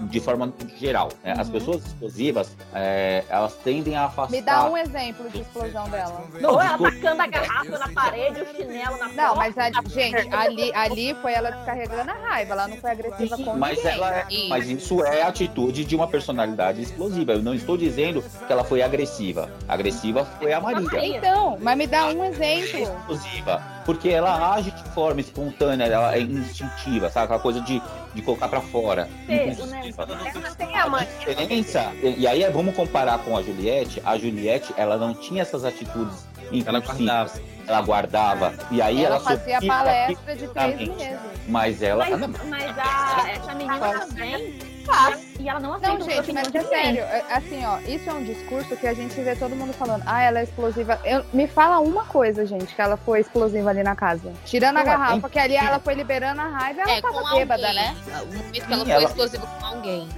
de 0.04 0.20
forma 0.22 0.54
geral. 0.78 1.10
né? 1.24 1.34
As 1.38 1.50
pessoas 1.50 1.86
explosivas, 1.86 2.56
é, 2.74 3.26
elas 3.30 3.54
tendem 3.64 3.98
a 3.98 4.06
afastar... 4.06 4.32
Me 4.32 4.42
dá 4.42 4.70
um 4.70 4.78
exemplo 4.78 5.30
de 5.30 5.42
explosão 5.42 5.90
dela. 5.90 6.24
Não, 6.40 6.52
Ou 6.54 6.62
ela 6.62 6.78
desculpa. 6.78 6.92
tacando 6.96 7.22
a 7.22 7.28
garrafa 7.28 7.78
na 7.80 7.90
parede, 7.90 8.42
o 8.42 8.56
chinelo 8.56 8.98
na 8.98 9.08
Não, 9.10 9.34
porta. 9.36 9.36
mas 9.36 9.58
a, 9.58 9.70
gente, 9.90 10.34
ali, 10.34 10.72
ali 10.74 11.14
foi 11.22 11.34
ela 11.34 11.52
descarregando 11.52 12.10
a 12.10 12.14
raiva. 12.14 12.54
Ela 12.54 12.68
não 12.70 12.78
foi 12.78 12.92
agressiva 12.92 13.38
com 13.38 13.54
Mas, 13.58 13.78
ninguém. 13.78 13.92
ela 13.94 14.16
é- 14.16 14.26
mas 14.48 14.70
isso 14.70 15.04
é 15.04 15.22
atitude 15.24 15.84
de 15.84 15.96
uma 15.98 16.08
personalidade 16.08 16.82
explosiva. 16.82 17.34
Eu 17.34 17.42
não 17.42 17.54
estou 17.54 17.76
dizendo 17.76 18.24
que 18.48 18.54
ela 18.54 18.64
foi 18.64 18.82
agressiva. 18.82 19.50
Agressiva 19.68 20.24
foi 20.40 20.54
a 20.54 20.62
Maria. 20.62 21.18
Então, 21.18 21.58
mas 21.60 21.78
me 21.78 21.86
dá 21.86 22.06
um 22.08 22.24
exemplo. 22.24 22.80
Explosiva. 22.80 23.79
Porque 23.90 24.10
ela 24.10 24.54
age 24.54 24.70
de 24.70 24.84
forma 24.92 25.20
espontânea, 25.20 25.86
ela 25.86 26.16
é 26.16 26.22
instintiva, 26.22 27.10
sabe? 27.10 27.26
Aquela 27.26 27.40
coisa 27.40 27.60
de, 27.62 27.82
de 28.14 28.22
colocar 28.22 28.48
pra 28.48 28.62
fora. 28.62 29.10
impulsiva. 29.28 30.08
Ela 30.36 30.56
tem 30.56 30.78
a 30.78 30.88
mãe. 30.88 31.08
diferença, 31.18 31.92
e 32.04 32.28
aí 32.28 32.44
é, 32.44 32.52
vamos 32.52 32.76
comparar 32.76 33.18
com 33.18 33.36
a 33.36 33.42
Juliette, 33.42 34.00
a 34.06 34.16
Juliette, 34.16 34.72
ela 34.78 34.96
não 34.96 35.16
tinha 35.16 35.42
essas 35.42 35.66
atitudes 35.66 36.24
Ela 36.68 36.80
guardava. 36.82 37.42
ela 37.66 37.82
guardava, 37.82 38.54
e 38.70 38.80
aí 38.80 39.04
ela, 39.04 39.16
Ela 39.16 39.24
fazia 39.24 39.56
sofria 39.56 39.74
palestra 39.74 40.36
de 40.36 40.48
três 40.50 40.96
meses. 40.96 41.20
Mas 41.48 41.82
ela... 41.82 42.06
Mas, 42.12 42.46
mas 42.48 42.78
a, 42.78 43.32
essa 43.32 43.56
menina 43.56 44.06
também 44.06 44.79
faz. 44.90 45.22
E 45.40 45.48
ela 45.50 45.60
não 45.60 45.74
aceita 45.74 45.98
Não, 45.98 46.06
a 46.06 46.10
gente, 46.10 46.20
opinião 46.20 46.44
mas 46.44 46.52
de 46.52 46.58
é 46.58 46.64
sério, 46.64 47.04
assim, 47.32 47.66
ó, 47.66 47.80
isso 47.80 48.10
é 48.10 48.14
um 48.14 48.24
discurso 48.24 48.76
que 48.76 48.86
a 48.88 48.94
gente 48.94 49.20
vê 49.22 49.36
todo 49.36 49.56
mundo 49.56 49.72
falando, 49.74 50.04
ah, 50.06 50.22
ela 50.22 50.40
é 50.40 50.44
explosiva. 50.44 51.00
Eu, 51.06 51.24
me 51.34 51.48
fala 51.48 51.80
uma 51.80 52.04
coisa, 52.06 52.46
gente, 52.46 52.74
que 52.76 52.82
ela 52.82 52.98
foi 52.98 53.22
explosiva 53.22 53.70
ali 53.70 53.82
na 53.84 53.96
casa. 53.96 54.34
Tirando 54.46 54.78
a 54.78 54.82
é 54.82 54.84
garrafa, 54.84 55.30
que 55.30 55.40
ali 55.40 55.56
ela 55.56 55.80
foi 55.80 55.94
liberando 55.94 56.42
a 56.42 56.48
raiva, 56.48 56.82
ela 56.82 56.92
É, 56.92 57.02
tava 57.02 57.24
bêbada, 57.36 57.68
alguém. 57.68 57.84
né? 57.84 57.96
O 58.22 58.26
momento 58.36 58.52
que 58.52 58.74
ela 58.74 58.78
Sim, 58.80 58.84
foi 58.86 58.92
ela- 58.94 59.04
explosiva 59.04 59.48
com 59.48 59.66
alguém. 59.66 60.10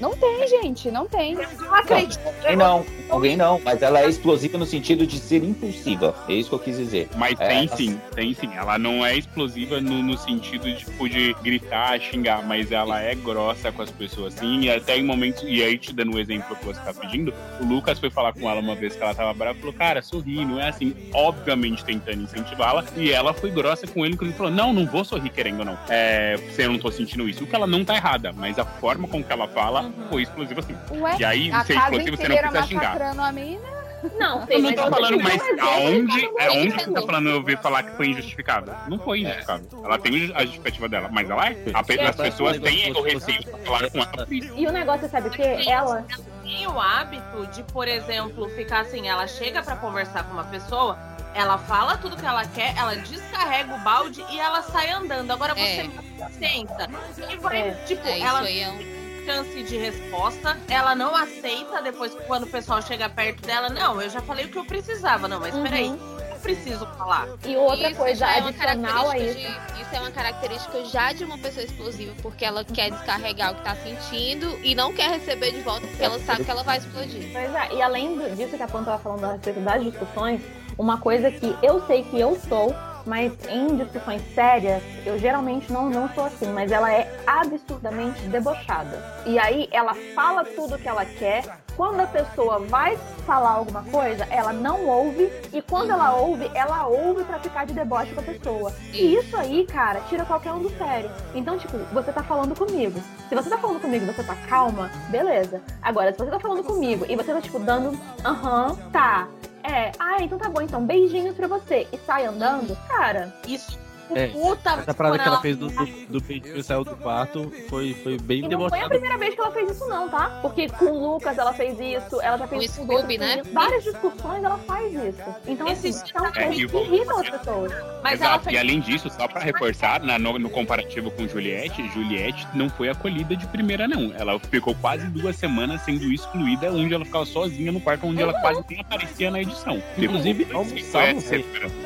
Não 0.00 0.14
tem, 0.16 0.46
gente, 0.48 0.90
não 0.90 1.06
tem. 1.06 1.34
Não 1.34 1.74
acredito. 1.74 2.20
Não, 2.56 2.84
alguém 3.08 3.36
não, 3.36 3.60
mas 3.64 3.80
ela 3.80 4.00
é 4.00 4.08
explosiva 4.08 4.58
no 4.58 4.66
sentido 4.66 5.06
de 5.06 5.18
ser 5.18 5.42
impulsiva. 5.42 6.14
É 6.28 6.34
isso 6.34 6.50
que 6.50 6.54
eu 6.54 6.58
quis 6.58 6.76
dizer. 6.76 7.08
Mas 7.16 7.40
É, 7.40 7.46
tem 7.48 7.66
ela- 7.66 7.76
sim, 7.76 8.00
tem 8.14 8.34
sim. 8.34 8.50
Ela 8.54 8.78
não 8.78 9.04
é 9.04 9.16
explosiva 9.16 9.80
no, 9.80 10.02
no 10.02 10.18
sentido 10.18 10.70
tipo, 10.76 11.08
de 11.08 11.32
gritar, 11.42 11.98
xingar, 11.98 12.46
mas 12.46 12.70
ela 12.72 13.00
é 13.00 13.14
grossa 13.14 13.72
com 13.72 13.82
as 13.82 13.90
pessoas, 13.90 14.34
sim. 14.34 14.60
E 14.62 14.70
até 14.70 14.98
em 14.98 15.02
momentos. 15.02 15.42
E 15.46 15.62
aí, 15.62 15.78
te 15.78 15.92
dando 15.94 16.14
o 16.14 16.18
exemplo 16.20 16.54
que 16.56 16.64
você 16.64 16.80
tá 16.80 16.92
pedindo, 16.92 17.32
o 17.60 17.64
Lucas 17.64 17.98
foi 17.98 18.10
falar 18.10 18.32
com 18.34 18.50
ela 18.50 18.60
uma 18.60 18.74
vez 18.74 18.94
que 18.94 19.02
ela 19.02 19.14
tava 19.14 19.32
brava 19.32 19.56
e 19.56 19.60
falou: 19.60 19.74
Cara, 19.74 20.02
sorri, 20.02 20.44
não 20.44 20.60
é 20.60 20.68
assim. 20.68 20.94
Obviamente 21.14 21.84
tentando 21.84 22.22
incentivá-la. 22.22 22.84
E 22.96 23.10
ela 23.10 23.32
foi 23.32 23.50
grossa 23.50 23.86
com 23.86 24.04
ele, 24.04 24.14
inclusive 24.14 24.36
falou: 24.36 24.52
Não, 24.52 24.72
não 24.72 24.84
vou 24.86 25.04
sorrir 25.04 25.30
querendo 25.30 25.60
ou 25.60 25.64
não. 25.64 25.78
É, 25.88 26.36
se 26.50 26.62
eu 26.62 26.70
não 26.70 26.78
tô 26.78 26.90
sentindo 26.90 27.26
isso. 27.28 27.44
O 27.44 27.46
que 27.46 27.54
ela 27.56 27.66
não 27.66 27.84
tá 27.84 27.94
errada, 27.96 28.32
mas 28.32 28.58
a 28.58 28.64
forma 28.64 29.08
com 29.08 29.22
que 29.24 29.32
ela 29.32 29.48
fala 29.48 29.85
foi 30.08 30.22
explosiva 30.22 30.62
sim. 30.62 30.76
Ué, 30.92 31.16
E 31.18 31.24
aí, 31.24 31.50
se 31.64 31.72
é 31.72 31.76
explosiva, 31.76 32.16
você 32.16 32.28
não 32.28 32.36
precisa 32.38 32.62
xingar. 32.66 33.02
a 33.02 33.32
mina. 33.32 33.76
Não, 34.18 34.40
Eu 34.42 34.46
sei, 34.46 34.58
não 34.62 34.72
tô 34.72 34.82
eu 34.82 34.90
falando, 34.90 35.20
mas 35.22 35.42
aonde, 35.58 36.30
é 36.38 36.50
onde 36.50 36.70
você 36.70 36.90
tá 36.92 37.02
falando 37.02 37.28
eu 37.28 37.36
ouvir 37.36 37.58
falar 37.58 37.82
que 37.82 37.96
foi 37.96 38.08
injustificado? 38.08 38.72
Não 38.88 38.98
foi 38.98 39.20
injustificado. 39.20 39.66
Ela 39.84 39.98
tem 39.98 40.32
a 40.34 40.42
justificativa 40.44 40.88
dela, 40.88 41.08
mas 41.10 41.28
ela 41.28 41.48
é. 41.48 41.56
As 41.74 42.16
pessoas 42.16 42.58
têm 42.60 42.92
o 42.92 43.02
receio 43.02 43.38
de 43.40 43.50
falar 43.64 43.90
com 43.90 43.98
ela. 43.98 44.26
E 44.30 44.66
o 44.66 44.70
negócio, 44.70 45.08
sabe 45.08 45.28
o 45.28 45.30
quê? 45.30 45.64
Ela. 45.66 46.04
tem 46.44 46.66
o 46.68 46.78
hábito 46.80 47.46
de, 47.52 47.62
por 47.64 47.88
exemplo, 47.88 48.48
ficar 48.50 48.80
assim, 48.82 49.08
ela 49.08 49.26
chega 49.26 49.62
pra 49.62 49.74
conversar 49.76 50.22
com 50.24 50.34
uma 50.34 50.44
pessoa, 50.44 50.96
ela 51.34 51.58
fala 51.58 51.96
tudo 51.96 52.16
que 52.16 52.24
ela 52.24 52.44
quer, 52.46 52.76
ela 52.76 52.94
descarrega 52.96 53.74
o 53.74 53.78
balde 53.80 54.24
e 54.30 54.38
ela 54.38 54.62
sai 54.62 54.90
andando. 54.90 55.32
Agora 55.32 55.54
você 55.54 55.90
senta 56.38 56.88
e 57.32 57.36
vai, 57.38 57.60
É. 57.60 57.70
tipo, 57.86 58.06
É, 58.06 58.20
ela 58.20 58.40
aí 58.40 58.60
é 58.60 58.68
um- 58.68 58.78
tem 58.78 58.95
chance 59.26 59.62
de 59.64 59.76
resposta, 59.76 60.56
ela 60.70 60.94
não 60.94 61.14
aceita 61.16 61.82
depois 61.82 62.14
quando 62.28 62.44
o 62.44 62.46
pessoal 62.46 62.80
chega 62.80 63.08
perto 63.08 63.42
dela, 63.44 63.68
não, 63.68 64.00
eu 64.00 64.08
já 64.08 64.20
falei 64.20 64.46
o 64.46 64.48
que 64.48 64.56
eu 64.56 64.64
precisava, 64.64 65.26
não, 65.26 65.40
mas 65.40 65.52
Uhum. 65.54 65.64
peraí, 65.64 65.86
eu 65.88 66.36
preciso 66.40 66.86
falar. 66.96 67.26
E 67.44 67.56
outra 67.56 67.90
Isso 67.90 68.00
coisa 68.00 68.24
é 68.26 68.38
adicional 68.38 69.10
a 69.10 69.18
isso. 69.18 69.34
de- 69.36 69.82
isso 69.82 69.94
é 69.94 69.98
uma 70.00 70.10
característica 70.12 70.84
já 70.84 71.12
de 71.12 71.24
uma 71.24 71.36
pessoa 71.38 71.64
explosiva, 71.64 72.14
porque 72.22 72.44
ela 72.44 72.64
quer 72.64 72.90
descarregar 72.92 73.52
o 73.52 73.56
que 73.56 73.62
tá 73.64 73.74
sentindo 73.76 74.58
e 74.62 74.74
não 74.76 74.94
quer 74.94 75.10
receber 75.10 75.50
de 75.50 75.60
volta, 75.62 75.86
porque 75.88 76.04
ela 76.04 76.20
sabe 76.20 76.44
que 76.44 76.50
ela 76.50 76.62
vai 76.62 76.78
explodir. 76.78 77.28
Pois 77.32 77.52
é, 77.54 77.74
e 77.74 77.82
além 77.82 78.16
do- 78.16 78.36
disso 78.36 78.56
que 78.56 78.62
a 78.62 78.68
Pan 78.68 78.84
tava 78.84 78.98
falando 79.02 79.24
a 79.24 79.32
respeito 79.32 79.60
das 79.60 79.82
discussões, 79.82 80.40
uma 80.78 80.98
coisa 81.00 81.30
que 81.32 81.56
eu 81.62 81.84
sei 81.86 82.04
que 82.04 82.18
eu 82.20 82.38
sou, 82.48 82.72
mas 83.06 83.32
em 83.48 83.76
discussões 83.76 84.22
sérias, 84.34 84.82
eu 85.04 85.18
geralmente 85.18 85.72
não, 85.72 85.88
não 85.88 86.08
sou 86.10 86.24
assim, 86.24 86.52
mas 86.52 86.72
ela 86.72 86.92
é 86.92 87.10
absurdamente 87.26 88.20
debochada. 88.22 89.02
E 89.24 89.38
aí 89.38 89.68
ela 89.70 89.94
fala 90.14 90.44
tudo 90.44 90.78
que 90.78 90.88
ela 90.88 91.04
quer. 91.04 91.64
Quando 91.76 92.00
a 92.00 92.06
pessoa 92.06 92.58
vai 92.58 92.96
falar 93.26 93.50
alguma 93.50 93.82
coisa, 93.82 94.26
ela 94.30 94.50
não 94.50 94.86
ouve, 94.86 95.30
e 95.52 95.60
quando 95.60 95.90
ela 95.90 96.14
ouve, 96.16 96.50
ela 96.54 96.86
ouve 96.86 97.22
pra 97.24 97.38
ficar 97.38 97.66
de 97.66 97.74
deboche 97.74 98.14
com 98.14 98.20
a 98.20 98.24
pessoa. 98.24 98.72
E 98.94 99.14
isso 99.14 99.36
aí, 99.36 99.66
cara, 99.66 100.00
tira 100.08 100.24
qualquer 100.24 100.52
um 100.52 100.62
do 100.62 100.70
sério. 100.78 101.10
Então, 101.34 101.58
tipo, 101.58 101.76
você 101.92 102.10
tá 102.10 102.22
falando 102.22 102.56
comigo. 102.56 102.98
Se 103.28 103.34
você 103.34 103.50
tá 103.50 103.58
falando 103.58 103.78
comigo 103.78 104.06
e 104.06 104.14
você 104.14 104.22
tá 104.22 104.34
calma, 104.48 104.90
beleza. 105.10 105.60
Agora, 105.82 106.12
se 106.12 106.18
você 106.18 106.30
tá 106.30 106.40
falando 106.40 106.64
comigo 106.64 107.04
e 107.06 107.14
você 107.14 107.30
tá, 107.30 107.42
tipo, 107.42 107.58
dando, 107.58 107.98
aham, 108.24 108.74
tá. 108.90 109.28
É, 109.68 109.90
ah, 109.98 110.22
então 110.22 110.38
tá 110.38 110.48
bom, 110.48 110.60
então 110.60 110.84
beijinhos 110.86 111.34
pra 111.34 111.48
você. 111.48 111.88
E 111.92 111.98
sai 111.98 112.24
andando, 112.24 112.76
cara. 112.86 113.34
Isso. 113.46 113.85
É, 114.14 114.28
Puta, 114.28 114.70
essa 114.70 114.94
parada 114.94 115.18
que 115.18 115.24
ela 115.24 115.32
ela- 115.34 115.42
fez 115.42 115.56
do, 115.56 115.68
do, 115.68 115.86
do 116.08 116.22
peito 116.22 116.52
que 116.52 116.62
saiu 116.62 116.84
do 116.84 116.96
quarto 116.96 117.52
foi, 117.68 117.92
foi 117.94 118.16
bem 118.18 118.44
E 118.44 118.48
não 118.48 118.68
foi 118.68 118.80
a 118.80 118.88
primeira 118.88 119.18
vez 119.18 119.34
que 119.34 119.40
ela 119.40 119.50
fez 119.50 119.70
isso, 119.70 119.86
não, 119.88 120.08
tá? 120.08 120.38
Porque 120.42 120.68
com 120.68 120.84
o 120.86 121.12
Lucas 121.14 121.36
ela 121.38 121.52
fez 121.52 121.78
isso, 121.80 122.20
ela 122.20 122.38
já 122.38 122.46
fez 122.46 122.64
isso 122.64 122.86
com 122.86 122.96
Scooby, 122.98 123.18
né? 123.18 123.42
Várias 123.52 123.82
discussões 123.84 124.44
ela 124.44 124.58
faz 124.58 124.92
isso. 124.92 125.22
Então, 125.46 125.66
assim, 125.68 125.88
Esse- 125.88 126.04
são 126.12 126.26
É, 126.26 126.30
coisas 126.32 126.58
e 126.58 126.66
que 126.66 126.76
irritam 126.76 127.18
as 127.20 127.30
pessoas. 127.30 127.72
Mas 128.02 128.20
ela 128.20 128.30
Exato. 128.30 128.44
fez 128.44 128.56
E 128.56 128.58
além 128.58 128.80
disso, 128.80 129.10
só 129.10 129.26
pra 129.28 129.40
reforçar, 129.40 130.02
na- 130.02 130.18
no, 130.18 130.38
no 130.38 130.48
comparativo 130.50 131.10
com 131.10 131.26
Juliette, 131.26 131.86
Juliette 131.88 132.46
não 132.54 132.68
foi 132.70 132.88
acolhida 132.88 133.34
de 133.36 133.46
primeira, 133.48 133.88
não. 133.88 134.12
Ela 134.16 134.38
ficou 134.38 134.74
quase 134.76 135.06
duas 135.08 135.36
semanas 135.36 135.82
sendo 135.82 136.04
excluída, 136.12 136.70
onde 136.72 136.94
ela 136.94 137.04
ficava 137.04 137.26
sozinha 137.26 137.72
no 137.72 137.80
quarto, 137.80 138.06
onde 138.06 138.22
ela 138.22 138.32
quase 138.40 138.64
nem 138.70 138.80
aparecia 138.80 139.30
na 139.30 139.40
edição. 139.40 139.82
Inclusive, 139.98 140.44
Tipo, 140.44 140.58
almoçavam 140.58 141.22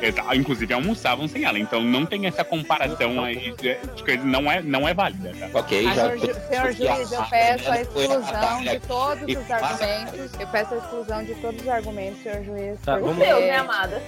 é, 0.01 0.35
Inclusive, 0.35 0.73
almoçavam 0.73 1.27
sem 1.27 1.43
ela. 1.45 1.57
Então 1.59 1.81
não 1.81 2.05
tem 2.11 2.27
essa 2.27 2.43
comparação 2.43 3.23
aí 3.23 3.53
de, 3.55 3.75
de 3.95 4.03
coisa, 4.03 4.21
não 4.25 4.51
é, 4.51 4.61
não 4.61 4.85
é 4.85 4.93
válida, 4.93 5.31
tá? 5.39 5.59
Ok, 5.59 5.83
já. 5.85 5.93
senhor, 5.93 6.17
ju- 6.17 6.41
senhor 6.49 6.71
juiz, 6.73 7.11
eu 7.13 7.23
peço 7.23 7.71
a 7.71 7.81
exclusão 7.81 8.61
de 8.63 8.79
todos 8.81 9.37
os 9.37 9.49
argumentos. 9.51 10.39
Eu 10.39 10.47
peço 10.47 10.73
a 10.73 10.77
exclusão 10.77 11.23
de 11.23 11.35
todos 11.35 11.61
os 11.61 11.67
argumentos, 11.69 12.21
senhor 12.21 12.43
juiz. 12.43 12.79
Tá, 12.81 12.97
porque 12.97 13.05
vamos- 13.07 13.25
Deus, 13.25 13.39
né, 13.41 13.55
amada? 13.55 14.03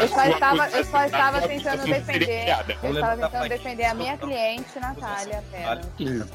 Eu 0.00 0.08
só 0.08 0.24
estava, 0.24 0.68
eu 0.70 0.84
só 0.84 1.04
estava 1.04 1.40
tentando 1.48 1.84
defender. 1.84 2.44
Eu 2.80 2.92
estava 2.94 3.16
tentando 3.22 3.44
a 3.44 3.48
defender 3.48 3.84
a 3.84 3.94
minha 3.94 4.16
cliente, 4.16 4.78
Natália, 4.80 5.38
apenas. 5.50 5.86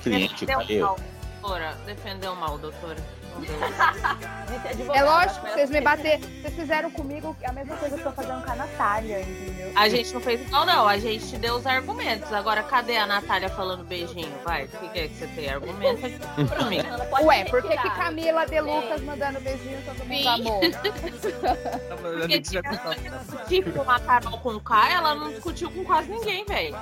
Cliente, 0.04 0.46
defendeu 0.46 0.58
valeu. 0.60 0.86
mal, 0.86 1.00
doutora. 1.42 1.78
Defendeu 1.86 2.36
mal, 2.36 2.58
doutora. 2.58 2.98
É 4.94 5.04
lógico, 5.04 5.48
vocês 5.48 5.70
me 5.70 5.82
bater, 5.82 6.20
vocês 6.20 6.54
fizeram 6.56 6.90
comigo 6.92 7.36
a 7.44 7.52
mesma 7.52 7.76
coisa 7.76 7.96
que 7.96 8.02
eu 8.02 8.12
tô 8.12 8.12
fazendo 8.12 8.44
com 8.44 8.52
a 8.52 8.56
Natália, 8.56 9.22
entendeu? 9.22 9.72
A 9.76 9.90
gente 9.90 10.14
não 10.14 10.22
fez 10.22 10.42
igual, 10.42 10.66
não. 10.66 10.88
A 10.88 10.98
gente 10.98 11.28
te 11.28 11.38
deu 11.38 11.56
os 11.56 11.66
argumentos. 11.66 12.32
Agora, 12.32 12.64
cadê 12.64 12.98
a 12.98 13.06
Natália 13.06 13.50
falando 13.50 13.84
beijinho? 13.84 14.32
Vai, 14.44 14.66
o 14.66 14.68
que, 14.68 15.00
é 15.00 15.08
que 15.08 15.16
você 15.16 15.28
tem? 15.28 15.50
Argumento 15.50 16.06
aqui 16.06 16.20
pra 16.48 16.66
mim. 16.66 16.80
Ué, 17.24 17.46
por 17.46 17.62
que, 17.62 17.78
que 17.78 17.90
Camila 17.90 18.46
de 18.46 18.62
Lucas 18.62 19.02
mandando 19.02 19.42
beijinho 19.42 19.82
todo 19.86 20.06
mundo 20.06 20.28
amor? 20.28 20.62
Porque 22.02 22.40
tinha, 22.42 22.62
tipo, 23.48 23.82
uma 23.82 24.00
Carol 24.00 24.38
com 24.40 24.60
K, 24.60 24.94
ela 24.94 25.16
não 25.16 25.30
discutiu 25.30 25.70
com 25.72 25.84
quase 25.84 26.10
ninguém, 26.10 26.46
velho. 26.46 26.76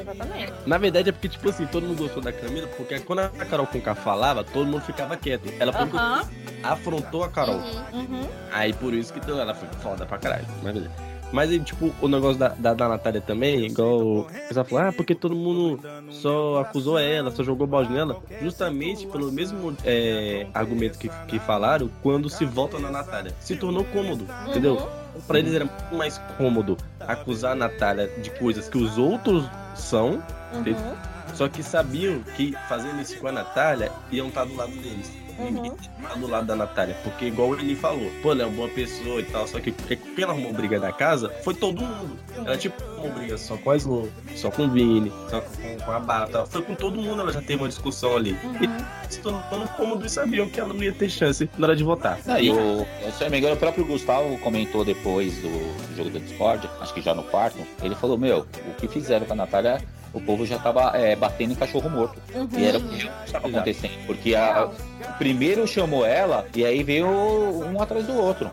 Exatamente. 0.00 0.52
Na 0.66 0.78
verdade 0.78 1.08
é 1.08 1.12
porque, 1.12 1.28
tipo 1.28 1.48
assim, 1.48 1.66
todo 1.66 1.86
mundo 1.86 1.98
gostou 1.98 2.22
da 2.22 2.32
Camila, 2.32 2.66
porque 2.76 2.98
quando 3.00 3.20
a 3.20 3.28
Carol 3.28 3.66
com 3.66 3.80
K 3.80 3.94
falava, 3.94 4.44
todo 4.44 4.66
mundo 4.66 4.82
ficava 4.82 5.16
quieto. 5.16 5.52
Ela 5.58 5.72
foi 5.72 5.82
Aham. 5.82 6.28
afrontou 6.62 7.24
a 7.24 7.28
Carol. 7.28 7.60
Uhum. 7.92 8.26
Aí 8.52 8.72
por 8.72 8.94
isso 8.94 9.12
que 9.12 9.30
ela 9.30 9.54
foi 9.54 9.68
foda 9.80 10.06
pra 10.06 10.18
caralho. 10.18 10.46
Mas 10.62 10.74
beleza. 10.74 11.10
Mas 11.32 11.50
tipo, 11.64 11.94
o 12.00 12.08
negócio 12.08 12.38
da, 12.38 12.48
da, 12.48 12.74
da 12.74 12.88
Natália 12.88 13.20
também, 13.20 13.66
igual 13.66 14.26
pessoal 14.48 14.66
falou, 14.66 14.84
ah, 14.86 14.92
porque 14.92 15.14
todo 15.14 15.34
mundo 15.34 15.80
só 16.10 16.60
acusou 16.60 16.98
ela, 16.98 17.30
só 17.30 17.44
jogou 17.44 17.66
balde 17.66 17.92
nela, 17.92 18.20
justamente 18.42 19.06
pelo 19.06 19.30
mesmo 19.30 19.76
é, 19.84 20.46
argumento 20.52 20.98
que, 20.98 21.08
que 21.28 21.38
falaram, 21.38 21.88
quando 22.02 22.28
se 22.28 22.44
volta 22.44 22.78
na 22.78 22.90
Natália. 22.90 23.32
Se 23.38 23.54
tornou 23.56 23.84
cômodo, 23.84 24.26
entendeu? 24.48 24.88
Pra 25.26 25.38
eles 25.38 25.54
era 25.54 25.64
muito 25.64 25.94
mais 25.94 26.18
cômodo 26.36 26.76
acusar 27.00 27.52
a 27.52 27.54
Natália 27.54 28.08
de 28.22 28.30
coisas 28.38 28.68
que 28.68 28.78
os 28.78 28.98
outros 28.98 29.44
são, 29.74 30.22
entendeu? 30.52 30.96
só 31.34 31.48
que 31.48 31.62
sabiam 31.62 32.20
que 32.36 32.54
fazendo 32.68 33.00
isso 33.00 33.18
com 33.18 33.28
a 33.28 33.32
Natália 33.32 33.90
iam 34.10 34.28
estar 34.28 34.44
do 34.44 34.54
lado 34.54 34.72
deles. 34.72 35.10
Ninguém 35.44 35.72
tá 36.02 36.14
do 36.14 36.26
lado 36.26 36.46
da 36.46 36.56
Natália. 36.56 36.96
Porque, 37.02 37.26
igual 37.26 37.54
ele 37.54 37.74
falou, 37.74 38.10
pô, 38.22 38.32
ela 38.32 38.42
é 38.42 38.46
uma 38.46 38.56
boa 38.56 38.68
pessoa 38.68 39.20
e 39.20 39.24
tal. 39.24 39.46
Só 39.46 39.58
que 39.60 39.72
porque 39.72 39.98
ela 40.22 40.32
arrumou 40.32 40.52
briga 40.52 40.78
da 40.78 40.92
casa, 40.92 41.30
foi 41.42 41.54
todo 41.54 41.80
mundo. 41.80 42.18
Ela, 42.36 42.56
tipo, 42.56 42.82
arrumou 42.82 43.12
briga 43.12 43.38
só 43.38 43.56
com 43.56 43.70
a 43.70 43.76
Slow, 43.76 44.08
só 44.36 44.50
com 44.50 44.64
o 44.64 44.70
Vini, 44.70 45.12
só 45.28 45.40
com, 45.40 45.84
com 45.84 45.92
a 45.92 46.00
Bata. 46.00 46.46
Foi 46.46 46.62
com 46.62 46.74
todo 46.74 47.00
mundo, 47.00 47.20
ela 47.20 47.32
já 47.32 47.40
teve 47.40 47.62
uma 47.62 47.68
discussão 47.68 48.16
ali. 48.16 48.36
E 48.60 49.12
se 49.12 49.20
tornando 49.20 49.68
cômodo 49.76 50.04
e 50.04 50.10
sabiam 50.10 50.48
que 50.48 50.60
ela 50.60 50.72
não 50.72 50.82
ia 50.82 50.92
ter 50.92 51.08
chance 51.08 51.48
na 51.56 51.66
hora 51.66 51.76
de 51.76 51.84
votar. 51.84 52.18
Aí, 52.26 52.50
o, 52.50 52.86
se 53.12 53.20
eu 53.20 53.24
não 53.24 53.30
me 53.30 53.38
engano, 53.38 53.54
o 53.54 53.58
próprio 53.58 53.84
Gustavo 53.84 54.38
comentou 54.38 54.84
depois 54.84 55.34
do, 55.36 55.48
do 55.48 55.96
jogo 55.96 56.10
da 56.10 56.18
Discord, 56.18 56.68
acho 56.80 56.94
que 56.94 57.00
já 57.00 57.14
no 57.14 57.22
quarto, 57.24 57.58
ele 57.82 57.94
falou, 57.94 58.18
meu, 58.18 58.46
o 58.68 58.74
que 58.74 58.88
fizeram 58.88 59.26
com 59.26 59.32
a 59.32 59.36
Natália, 59.36 59.82
o 60.12 60.20
povo 60.20 60.44
já 60.44 60.58
tava 60.58 60.96
é, 60.96 61.14
batendo 61.14 61.52
em 61.52 61.56
cachorro 61.56 61.88
morto. 61.88 62.20
Uhum. 62.34 62.48
E 62.58 62.64
era 62.64 62.78
o 62.78 62.82
que 62.82 63.10
estava 63.24 63.48
acontecendo. 63.48 64.06
Porque 64.06 64.34
a, 64.34 64.66
o 64.66 65.18
primeiro 65.18 65.66
chamou 65.66 66.04
ela 66.04 66.46
e 66.54 66.64
aí 66.64 66.82
veio 66.82 67.06
um 67.06 67.80
atrás 67.80 68.06
do 68.06 68.14
outro. 68.14 68.50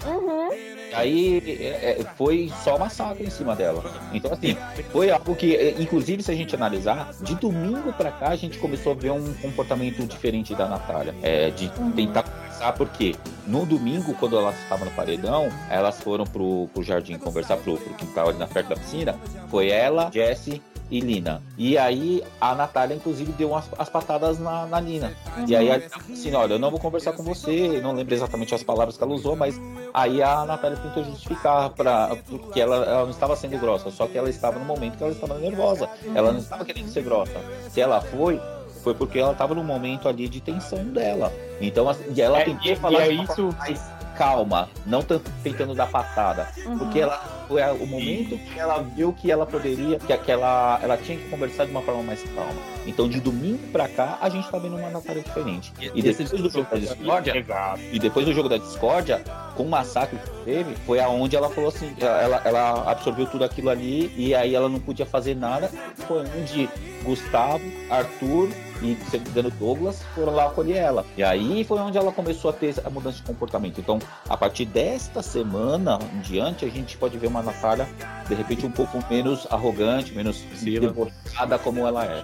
Aí 0.94 1.44
é, 1.60 2.00
é, 2.00 2.06
foi 2.16 2.52
só 2.64 2.78
massacre 2.78 3.26
em 3.26 3.30
cima 3.30 3.56
dela. 3.56 3.84
Então, 4.14 4.32
assim, 4.32 4.56
foi 4.92 5.12
algo 5.12 5.36
que, 5.36 5.56
é, 5.56 5.76
inclusive, 5.80 6.24
se 6.24 6.32
a 6.32 6.36
gente 6.36 6.56
analisar, 6.56 7.12
de 7.22 7.36
domingo 7.36 7.92
pra 7.94 8.12
cá 8.12 8.30
a 8.30 8.36
gente 8.36 8.58
começou 8.58 8.94
a 8.94 8.96
ver 8.96 9.12
um 9.12 9.34
comportamento 9.36 10.06
diferente 10.06 10.56
da 10.56 10.68
Natália. 10.68 11.14
É, 11.22 11.50
de 11.50 11.70
tentar 11.96 12.24
conversar, 12.24 12.74
porque 12.74 13.16
no 13.46 13.66
domingo, 13.66 14.14
quando 14.16 14.38
elas 14.38 14.58
estavam 14.62 14.86
no 14.86 14.92
paredão, 14.92 15.50
elas 15.70 16.00
foram 16.02 16.26
pro, 16.26 16.70
pro 16.74 16.84
jardim 16.84 17.18
conversar, 17.18 17.58
pro, 17.58 17.78
pro 17.78 17.94
quintal 17.96 18.30
ali 18.30 18.38
na 18.38 18.48
perto 18.48 18.70
da 18.70 18.76
piscina. 18.76 19.16
Foi 19.50 19.70
ela, 19.70 20.10
Jessie 20.12 20.62
e 20.90 21.00
Lina. 21.00 21.42
E 21.58 21.78
aí 21.78 22.24
a 22.40 22.56
Natália, 22.56 22.96
inclusive, 22.96 23.32
deu 23.34 23.50
umas, 23.52 23.66
as 23.78 23.90
patadas 23.90 24.40
na, 24.40 24.66
na 24.66 24.80
Lina. 24.80 25.14
E 25.48 25.56
aí 25.56 25.70
assim, 25.72 26.34
olha, 26.34 26.54
eu 26.54 26.60
não 26.60 26.72
vou 26.72 26.80
conversar 26.80 27.14
com 27.14 27.24
você, 27.24 27.80
não 27.82 27.94
lembro 27.94 28.14
exatamente 28.14 28.54
as 28.56 28.64
palavras 28.64 28.98
que 28.98 29.04
ela 29.04 29.14
usou, 29.14 29.36
mas 29.36 29.60
aí 29.94 30.22
a 30.24 30.46
Natália 30.46 30.78
tentou 30.78 31.04
justificar 31.04 31.70
para 31.72 32.16
porque 32.30 32.60
ela, 32.62 32.78
ela 32.78 33.04
não 33.04 33.10
estava 33.12 33.36
sendo 33.36 33.58
grossa, 33.60 33.90
só 33.92 34.08
que 34.08 34.18
ela 34.18 34.30
estava 34.30 34.58
no 34.60 34.66
momento 34.66 34.98
que 34.98 35.04
ela 35.04 35.12
estava 35.14 35.38
nervosa. 35.38 35.90
Ela 36.16 36.32
não 36.32 36.40
estava 36.40 36.64
querendo 36.64 36.88
ser 36.90 37.04
grossa. 37.04 37.40
Se 37.70 37.82
ela 37.82 38.00
foi, 38.02 38.40
foi 38.84 38.94
porque 38.94 39.20
ela 39.20 39.34
estava 39.34 39.54
no 39.54 39.64
momento 39.64 40.08
ali 40.08 40.30
de 40.30 40.40
tensão 40.40 40.84
dela. 40.86 41.34
Então, 41.60 41.90
assim, 41.90 42.06
e 42.16 42.22
ela 42.22 42.40
É, 42.40 42.46
tentou 42.46 42.72
e- 42.72 42.76
falar 42.76 43.08
e 43.08 43.10
é 43.10 43.24
isso- 43.24 43.54
mais 43.58 43.97
calma, 44.18 44.70
não 44.86 45.02
tanto 45.02 45.32
tentando 45.44 45.76
dar 45.76 45.88
patada, 45.88 46.50
Uhum. 46.66 46.80
porque 46.80 47.00
ela 47.00 47.18
foi 47.48 47.62
o 47.72 47.86
momento 47.88 48.38
que 48.38 48.60
ela 48.60 48.82
viu 48.82 49.14
que 49.14 49.32
ela 49.32 49.46
poderia, 49.46 50.00
que, 50.00 50.18
que 50.18 50.32
ela, 50.32 50.80
tinha 51.04 51.18
que 51.18 51.30
conversar 51.30 51.66
de 51.66 51.72
uma 51.72 51.82
forma 51.82 52.04
mais 52.04 52.22
calma. 52.24 52.52
Então, 52.86 53.08
de 53.08 53.20
domingo 53.20 53.66
pra 53.72 53.88
cá, 53.88 54.18
a 54.22 54.28
gente 54.30 54.50
tá 54.50 54.58
vendo 54.58 54.76
uma 54.76 54.90
Natália 54.90 55.22
diferente. 55.22 55.72
E 55.94 56.02
depois 56.02 56.30
do 56.30 56.50
jogo 56.50 56.68
da 56.70 56.78
discórdia, 56.78 57.46
e 57.92 58.00
depois 58.00 58.26
do 58.26 58.34
jogo 58.34 58.50
da 58.50 58.58
discórdia, 58.58 59.22
com 59.56 59.64
o 59.64 59.70
massacre 59.70 60.18
que 60.18 60.46
teve, 60.46 60.76
foi 60.86 61.00
aonde 61.00 61.36
ela 61.36 61.50
falou 61.50 61.70
assim, 61.70 61.94
ela, 62.00 62.42
ela 62.44 62.92
absorveu 62.92 63.26
tudo 63.28 63.44
aquilo 63.44 63.70
ali 63.70 64.14
e 64.18 64.34
aí 64.36 64.56
ela 64.56 64.68
não 64.70 64.80
podia 64.80 65.06
fazer 65.06 65.36
nada. 65.36 65.70
Foi 66.08 66.24
onde 66.38 66.70
Gustavo, 67.04 67.62
Arthur 67.90 68.50
e, 68.82 68.96
se 69.10 69.18
não 69.18 69.24
me 69.24 69.30
engano, 69.32 69.52
Douglas 69.52 70.04
foram 70.16 70.34
lá 70.34 70.46
acolher 70.48 70.78
ela. 70.78 71.06
E 71.18 71.24
aí 71.24 71.64
foi 71.64 71.80
onde 71.80 71.98
ela 71.98 72.12
começou 72.12 72.50
a 72.50 72.54
ter 72.54 72.76
a 72.84 72.90
mudança 72.90 73.18
de 73.18 73.24
comportamento. 73.24 73.80
Então, 73.80 74.00
a 74.30 74.38
partir 74.38 74.66
desta 74.66 75.22
semana 75.22 76.00
em 76.16 76.20
diante, 76.22 76.66
a 76.66 76.70
gente 76.70 76.98
pode 76.98 77.18
ver 77.18 77.28
uma 77.28 77.42
Natália, 77.42 77.88
de 78.28 78.36
repente, 78.36 78.66
um 78.66 78.72
pouco 78.72 79.00
menos 79.10 79.48
arrogante, 79.50 80.14
menos 80.14 80.44
debochada 80.64 81.58
como 81.60 81.86
ela 81.88 82.06
é. 82.06 82.24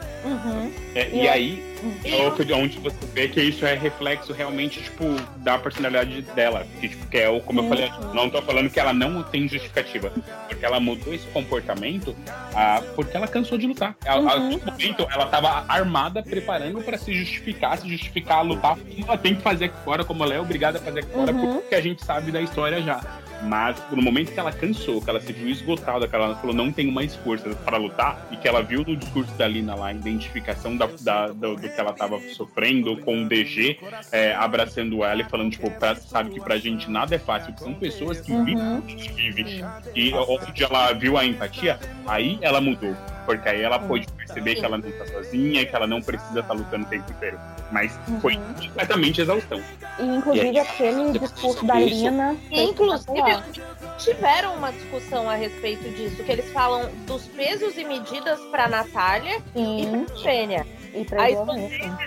É, 0.95 1.10
e 1.16 1.28
aí, 1.28 1.74
é 2.06 2.28
o 2.28 2.32
que- 2.32 2.51
onde 2.54 2.78
você 2.80 2.95
vê 3.14 3.28
que 3.28 3.41
isso 3.41 3.66
é 3.66 3.74
reflexo 3.74 4.32
realmente, 4.34 4.82
tipo, 4.82 5.04
da 5.38 5.58
personalidade 5.58 6.22
dela. 6.36 6.66
Que, 6.80 6.89
tipo, 6.89 7.08
que 7.08 7.18
é 7.18 7.30
o, 7.30 7.39
como 7.41 7.62
eu 7.62 7.70
falei, 7.70 7.91
não 8.14 8.30
tô 8.30 8.41
falando 8.41 8.70
que 8.70 8.80
ela 8.80 8.93
não 8.93 9.24
tem 9.24 9.47
justificativa. 9.47 10.12
Porque 10.47 10.66
ela 10.66 10.80
mudou 10.80 11.14
esse 11.14 11.26
comportamento 11.28 12.16
ah, 12.56 12.82
porque 12.95 13.16
ela 13.18 13.28
cansou 13.28 13.58
de 13.58 13.66
lutar. 13.68 13.95
Ela, 14.06 14.32
a 14.34 14.39
todo 14.49 14.66
momento, 14.72 15.08
ela 15.12 15.26
tava 15.26 15.66
armada, 15.68 16.22
preparando 16.44 16.82
pra 16.82 16.98
se 16.98 17.14
justificar, 17.14 17.78
se 17.78 17.88
justificar, 17.89 18.44
lutar. 18.46 18.78
como 18.78 19.06
Ela 19.08 19.18
tem 19.18 19.36
que 19.36 19.41
fazer 19.41 19.66
aqui 19.66 19.78
fora, 19.84 20.04
como 20.04 20.24
ela 20.24 20.34
é 20.36 20.39
obrigada 20.39 20.78
a 20.78 20.82
fazer 20.82 21.00
aqui 21.00 21.12
fora, 21.12 21.32
Uhum. 21.34 21.54
porque 21.60 21.76
a 21.76 21.82
gente 21.82 22.04
sabe 22.04 22.32
da 22.32 22.41
história 22.41 22.82
já. 22.82 23.02
Mas 23.44 23.76
no 23.91 24.02
momento 24.02 24.32
que 24.32 24.39
ela 24.39 24.54
cansou, 24.54 25.02
que 25.02 25.10
ela 25.10 25.20
se 25.20 25.34
viu 25.34 25.50
esgotada, 25.50 26.08
que 26.08 26.16
ela 26.16 26.34
falou 26.36 26.56
não 26.56 26.72
tenho 26.72 26.91
mais 26.94 27.14
força 27.14 27.50
para 27.66 27.76
lutar, 27.78 28.26
e 28.32 28.38
que 28.38 28.48
ela 28.48 28.62
viu 28.62 28.86
no 28.88 28.96
discurso 28.96 29.34
da 29.34 29.46
Lina 29.48 29.76
lá 29.76 29.88
a 29.88 29.94
identificação 29.94 30.78
da, 30.78 30.88
da- 31.02 31.28
do, 31.28 31.56
do 31.56 31.62
que 31.70 31.78
ela 31.80 31.91
estava 31.91 32.20
sofrendo 32.36 32.96
com 32.98 33.24
o 33.24 33.28
DG 33.28 33.78
é, 34.14 34.34
abraçando 34.36 35.04
ela 35.04 35.22
e 35.22 35.26
falando, 35.26 35.52
tipo, 35.52 35.70
pra- 35.72 35.96
sabe 35.96 36.30
que 36.30 36.39
pra 36.39 36.56
gente 36.58 36.89
nada 36.89 37.16
é 37.16 37.20
fácil, 37.20 37.54
que 37.54 37.60
são 37.60 37.74
pessoas 37.74 38.22
que 38.22 38.32
vivem 38.32 38.78
o 38.78 38.82
que 38.82 38.94
a 38.94 38.98
gente 38.98 39.12
vive. 39.14 39.66
E 39.94 40.14
onde 40.14 40.64
ela 40.64 40.94
viu 40.94 41.18
a 41.18 41.26
empatia, 41.26 41.78
aí 42.08 42.38
ela 42.41 42.62
mudou. 42.62 42.96
Porque 43.26 43.49
aí 43.49 43.61
ela 43.61 43.80
pôde 43.80 44.07
perceber 44.17 44.55
que 44.55 44.65
ela 44.65 44.78
não 44.78 44.91
tá 44.91 45.05
sozinha, 45.07 45.65
que 45.65 45.76
ela 45.76 45.88
não 45.88 46.01
precisa 46.01 46.39
estar 46.39 46.53
lutando 46.53 46.86
o 46.86 46.89
tempo 46.89 47.11
inteiro. 47.11 47.39
Mas 47.71 47.97
foi 48.21 48.36
completamente 48.36 49.21
exaustão. 49.21 49.61
E 49.99 50.03
inclusive 50.03 50.59
aquele 50.59 51.19
discurso 51.19 51.65
da 51.65 51.76
Lina. 51.76 52.36
foi 52.49 52.63
Inclusive, 52.63 53.63
tiveram 53.97 54.55
uma 54.55 54.71
discussão 54.71 55.30
a 55.30 55.36
respeito 55.36 55.89
disso, 55.91 56.24
que 56.24 56.32
eles 56.32 56.49
falam 56.51 56.89
dos 57.07 57.24
pesos 57.28 57.78
e 57.78 57.84
medidas 57.84 58.39
pra 58.51 58.67
Natália 58.67 59.41
e 59.55 60.05
pra 60.05 60.15
Xênia. 60.17 60.65
E 60.94 61.04
pra 61.06 61.24
Aí 61.24 61.34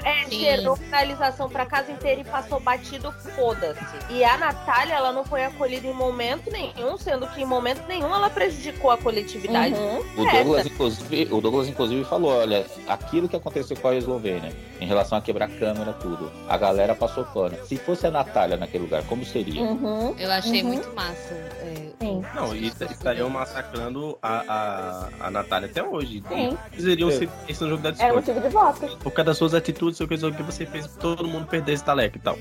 é, 0.05 0.25
Sim. 0.29 0.39
gerou 0.41 0.77
finalização 0.77 1.49
pra 1.49 1.67
casa 1.67 1.91
inteira 1.91 2.21
e 2.21 2.25
passou 2.25 2.61
batido, 2.61 3.13
foda-se. 3.35 3.81
E 4.11 4.23
a 4.25 4.37
Natália, 4.39 4.95
ela 4.95 5.13
não 5.13 5.25
foi 5.25 5.45
acolhida 5.45 5.87
em 5.87 5.93
momento 5.93 6.51
nenhum, 6.51 6.97
sendo 6.97 7.27
que 7.29 7.43
em 7.43 7.45
momento 7.45 7.83
nenhum 7.89 8.15
ela 8.15 8.31
prejudicou 8.31 8.91
a 8.91 8.97
coletividade. 8.99 9.75
O 9.75 10.23
Essa. 10.27 10.37
Douglas, 10.37 10.67
inclusive, 10.67 11.29
o 11.33 11.41
Douglas, 11.41 11.69
inclusive, 11.69 12.05
falou: 12.05 12.31
olha, 12.33 12.65
aquilo 12.87 13.29
que 13.29 13.35
aconteceu 13.37 13.77
com 13.77 13.89
a 13.89 13.97
Eslovênia, 13.97 14.53
em 14.81 14.87
relação 14.87 15.19
a 15.19 15.21
quebrar 15.21 15.49
câmera, 15.49 15.93
tudo, 15.95 16.31
a 16.49 16.57
galera 16.57 16.95
passou 16.95 17.25
pano. 17.25 17.57
Se 17.67 17.77
fosse 17.77 18.07
a 18.07 18.11
Natália 18.11 18.57
naquele 18.57 18.85
lugar, 18.85 19.03
como 19.05 19.25
seria? 19.25 19.63
Eu 20.19 20.31
achei 20.31 20.63
Uhum. 20.63 20.69
muito 20.69 20.95
massa. 20.95 21.35
é, 21.35 21.87
Não, 22.35 22.55
e 22.55 22.67
est- 22.69 22.81
estariam 22.83 23.29
massacrando 23.31 24.17
a, 24.23 24.45
a, 25.21 25.27
a 25.27 25.31
Natália 25.31 25.69
até 25.69 25.83
hoje. 25.83 26.23
Sim. 26.29 26.57
Eles 26.73 26.85
iriam 26.85 27.11
ser 27.11 27.29
esse 27.49 27.63
no 27.65 27.71
jogo 27.71 27.83
da 27.83 27.89
Era 27.89 27.97
Discord. 27.97 28.17
motivo 28.17 28.41
de 28.41 28.49
voto. 28.53 28.76
Por 29.03 29.13
causa 29.13 29.25
das 29.25 29.39
suas 29.39 29.55
atitudes, 29.55 30.01
o 30.01 30.07
que 30.07 30.17
você 30.43 30.67
fez, 30.67 30.87
todo 30.97 31.27
mundo 31.27 31.47
perder 31.47 31.73
esse 31.73 31.85
taleco 31.85 32.17
e 32.17 32.21
tal. 32.21 32.37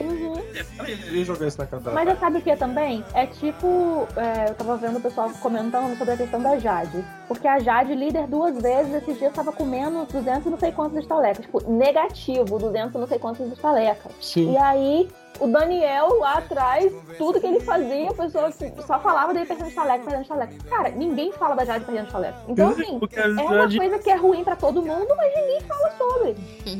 E 1.11 1.23
jogar 1.23 1.47
isso 1.47 1.57
na 1.57 1.65
cara 1.65 1.81
Mas 1.93 2.09
você 2.09 2.15
sabe 2.17 2.37
o 2.39 2.41
que 2.41 2.55
também? 2.55 3.03
É 3.13 3.25
tipo, 3.25 4.07
é, 4.15 4.49
eu 4.49 4.55
tava 4.55 4.77
vendo 4.77 4.97
o 4.97 5.01
pessoal 5.01 5.29
comentando 5.41 5.97
sobre 5.97 6.13
a 6.13 6.17
questão 6.17 6.41
da 6.41 6.57
Jade. 6.57 7.03
Porque 7.27 7.47
a 7.47 7.59
Jade, 7.59 7.93
líder 7.93 8.27
duas 8.27 8.61
vezes, 8.61 8.93
esses 8.93 9.17
dias 9.17 9.33
tava 9.33 9.51
com 9.51 9.65
menos 9.65 10.07
200 10.09 10.45
e 10.45 10.49
não 10.49 10.59
sei 10.59 10.71
quantos 10.71 10.97
estalecas. 10.97 11.45
Tipo, 11.45 11.71
negativo, 11.71 12.59
200 12.59 12.95
e 12.95 12.97
não 12.97 13.07
sei 13.07 13.19
quantos 13.19 13.51
estalecas. 13.51 14.11
Sim. 14.21 14.53
E 14.53 14.57
aí, 14.57 15.09
O 15.39 15.47
Daniel 15.47 16.19
lá 16.19 16.33
atrás, 16.33 16.91
tudo 17.17 17.39
que 17.39 17.47
ele 17.47 17.59
fazia, 17.59 18.09
a 18.09 18.13
pessoa 18.13 18.51
só 18.85 18.99
falava 18.99 19.33
dele 19.33 19.45
perdendo 19.45 19.71
chaleco, 19.71 20.05
perdendo 20.05 20.25
chaleco. 20.25 20.53
Cara, 20.65 20.89
ninguém 20.89 21.31
fala 21.33 21.55
da 21.55 21.65
Jade 21.65 21.85
perdendo 21.85 22.09
chaleco. 22.09 22.39
Então, 22.47 22.69
assim, 22.69 22.99
é 23.15 23.41
uma 23.41 23.69
coisa 23.69 23.99
que 23.99 24.09
é 24.09 24.15
ruim 24.15 24.43
pra 24.43 24.55
todo 24.55 24.81
mundo, 24.81 25.13
mas 25.15 25.33
ninguém 25.35 25.61
fala 25.61 25.91
sobre. 25.97 26.35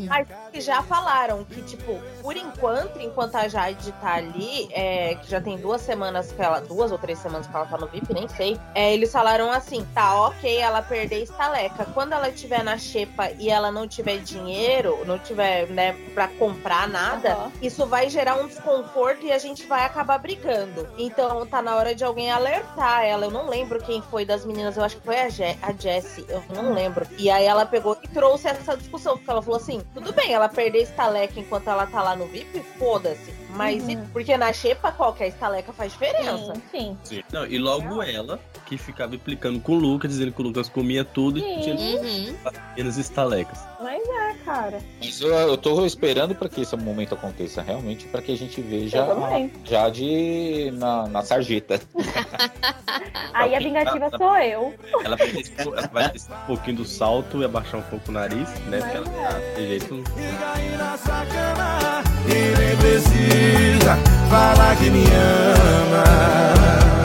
Mas 0.08 0.28
que 0.52 0.62
já 0.62 0.82
falaram 0.84 1.44
que, 1.44 1.62
tipo, 1.64 2.00
por 2.22 2.36
enquanto, 2.38 3.00
enquanto 3.00 3.36
a 3.36 3.48
Jade 3.48 3.92
tá 3.94 4.16
ali, 4.16 4.68
é, 4.72 5.16
que 5.16 5.30
já 5.30 5.42
tem 5.42 5.58
duas 5.58 5.82
semanas 5.82 6.32
que 6.32 6.42
ela. 6.42 6.60
Duas 6.62 6.92
ou 6.92 6.98
três 6.98 7.20
semanas 7.20 7.48
que 7.48 7.56
ela 7.56 7.66
tá 7.66 7.78
no 7.78 7.88
VIP, 7.88 8.14
nem 8.14 8.28
sei. 8.28 8.58
É, 8.74 8.94
eles 8.94 9.12
falaram 9.12 9.52
assim: 9.52 9.86
tá, 9.94 10.28
ok, 10.28 10.58
ela 10.58 10.82
perder 10.82 11.24
estaleca. 11.24 11.86
Quando 11.94 12.14
ela 12.14 12.30
estiver 12.30 12.64
na 12.64 12.78
xepa 12.78 13.30
e 13.38 13.50
ela 13.50 13.72
não 13.72 13.88
tiver 13.88 14.18
dinheiro, 14.18 14.98
não 15.06 15.20
tiver, 15.20 15.68
né, 15.68 15.94
pra 16.14 16.28
comprar 16.28 16.88
nada, 16.88 17.34
Aham. 17.34 17.52
isso 17.62 17.86
vai 17.86 18.10
gerar 18.10 18.38
um 18.38 18.45
desconforto 18.48 19.26
e 19.26 19.32
a 19.32 19.38
gente 19.38 19.66
vai 19.66 19.84
acabar 19.86 20.18
brigando. 20.18 20.88
Então 20.98 21.46
tá 21.46 21.62
na 21.62 21.76
hora 21.76 21.94
de 21.96 22.04
alguém 22.04 22.32
alertar 22.32 23.04
ela. 23.04 23.26
Eu 23.26 23.32
não 23.32 23.50
lembro 23.50 23.82
quem 23.84 24.02
foi 24.02 24.26
das 24.26 24.46
meninas, 24.46 24.78
eu 24.78 24.84
acho 24.84 24.98
que 24.98 25.06
foi 25.06 25.20
a, 25.20 25.30
Je 25.30 25.58
a 25.62 25.72
Jessie, 25.72 26.26
eu 26.30 26.44
não 26.50 26.74
lembro. 26.74 27.06
E 27.18 27.30
aí 27.30 27.46
ela 27.46 27.66
pegou 27.66 27.98
e 28.04 28.08
trouxe 28.08 28.48
essa 28.48 28.76
discussão, 28.78 29.18
porque 29.18 29.30
ela 29.30 29.42
falou 29.42 29.58
assim: 29.60 29.82
tudo 29.94 30.12
bem, 30.14 30.34
ela 30.34 30.50
perder 30.50 30.84
estaleca 30.84 31.40
enquanto 31.40 31.70
ela 31.70 31.86
tá 31.88 32.02
lá 32.02 32.16
no 32.16 32.26
VIP, 32.28 32.60
foda-se. 32.78 33.34
Mas 33.50 33.84
Uhum. 33.84 33.90
e- 33.92 33.98
porque 34.12 34.36
na 34.38 34.52
xepa 34.52 34.92
qualquer 34.92 35.28
estaleca 35.30 35.72
faz 35.72 35.92
diferença. 35.94 36.54
Sim, 36.72 36.98
Sim. 37.04 37.24
Não, 37.32 37.46
e 37.46 37.58
logo 37.58 38.02
ela, 38.04 38.40
que 38.66 38.78
ficava 38.78 39.16
implicando 39.16 39.60
com 39.62 39.74
o 39.74 39.76
Lucas, 39.76 40.12
dizendo 40.12 40.32
que 40.34 40.42
o 40.42 40.44
Lucas 40.46 40.68
comia 40.68 41.06
tudo 41.06 41.40
e 41.40 41.62
tinha 41.62 41.76
Uhum. 41.76 42.36
apenas 42.44 42.98
estalecas. 42.98 43.60
Mas 43.82 44.02
é, 44.08 44.25
cara. 44.46 44.80
Mas 45.02 45.20
eu, 45.20 45.30
eu 45.34 45.58
tô 45.58 45.86
esperando 45.86 46.36
para 46.36 46.48
que 46.48 46.62
esse 46.62 46.76
momento 46.78 47.16
aconteça 47.16 47.62
realmente, 47.62 48.06
para 48.06 48.22
que 48.22 48.32
a 48.32 48.38
gente 48.38 48.62
veja 48.62 49.04
a 49.04 49.50
Jade 49.68 50.72
na, 50.74 51.08
na 51.08 51.22
sarjeta. 51.24 51.82
Aí 53.34 53.56
a 53.56 53.60
vingativa 53.60 54.10
sou 54.18 54.38
eu. 54.38 54.74
Ela 55.04 55.16
vai, 55.18 55.28
descer- 55.32 55.56
ela 55.68 55.90
vai 55.92 56.12
descer 56.12 56.32
um 56.34 56.46
pouquinho 56.48 56.78
do 56.78 56.86
salto 56.86 57.42
e 57.42 57.46
abaixar 57.46 57.80
um 57.80 57.84
pouco 57.84 58.10
o 58.10 58.14
nariz, 58.14 58.48
né? 58.68 58.80
Porque 58.80 58.98
ela 58.98 59.06
tá 59.06 59.40
de 59.58 59.68
jeito. 59.68 60.04
E 62.28 62.58
nem 62.58 62.78
precisa 62.78 63.96
falar 64.30 64.76
que 64.78 64.90
me 64.90 65.04
ama. 65.06 67.05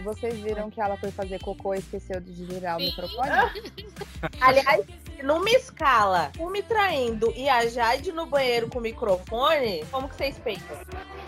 Vocês 0.00 0.38
viram 0.40 0.70
que 0.70 0.80
ela 0.80 0.96
foi 0.96 1.10
fazer 1.10 1.38
cocô 1.40 1.74
e 1.74 1.78
esqueceu 1.78 2.20
de 2.20 2.32
desligar 2.32 2.76
o 2.76 2.80
microfone? 2.80 3.30
Aliás, 4.40 4.84
numa 5.22 5.50
escala, 5.50 6.30
um 6.38 6.50
me 6.50 6.62
traindo 6.62 7.32
e 7.36 7.48
a 7.48 7.66
Jade 7.66 8.12
no 8.12 8.26
banheiro 8.26 8.68
com 8.68 8.78
o 8.78 8.82
microfone, 8.82 9.84
como 9.90 10.08
que 10.08 10.16
vocês 10.16 10.38
peitam? 10.38 10.76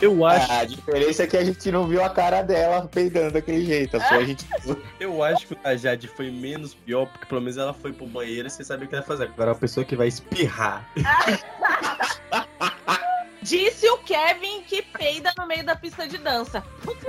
Eu 0.00 0.24
acho, 0.24 0.52
A 0.52 0.64
diferença 0.64 1.24
é 1.24 1.26
que 1.26 1.36
a 1.36 1.44
gente 1.44 1.70
não 1.70 1.86
viu 1.86 2.02
a 2.02 2.08
cara 2.08 2.42
dela 2.42 2.88
peidando 2.88 3.32
daquele 3.32 3.66
jeito. 3.66 4.00
Só 4.00 4.14
a 4.14 4.24
gente. 4.24 4.46
eu 4.98 5.22
acho 5.22 5.46
que 5.46 5.58
a 5.62 5.76
Jade 5.76 6.08
foi 6.08 6.30
menos 6.30 6.74
pior, 6.74 7.06
porque 7.06 7.26
pelo 7.26 7.40
menos 7.40 7.58
ela 7.58 7.74
foi 7.74 7.92
pro 7.92 8.06
banheiro 8.06 8.48
e 8.48 8.50
você 8.50 8.64
sabe 8.64 8.86
o 8.86 8.88
que 8.88 8.94
ela 8.94 9.04
vai 9.04 9.16
fazer. 9.16 9.30
Agora 9.30 9.50
é 9.50 9.52
a 9.52 9.56
pessoa 9.56 9.84
que 9.84 9.94
vai 9.94 10.08
espirrar. 10.08 10.88
Disse 13.42 13.88
o 13.88 13.98
Kevin 13.98 14.62
que 14.66 14.82
peida 14.82 15.32
no 15.38 15.46
meio 15.46 15.64
da 15.64 15.74
pista 15.74 16.06
de 16.06 16.18
dança. 16.18 16.62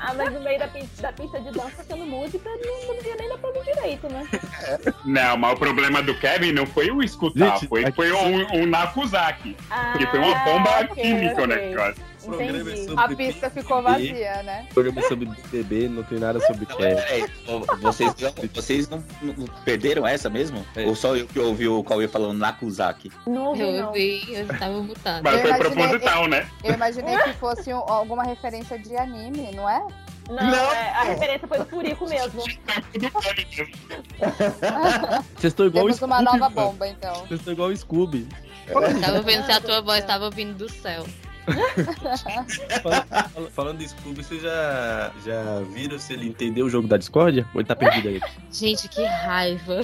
Ah, 0.00 0.14
mas 0.14 0.32
no 0.32 0.40
meio 0.40 0.58
da, 0.58 0.66
da 0.66 1.12
pista 1.12 1.40
de 1.40 1.50
dança, 1.50 1.84
tendo 1.86 2.06
música, 2.06 2.48
não, 2.48 2.86
não 2.88 2.94
devia 2.96 3.16
nem 3.16 3.28
dar 3.28 3.38
pra 3.38 3.50
direito, 3.62 4.08
né? 4.08 4.26
Não, 5.04 5.36
mas 5.36 5.52
o 5.52 5.56
problema 5.56 6.02
do 6.02 6.14
Kevin 6.18 6.52
não 6.52 6.64
foi 6.66 6.90
o 6.90 7.02
escutar, 7.02 7.54
Gente, 7.58 7.68
foi, 7.68 7.84
aqui- 7.84 7.96
foi 7.96 8.12
um, 8.12 8.62
um 8.62 8.66
Nakuzaki. 8.66 9.56
Ah, 9.70 9.90
Porque 9.92 10.06
foi 10.06 10.18
uma 10.20 10.34
bomba 10.44 10.70
ok, 10.82 11.02
química 11.02 11.40
o 11.40 11.44
ok. 11.44 11.56
negócio. 11.56 12.04
Programa 12.28 12.58
é 12.58 12.60
Entendi. 12.72 12.84
sobre 12.86 13.04
A 13.04 13.08
pista 13.16 13.50
ficou 13.50 13.82
vazia, 13.82 14.42
né? 14.42 14.66
O 14.70 14.74
programa 14.74 15.00
é 15.00 15.08
sobre 15.08 15.26
BBB, 15.26 15.88
não 15.88 16.02
tem 16.02 16.18
nada 16.18 16.40
sobre 16.46 16.66
peraí, 16.66 17.24
ô, 17.46 17.60
vocês, 17.80 18.14
não, 18.20 18.32
vocês 18.54 18.88
não, 18.88 19.02
não 19.22 19.46
perderam 19.64 20.06
essa 20.06 20.28
mesmo? 20.30 20.64
É. 20.76 20.84
Ou 20.86 20.94
só 20.94 21.16
eu 21.16 21.26
que 21.26 21.38
ouvi 21.38 21.66
o 21.68 21.82
Cauê 21.84 22.06
falando 22.08 22.38
Nakuzaki? 22.38 23.10
Não 23.26 23.46
ouvi, 23.46 23.60
Eu 23.62 23.72
não. 23.84 23.92
vi, 23.92 24.22
eu 24.34 24.46
tava 24.46 24.80
mutando. 24.82 25.22
Mas 25.24 25.34
Eu 25.34 25.40
foi 25.40 25.50
imaginei- 25.50 25.76
proposital, 25.88 26.28
né? 26.28 26.48
Eu 26.64 26.74
imaginei 26.74 27.18
que 27.18 27.32
fosse 27.34 27.72
um- 27.72 27.78
alguma 27.78 28.24
referência 28.24 28.78
de 28.78 28.96
anime, 28.96 29.50
não 29.54 29.68
é? 29.68 29.86
Não, 30.28 30.36
Não. 30.36 30.72
é, 30.74 30.90
a 30.90 31.04
referência 31.04 31.48
foi 31.48 31.58
do 31.58 31.64
Furico 31.64 32.06
mesmo. 32.06 32.42
Vocês 35.36 35.52
estão 35.52 35.66
igual 35.66 35.84
o 35.84 35.86
Temos 35.86 35.96
Scooby. 35.96 36.12
uma 36.12 36.22
nova 36.22 36.38
mano. 36.38 36.54
bomba, 36.54 36.88
então. 36.88 37.14
Vocês 37.26 37.40
estão 37.40 37.52
igual 37.52 37.68
o 37.70 37.76
Scooby. 37.76 38.28
Tava 39.00 39.22
vendo 39.22 39.46
se 39.46 39.52
a 39.52 39.60
tua 39.60 39.80
voz 39.80 40.04
tava 40.04 40.28
vindo 40.30 40.54
do 40.56 40.68
céu. 40.70 41.06
Falando, 42.82 43.50
falando 43.50 43.78
de 43.78 43.88
Scooby, 43.88 44.22
vocês 44.24 44.42
já, 44.42 45.12
já 45.24 45.60
viram 45.72 45.98
se 45.98 46.12
ele 46.12 46.28
entendeu 46.28 46.66
o 46.66 46.70
jogo 46.70 46.86
da 46.88 46.96
discórdia? 46.96 47.46
Ou 47.54 47.60
ele 47.60 47.68
tá 47.68 47.76
perdido 47.76 48.08
aí? 48.08 48.20
Gente, 48.52 48.88
que 48.88 49.04
raiva. 49.04 49.82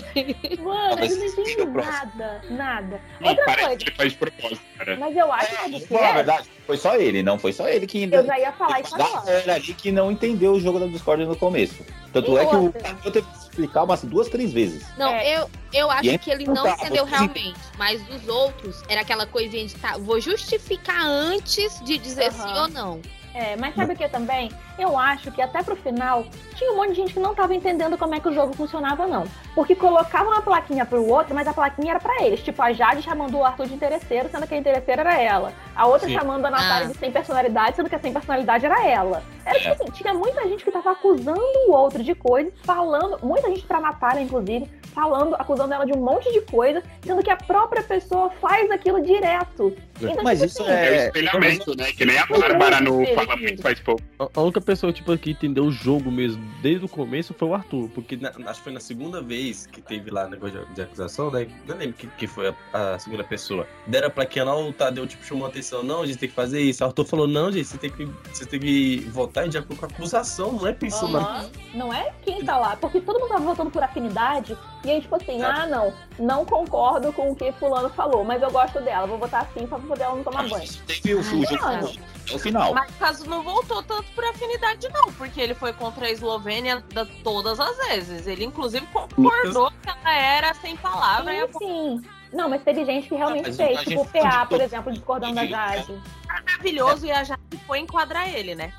Mano, 0.63 1.05
eu 1.05 1.17
não 1.17 1.73
próximo. 1.73 1.93
nada, 1.93 2.41
nada. 2.51 3.01
Não, 3.21 3.31
Outra 3.31 3.45
parece 3.45 3.65
coisa, 3.67 3.77
que 3.79 3.89
ele 3.89 3.97
faz 3.97 4.13
de 4.13 4.19
propósito, 4.19 4.63
cara. 4.79 4.97
mas 4.97 5.17
eu 5.17 5.33
acho 5.33 5.49
que 5.49 5.55
é 5.55 5.81
falar 5.81 6.05
a 6.05 6.09
quê? 6.09 6.15
verdade, 6.15 6.51
foi 6.67 6.77
só 6.77 6.97
ele, 6.97 7.23
não 7.23 7.39
foi 7.39 7.53
só 7.53 7.69
ele 7.69 7.87
que 7.87 7.99
ainda. 8.05 8.17
Eu 8.17 8.27
já 8.27 8.39
ia 8.39 8.53
falar 8.53 8.81
isso 8.81 8.95
agora. 8.95 9.13
galera 9.25 9.55
ali 9.55 9.75
que 9.75 9.93
não 9.93 10.11
entendeu 10.11 10.53
o 10.53 10.61
jogo 10.61 10.79
da 10.79 10.87
Discord 10.87 11.25
no 11.25 11.37
começo. 11.37 11.85
Tanto 12.13 12.33
E 12.33 12.39
é 12.39 12.47
que 12.47 12.57
o 12.57 12.73
teve 13.11 13.27
que 13.27 13.54
explicar 13.55 13.85
umas 13.85 14.03
duas, 14.03 14.29
três 14.29 14.53
vezes. 14.53 14.85
Não, 14.99 15.09
É. 15.09 15.39
eu, 15.39 15.51
eu 15.73 15.91
acho 15.91 16.11
é 16.11 16.19
que 16.19 16.31
ele 16.31 16.45
não 16.45 16.69
entendeu 16.69 17.05
realmente. 17.05 17.59
Mas 17.79 18.03
dos 18.03 18.29
outros, 18.29 18.83
era 18.89 19.01
aquela 19.01 19.27
coisinha 19.27 19.67
de 19.67 19.75
tá, 19.77 19.97
vou 19.97 20.21
justificar 20.21 21.07
antes 21.07 21.81
de 21.85 21.97
dizer 21.97 22.31
Aham. 22.33 22.49
sim 22.49 22.59
ou 22.61 22.69
não. 22.69 23.01
É, 23.35 23.57
mas 23.57 23.75
sabe 23.75 23.95
o 23.95 23.97
que 23.97 24.09
também? 24.09 24.53
Eu 24.79 24.97
acho 24.97 25.33
que 25.33 25.43
até 25.43 25.61
pro 25.61 25.75
final 25.75 26.25
tinha 26.55 26.71
um 26.73 26.77
monte 26.77 26.91
de 26.91 26.95
gente 26.97 27.15
que 27.15 27.19
não 27.21 27.35
tava 27.35 27.53
entendendo 27.53 27.99
como 27.99 28.15
é 28.15 28.21
que 28.21 28.29
o 28.29 28.33
jogo 28.33 28.55
funcionava, 28.55 29.07
não. 29.09 29.25
Porque 29.57 29.75
colocavam 29.75 30.33
uma 30.33 30.41
plaquinha 30.41 30.87
pro 30.87 31.05
outro, 31.09 31.35
mas 31.35 31.49
a 31.49 31.53
plaquinha 31.53 31.93
era 31.93 32.01
pra 32.01 32.23
eles. 32.23 32.43
Tipo, 32.43 32.63
a 32.63 32.73
Jade 32.73 33.03
chamando 33.03 33.37
o 33.37 33.45
Arthur 33.45 33.67
de 33.67 33.75
interesseiro, 33.75 34.29
sendo 34.31 34.47
que 34.47 34.55
a 34.55 34.59
interesseira 34.59 35.03
era 35.03 35.21
ela. 35.21 35.53
A 35.75 35.87
outra 35.87 36.07
Sim. 36.07 36.15
chamando 36.15 36.47
a 36.47 36.51
Natália 36.51 36.87
Ah. 36.89 36.93
de 36.93 36.97
sem 36.99 37.11
personalidade, 37.11 37.75
sendo 37.77 37.89
que 37.89 37.97
a 37.97 37.99
sem 38.01 38.13
personalidade 38.13 38.67
era 38.67 38.87
ela. 38.87 39.23
Era 39.45 39.59
tipo 39.59 39.73
assim, 39.73 39.93
tinha 39.93 40.15
muita 40.15 40.49
gente 40.49 40.65
que 40.65 40.71
tava 40.71 40.93
acusando 40.93 41.41
o 41.67 41.73
outro 41.73 42.03
de 42.05 42.15
coisas, 42.15 42.53
falando, 42.63 43.19
muita 43.23 43.49
gente 43.49 43.67
pra 43.67 43.81
Natália, 43.81 44.23
inclusive, 44.23 44.71
falando, 44.95 45.35
acusando 45.35 45.75
ela 45.75 45.85
de 45.85 45.93
um 45.93 46.01
monte 46.01 46.33
de 46.33 46.41
coisa, 46.43 46.83
sendo 47.05 47.23
que 47.23 47.31
a 47.31 47.37
própria 47.37 47.83
pessoa 47.83 48.31
faz 48.41 48.71
aquilo 48.71 49.03
direto. 49.03 49.77
Então, 50.01 50.25
Mas 50.25 50.39
tipo 50.41 50.51
isso 50.51 50.63
assim, 50.63 50.71
É 50.73 50.75
o 50.75 50.95
é. 50.95 51.07
espelhamento, 51.07 51.77
né? 51.77 51.93
Que 51.93 52.05
nem 52.05 52.19
a 52.19 52.27
Bárbara 52.27 52.81
muito 52.81 53.11
no. 53.11 53.15
Fala 53.15 53.37
Muito 53.37 53.63
Faz 53.63 53.81
Pouco. 53.81 54.03
A 54.19 54.29
a 54.35 54.43
única 54.43 54.61
pessoa 54.61 54.93
tipo, 54.93 55.17
que 55.17 55.31
entendeu 55.31 55.65
o 55.65 55.71
jogo 55.73 56.11
mesmo 56.11 56.43
desde 56.61 56.85
o 56.85 56.89
começo 56.89 57.33
foi 57.35 57.49
o 57.49 57.55
Arthur. 57.55 57.89
Porque 57.95 58.17
na- 58.17 58.31
acho 58.47 58.59
que 58.59 58.65
foi 58.65 58.73
na 58.73 58.81
segunda 58.81 59.21
vez 59.23 59.67
que 59.67 59.81
teve 59.81 60.11
lá 60.11 60.29
negócio 60.29 60.59
de, 60.67 60.75
de 60.75 60.83
acusação, 60.83 61.31
né? 61.31 61.47
Não 61.67 61.77
lembro 61.77 61.95
que, 61.95 62.07
que 62.09 62.27
foi 62.27 62.49
a, 62.73 62.95
a 62.95 62.99
segunda 62.99 63.23
pessoa. 63.25 63.67
Deram 63.87 64.11
pra 64.11 64.27
quem 64.27 64.43
lá, 64.43 64.57
o 64.57 64.73
Tadeu 64.73 65.07
tipo, 65.07 65.25
chamou 65.25 65.47
a 65.47 65.49
atenção. 65.49 65.83
Não, 65.83 66.03
a 66.03 66.07
gente 66.07 66.19
tem 66.19 66.29
que 66.29 66.35
fazer 66.35 66.61
isso. 66.61 66.83
O 66.83 66.87
Arthur 66.87 67.05
falou: 67.05 67.27
não, 67.29 67.51
gente, 67.53 67.67
você 67.67 67.79
tem 67.79 67.91
que, 67.91 68.05
você 68.33 68.45
tem 68.47 68.59
que 68.61 68.99
votar 69.11 69.49
de 69.49 69.59
acordo 69.59 69.79
com 69.81 69.87
a 69.87 69.89
acusação, 69.89 70.53
não 70.53 70.67
é 70.67 70.73
pensando 70.73 71.13
na. 71.13 71.19
Aham. 71.21 71.51
Não 71.75 71.93
é 71.93 72.13
quem 72.23 72.45
tá 72.45 72.57
lá, 72.57 72.77
porque 72.77 73.01
todo 73.01 73.19
mundo 73.19 73.29
tava 73.31 73.45
votando 73.45 73.71
por 73.71 73.83
afinidade, 73.83 74.57
e 74.85 74.91
aí, 74.91 75.01
tipo 75.01 75.17
assim, 75.17 75.43
ah, 75.43 75.67
não, 75.67 75.93
não 76.19 76.45
concordo 76.45 77.13
com 77.13 77.31
o 77.33 77.35
que 77.35 77.51
fulano 77.53 77.89
falou, 77.91 78.23
mas 78.25 78.41
eu 78.43 78.51
gosto 78.51 78.81
dela, 78.81 79.07
vou 79.09 79.19
votar 79.19 79.43
assim 79.43 79.67
pra 79.67 79.79
poder 79.85 80.05
ela 80.05 80.17
não 80.17 80.25
tomar 80.25 80.49
banho. 80.49 80.69
Teve 80.87 81.15
o, 81.15 81.23
jogo 81.23 81.45
até 81.45 82.35
o 82.35 82.39
final. 82.39 82.73
Mas 82.75 82.91
o 82.91 82.95
caso 82.99 83.29
não 83.29 83.43
voltou 83.43 83.83
tanto 83.83 84.05
por 84.13 84.25
afinidade, 84.25 84.89
não, 84.93 85.13
porque 85.13 85.41
ele 85.41 85.55
foi 85.55 85.73
contra 85.73 86.07
a 86.07 86.11
Eslovênia 86.11 86.83
da- 86.93 87.07
todas 87.23 87.61
as 87.61 87.77
vezes. 87.89 88.27
Ele, 88.27 88.45
inclusive, 88.45 88.87
concordou 88.87 89.71
que 89.83 89.89
ela 89.89 90.15
era 90.17 90.55
sem 90.55 90.77
palavra. 90.77 91.33
e 91.35 91.41
a 91.41 91.47
Sim, 91.49 91.59
sim. 91.59 92.03
Não, 92.33 92.49
mas 92.49 92.63
teve 92.65 92.85
gente 92.85 93.09
que 93.09 93.15
realmente 93.15 93.47
mas 93.47 93.57
fez, 93.57 93.81
tipo 93.83 94.01
o 94.03 94.07
PA, 94.09 94.45
por 94.47 94.61
exemplo, 94.61 94.93
discordando 94.93 95.35
da 95.37 95.45
Entendi. 95.45 95.53
Jade. 95.57 96.03
maravilhoso 96.27 97.07
e 97.07 97.13
a 97.13 97.23
Jade 97.23 97.41
foi 97.65 97.79
enquadrar 97.79 98.29
ele, 98.29 98.57
né? 98.57 98.73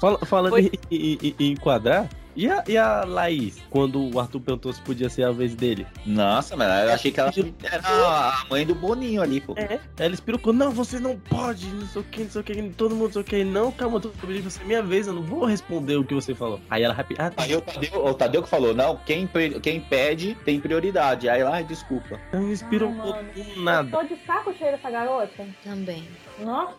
Fala- 0.00 0.18
falando 0.26 0.50
Foi. 0.52 0.70
em, 0.90 0.96
em- 0.96 1.18
em- 1.22 1.34
em 1.38 1.52
enquadrar, 1.52 2.06
E 2.36 2.50
a, 2.50 2.62
e 2.68 2.76
a 2.76 3.02
Laís, 3.04 3.62
quando 3.70 4.14
o 4.14 4.20
Arthur 4.20 4.40
perguntou 4.40 4.70
se 4.70 4.80
podia 4.82 5.08
ser 5.08 5.24
a 5.24 5.32
vez 5.32 5.54
dele? 5.54 5.86
Nossa, 6.04 6.54
mano, 6.54 6.70
eu 6.70 6.92
achei 6.92 7.10
que 7.10 7.18
ela 7.18 7.32
era 7.62 7.88
a 7.88 8.44
mãe 8.50 8.66
do 8.66 8.74
Boninho 8.74 9.22
ali, 9.22 9.40
pô. 9.40 9.54
É. 9.56 9.80
Ela 9.98 10.12
espirocou, 10.12 10.52
não, 10.52 10.70
você 10.70 11.00
não 11.00 11.18
pode, 11.18 11.66
não 11.68 11.86
sei 11.86 12.02
o 12.02 12.04
que, 12.04 12.24
não 12.24 12.30
sei 12.30 12.40
o 12.42 12.44
que, 12.44 12.62
todo 12.76 12.94
mundo 12.94 13.04
não 13.04 13.12
sei 13.12 13.22
o 13.22 13.24
que. 13.24 13.42
Não, 13.42 13.72
calma, 13.72 13.96
eu 13.96 14.00
tô 14.00 14.08
pedindo 14.10 14.50
você 14.50 14.62
minha 14.64 14.82
vez, 14.82 15.06
eu 15.06 15.14
não 15.14 15.22
vou 15.22 15.46
responder 15.46 15.96
o 15.96 16.04
que 16.04 16.14
você 16.14 16.34
falou. 16.34 16.60
Aí 16.68 16.82
ela 16.82 16.92
rapidinho, 16.92 17.26
ah, 17.26 17.30
tá. 17.30 17.42
Aí 17.42 17.56
o 17.56 17.60
Tadeu, 17.62 18.04
o 18.04 18.14
Tadeu 18.14 18.42
que 18.42 18.48
falou, 18.50 18.74
não, 18.74 18.98
quem, 18.98 19.26
quem 19.62 19.80
pede 19.80 20.34
tem 20.44 20.60
prioridade. 20.60 21.30
Aí 21.30 21.42
lá, 21.42 21.62
desculpa. 21.62 22.20
Não 22.34 22.52
espirocou 22.52 23.16
nada. 23.56 23.90
Tô 23.90 24.02
de 24.02 24.16
saco 24.26 24.52
cheio 24.52 24.72
dessa 24.72 24.90
garota. 24.90 25.46
Também. 25.64 26.06
Nossa, 26.38 26.74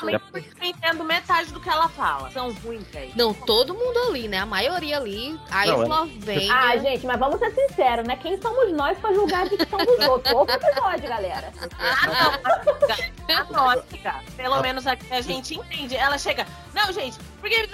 vai 0.00 0.12
lá. 0.14 0.20
Eu 0.32 0.42
não 0.60 0.66
entendo 0.66 1.04
metade 1.04 1.52
do 1.52 1.60
que 1.60 1.68
ela 1.68 1.88
fala. 1.88 2.30
São 2.30 2.52
ruins, 2.52 2.86
velho. 2.88 3.12
Não, 3.16 3.32
todo 3.32 3.74
mundo 3.74 3.98
ali, 4.08 4.28
né? 4.28 4.38
A 4.38 4.46
maioria 4.46 4.98
ali. 4.98 5.38
A 5.50 5.66
Não, 5.66 5.80
é- 5.80 5.82
Eslovênia. 5.82 6.54
Ah, 6.54 6.76
gente, 6.76 7.06
mas 7.06 7.18
vamos 7.18 7.38
ser 7.38 7.50
sinceros, 7.52 8.06
né? 8.06 8.16
Quem 8.16 8.40
somos 8.40 8.72
nós 8.72 8.98
pra 8.98 9.12
julgar 9.12 9.46
a 9.46 9.48
dicção 9.48 9.78
dos 9.78 9.98
outros? 10.06 10.32
Outro 10.36 10.56
episódio, 10.56 11.08
galera. 11.08 11.52
Ah, 11.78 13.46
não, 13.50 13.70
amiga. 13.70 14.22
Pelo 14.36 14.60
menos 14.62 14.86
aqui 14.86 15.12
a 15.12 15.20
gente 15.20 15.54
entende. 15.54 15.96
Ela 15.96 16.18
chega, 16.18 16.46
não, 16.74 16.92
gente, 16.92 17.18
porque 17.40 17.68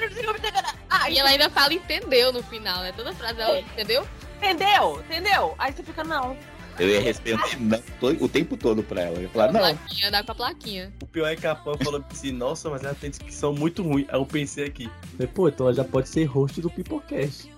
ah, 0.90 1.10
E 1.10 1.18
ela 1.18 1.30
ainda 1.30 1.50
fala 1.50 1.74
entendeu 1.74 2.32
no 2.32 2.42
final, 2.42 2.80
né? 2.82 2.92
Toda 2.92 3.12
frase 3.14 3.40
ela 3.40 3.58
entendeu? 3.58 4.06
Entendeu? 4.36 5.00
Entendeu? 5.04 5.54
Aí 5.58 5.72
você 5.72 5.82
fica, 5.82 6.02
não. 6.02 6.36
Eu 6.78 6.88
ia 6.88 7.00
responder 7.00 7.38
não 7.60 7.80
o 8.20 8.28
tempo 8.28 8.56
todo 8.56 8.82
pra 8.82 9.02
ela. 9.02 9.16
Eu 9.16 9.22
ia 9.22 9.28
falar, 9.28 9.52
não. 9.52 9.60
Plaquinha, 9.60 10.10
dá 10.10 10.22
com 10.22 10.32
a 10.32 10.34
plaquinha. 10.34 10.92
O 11.02 11.06
pior 11.06 11.26
é 11.28 11.36
que 11.36 11.46
a 11.46 11.54
Pan 11.54 11.76
falou 11.82 12.04
assim, 12.10 12.32
nossa, 12.32 12.70
mas 12.70 12.82
ela 12.82 12.94
tem 12.94 13.10
descrição 13.10 13.52
muito 13.52 13.82
ruim. 13.82 14.06
Aí 14.08 14.18
eu 14.18 14.26
pensei 14.26 14.66
aqui, 14.66 14.90
pô, 15.34 15.48
então 15.48 15.66
ela 15.66 15.74
já 15.74 15.84
pode 15.84 16.08
ser 16.08 16.24
host 16.24 16.60
do 16.60 16.70
Pipocast. 16.70 17.50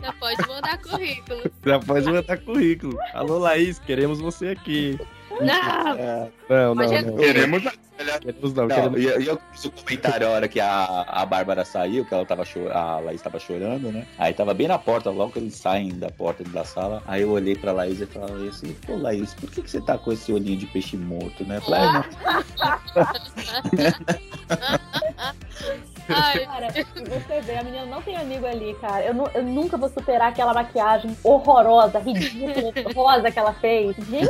Já 0.00 0.12
pode 0.18 0.48
mandar 0.48 0.78
currículo. 0.78 1.42
Já 1.64 1.78
pode 1.80 2.06
mandar 2.06 2.38
currículo. 2.38 2.98
Alô, 3.14 3.38
Laís, 3.38 3.78
queremos 3.78 4.20
você 4.20 4.48
aqui. 4.48 4.98
Não! 5.40 5.96
Não, 5.96 6.30
não, 6.48 6.74
Mas 6.74 6.90
não. 6.90 7.16
Queremos 7.16 7.62
Queremos 8.20 8.52
não, 8.54 8.66
Não, 8.66 8.74
queremos... 8.74 9.00
e 9.00 9.04
eu, 9.04 9.20
e 9.20 9.26
eu 9.28 9.38
fiz 9.52 9.64
o 9.66 9.70
comentário 9.70 10.26
a 10.26 10.30
hora 10.30 10.48
que 10.48 10.58
a, 10.58 11.04
a 11.06 11.24
Bárbara 11.24 11.64
saiu, 11.64 12.04
que 12.04 12.12
ela 12.12 12.26
tava 12.26 12.44
cho- 12.44 12.68
a 12.72 12.98
Laís 12.98 13.22
tava 13.22 13.38
chorando, 13.38 13.92
né? 13.92 14.06
Aí 14.18 14.32
tava 14.34 14.52
bem 14.52 14.66
na 14.66 14.76
porta, 14.78 15.08
logo 15.10 15.30
que 15.32 15.38
eles 15.38 15.54
saem 15.54 15.90
da 15.96 16.10
porta 16.10 16.42
da 16.42 16.64
sala. 16.64 17.00
Aí 17.06 17.22
eu 17.22 17.30
olhei 17.30 17.54
pra 17.54 17.70
Laís 17.70 18.00
e 18.00 18.06
falei 18.06 18.48
assim, 18.48 18.72
pô, 18.86 18.96
Laís, 18.96 19.34
por 19.34 19.48
que, 19.50 19.62
que 19.62 19.70
você 19.70 19.80
tá 19.80 19.96
com 19.96 20.10
esse 20.10 20.32
olhinho 20.32 20.58
de 20.58 20.66
peixe 20.66 20.96
morto, 20.96 21.44
né? 21.46 21.58
Eu 21.58 21.62
falei, 21.62 21.80
"Ah, 21.80 22.04
Ai, 26.08 26.44
cara, 26.46 26.68
você 26.72 27.40
vê, 27.42 27.56
a 27.58 27.62
menina 27.62 27.86
não 27.86 28.02
tem 28.02 28.16
amigo 28.16 28.44
ali, 28.44 28.74
cara. 28.80 29.04
Eu, 29.04 29.14
eu 29.34 29.42
nunca 29.44 29.76
vou 29.76 29.88
superar 29.88 30.28
aquela 30.30 30.52
maquiagem 30.52 31.16
horrorosa, 31.22 31.98
ridícula, 32.00 32.72
rosa 32.94 33.30
que 33.30 33.38
ela 33.38 33.52
fez. 33.54 33.94
Gente! 34.08 34.28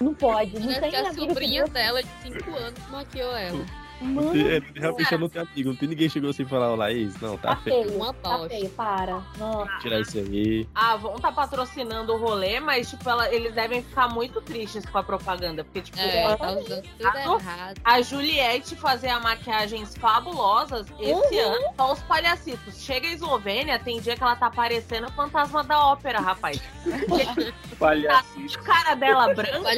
Não 0.00 0.14
pode, 0.14 0.58
não 0.58 0.68
Deve 0.68 0.80
tem 0.80 0.90
que 0.90 0.96
a 0.96 1.12
sobrinha 1.12 1.66
dela 1.66 2.02
de 2.02 2.08
5 2.22 2.56
anos 2.56 2.88
maquiou 2.90 3.36
ela. 3.36 3.64
Não 4.00 4.30
tem- 4.32 4.48
é, 4.48 4.62
realmente 4.76 5.12
eu 5.12 5.18
não 5.18 5.28
tenho 5.28 5.44
amigo, 5.52 5.68
não 5.70 5.76
tem 5.76 5.88
ninguém 5.88 6.08
chegou 6.08 6.30
assim 6.30 6.42
e 6.42 6.46
falar, 6.46 6.70
ô 6.72 6.76
Laís, 6.76 7.18
não, 7.20 7.36
tá, 7.36 7.48
Tá 7.48 7.56
feio. 7.56 7.88
feio, 7.88 8.12
tá 8.14 8.48
feio, 8.48 8.70
para. 8.70 9.22
Nossa. 9.38 9.78
Tirar 9.80 10.00
isso 10.00 10.18
aí. 10.18 10.68
A 10.74 10.92
Avon 10.92 11.16
tá 11.16 11.32
patrocinando 11.32 12.14
o 12.14 12.16
rolê, 12.18 12.60
mas, 12.60 12.90
tipo, 12.90 13.08
ela- 13.08 13.32
eles 13.34 13.52
devem 13.54 13.82
ficar 13.82 14.08
muito 14.08 14.40
tristes 14.40 14.84
com 14.86 14.98
a 14.98 15.02
propaganda. 15.02 15.64
Porque, 15.64 15.80
tipo, 15.82 15.98
É, 15.98 16.24
a- 16.24 16.36
tá 16.36 16.50
usando 16.52 16.82
tudo 16.82 17.06
a- 17.08 17.20
errado. 17.20 17.80
a 17.84 18.00
Juliette 18.02 18.76
fazer 18.76 19.08
maquiagens 19.18 19.96
fabulosas 19.96 20.86
esse 21.00 21.12
Uhum. 21.12 21.52
ano. 21.54 21.74
Só 21.76 21.92
os 21.92 22.02
palhacitos. 22.02 22.78
Chega 22.82 23.08
a 23.08 23.12
Eslovênia, 23.12 23.78
tem 23.78 24.00
dia 24.00 24.16
que 24.16 24.22
ela 24.22 24.36
tá 24.36 24.50
parecendo 24.50 25.08
o 25.08 25.12
fantasma 25.12 25.64
da 25.64 25.86
ópera, 25.86 26.20
rapaz. 26.20 26.60
Palhacito. 27.78 28.58
A 28.58 28.62
cara 28.62 28.94
dela 28.94 29.34
branca, 29.34 29.70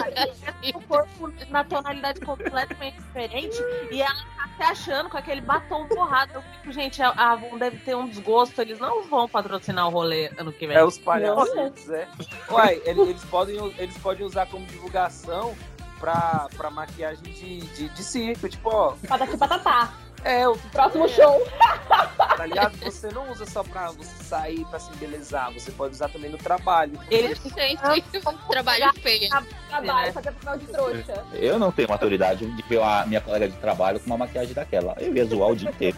o 0.74 0.80
corpo 0.82 1.32
na 1.48 1.64
tonalidade 1.64 2.20
completamente 2.20 2.96
diferente, 2.96 3.56
e 3.90 4.02
ela 4.10 4.24
tá 4.36 4.48
se 4.56 4.62
achando 4.62 5.08
com 5.08 5.16
aquele 5.16 5.40
batom 5.40 5.86
borrado. 5.86 6.32
Eu 6.34 6.42
fico, 6.42 6.72
gente, 6.72 7.02
a 7.02 7.10
a 7.10 7.32
Avon 7.32 7.58
deve 7.58 7.78
ter 7.78 7.94
um 7.94 8.08
desgosto, 8.08 8.60
eles 8.60 8.78
não 8.78 9.02
vão 9.04 9.28
patrocinar 9.28 9.86
o 9.88 9.90
rolê 9.90 10.30
ano 10.38 10.52
que 10.52 10.66
vem. 10.66 10.76
É 10.76 10.84
os 10.84 10.98
palhacitos, 10.98 11.88
é. 11.90 12.08
Uai, 12.50 12.80
eles, 12.84 13.08
eles 13.08 13.24
podem, 13.24 13.74
eles 13.78 13.98
podem 13.98 14.26
usar 14.26 14.46
como 14.46 14.66
divulgação 14.66 15.54
pra, 15.98 16.48
pra 16.56 16.70
maquiagem 16.70 17.22
de, 17.22 17.60
de, 17.60 17.88
de 17.88 18.02
circo, 18.04 18.48
tipo, 18.48 18.70
ó. 18.70 18.94
Patati 19.06 19.36
patatá. 19.36 19.92
É, 20.24 20.46
o 20.48 20.56
Próximo 20.72 21.08
show. 21.08 21.46
Tá 22.36 22.46
ligado? 22.46 22.76
Você 22.78 23.08
não 23.08 23.30
usa 23.30 23.44
só 23.44 23.62
pra 23.62 23.90
você 23.90 24.24
sair 24.24 24.64
pra 24.66 24.78
se 24.78 24.90
embelezar, 24.92 25.52
você 25.52 25.70
pode 25.70 25.94
usar 25.94 26.08
também 26.08 26.30
no 26.30 26.38
trabalho. 26.38 26.98
Eles 27.10 27.38
Gente, 27.54 28.10
trabalho 28.48 28.92
feio. 29.02 29.28
Trabalho, 29.68 30.12
fazer 30.12 30.32
papel 30.32 30.58
de 30.58 30.66
trouxa. 30.66 31.24
Eu 31.34 31.58
não 31.58 31.70
tenho 31.70 31.88
maturidade 31.88 32.46
de 32.46 32.62
ver 32.62 32.80
a 32.80 33.04
minha 33.06 33.20
colega 33.20 33.48
de 33.48 33.56
trabalho 33.56 34.00
com 34.00 34.06
uma 34.06 34.16
maquiagem 34.18 34.54
daquela. 34.54 34.94
Eu 34.98 35.14
ia 35.14 35.24
zoar 35.26 35.50
o 35.50 35.56
dia 35.56 35.68
inteiro. 35.68 35.96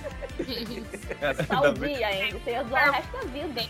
Só 1.47 1.71
o 1.71 1.75
dia, 1.75 2.13
hein? 2.13 2.33
Você 2.33 2.51
ia 2.51 2.65
zoar 2.65 2.89
o 2.89 2.93
resto 2.93 3.13
da 3.13 3.21
vida. 3.21 3.63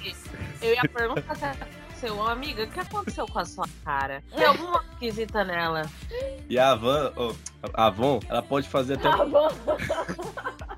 Eu 0.62 0.74
ia 0.74 0.82
perguntar 0.82 1.56
se 2.02 2.08
seu 2.08 2.26
amiga, 2.26 2.64
o 2.64 2.66
que 2.66 2.80
aconteceu 2.80 3.26
com 3.26 3.38
a 3.38 3.44
sua 3.44 3.68
cara? 3.84 4.22
Tem 4.34 4.44
alguma 4.44 4.82
esquisita 4.92 5.44
nela? 5.44 5.88
E 6.48 6.58
a 6.58 6.72
Avon, 6.72 7.12
ó, 7.14 7.32
a 7.72 7.86
Avon, 7.86 8.18
ela 8.28 8.42
pode 8.42 8.68
fazer 8.68 8.94
até. 8.94 9.08
Tá 9.08 9.24
bom. 9.24 9.48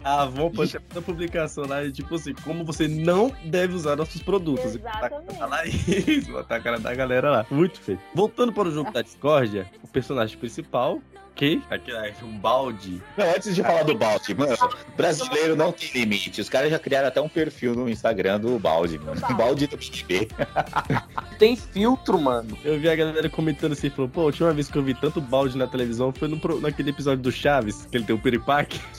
A 0.04 0.22
Avon 0.22 0.50
pode 0.50 0.72
fazer 0.72 0.84
uma 0.92 1.00
publicação 1.00 1.66
lá, 1.66 1.90
tipo 1.90 2.14
assim, 2.14 2.34
como 2.44 2.62
você 2.62 2.86
não 2.86 3.32
deve 3.46 3.74
usar 3.74 3.96
nossos 3.96 4.22
produtos. 4.22 4.74
Exatamente. 4.74 5.38
Tá 5.38 5.46
lá 5.46 5.66
isso, 5.66 6.30
botar 6.30 6.56
a 6.56 6.60
cara 6.60 6.78
da 6.78 6.94
galera 6.94 7.30
lá. 7.30 7.46
Muito 7.50 7.80
feio. 7.80 7.98
Voltando 8.14 8.52
para 8.52 8.68
o 8.68 8.70
jogo 8.70 8.92
da 8.92 9.00
discórdia, 9.00 9.66
o 9.82 9.88
personagem 9.88 10.36
principal, 10.36 11.00
que 11.34 11.62
aquele 11.70 11.96
é 11.96 12.14
um 12.22 12.38
balde. 12.38 13.02
Não, 13.16 13.30
antes 13.30 13.54
de 13.54 13.62
falar 13.62 13.82
do 13.82 13.96
balde, 13.96 14.34
mano, 14.34 14.56
brasileiro 14.96 15.56
não 15.56 15.72
tem 15.72 15.90
limite. 15.92 16.40
Os 16.40 16.48
caras 16.48 16.70
já 16.70 16.78
criaram 16.78 17.08
até 17.08 17.20
um 17.20 17.28
perfil 17.28 17.74
no 17.74 17.88
Instagram 17.88 18.40
do 18.40 18.58
balde, 18.58 18.98
mano. 18.98 19.20
Balde 19.36 19.66
do 19.66 19.76
BBB. 19.76 20.28
Tem 21.38 21.56
filtro, 21.56 22.20
mano. 22.20 22.56
Eu 22.64 22.78
vi 22.78 22.88
a 22.88 22.94
galera 22.94 23.28
comentando 23.28 23.72
assim, 23.72 23.90
falou, 23.90 24.08
pô, 24.08 24.20
a 24.22 24.24
última 24.24 24.52
vez 24.52 24.68
que 24.68 24.78
eu 24.78 24.82
vi 24.82 24.94
tanto 24.94 25.20
balde 25.20 25.58
na 25.58 25.66
televisão 25.66 26.12
foi 26.12 26.28
no, 26.28 26.38
naquele 26.60 26.90
episódio 26.90 27.22
do 27.22 27.32
Chaves, 27.32 27.86
que 27.90 27.96
ele 27.96 28.04
tem 28.04 28.14
o 28.14 28.18
piripaque. 28.18 28.80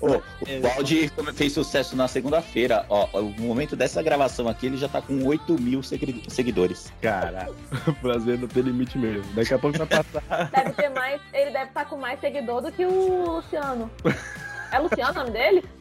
Ô, 0.00 0.16
o 0.16 0.60
balde 0.60 1.10
fez 1.34 1.52
sucesso 1.52 1.96
na 1.96 2.06
segunda-feira. 2.08 2.84
Ó, 2.88 3.08
no 3.20 3.46
momento 3.46 3.74
dessa 3.76 4.02
gravação 4.02 4.48
aqui, 4.48 4.66
ele 4.66 4.76
já 4.76 4.88
tá 4.88 5.02
com 5.02 5.24
8 5.26 5.60
mil 5.60 5.82
segui- 5.82 6.22
seguidores. 6.28 6.92
Cara, 7.00 7.48
o 7.86 7.92
prazer 8.00 8.38
não 8.38 8.48
tem 8.48 8.62
limite 8.62 8.96
mesmo. 8.98 9.24
Daqui 9.34 9.54
a 9.54 9.58
pouco 9.58 9.78
vai 9.78 9.86
passar. 9.86 10.50
Deve 10.50 10.72
ter 10.74 10.88
mais. 10.90 11.20
Ele 11.32 11.50
deve 11.50 11.66
estar 11.66 11.84
com 11.86 11.96
mais 11.96 12.20
seguidor 12.20 12.62
do 12.62 12.70
que 12.72 12.84
o 12.84 13.24
Luciano. 13.36 13.90
É 14.72 14.78
Luciano 14.78 15.10
o 15.10 15.14
nome 15.14 15.30
dele? 15.30 15.64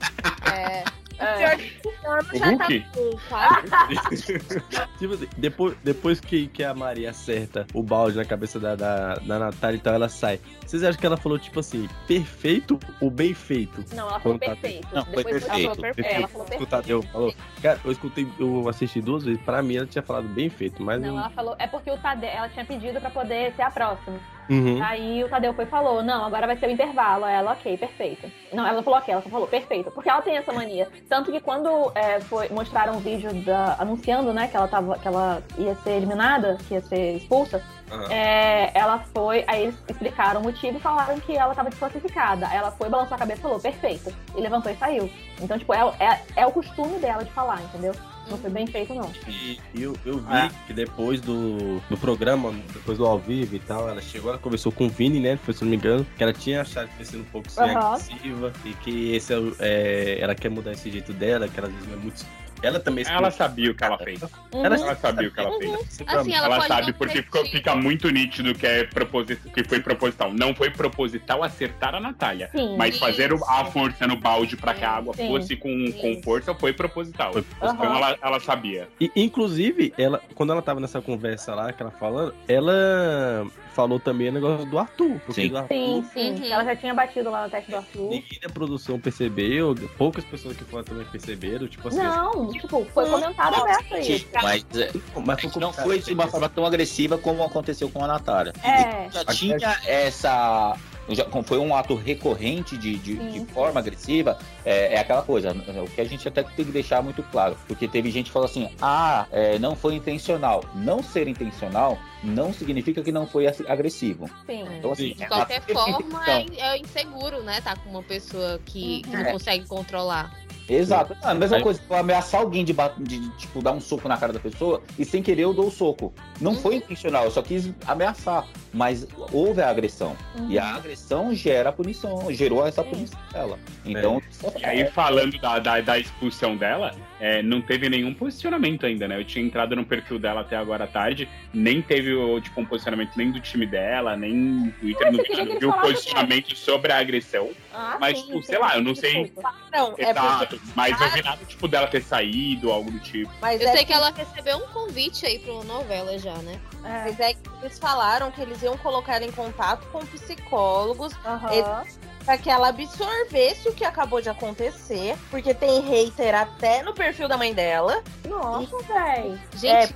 É. 0.52 0.84
É. 1.22 1.56
O 1.84 2.40
tá 2.40 2.46
Hulk? 2.48 2.86
quase. 3.30 4.40
tipo 5.00 5.14
assim, 5.14 5.28
depois, 5.38 5.76
depois 5.84 6.20
que, 6.20 6.48
que 6.48 6.64
a 6.64 6.74
Maria 6.74 7.12
acerta 7.12 7.66
o 7.74 7.84
balde 7.84 8.18
na 8.18 8.26
cabeça 8.26 8.60
da, 8.60 8.76
da, 8.76 9.16
da 9.16 9.40
Natália, 9.40 9.78
então 9.78 9.94
ela 9.94 10.10
sai. 10.10 10.40
Vocês 10.66 10.84
acham 10.84 11.00
que 11.00 11.06
ela 11.06 11.18
falou, 11.18 11.38
tipo 11.38 11.60
assim, 11.60 11.88
perfeito 12.08 12.80
ou 13.00 13.10
bem 13.12 13.34
feito? 13.34 13.84
Não, 13.96 14.08
ela 14.10 14.20
falou 14.20 14.40
tá- 14.40 14.48
perfeito. 14.48 14.88
Não, 14.94 15.06
foi 15.06 15.16
Depois 15.24 15.44
perfeito. 15.44 15.52
Ela 15.52 15.76
falou 15.76 15.82
perfeito. 15.82 16.16
Ela 16.16 16.28
falou 16.28 16.46
O 16.46 16.50
perfeito. 16.50 16.70
Tadeu 16.70 17.02
falou. 17.04 17.34
Cara, 17.62 17.80
eu 17.86 17.92
escutei, 17.92 18.28
eu 18.40 18.70
assisti 18.70 19.02
duas 19.02 19.24
vezes. 19.24 19.42
Pra 19.42 19.62
mim, 19.62 19.76
ela 19.78 19.86
tinha 19.86 20.02
falado 20.02 20.28
bem 20.30 20.50
feito, 20.50 20.82
mas 20.82 21.02
Não, 21.02 21.10
não. 21.12 21.20
ela 21.20 21.30
falou. 21.30 21.56
É 21.60 21.68
porque 21.68 21.92
o 21.92 21.98
Tadeu, 21.98 22.30
ela 22.30 22.50
tinha 22.50 22.66
pedido 22.66 23.00
pra 23.00 23.10
poder 23.10 23.54
ser 23.56 23.62
a 23.64 23.72
próxima. 23.72 24.20
Uhum. 24.52 24.84
Aí 24.84 25.24
o 25.24 25.30
Tadeu 25.30 25.54
foi 25.54 25.64
e 25.64 25.68
falou: 25.68 26.04
Não, 26.04 26.26
agora 26.26 26.46
vai 26.46 26.58
ser 26.58 26.68
o 26.68 26.72
intervalo. 26.72 27.26
Ela, 27.26 27.54
ok, 27.54 27.78
perfeito. 27.78 28.30
Não, 28.52 28.66
ela 28.66 28.76
não 28.76 28.84
falou 28.84 29.00
ok, 29.00 29.14
ela 29.14 29.24
só 29.24 29.30
falou 29.30 29.48
perfeito. 29.48 29.90
Porque 29.92 30.10
ela 30.10 30.22
tem 30.22 30.36
essa 30.36 30.52
mania. 30.52 30.90
Tanto 31.08 31.32
que 31.32 31.40
quando 31.40 31.90
é, 31.96 32.20
foi, 32.20 32.50
mostraram 32.50 32.98
o 32.98 33.00
vídeo 33.00 33.34
da, 33.46 33.78
anunciando, 33.80 34.34
né, 34.34 34.50
que 34.50 34.58
ela, 34.58 34.68
tava, 34.68 35.00
que 35.00 35.08
ela 35.08 35.42
ia 35.58 35.74
ser 35.76 35.92
eliminada, 35.92 36.58
que 36.68 36.74
ia 36.74 36.82
ser 36.82 37.16
expulsa, 37.16 37.64
Aham. 37.90 38.12
é, 38.12 38.72
ela 38.78 39.00
foi. 39.14 39.46
Aí 39.48 39.64
eles 39.64 39.76
explicaram 39.88 40.42
o 40.42 40.44
motivo 40.44 40.78
e 40.78 40.82
falaram 40.82 41.18
que 41.22 41.38
ela 41.38 41.56
tava 41.56 41.70
desclassificada. 41.70 42.46
Aí 42.48 42.58
ela 42.58 42.72
foi, 42.72 42.90
balançou 42.90 43.16
a 43.16 43.20
cabeça 43.20 43.40
e 43.40 43.44
falou: 43.44 43.60
perfeito. 43.60 44.14
E 44.36 44.42
levantou 44.42 44.70
e 44.70 44.76
saiu. 44.76 45.10
Então, 45.40 45.58
tipo, 45.58 45.74
é, 45.74 45.80
é, 45.98 46.42
é 46.42 46.46
o 46.46 46.52
costume 46.52 47.00
dela 47.00 47.24
de 47.24 47.32
falar, 47.32 47.62
entendeu? 47.62 47.94
Não 48.32 48.38
foi 48.38 48.50
bem 48.50 48.66
feito, 48.66 48.94
não. 48.94 49.12
E 49.28 49.60
eu, 49.76 49.94
eu 50.06 50.20
vi 50.20 50.50
que 50.66 50.74
depois 50.74 51.20
do, 51.20 51.82
do 51.90 51.98
programa, 51.98 52.54
depois 52.74 52.98
do 52.98 53.06
ao 53.06 53.20
vivo 53.20 53.56
e 53.56 53.60
tal, 53.60 53.90
ela 53.90 54.02
chegou, 54.02 54.30
ela 54.30 54.40
conversou 54.40 54.72
com 54.72 54.86
o 54.86 54.90
Vini, 54.90 55.20
né? 55.20 55.38
Foi, 55.38 55.54
se 55.54 55.64
não 55.64 55.70
me 55.70 55.76
engano, 55.76 56.08
que 56.18 56.24
ela 56.24 56.32
tinha 56.32 56.62
achado 56.62 56.88
que 56.98 57.04
sido 57.04 57.20
um 57.20 57.26
pouco 57.26 57.48
Aham. 57.58 57.78
agressiva 57.78 58.54
e 58.64 58.74
que 58.76 59.14
esse 59.14 59.34
é, 59.34 59.38
é, 59.60 60.20
ela 60.22 60.34
quer 60.34 60.50
mudar 60.50 60.72
esse 60.72 60.90
jeito 60.90 61.12
dela, 61.12 61.50
que 61.50 61.60
ela 61.60 61.68
às 61.68 61.74
vezes 61.74 61.90
não 61.90 61.96
é 61.96 62.00
muito 62.00 62.26
ela 62.62 62.80
também 62.80 63.04
Ela 63.08 63.32
sabia 63.32 63.72
o 63.72 63.76
que 63.76 63.84
ela 63.84 63.98
fez. 63.98 64.22
Ela 64.54 64.76
Ela 64.76 64.96
sabia 64.96 65.28
o 65.28 65.32
que 65.32 65.40
ela 65.40 65.58
fez. 65.58 66.02
Assim, 66.08 66.34
ela 66.34 66.46
ela 66.56 66.68
sabe 66.68 66.94
porque 66.94 67.22
ficou- 67.24 67.46
fica 67.46 67.76
muito 67.76 68.10
nítido 68.10 68.54
que, 68.54 68.66
é 68.66 68.84
proposi- 68.84 69.36
que 69.38 69.64
foi 69.64 69.80
proposital. 69.80 70.34
Não 70.34 70.54
foi 70.56 70.70
proposital 70.70 71.44
acertar 71.44 71.96
a 71.96 72.00
Natália. 72.00 72.50
Sim. 72.52 72.76
mas 72.78 72.98
fazer 72.98 73.34
o- 73.34 73.44
a 73.46 73.66
força 73.66 74.06
no 74.08 74.16
balde 74.16 74.56
pra 74.56 74.74
que 74.74 74.84
a 74.84 74.92
água 74.92 75.14
Sim. 75.16 75.28
fosse 75.28 75.56
com, 75.56 75.92
com 75.94 76.22
força 76.24 76.54
foi 76.54 76.74
proposital. 76.74 77.32
Então 77.38 77.96
ela, 77.96 78.18
ela 78.22 78.40
sabia. 78.40 78.88
E, 79.00 79.12
inclusive, 79.16 79.94
ela, 79.98 80.22
quando 80.36 80.52
ela 80.52 80.62
tava 80.62 80.80
nessa 80.80 81.02
conversa 81.02 81.54
lá, 81.56 81.72
que 81.74 81.82
ela 81.82 81.92
falando, 81.92 82.34
ela 82.48 83.46
falou 83.82 84.00
também 84.00 84.30
o 84.30 84.32
negócio 84.32 84.66
do 84.66 84.78
Arthur. 84.78 85.20
Porque 85.26 85.50
do 85.50 85.58
Arthur, 85.58 85.74
Sim, 85.74 86.06
sim. 86.14 86.52
Ela 86.52 86.64
já 86.64 86.76
tinha 86.76 86.94
batido 86.94 87.32
lá 87.32 87.44
no 87.46 87.50
teste 87.50 87.72
do 87.72 87.78
Arthur. 87.78 88.10
ninguém 88.10 88.40
da 88.42 88.50
produção 88.50 89.00
percebeu, 89.00 89.76
poucas 89.98 90.24
pessoas 90.24 90.56
que 90.56 90.64
foram 90.66 90.84
também 90.84 91.06
perceberam, 91.06 91.68
tipo 91.68 91.88
assim. 91.88 91.98
Não, 91.98 92.52
tipo, 92.52 92.86
foi 92.94 93.10
comentado 93.10 93.56
aberto 93.56 93.96
aí. 93.96 94.28
Mas, 94.42 94.66
é, 94.76 94.92
mas 95.26 95.56
não 95.56 95.74
foi 95.74 96.00
de 96.00 96.14
uma 96.14 96.28
forma 96.28 96.50
tão 96.50 96.66
agressiva 96.66 97.18
como 97.18 97.44
aconteceu 97.44 97.90
com 97.90 98.04
a 98.04 98.08
Natália. 98.08 98.54
É. 98.64 99.10
Já 99.10 99.26
tinha 99.26 99.80
essa. 99.86 100.78
Já, 101.16 101.26
como 101.26 101.44
foi 101.44 101.58
um 101.58 101.76
ato 101.76 101.96
recorrente 101.96 102.78
de, 102.78 102.98
de, 102.98 103.16
de 103.32 103.46
forma 103.52 103.80
agressiva, 103.80 104.38
é, 104.66 104.96
é 104.96 105.00
aquela 105.00 105.22
coisa, 105.22 105.52
o 105.52 105.90
que 105.90 106.02
a 106.02 106.06
gente 106.06 106.28
até 106.28 106.44
tem 106.44 106.66
que 106.66 106.72
deixar 106.72 107.02
muito 107.02 107.24
claro. 107.24 107.58
Porque 107.68 107.88
teve 107.88 108.10
gente 108.12 108.28
que 108.28 108.32
falou 108.32 108.48
assim: 108.48 108.70
ah, 108.82 109.26
é, 109.32 109.60
não 109.60 109.76
foi 109.76 109.96
intencional. 109.96 110.64
Não 110.76 111.02
ser 111.04 111.28
intencional 111.28 111.98
não 112.24 112.54
significa 112.54 113.02
que 113.02 113.12
não 113.12 113.26
foi 113.26 113.48
agressivo. 113.68 114.30
Sim. 114.46 114.64
Então, 114.78 114.92
assim, 114.92 115.14
De 115.14 115.24
ela 115.24 115.38
qualquer 115.38 115.62
forma, 115.62 116.24
é, 116.30 116.46
é 116.60 116.78
inseguro, 116.78 117.42
né? 117.44 117.60
Tá 117.62 117.76
com 117.76 117.90
uma 117.90 118.04
pessoa 118.04 118.60
que, 118.66 119.02
que 119.02 119.10
não 119.10 119.22
É. 119.22 119.32
consegue 119.32 119.66
controlar. 119.68 120.32
Exato. 120.70 121.16
Ah, 121.22 121.32
a 121.32 121.34
mesma 121.34 121.58
Aí- 121.58 121.64
coisa 121.64 121.80
que 121.80 121.92
eu 121.92 121.98
ameaçar 121.98 122.42
alguém 122.42 122.64
de, 122.64 122.74
de, 123.00 123.20
de, 123.20 123.30
tipo, 123.38 123.62
dar 123.62 123.72
um 123.72 123.82
soco 123.82 124.08
na 124.08 124.18
cara 124.18 124.32
da 124.34 124.40
pessoa 124.40 124.82
e 124.98 125.04
sem 125.06 125.22
querer 125.22 125.44
eu 125.44 125.54
dou 125.54 125.68
o 125.68 125.72
soco. 125.72 126.14
Não 126.40 126.56
foi 126.56 126.76
intencional, 126.76 127.26
eu 127.26 127.32
só 127.32 127.42
quis 127.42 127.70
ameaçar. 127.88 128.48
Mas 128.74 129.06
houve 129.34 129.62
a 129.62 129.70
agressão. 129.70 130.16
E 130.48 130.58
a 130.58 130.76
agressão 130.76 131.34
gera 131.34 131.70
a 131.70 131.74
punição, 131.74 132.32
gerou 132.32 132.66
essa 132.66 132.84
punição 132.84 133.20
dela. 133.34 133.60
Então, 133.86 134.22
E 134.60 134.66
aí, 134.66 134.90
falando 134.92 135.38
da, 135.40 135.60
da, 135.60 135.82
da 135.82 136.00
expulsão 136.00 136.56
dela, 136.56 136.92
é, 137.22 137.44
não 137.44 137.62
teve 137.62 137.88
nenhum 137.88 138.16
posicionamento 138.16 138.84
ainda, 138.84 139.08
né? 139.08 139.20
Eu 139.20 139.24
tinha 139.24 139.46
entrado 139.46 139.76
no 139.76 139.86
perfil 139.86 140.18
dela 140.18 140.42
até 140.42 140.56
agora 140.58 140.86
à 140.86 140.88
tarde, 140.88 141.30
nem 141.54 141.80
teve 141.80 142.12
o, 142.16 142.42
tipo, 142.42 142.60
um 142.60 142.66
posicionamento 142.66 143.12
nem 143.16 143.32
do 143.32 143.40
time 143.40 143.68
dela, 143.68 144.18
nem 144.18 144.34
no 144.34 144.72
Twitter, 144.72 145.12
vi, 145.12 145.18
queria 145.20 145.36
que 145.36 145.36
não 145.46 145.52
ele 145.52 145.60
vi 145.60 145.66
o 145.68 145.72
falasse 145.72 145.92
posicionamento 145.94 146.56
sobre 146.56 146.92
a 146.92 146.98
agressão. 146.98 147.52
Ah, 147.72 147.98
mas, 148.02 148.18
sim, 148.18 148.26
tipo, 148.26 148.38
sim, 148.42 148.48
sei 148.48 148.58
lá, 148.58 148.76
eu 148.76 148.82
não 148.82 148.96
sei. 148.96 149.32
Não, 149.72 149.94
é 150.00 150.10
Exato, 150.10 150.58
porque- 150.58 150.72
mas 150.76 151.00
eu 151.00 151.10
vi 151.12 151.22
nada, 151.22 151.46
tipo, 151.46 151.68
dela 151.68 151.86
ter 151.86 152.02
saído, 152.02 152.72
algo 152.72 152.90
do 152.90 153.00
tipo. 153.00 153.32
Mas 153.40 153.62
Eu 153.62 153.68
é 153.70 153.72
sei 153.76 153.86
que 153.86 153.94
ela 153.94 154.10
recebeu 154.12 154.58
um 154.58 154.68
convite 154.70 155.24
aí 155.24 155.38
pra 155.38 155.54
uma 155.54 155.64
novela 155.64 156.18
já, 156.18 156.34
né? 156.38 156.60
Mas 156.82 157.20
é 157.20 157.36
que 157.36 157.40
eles 157.62 157.78
falaram 157.78 158.32
que 158.32 158.42
eles 158.42 158.64
iam 158.64 158.76
colocar 158.80 159.18
ela 159.18 159.26
em 159.26 159.32
contato 159.32 159.86
com 159.92 160.00
psicólogos 160.08 161.14
eles- 161.52 162.00
pra 162.26 162.38
que 162.38 162.50
ela 162.50 162.70
absorvesse 162.70 163.68
o 163.68 163.74
que 163.74 163.84
acabou 163.84 164.22
de 164.22 164.30
acontecer. 164.30 165.18
Porque 165.30 165.54
tem 165.54 165.82
hater 165.82 166.36
até 166.36 166.84
no 166.84 166.94
perfil 166.94 167.28
da 167.28 167.38
mãe 167.38 167.54
dela. 167.54 168.04
Nossa, 168.28 168.78
véi. 168.84 169.40
Gente, 169.56 169.96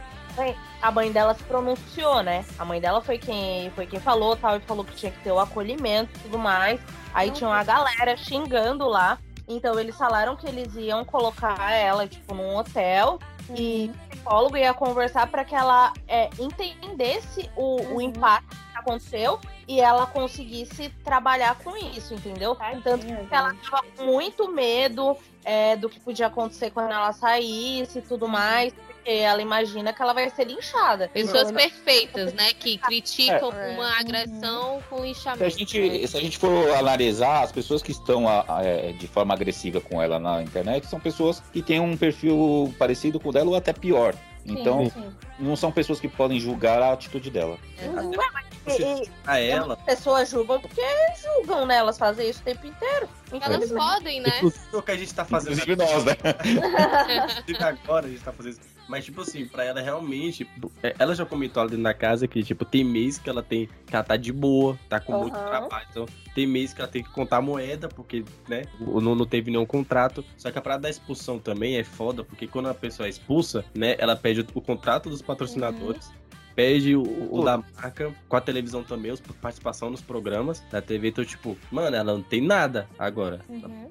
a 0.82 0.92
mãe 0.92 1.12
dela 1.12 1.34
se 1.34 1.44
pronunciou, 1.44 2.22
né? 2.22 2.46
A 2.60 2.66
mãe 2.66 2.82
dela 2.82 3.02
foi 3.02 3.18
quem, 3.18 3.70
foi 3.72 3.86
quem 3.86 4.00
falou, 4.00 4.36
tal, 4.36 4.58
e 4.58 4.60
falou 4.62 4.84
que 4.84 4.96
tinha 4.96 5.12
que 5.12 5.20
ter 5.24 5.32
o 5.32 5.40
acolhimento 5.40 6.12
e 6.16 6.20
tudo 6.24 6.38
mais. 6.38 6.80
Aí 7.14 7.32
tinha 7.32 7.50
uma 7.50 7.64
galera 7.64 8.18
xingando 8.18 8.88
lá. 8.88 9.18
Então 9.48 9.80
eles 9.80 9.96
falaram 9.96 10.36
que 10.36 10.48
eles 10.48 10.76
iam 10.76 11.06
colocar 11.06 11.72
ela, 11.72 12.08
tipo, 12.08 12.34
num 12.34 12.56
hotel. 12.56 13.20
E 13.56 13.92
o 14.06 14.10
psicólogo 14.10 14.58
ia 14.58 14.74
conversar 14.74 15.28
para 15.28 15.46
que 15.46 15.56
ela 15.56 15.94
é, 16.08 16.30
entendesse 16.40 17.50
o, 17.56 17.96
o 17.96 18.02
impacto 18.02 18.65
aconteceu 18.78 19.40
e 19.68 19.80
ela 19.80 20.06
conseguisse 20.06 20.90
trabalhar 21.04 21.56
com 21.64 21.76
isso, 21.78 22.14
entendeu? 22.14 22.56
Tanto 22.84 23.06
que 23.06 23.34
ela 23.36 23.54
tava 23.56 23.84
com 23.98 24.04
muito 24.06 24.52
medo 24.52 25.18
é, 25.44 25.76
do 25.76 25.88
que 25.90 26.00
podia 26.00 26.28
acontecer 26.28 26.72
quando 26.72 26.92
ela 26.92 27.12
saísse 27.14 28.00
e 28.00 28.02
tudo 28.02 28.28
mais, 28.28 28.74
porque 28.74 29.12
ela 29.12 29.40
imagina 29.42 29.94
que 29.94 30.02
ela 30.02 30.12
vai 30.14 30.28
ser 30.32 30.46
linchada. 30.46 31.08
Pessoas 31.10 31.52
Não, 31.52 31.54
perfeitas, 31.56 32.34
né? 32.34 32.52
Que 32.54 32.78
criticam 32.80 33.52
É. 33.54 33.74
uma 33.76 34.00
agressão 34.00 34.82
com 34.90 35.06
Se 35.14 35.30
a, 35.30 35.50
gente, 35.50 36.08
se 36.08 36.18
a 36.18 36.20
gente 36.20 36.38
for 36.40 36.72
analisar, 36.72 37.44
as 37.44 37.52
pessoas 37.52 37.84
que 37.84 37.92
estão 37.92 38.28
a- 38.28 38.44
a- 38.48 38.64
é, 38.64 38.92
de 38.94 39.08
forma 39.08 39.34
agressiva 39.36 39.80
com 39.80 40.02
ela 40.02 40.18
na 40.20 40.42
internet 40.42 40.88
são 40.88 41.00
pessoas 41.00 41.42
que 41.54 41.62
têm 41.62 41.80
um 41.80 41.96
perfil 41.96 42.74
parecido 42.80 43.20
com 43.20 43.30
o 43.30 43.32
dela 43.32 43.50
ou 43.52 43.56
até 43.56 43.72
pior. 43.72 44.16
Então, 44.46 44.92
não 45.40 45.56
são 45.56 45.72
pessoas 45.72 46.00
que 46.00 46.08
podem 46.08 46.40
julgar 46.40 46.82
a 46.82 46.94
atitude 46.94 47.30
dela. 47.32 47.58
Ué, 47.82 48.30
mas 48.34 48.46
e- 48.80 49.04
e- 49.04 49.10
A 49.26 49.40
ela. 49.40 49.74
As 49.74 49.82
pessoas 49.84 50.30
julgam 50.30 50.60
porque 50.62 50.82
julgam, 51.22 51.66
né? 51.66 51.78
Elas 51.78 51.98
fazem 51.98 52.30
isso 52.30 52.42
o 52.42 52.44
tempo 52.44 52.66
inteiro. 52.68 53.10
Elas 53.42 53.72
podem, 53.72 54.22
né? 54.22 54.42
O 54.72 54.82
que 54.82 54.92
a 54.92 54.98
gente 54.98 55.14
tá 55.14 55.26
fazendo. 55.26 55.54
Inclusive 55.60 55.76
nós, 55.76 56.06
né? 56.06 56.14
Inclusive 57.40 57.64
agora 57.64 58.06
a 58.06 58.10
gente 58.10 58.22
tá 58.24 58.32
fazendo 58.32 58.54
isso. 58.54 58.75
Mas, 58.88 59.06
tipo 59.06 59.22
assim, 59.22 59.48
pra 59.48 59.64
ela 59.64 59.82
realmente. 59.82 60.48
é, 60.84 60.96
Ela 61.00 61.16
já 61.16 61.26
comentou 61.26 61.62
ali 61.64 61.76
da 61.76 61.94
casa 61.94 62.28
que, 62.28 62.44
tipo, 62.44 62.64
tem 62.64 62.84
mês 62.84 63.18
que 63.18 63.30
ela 63.30 63.42
tem. 63.42 63.68
que 63.86 63.96
ela 63.96 64.04
tá 64.04 64.16
de 64.16 64.32
boa, 64.32 64.78
tá 64.88 65.00
com 65.00 65.14
muito 65.18 65.36
Aham. 65.36 65.46
trabalho. 65.48 65.88
Então, 65.90 66.06
tem 66.34 66.46
mês 66.46 66.74
que 66.74 66.82
ela 66.82 66.90
tem 66.90 67.04
que 67.04 67.10
contar 67.12 67.42
moeda, 67.42 67.88
porque, 67.88 68.24
né, 68.48 68.64
não, 68.80 69.16
não 69.16 69.26
teve 69.26 69.50
nenhum 69.50 69.66
contrato. 69.66 70.24
Só 70.38 70.52
que 70.52 70.58
a 70.60 70.62
parada 70.62 70.84
da 70.84 70.90
expulsão 70.90 71.40
também 71.40 71.78
é 71.78 71.84
foda, 71.84 72.24
porque 72.24 72.48
quando 72.48 72.70
a 72.70 72.74
pessoa 72.74 73.08
é 73.08 73.10
expulsa, 73.10 73.66
né, 73.74 73.96
ela 73.98 74.16
pede 74.16 74.42
o, 74.42 74.46
o 74.54 74.62
contrato 74.62 75.10
dos 75.10 75.22
patrocinadores. 75.22 76.12
Pede 76.56 76.96
o, 76.96 77.04
o 77.32 77.44
da 77.44 77.58
marca, 77.58 78.14
com 78.28 78.36
a 78.36 78.42
televisão 78.42 78.84
também, 78.84 79.12
os, 79.12 79.20
participação 79.20 79.90
nos 79.90 80.02
programas 80.02 80.64
da 80.72 80.82
TV. 80.82 81.10
Então, 81.10 81.26
tipo, 81.26 81.58
mano, 81.72 81.96
ela 81.96 82.14
não 82.14 82.24
tem 82.24 82.42
nada 82.42 82.88
agora. 82.98 83.42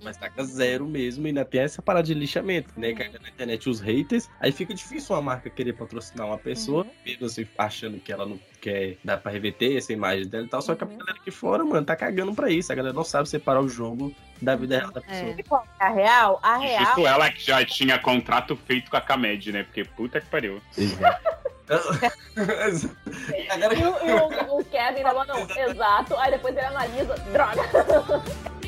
Mas 0.02 0.16
tá 0.16 0.30
com 0.30 0.42
zero 0.44 0.86
mesmo 0.86 1.26
e 1.26 1.28
ainda 1.28 1.44
tem 1.44 1.60
essa 1.60 1.82
parada 1.82 2.06
de 2.06 2.14
lixamento, 2.14 2.68
né? 2.76 2.94
Cai 2.94 3.10
na 3.10 3.28
internet 3.28 3.68
os 3.68 3.80
haters. 3.80 4.28
Aí 4.40 4.50
fica 4.50 4.72
difícil 4.74 5.14
uma 5.14 5.22
marca 5.22 5.50
querer 5.50 5.74
patrocinar 5.74 6.26
uma 6.26 6.38
pessoa, 6.38 6.86
mesmo 7.04 7.26
assim, 7.26 7.46
achando 7.58 7.98
que 7.98 8.12
ela 8.12 8.26
não 8.26 8.38
quer 8.64 8.96
dar 9.04 9.18
pra 9.18 9.30
reverter 9.30 9.76
essa 9.76 9.92
imagem 9.92 10.26
dela 10.26 10.44
e 10.44 10.48
tal. 10.48 10.62
Só 10.62 10.74
que 10.74 10.82
a 10.84 10.86
galera 10.86 11.12
aqui 11.20 11.30
fora, 11.30 11.62
mano, 11.64 11.84
tá 11.84 11.94
cagando 11.94 12.34
pra 12.34 12.50
isso. 12.50 12.72
A 12.72 12.74
galera 12.74 12.94
não 12.94 13.04
sabe 13.04 13.28
separar 13.28 13.60
o 13.60 13.68
jogo 13.68 14.14
da 14.40 14.56
vida 14.56 14.78
real 14.78 14.90
da 14.90 15.00
pessoa. 15.00 15.62
A 15.78 15.88
real, 15.90 16.40
a 16.42 16.56
real. 16.56 16.84
Justo 16.86 17.06
ela 17.06 17.30
que 17.30 17.44
já 17.44 17.64
tinha 17.64 17.98
contrato 17.98 18.56
feito 18.56 18.90
com 18.90 18.96
a 18.96 19.00
Camed, 19.00 19.52
né? 19.52 19.62
Porque 19.64 19.84
puta 19.84 20.20
que 20.20 20.26
pariu. 20.28 20.60
E, 22.36 23.66
o, 23.66 24.06
e 24.06 24.12
o- 24.12 24.58
o 24.60 24.64
Kevin 24.66 24.98
ainda 24.98 25.14
mandou, 25.14 25.38
exato. 25.56 26.14
Aí 26.16 26.30
depois 26.32 26.54
ele 26.54 26.66
analisa, 26.66 27.14
droga. 27.32 27.62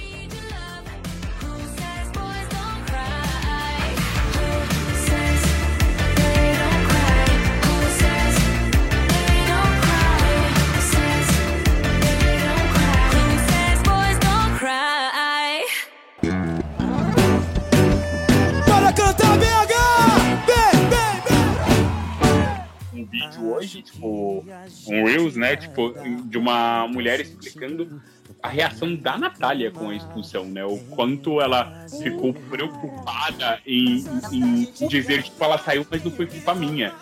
vídeo 23.17 23.53
hoje, 23.53 23.83
tipo, 23.83 24.45
um 24.89 25.05
Reels, 25.05 25.37
né? 25.37 25.57
Tipo, 25.57 25.95
de 26.25 26.39
uma 26.39 26.87
mulher 26.89 27.21
explicando 27.21 28.01
a 28.43 28.49
reação 28.49 28.95
da 28.95 29.19
Natália 29.19 29.71
com 29.73 29.89
a 29.91 29.95
expulsão, 29.95 30.45
né? 30.45 30.65
O 30.65 30.79
quanto 30.95 31.41
ela 31.41 31.85
ficou 32.01 32.33
preocupada 32.33 33.59
em, 33.67 34.05
em- 34.31 34.73
em 34.81 34.89
dizer, 34.89 35.23
tipo, 35.25 35.43
ela 35.43 35.59
saiu, 35.59 35.85
mas 35.91 36.05
não 36.05 36.11
foi 36.13 36.27
culpa 36.27 36.55
minha. 36.55 36.93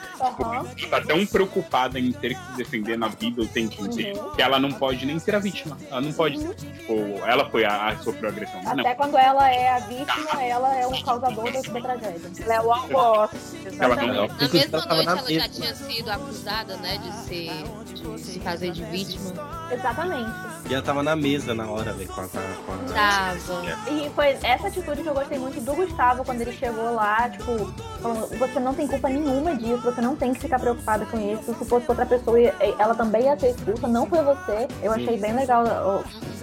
Tipo, 0.76 0.94
ela 0.94 1.00
tá 1.00 1.00
tão 1.06 1.26
preocupada 1.26 1.98
em 2.00 2.12
ter 2.12 2.34
que 2.34 2.40
se 2.46 2.56
defender 2.56 2.96
na 2.96 3.08
vida 3.08 3.42
o 3.42 3.46
tempo 3.46 3.84
inteiro 3.84 4.32
que 4.34 4.40
ela 4.42 4.58
não 4.58 4.72
pode 4.72 5.04
nem 5.04 5.18
ser 5.18 5.34
a 5.34 5.38
vítima. 5.38 5.76
Ela 5.90 6.00
não 6.00 6.12
pode 6.12 6.38
ser, 6.40 6.54
tipo, 6.54 6.92
ela 7.26 7.48
foi 7.50 7.64
a, 7.64 7.88
a 7.88 7.96
sofreu 7.98 8.30
agressão. 8.30 8.62
Não. 8.62 8.72
Até 8.80 8.94
quando 8.94 9.16
ela 9.18 9.50
é 9.50 9.68
a 9.70 9.78
vítima, 9.80 10.42
ela 10.42 10.74
é 10.76 10.86
o 10.86 11.02
causador 11.04 11.52
da, 11.52 11.60
tragédia. 11.80 12.30
Ela 12.44 12.54
é 12.54 12.60
o 12.62 12.72
algoz. 12.72 13.30
Ela 13.78 13.96
não- 13.96 14.28
Na 14.28 14.48
mesma 14.48 14.78
noite 14.86 14.96
na 15.06 15.12
ela 15.12 15.30
já 15.30 15.48
tinha 15.48 15.74
sido 15.74 16.10
acusada, 16.10 16.76
né, 16.76 16.96
de 16.98 17.12
ser 17.26 17.50
de 17.94 18.20
se 18.20 18.40
fazer 18.40 18.70
de 18.70 18.82
vítima. 18.84 19.32
Exatamente. 19.72 20.30
E 20.68 20.72
ela 20.74 20.82
tava 20.82 21.02
na 21.02 21.14
mesa 21.14 21.33
na 21.54 21.68
hora, 21.68 21.92
velho, 21.92 22.08
com 22.08 22.20
a. 22.20 22.28
Com 22.28 22.38
a, 22.38 22.42
com 22.42 22.72
a... 22.72 22.94
Tava. 22.94 23.90
E 23.90 24.10
foi 24.10 24.36
essa 24.42 24.68
atitude 24.68 25.02
que 25.02 25.08
eu 25.08 25.14
gostei 25.14 25.38
muito 25.38 25.60
do 25.60 25.74
Gustavo 25.74 26.24
quando 26.24 26.40
ele 26.40 26.52
chegou 26.52 26.94
lá, 26.94 27.28
tipo, 27.28 27.72
falando, 28.00 28.38
você 28.38 28.60
não 28.60 28.74
tem 28.74 28.86
culpa 28.86 29.08
nenhuma 29.08 29.56
disso, 29.56 29.82
você 29.82 30.00
não 30.00 30.14
tem 30.16 30.32
que 30.32 30.40
ficar 30.40 30.58
preocupada 30.58 31.04
com 31.06 31.18
isso. 31.18 31.54
Se 31.54 31.64
fosse 31.64 31.86
outra 31.88 32.06
pessoa, 32.06 32.38
ela 32.78 32.94
também 32.94 33.24
ia 33.24 33.38
ser 33.38 33.50
expulsa, 33.50 33.88
não 33.88 34.06
foi 34.06 34.22
você. 34.22 34.68
Eu 34.82 34.92
achei 34.92 35.18
bem 35.18 35.34
legal 35.34 35.64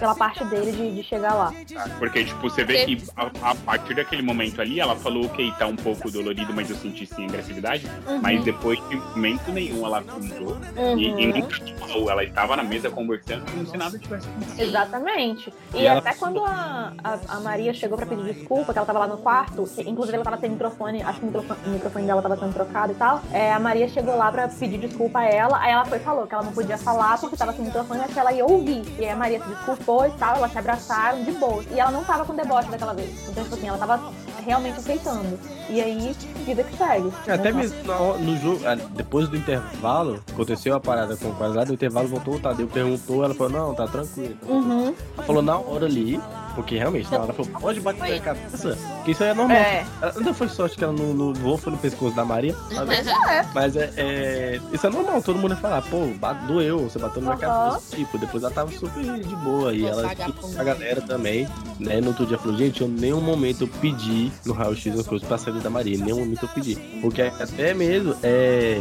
pela 0.02 0.16
parte 0.16 0.44
dele 0.46 0.72
de, 0.72 0.96
de 0.96 1.02
chegar 1.04 1.32
lá. 1.32 1.54
Porque, 1.96 2.24
tipo, 2.24 2.40
você 2.50 2.64
vê 2.64 2.84
que 2.84 3.04
a, 3.16 3.50
a 3.50 3.54
partir 3.54 3.94
daquele 3.94 4.20
momento 4.20 4.60
ali, 4.60 4.80
ela 4.80 4.96
falou, 4.96 5.26
ok, 5.26 5.52
tá 5.56 5.64
um 5.68 5.76
pouco 5.76 6.10
dolorido, 6.10 6.52
mas 6.52 6.68
eu 6.68 6.74
senti 6.74 7.06
sim 7.06 7.26
agressividade. 7.26 7.86
Uhum. 8.08 8.18
Mas 8.20 8.42
depois, 8.42 8.80
de 8.88 8.96
momento 8.96 9.52
nenhum, 9.52 9.86
ela 9.86 10.02
cruzou. 10.02 10.56
E, 10.96 11.04
e 11.06 11.26
Uhum. 11.30 11.38
nunca 11.38 11.56
falou. 11.78 12.10
Ela 12.10 12.24
estava 12.24 12.56
na 12.56 12.64
mesa 12.64 12.90
conversando 12.90 13.48
como 13.48 13.64
se 13.64 13.76
nada 13.76 13.96
tivesse 13.96 14.26
acontecido. 14.28 14.60
Exatamente. 14.60 15.54
E, 15.72 15.78
E 15.78 15.86
ela- 15.86 16.00
até 16.00 16.14
quando 16.14 16.44
a, 16.44 16.92
a, 17.04 17.18
a 17.36 17.40
Maria 17.40 17.72
chegou 17.72 17.96
pra 17.96 18.04
pedir 18.04 18.24
desculpa, 18.34 18.72
que 18.72 18.78
ela 18.80 18.86
tava 18.86 18.98
lá 18.98 19.06
no 19.06 19.18
quarto, 19.18 19.68
que, 19.72 19.88
inclusive 19.88 20.16
ela 20.16 20.24
tava 20.24 20.38
sem 20.38 20.50
microfone, 20.50 21.00
acho 21.00 21.20
que 21.20 21.24
o 21.24 21.28
microfone, 21.28 21.60
o 21.64 21.68
microfone 21.70 22.06
dela 22.06 22.20
tava 22.22 22.36
sendo 22.36 22.52
trocado 22.54 22.90
e 22.92 22.96
tal, 22.96 23.20
é, 23.32 23.52
a 23.52 23.60
Maria 23.60 23.86
chegou 23.86 24.16
lá 24.16 24.32
pra 24.32 24.48
pedir 24.48 24.78
desculpa 24.78 25.20
a 25.20 25.24
ela, 25.26 25.58
aí 25.60 25.70
ela 25.70 25.84
foi 25.84 25.98
e 25.98 26.00
falou 26.00 26.26
que 26.26 26.34
ela 26.34 26.42
não 26.42 26.52
podia 26.52 26.76
falar 26.76 27.20
porque 27.20 27.36
tava 27.36 27.52
sem 27.52 27.64
microfone, 27.64 28.00
mas 28.00 28.12
que 28.12 28.18
ela 28.18 28.32
ia 28.32 28.44
ouvir. 28.44 28.82
E 28.98 29.04
aí 29.04 29.10
a 29.10 29.16
Maria 29.16 29.40
se 29.40 29.48
desculpou 29.48 29.91
e 30.06 30.10
tal, 30.12 30.36
elas 30.36 30.52
se 30.52 30.58
abraçaram 30.58 31.22
de 31.24 31.32
boa. 31.32 31.62
E 31.70 31.78
ela 31.78 31.90
não 31.90 32.02
tava 32.04 32.24
com 32.24 32.34
deboche 32.34 32.68
daquela 32.70 32.94
vez. 32.94 33.10
Então, 33.28 33.42
tipo 33.44 33.54
assim, 33.56 33.68
ela 33.68 33.78
tava 33.78 34.12
realmente 34.44 34.78
aceitando. 34.78 35.38
E 35.68 35.80
aí, 35.80 36.14
vida 36.44 36.64
que 36.64 36.76
segue. 36.76 37.12
Até 37.28 37.50
Uhum. 37.50 37.56
mesmo 37.58 37.82
hora- 37.84 38.18
no 38.18 38.36
jogo, 38.38 38.60
ah, 38.66 38.74
depois 38.74 39.28
do 39.28 39.36
intervalo, 39.36 40.22
aconteceu 40.32 40.74
a 40.74 40.80
parada 40.80 41.16
com 41.16 41.28
o 41.28 41.34
quase 41.34 41.56
lá, 41.56 41.64
do 41.64 41.72
intervalo 41.74 42.08
voltou, 42.08 42.34
o 42.34 42.40
Tadeu 42.40 42.66
perguntou, 42.66 43.24
ela 43.24 43.34
falou, 43.34 43.52
não, 43.52 43.74
tá 43.74 43.86
tranquilo. 43.86 44.36
Uhum. 44.48 44.94
Ela 45.16 45.26
falou 45.26 45.42
na 45.42 45.56
hora 45.58 45.86
ali, 45.86 46.20
porque 46.54 46.76
realmente, 46.76 47.10
na 47.10 47.18
hora 47.18 47.24
ela 47.26 47.34
falou, 47.34 47.60
pode 47.60 47.80
bater 47.80 48.10
na 48.16 48.20
cabeça, 48.20 48.78
que 49.04 49.10
isso 49.12 49.22
aí 49.22 49.30
é 49.30 49.34
normal. 49.34 49.56
É. 49.56 49.86
Ela, 50.00 50.12
não 50.20 50.34
foi 50.34 50.48
sorte 50.48 50.76
que 50.76 50.84
ela 50.84 50.92
não, 50.92 51.14
não 51.14 51.34
voou, 51.34 51.56
foi 51.58 51.72
no 51.72 51.78
pescoço 51.78 52.14
da 52.14 52.24
Maria. 52.24 52.54
Mas 52.86 53.06
é. 53.06 53.46
Mas 53.54 53.76
é, 53.76 53.92
é- 53.96 54.60
Isso 54.72 54.86
é 54.86 54.90
normal, 54.90 55.22
todo 55.22 55.38
mundo 55.38 55.52
ia 55.52 55.56
falar, 55.56 55.82
pô, 55.82 56.08
doeu, 56.46 56.80
você 56.88 56.98
bateu 56.98 57.22
na 57.22 57.34
minha 57.34 57.48
Aham. 57.48 57.70
cabeça. 57.70 57.96
Tipo, 57.96 58.18
depois 58.18 58.42
ela 58.42 58.52
tava 58.52 58.70
super 58.72 59.02
de 59.02 59.36
boa. 59.36 59.72
E 59.74 59.84
ela, 59.84 60.10
a 60.58 60.64
galera 60.64 61.00
também, 61.00 61.48
né? 61.78 62.00
No 62.00 62.08
outro 62.08 62.26
dia 62.26 62.38
falou, 62.38 62.56
gente, 62.56 62.80
eu 62.80 62.88
nenhum 62.88 63.20
momento 63.20 63.62
eu 63.64 63.68
pedi 63.68 64.30
no 64.44 64.52
raio-x 64.52 64.98
as 64.98 65.06
coisas 65.06 65.26
pra 65.26 65.38
sair 65.38 65.54
da 65.60 65.70
Maria. 65.70 65.94
Em 65.96 65.98
nenhum 65.98 66.20
momento 66.20 66.42
eu 66.44 66.48
pedi. 66.48 66.76
Porque 67.00 67.22
até 67.22 67.74
mesmo, 67.74 68.14
é. 68.22 68.80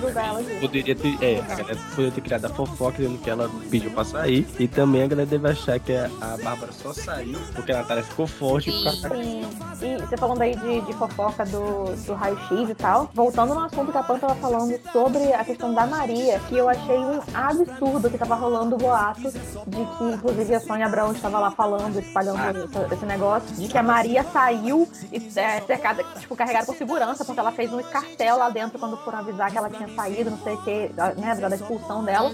Julgar 0.00 0.26
ela. 0.28 0.42
Poderia 0.60 0.94
ter, 0.94 1.16
é, 1.22 1.40
a 1.40 1.54
galera 1.54 1.78
poderia 1.90 2.10
ter 2.12 2.20
criado 2.20 2.44
a 2.44 2.48
fofoca 2.48 2.96
dizendo 2.98 3.18
que 3.18 3.30
ela 3.30 3.50
pediu 3.70 3.90
pra 3.90 4.04
sair. 4.04 4.46
E 4.58 4.68
também 4.68 5.02
a 5.02 5.06
galera 5.06 5.26
deve 5.28 5.48
achar 5.48 5.78
que 5.78 5.92
a, 5.92 6.10
a 6.20 6.36
Bárbara 6.36 6.72
só 6.72 6.91
saiu 6.94 7.38
porque 7.54 7.72
a 7.72 7.78
Natália 7.78 8.02
ficou 8.02 8.26
forte 8.26 8.70
por 8.70 8.84
causa 8.84 9.08
da 9.08 9.14
Sim. 9.14 9.96
E 9.96 9.96
você 9.96 10.16
falando 10.16 10.40
aí 10.42 10.54
de, 10.54 10.80
de 10.82 10.92
fofoca 10.92 11.44
do, 11.44 11.96
do 12.06 12.14
raio-x 12.14 12.70
e 12.70 12.74
tal, 12.74 13.10
voltando 13.12 13.52
no 13.52 13.60
assunto 13.60 13.90
que 13.90 13.98
a 13.98 14.02
Pan 14.02 14.16
tava 14.16 14.36
falando 14.36 14.78
sobre 14.92 15.32
a 15.32 15.44
questão 15.44 15.74
da 15.74 15.86
Maria, 15.86 16.38
que 16.48 16.56
eu 16.56 16.68
achei 16.68 16.98
um 16.98 17.20
absurdo 17.34 18.08
que 18.08 18.16
tava 18.16 18.36
rolando 18.36 18.76
o 18.76 18.78
boato 18.78 19.22
de 19.22 19.84
que, 19.98 20.04
inclusive, 20.04 20.54
a 20.54 20.60
Sônia 20.60 20.86
Abrão 20.86 21.10
estava 21.10 21.40
lá 21.40 21.50
falando, 21.50 21.98
espalhando 21.98 22.64
esse, 22.64 22.94
esse 22.94 23.06
negócio, 23.06 23.56
de 23.56 23.66
que 23.66 23.76
a 23.76 23.82
Maria 23.82 24.22
saiu 24.22 24.88
e 25.10 25.16
é, 25.36 25.60
cercada, 25.62 26.04
tipo, 26.20 26.36
carregada 26.36 26.66
por 26.66 26.76
segurança, 26.76 27.24
porque 27.24 27.40
ela 27.40 27.50
fez 27.50 27.72
um 27.72 27.80
escartel 27.80 28.38
lá 28.38 28.50
dentro 28.50 28.78
quando 28.78 28.96
foram 28.98 29.18
avisar 29.18 29.50
que 29.50 29.58
ela 29.58 29.68
tinha 29.68 29.88
saído, 29.88 30.30
não 30.30 30.38
sei 30.38 30.54
o 30.54 30.62
que, 30.62 30.90
né, 31.16 31.34
da 31.34 31.56
expulsão 31.56 32.04
dela. 32.04 32.30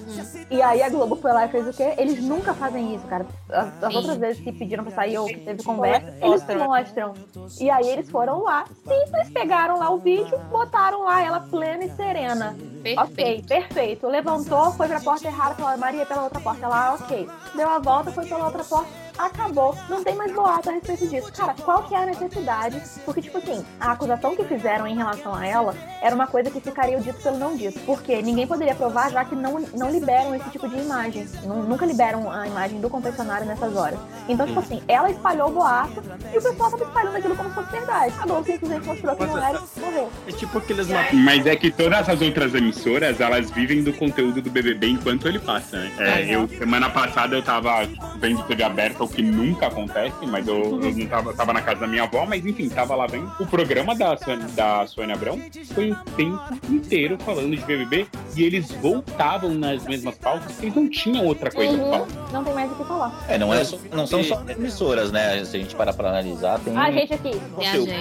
E 0.51 0.61
aí 0.61 0.83
a 0.83 0.91
Globo 0.91 1.17
foi 1.17 1.33
lá 1.33 1.47
e 1.47 1.49
fez 1.49 1.67
o 1.67 1.73
quê? 1.73 1.95
Eles 1.97 2.23
nunca 2.23 2.53
fazem 2.53 2.95
isso, 2.95 3.07
cara. 3.07 3.27
As, 3.49 3.85
as 3.85 3.95
outras 3.95 4.19
vezes 4.19 4.43
que 4.53 4.59
pediram 4.59 4.85
pra 4.85 4.93
sair 4.93 5.19
ou 5.19 5.27
que 5.27 5.39
teve 5.39 5.63
conversa, 5.63 6.13
eles 6.21 6.45
mostram. 6.57 7.15
E 7.61 7.71
aí 7.71 7.89
eles 7.89 8.11
foram 8.11 8.43
lá, 8.43 8.65
simples, 8.87 9.31
pegaram 9.33 9.79
lá 9.79 9.91
o 9.91 9.99
vídeo, 9.99 10.39
botaram 10.51 11.05
lá 11.05 11.23
ela 11.23 11.41
plena 11.41 11.85
e 11.85 11.91
serena. 11.91 12.57
Ok, 12.99 13.45
perfeito. 13.47 14.07
Levantou, 14.07 14.73
foi 14.73 14.89
pra 14.89 15.01
porta 15.01 15.27
errada, 15.27 15.55
falou, 15.55 15.77
Maria, 15.79 16.07
pela 16.07 16.25
outra 16.25 16.41
porta. 16.41 16.65
Ela, 16.65 16.95
ok. 16.95 17.29
Deu 17.55 17.69
a 17.69 17.79
volta, 17.79 18.11
foi 18.11 18.27
pela 18.27 18.47
outra 18.47 18.65
porta. 18.65 19.08
Acabou. 19.19 19.77
Não 19.89 20.03
tem 20.05 20.15
mais 20.15 20.33
boato 20.33 20.71
a 20.71 20.73
respeito 20.73 21.07
disso. 21.09 21.33
Cara, 21.33 21.55
qual 21.65 21.83
que 21.83 21.95
é 21.95 22.03
a 22.03 22.07
necessidade? 22.07 22.81
Porque, 23.05 23.21
tipo 23.23 23.39
assim, 23.39 23.65
a 23.81 23.93
acusação 23.93 24.37
que 24.37 24.45
fizeram 24.45 24.87
em 24.87 24.95
relação 24.97 25.35
a 25.35 25.47
ela 25.47 25.75
era 26.01 26.15
uma 26.15 26.27
coisa 26.27 26.51
que 26.51 26.61
ficaria 26.61 26.97
o 26.97 27.01
dito 27.01 27.21
pelo 27.23 27.39
não 27.39 27.57
dito. 27.57 27.79
Porque 27.81 28.23
ninguém 28.23 28.47
poderia 28.47 28.75
provar, 28.75 29.11
já 29.11 29.25
que 29.25 29.35
não, 29.35 29.59
não 29.75 29.91
liberam 29.91 30.35
esse 30.35 30.49
tipo 30.51 30.69
de 30.69 30.77
imagem. 30.79 31.27
Nu- 31.45 31.69
Nunca 31.69 31.85
liberam 31.85 32.31
a 32.31 32.47
imagem 32.47 32.81
do 32.81 32.89
confessionário 32.89 33.47
nessas 33.47 33.75
horas. 33.77 33.99
Então, 34.29 34.47
tipo 34.47 34.61
assim, 34.61 34.83
ela 34.89 35.11
espalhou 35.11 35.49
o 35.49 35.53
boato 35.53 36.03
e 36.33 36.39
o 36.39 36.43
pessoal 36.43 36.71
tava 36.71 36.85
espalhando 36.85 37.17
aquilo 37.17 37.37
como 37.37 37.49
se 37.49 37.55
fosse 37.57 37.73
verdade. 37.73 38.15
A 38.21 38.27
Globo 38.27 38.45
simplesmente 38.47 38.87
mostrou 38.87 39.17
que 39.17 39.27
não 39.27 39.39
era 39.45 39.61
e 39.77 39.81
morreu. 39.81 40.11
É 40.27 40.33
tipo 40.33 40.59
aqueles 40.59 40.87
Mas 41.13 41.47
é 41.47 41.57
que 41.57 41.71
todas 41.71 42.09
as 42.09 42.21
outras 42.21 42.55
emissoras, 42.55 43.21
elas 43.21 43.51
vivem 43.51 43.83
do 43.83 43.93
conteúdo 43.93 44.41
do 44.41 44.51
BBB 44.51 44.89
enquanto 44.91 45.27
ele 45.27 45.39
passa, 45.39 45.77
né? 45.79 45.93
É, 45.99 46.35
eu, 46.35 46.49
semana 46.49 46.89
passada 46.89 47.35
eu 47.37 47.43
tava 47.43 47.87
vendo 48.19 48.43
TV 48.45 48.63
aberta, 48.63 49.03
o 49.09 49.15
que 49.15 49.23
nunca 49.23 49.67
acontece, 49.67 50.15
mas 50.27 50.47
eu, 50.47 50.81
eu 50.83 50.93
não 50.97 51.07
tava, 51.07 51.33
tava 51.35 51.53
na 51.53 51.63
casa 51.63 51.81
da 51.81 51.87
minha 51.87 52.05
avó, 52.05 52.25
mas 52.27 52.45
enfim, 52.45 52.69
tava 52.69 52.95
lá 52.95 53.07
vendo. 53.07 53.31
O 53.41 53.47
programa 53.47 53.95
da, 53.95 54.17
Sônia- 54.17 54.47
da 54.55 54.87
Sônia 54.87 55.15
Abrão 55.15 55.41
foi 55.75 55.91
o 55.93 55.97
tempo 56.17 56.41
inteiro 56.71 57.19
falando 57.25 57.57
de 57.57 57.63
BBB 57.65 58.07
e 58.37 58.43
eles 58.45 58.71
voltavam 58.73 59.55
nas 59.55 59.85
mesmas 59.85 60.17
pautas 60.17 60.53
porque 60.53 60.67
eles 60.67 60.75
não 60.77 60.89
tinham 60.91 61.25
outra 61.27 61.51
coisa 61.51 61.77
pra 61.77 61.85
falar. 61.87 62.01
Uhum. 62.01 62.33
Não 62.33 62.45
tem 62.45 62.55
mais 62.55 62.73
o 62.73 62.75
que 62.75 62.85
falar. 62.85 63.25
É, 63.29 63.39
não, 63.39 63.53
é 63.55 63.65
só- 63.65 63.79
não 63.93 64.07
são 64.07 64.23
só 64.25 64.43
emissoras, 64.49 65.11
né? 65.13 65.45
Se 65.45 65.57
a 65.57 65.61
gente 65.61 65.75
parar 65.75 65.93
pra 65.93 66.09
analisar, 66.11 66.59
tem. 66.61 66.77
A 66.77 66.91
gente 66.91 67.15
aqui. 67.15 67.31
conteúdo. 67.55 67.91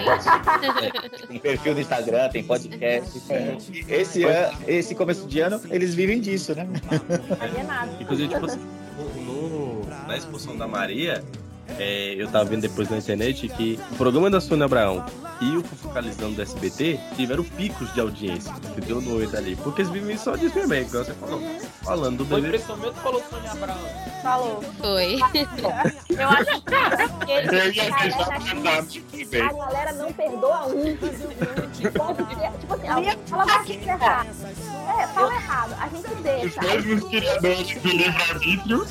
É, 0.78 1.28
tem 1.28 1.40
perfil 1.40 1.74
no 1.74 1.82
Instagram, 1.82 2.30
tem 2.30 2.44
podcast. 2.44 3.22
é. 3.30 3.56
Esse, 3.88 4.24
ano, 4.24 4.58
esse 4.68 4.96
começo 4.96 5.28
de 5.28 5.40
ano, 5.40 5.60
eles 5.70 5.94
vivem 5.96 6.20
disso, 6.20 6.54
né? 6.56 6.68
Inclusive, 8.00 8.30
tipo 8.34 8.46
assim, 8.46 8.60
na 10.08 10.18
expulsão 10.18 10.56
da 10.58 10.68
Maria, 10.68 11.24
é, 11.78 12.16
eu 12.18 12.28
tava 12.30 12.46
vendo 12.46 12.62
depois 12.62 12.90
na 12.90 12.98
internet 12.98 13.48
que 13.50 13.80
o 13.92 13.96
programa 13.96 14.30
da 14.30 14.40
Sônia 14.40 14.66
Abraão 14.66 15.06
e 15.42 15.56
o 15.58 15.64
Fofocalizando 15.64 16.36
do 16.36 16.42
SBT 16.42 17.00
tiveram 17.16 17.44
picos 17.44 17.94
de 17.94 18.02
audiência, 18.02 18.54
que 18.74 18.82
deu 18.82 19.02
noite 19.02 19.36
ali. 19.36 19.56
Porque 19.58 19.82
eles 19.82 19.92
vivem 19.92 20.18
só 20.18 20.36
disso 20.36 20.56
mesmo, 20.56 20.74
é 20.74 20.82
igual 20.82 21.04
você 21.06 21.14
falou. 21.14 21.42
Falando 21.84 22.18
do 22.20 22.26
Foi 22.26 22.42
bebê. 22.42 22.58
impressionante 22.58 23.00
falou 23.00 23.24
Sônia 23.30 23.52
Abrão. 23.52 23.78
Falou. 24.24 24.64
Foi. 24.80 25.20
Eu 26.18 26.30
acho 26.30 26.62
que 26.62 27.32
eles- 27.32 27.52
Eu 27.54 27.72
ia 27.74 27.84
a, 27.84 27.98
deixar 28.02 28.30
galera, 28.60 29.48
a 29.48 29.54
galera 29.66 29.94
não 29.94 30.12
perdoa 30.14 30.68
um. 30.68 30.84
Ser, 30.84 30.98
tipo 31.80 32.74
assim, 32.74 32.88
alguém 32.88 33.18
fala 33.28 33.46
bastante 33.46 33.88
errado. 33.88 34.28
É, 35.00 35.08
fala 35.08 35.34
errado. 35.36 35.76
A 35.80 35.88
gente 35.90 36.08
Os 36.08 36.22
deixa. 36.24 36.62
mesmos 36.62 37.04
criadores 37.10 37.82
do 37.82 37.88
livre-arbítrio. 37.90 38.88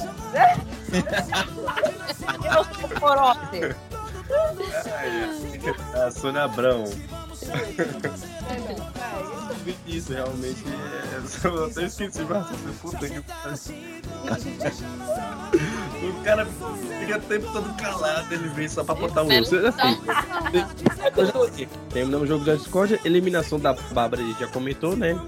Eu 2.45 2.65
sou 2.65 3.01
corote. 3.01 3.77
A 5.95 6.11
Sônia 6.11 6.45
Abrão. 6.45 6.85
Isso, 9.87 10.13
realmente. 10.13 10.65
É... 10.67 11.47
Eu 11.47 11.65
até 11.67 11.85
esqueci, 11.85 12.23
mas 12.23 12.47
puta 12.81 13.09
que 13.09 13.21
pariu. 13.21 13.57
O 16.09 16.25
cara 16.25 16.47
fica 17.01 17.19
o 17.19 17.21
tempo 17.21 17.53
todo 17.53 17.77
calado, 17.77 18.33
ele 18.33 18.49
vem 18.49 18.69
só 18.69 18.85
pra 18.85 18.95
botar 18.95 19.23
o 19.23 19.33
erro. 19.33 19.47
Assim, 19.69 21.67
terminamos 21.93 22.25
o 22.25 22.33
jogo 22.33 22.45
da 22.45 22.55
Discord, 22.55 23.01
eliminação 23.05 23.59
da 23.59 23.73
Bárbara 23.73 24.23
a 24.23 24.27
gente 24.27 24.41
já 24.41 24.47
comentou, 24.49 24.97
né? 24.97 25.19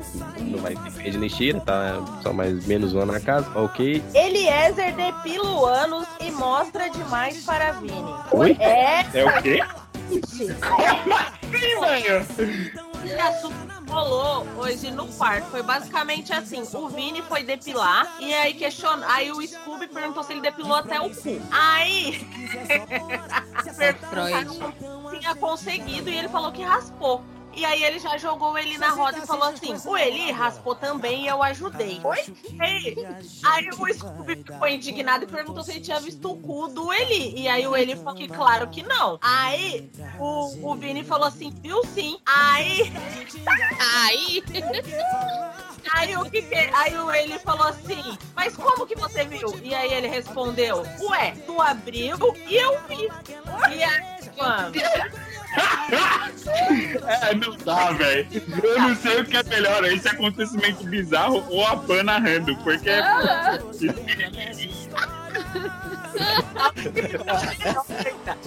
Não 0.41 0.59
vai 0.59 0.75
ter 0.75 1.03
rede 1.03 1.19
nem 1.19 1.29
cheira, 1.29 1.61
tá? 1.61 2.03
Só 2.23 2.33
mais 2.33 2.67
menos 2.67 2.93
uma 2.93 3.07
na 3.07 3.21
casa, 3.21 3.49
ok. 3.59 4.03
Eliezer 4.15 4.95
depila 4.95 5.51
o 5.51 5.67
ânus 5.67 6.07
e 6.21 6.31
mostra 6.31 6.89
demais 6.89 7.45
para 7.45 7.73
Vini. 7.73 8.15
Oi? 8.33 8.57
É. 8.61 9.05
É 9.15 9.25
o 9.25 9.43
quê? 9.43 9.61
Esse 13.05 13.20
assunto 13.20 13.57
rolou 13.89 14.47
hoje 14.57 14.91
no 14.91 15.07
quarto. 15.09 15.51
Foi 15.51 15.62
basicamente 15.62 16.33
assim: 16.33 16.62
o 16.75 16.89
Vini 16.89 17.23
foi 17.23 17.43
depilar 17.43 18.16
e 18.20 18.33
aí 18.35 18.55
questionou. 18.55 19.05
Aí 19.09 19.31
o 19.31 19.47
Scooby 19.47 19.87
perguntou 19.89 20.23
se 20.23 20.33
ele 20.33 20.41
depilou 20.41 20.77
até 20.77 21.01
o 21.01 21.11
cu. 21.11 21.41
Aí 21.51 22.27
se 23.73 25.19
tinha 25.20 25.35
conseguido 25.35 26.11
e 26.11 26.19
ele 26.19 26.29
falou 26.29 26.53
que 26.53 26.62
raspou. 26.62 27.25
E 27.55 27.65
aí 27.65 27.83
ele 27.83 27.99
já 27.99 28.16
jogou 28.16 28.57
ele 28.57 28.79
na 28.79 28.91
roda 28.91 29.19
e 29.19 29.27
falou 29.27 29.49
assim: 29.49 29.75
o 29.85 29.97
Eli 29.97 30.31
raspou 30.31 30.75
também 30.75 31.25
e 31.25 31.29
eu 31.29 31.43
ajudei. 31.43 32.01
Oi? 32.03 32.35
Aí, 32.61 32.97
aí 33.45 33.69
o 33.70 33.95
Scooby 33.95 34.37
ficou 34.37 34.69
indignado 34.69 35.25
e 35.25 35.27
perguntou 35.27 35.65
se 35.65 35.73
ele 35.73 35.81
tinha 35.81 36.01
visto 36.01 36.31
o 36.31 36.37
cu 36.37 36.69
do 36.69 36.93
Eli. 36.93 37.41
E 37.41 37.49
aí 37.49 37.66
o 37.66 37.77
Eli 37.77 37.97
falou 37.97 38.15
que 38.15 38.29
claro 38.29 38.69
que 38.69 38.83
não. 38.83 39.19
Aí 39.20 39.91
o, 40.19 40.70
o 40.70 40.75
Vini 40.77 41.05
falou 41.05 41.27
assim: 41.27 41.53
viu 41.61 41.85
sim. 41.87 42.19
Aí. 42.27 42.93
Aí. 43.81 44.43
Aí 45.93 46.16
o 46.16 46.25
que, 46.31 46.43
que 46.43 46.55
aí 46.55 46.97
o 46.97 47.11
ele 47.11 47.39
falou 47.39 47.66
assim, 47.66 48.19
mas 48.35 48.55
como 48.55 48.87
que 48.87 48.95
você 48.95 49.25
viu? 49.25 49.59
E 49.62 49.75
aí 49.75 49.93
ele 49.93 50.07
respondeu, 50.09 50.85
ué, 51.01 51.35
tu 51.47 51.61
abriu 51.61 52.16
e 52.47 52.57
eu 52.57 52.79
vi. 52.87 53.09
E 53.75 53.83
aí, 53.83 54.31
mano, 54.37 54.73
É, 57.23 57.35
não 57.35 57.57
dá, 57.57 57.93
velho. 57.93 58.27
Eu 58.62 58.81
não 58.81 58.97
sei 58.97 59.20
o 59.20 59.25
que 59.25 59.37
é 59.37 59.43
melhor, 59.43 59.85
esse 59.85 60.09
acontecimento 60.09 60.85
bizarro 60.85 61.45
ou 61.49 61.66
a 61.66 61.77
Pan 61.77 62.03
narrando, 62.03 62.57
porque. 62.59 62.91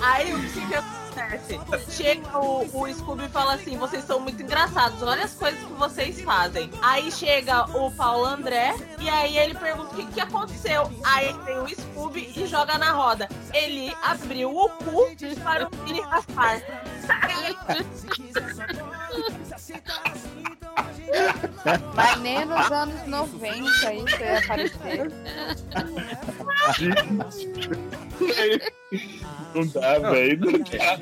Aí 0.01 0.33
o 0.33 0.39
que, 0.39 0.67
que 0.67 0.75
acontece? 0.75 1.59
Chega 1.89 2.39
o, 2.39 2.61
o 2.73 2.93
Scooby 2.93 3.25
e 3.25 3.29
fala 3.29 3.53
assim: 3.55 3.77
vocês 3.77 4.03
são 4.03 4.19
muito 4.19 4.41
engraçados, 4.41 5.01
olha 5.01 5.23
as 5.23 5.33
coisas 5.33 5.59
que 5.59 5.73
vocês 5.73 6.21
fazem. 6.21 6.69
Aí 6.81 7.11
chega 7.11 7.65
o 7.77 7.91
Paulo 7.91 8.25
André 8.25 8.75
e 8.99 9.09
aí 9.09 9.37
ele 9.37 9.55
pergunta 9.55 9.93
o 9.93 9.95
que, 9.95 10.05
que 10.05 10.21
aconteceu. 10.21 10.91
Aí 11.03 11.33
vem 11.45 11.59
o 11.59 11.69
Scooby 11.69 12.33
e 12.35 12.47
joga 12.47 12.77
na 12.77 12.91
roda. 12.91 13.27
Ele 13.53 13.93
abriu 14.03 14.55
o 14.55 14.69
cu 14.69 15.15
para 15.43 15.67
o 15.67 15.69
Vini 15.85 16.01
raspar. 16.01 16.61
Mas 21.95 22.19
nem 22.19 22.45
nos 22.45 22.71
anos 22.71 23.07
90 23.07 23.93
isso 23.93 24.21
ia 24.21 24.39
aparecer. 24.39 25.11
Não 29.55 29.67
dá, 29.67 29.99
velho. 29.99 30.39
Não 30.39 30.59
dá. 30.59 30.97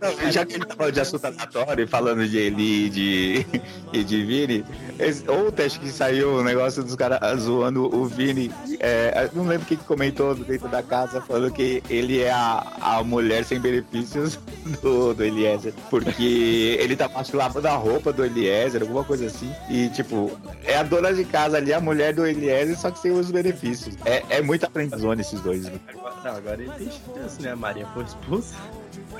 Não, 0.00 0.30
já 0.32 0.46
que 0.46 0.54
ele 0.54 0.64
tava 0.64 0.90
de 0.92 1.00
assunto 1.00 1.24
aleatório, 1.26 1.86
falando 1.88 2.26
de 2.28 2.38
Eli 2.38 2.86
e 2.86 2.90
de, 2.90 3.46
e 3.92 4.04
de 4.04 4.24
Vini, 4.24 4.64
esse- 4.98 5.28
ontem 5.28 5.64
acho 5.66 5.80
que 5.80 5.88
saiu 5.90 6.36
o 6.36 6.42
negócio 6.44 6.82
dos 6.82 6.94
caras 6.96 7.40
zoando 7.40 7.84
o 7.94 8.06
Vini. 8.06 8.50
é, 8.78 9.28
não 9.34 9.44
lembro 9.46 9.66
quem 9.66 9.76
que 9.76 9.84
comentou 9.84 10.34
dentro 10.34 10.68
da 10.68 10.82
casa, 10.82 11.20
falando 11.20 11.52
que 11.52 11.82
ele 11.90 12.20
é 12.22 12.30
a, 12.30 12.64
a 12.80 13.04
mulher 13.04 13.44
sem 13.44 13.58
benefícios 13.60 14.38
do, 14.80 15.12
do 15.12 15.24
Eliezer. 15.24 15.74
Porque 15.90 16.76
ele 16.80 16.96
tá 16.96 17.10
lavando 17.34 17.68
a 17.68 17.76
roupa 17.76 18.12
do 18.12 18.24
Eliezer, 18.24 18.82
alguma 18.82 19.04
coisa 19.04 19.26
assim. 19.26 19.52
E, 19.68 19.88
tipo, 19.90 20.30
é 20.64 20.76
a 20.76 20.82
dona 20.84 21.12
de 21.12 21.24
casa 21.24 21.56
ali, 21.56 21.72
a 21.74 21.80
mulher 21.80 22.14
do 22.14 22.24
Eliezer, 22.26 22.78
só 22.78 22.90
que 22.90 23.00
sem 23.00 23.10
os 23.10 23.30
benefícios. 23.30 23.96
É, 24.04 24.22
é 24.30 24.40
muita 24.40 24.70
friendzone 24.70 25.20
esses 25.20 25.40
dois. 25.40 25.64
né? 25.64 25.72
Agora, 25.88 26.14
não, 26.24 26.36
agora 26.36 26.62
ele 26.62 26.70
tem 26.80 26.90
chance, 26.90 27.42
né? 27.42 27.52
A 27.52 27.56
Maria 27.56 27.86
foi 27.88 28.04
expulsa. 28.04 28.56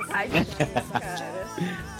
Ai, 0.09 0.27
cara. 0.29 0.45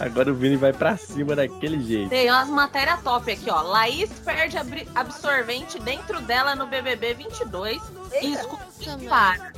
Agora 0.00 0.32
o 0.32 0.34
Vini 0.34 0.56
vai 0.56 0.72
pra 0.72 0.96
cima 0.96 1.36
daquele 1.36 1.80
jeito. 1.80 2.10
Tem 2.10 2.28
umas 2.28 2.48
matérias 2.48 3.00
top 3.02 3.30
aqui, 3.30 3.48
ó. 3.48 3.62
Laís 3.62 4.10
perde 4.24 4.56
absorvente 4.94 5.78
dentro 5.78 6.20
dela 6.22 6.56
no 6.56 6.66
BBB 6.66 7.14
22 7.14 7.80
e 8.20 8.36
Scooby 8.36 9.06
para. 9.08 9.52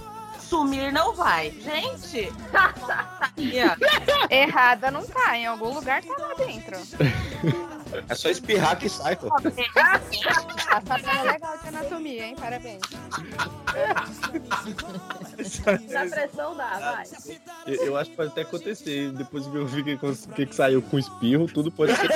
Sumir 0.54 0.92
não 0.92 1.12
vai. 1.12 1.50
Gente. 1.50 2.32
Errada 4.30 4.88
não 4.88 5.04
tá, 5.04 5.36
em 5.36 5.46
algum 5.46 5.74
lugar 5.74 6.00
tá 6.00 6.14
lá 6.16 6.34
dentro. 6.34 6.76
É 8.08 8.14
só 8.16 8.28
espirrar 8.28 8.76
que 8.76 8.88
sai, 8.88 9.14
pô. 9.14 9.28
A 9.32 10.80
tabela 10.80 11.22
legal 11.30 11.58
de 11.58 11.68
anatomia, 11.68 12.26
hein? 12.26 12.34
Parabéns. 12.34 12.80
Na 15.92 16.06
pressão 16.06 16.56
dá, 16.56 16.70
vai. 16.80 17.04
Eu, 17.68 17.86
eu 17.86 17.96
acho 17.96 18.10
que 18.10 18.16
pode 18.16 18.30
até 18.30 18.40
acontecer. 18.42 19.12
Depois 19.12 19.46
que 19.46 19.54
eu 19.54 19.64
vi 19.64 19.84
que, 19.84 19.96
que, 20.34 20.46
que 20.46 20.56
saiu 20.56 20.82
com 20.82 20.98
espirro, 20.98 21.46
tudo 21.46 21.70
pode 21.70 21.94
ser. 21.94 22.08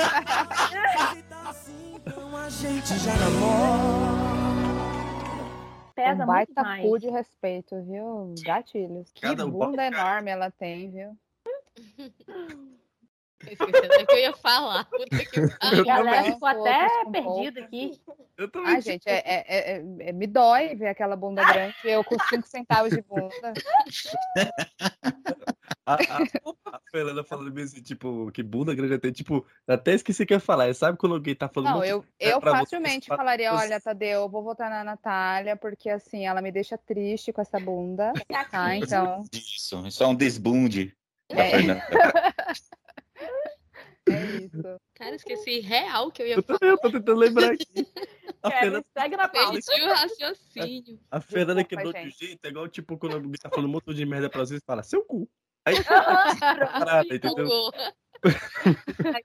A 2.49 2.51
gente 2.51 2.97
já 2.97 3.15
namora. 3.15 4.58
Pesa 6.03 6.23
um 6.23 6.27
baita 6.27 6.53
muito 6.53 6.67
mais. 6.67 6.89
cu 6.89 6.99
de 6.99 7.09
respeito, 7.09 7.83
viu? 7.83 8.33
Gatilhos. 8.41 9.11
Que 9.11 9.21
Cada 9.21 9.45
um 9.45 9.51
bunda 9.51 9.85
enorme 9.85 10.31
ela 10.31 10.49
tem, 10.49 10.89
viu? 10.91 11.17
Esqueci 13.41 14.03
o 14.03 14.07
que 14.07 14.13
eu 14.13 14.19
ia 14.19 14.33
falar. 14.33 14.85
Puta 14.85 15.25
que 15.25 15.41
pariu. 15.59 15.85
galera 15.85 16.23
ficou 16.23 16.47
até 16.47 16.87
perdida 17.11 17.61
aqui. 17.61 18.01
Eu 18.37 18.49
também. 18.49 18.73
Ai, 18.75 18.81
gente, 18.81 19.03
é, 19.07 19.17
é- 19.25 19.45
é- 19.47 19.83
é- 20.09 20.11
me 20.11 20.27
dói 20.27 20.75
ver 20.75 20.87
aquela 20.87 21.15
bunda 21.15 21.41
grande. 21.53 21.75
Eu 21.83 22.03
com 22.03 22.17
5 22.19 22.47
centavos 22.47 22.89
de 22.91 23.01
bunda. 23.01 23.53
A, 25.85 25.93
a, 25.95 26.75
a 26.75 26.79
Fernanda 26.91 27.23
falando 27.23 27.57
assim, 27.59 27.81
tipo, 27.81 28.31
que 28.31 28.43
bunda 28.43 28.75
grande 28.75 28.97
tem, 28.99 29.11
tipo, 29.11 29.45
até 29.67 29.93
esqueci 29.93 30.23
o 30.23 30.25
que 30.25 30.33
eu 30.33 30.37
ia 30.37 30.39
falar. 30.39 30.73
Sabe 30.75 30.97
quando 30.97 31.15
alguém 31.15 31.33
tá 31.35 31.47
falando. 31.49 31.75
Não, 31.75 31.83
eu, 31.85 32.05
é 32.19 32.33
eu 32.33 32.41
facilmente 32.41 33.05
você 33.05 33.09
fala- 33.09 33.19
falaria, 33.19 33.51
você- 33.51 33.63
olha, 33.65 33.81
Tadeu, 33.81 34.21
eu 34.21 34.29
vou 34.29 34.43
votar 34.43 34.69
na 34.69 34.83
Natália, 34.83 35.55
porque 35.55 35.89
assim, 35.89 36.27
ela 36.27 36.41
me 36.41 36.51
deixa 36.51 36.77
triste 36.77 37.33
com 37.33 37.41
essa 37.41 37.59
bunda. 37.59 38.13
Tá, 38.51 38.75
então. 38.75 39.23
Isso, 39.33 39.85
isso 39.87 40.03
é 40.03 40.07
um 40.07 40.15
desbunde 40.15 40.93
da 41.29 41.43
É. 41.43 41.49
Fernanda. 44.09 44.35
É 44.35 44.45
isso. 44.45 44.81
Cara, 44.95 45.15
esqueci 45.15 45.59
real 45.61 46.11
que 46.11 46.21
eu 46.21 46.27
ia 46.27 46.35
Eu 46.35 46.43
falar. 46.43 46.59
também, 46.59 46.73
eu 46.75 46.77
tô 46.81 46.91
tentando 46.91 47.19
lembrar 47.19 47.51
aqui. 47.53 47.87
A 48.41 48.49
Kevin, 48.49 48.61
Fernanda, 48.61 48.85
segue 48.97 49.17
na 49.17 49.27
pauta. 49.27 49.51
Perdi 49.51 49.81
o 49.81 49.93
raciocínio. 49.93 50.99
a 51.11 51.21
Fernanda 51.21 51.63
Desculpa, 51.63 51.83
quebrou 51.83 51.93
de 51.93 52.09
gente. 52.09 52.25
jeito, 52.27 52.45
é 52.45 52.47
igual 52.49 52.67
tipo 52.67 52.97
quando 52.97 53.13
alguém 53.15 53.31
tá 53.33 53.49
falando 53.49 53.65
um 53.69 53.71
monte 53.73 53.93
de 53.93 54.05
merda 54.05 54.29
pra 54.29 54.45
vocês 54.45 54.61
e 54.61 54.65
fala, 54.65 54.83
seu 54.83 55.03
cu. 55.03 55.29
Aí 55.65 55.75
parada, 55.83 57.15
entendeu? 57.15 57.45
Bugou. 57.45 57.71
Aí 59.03 59.13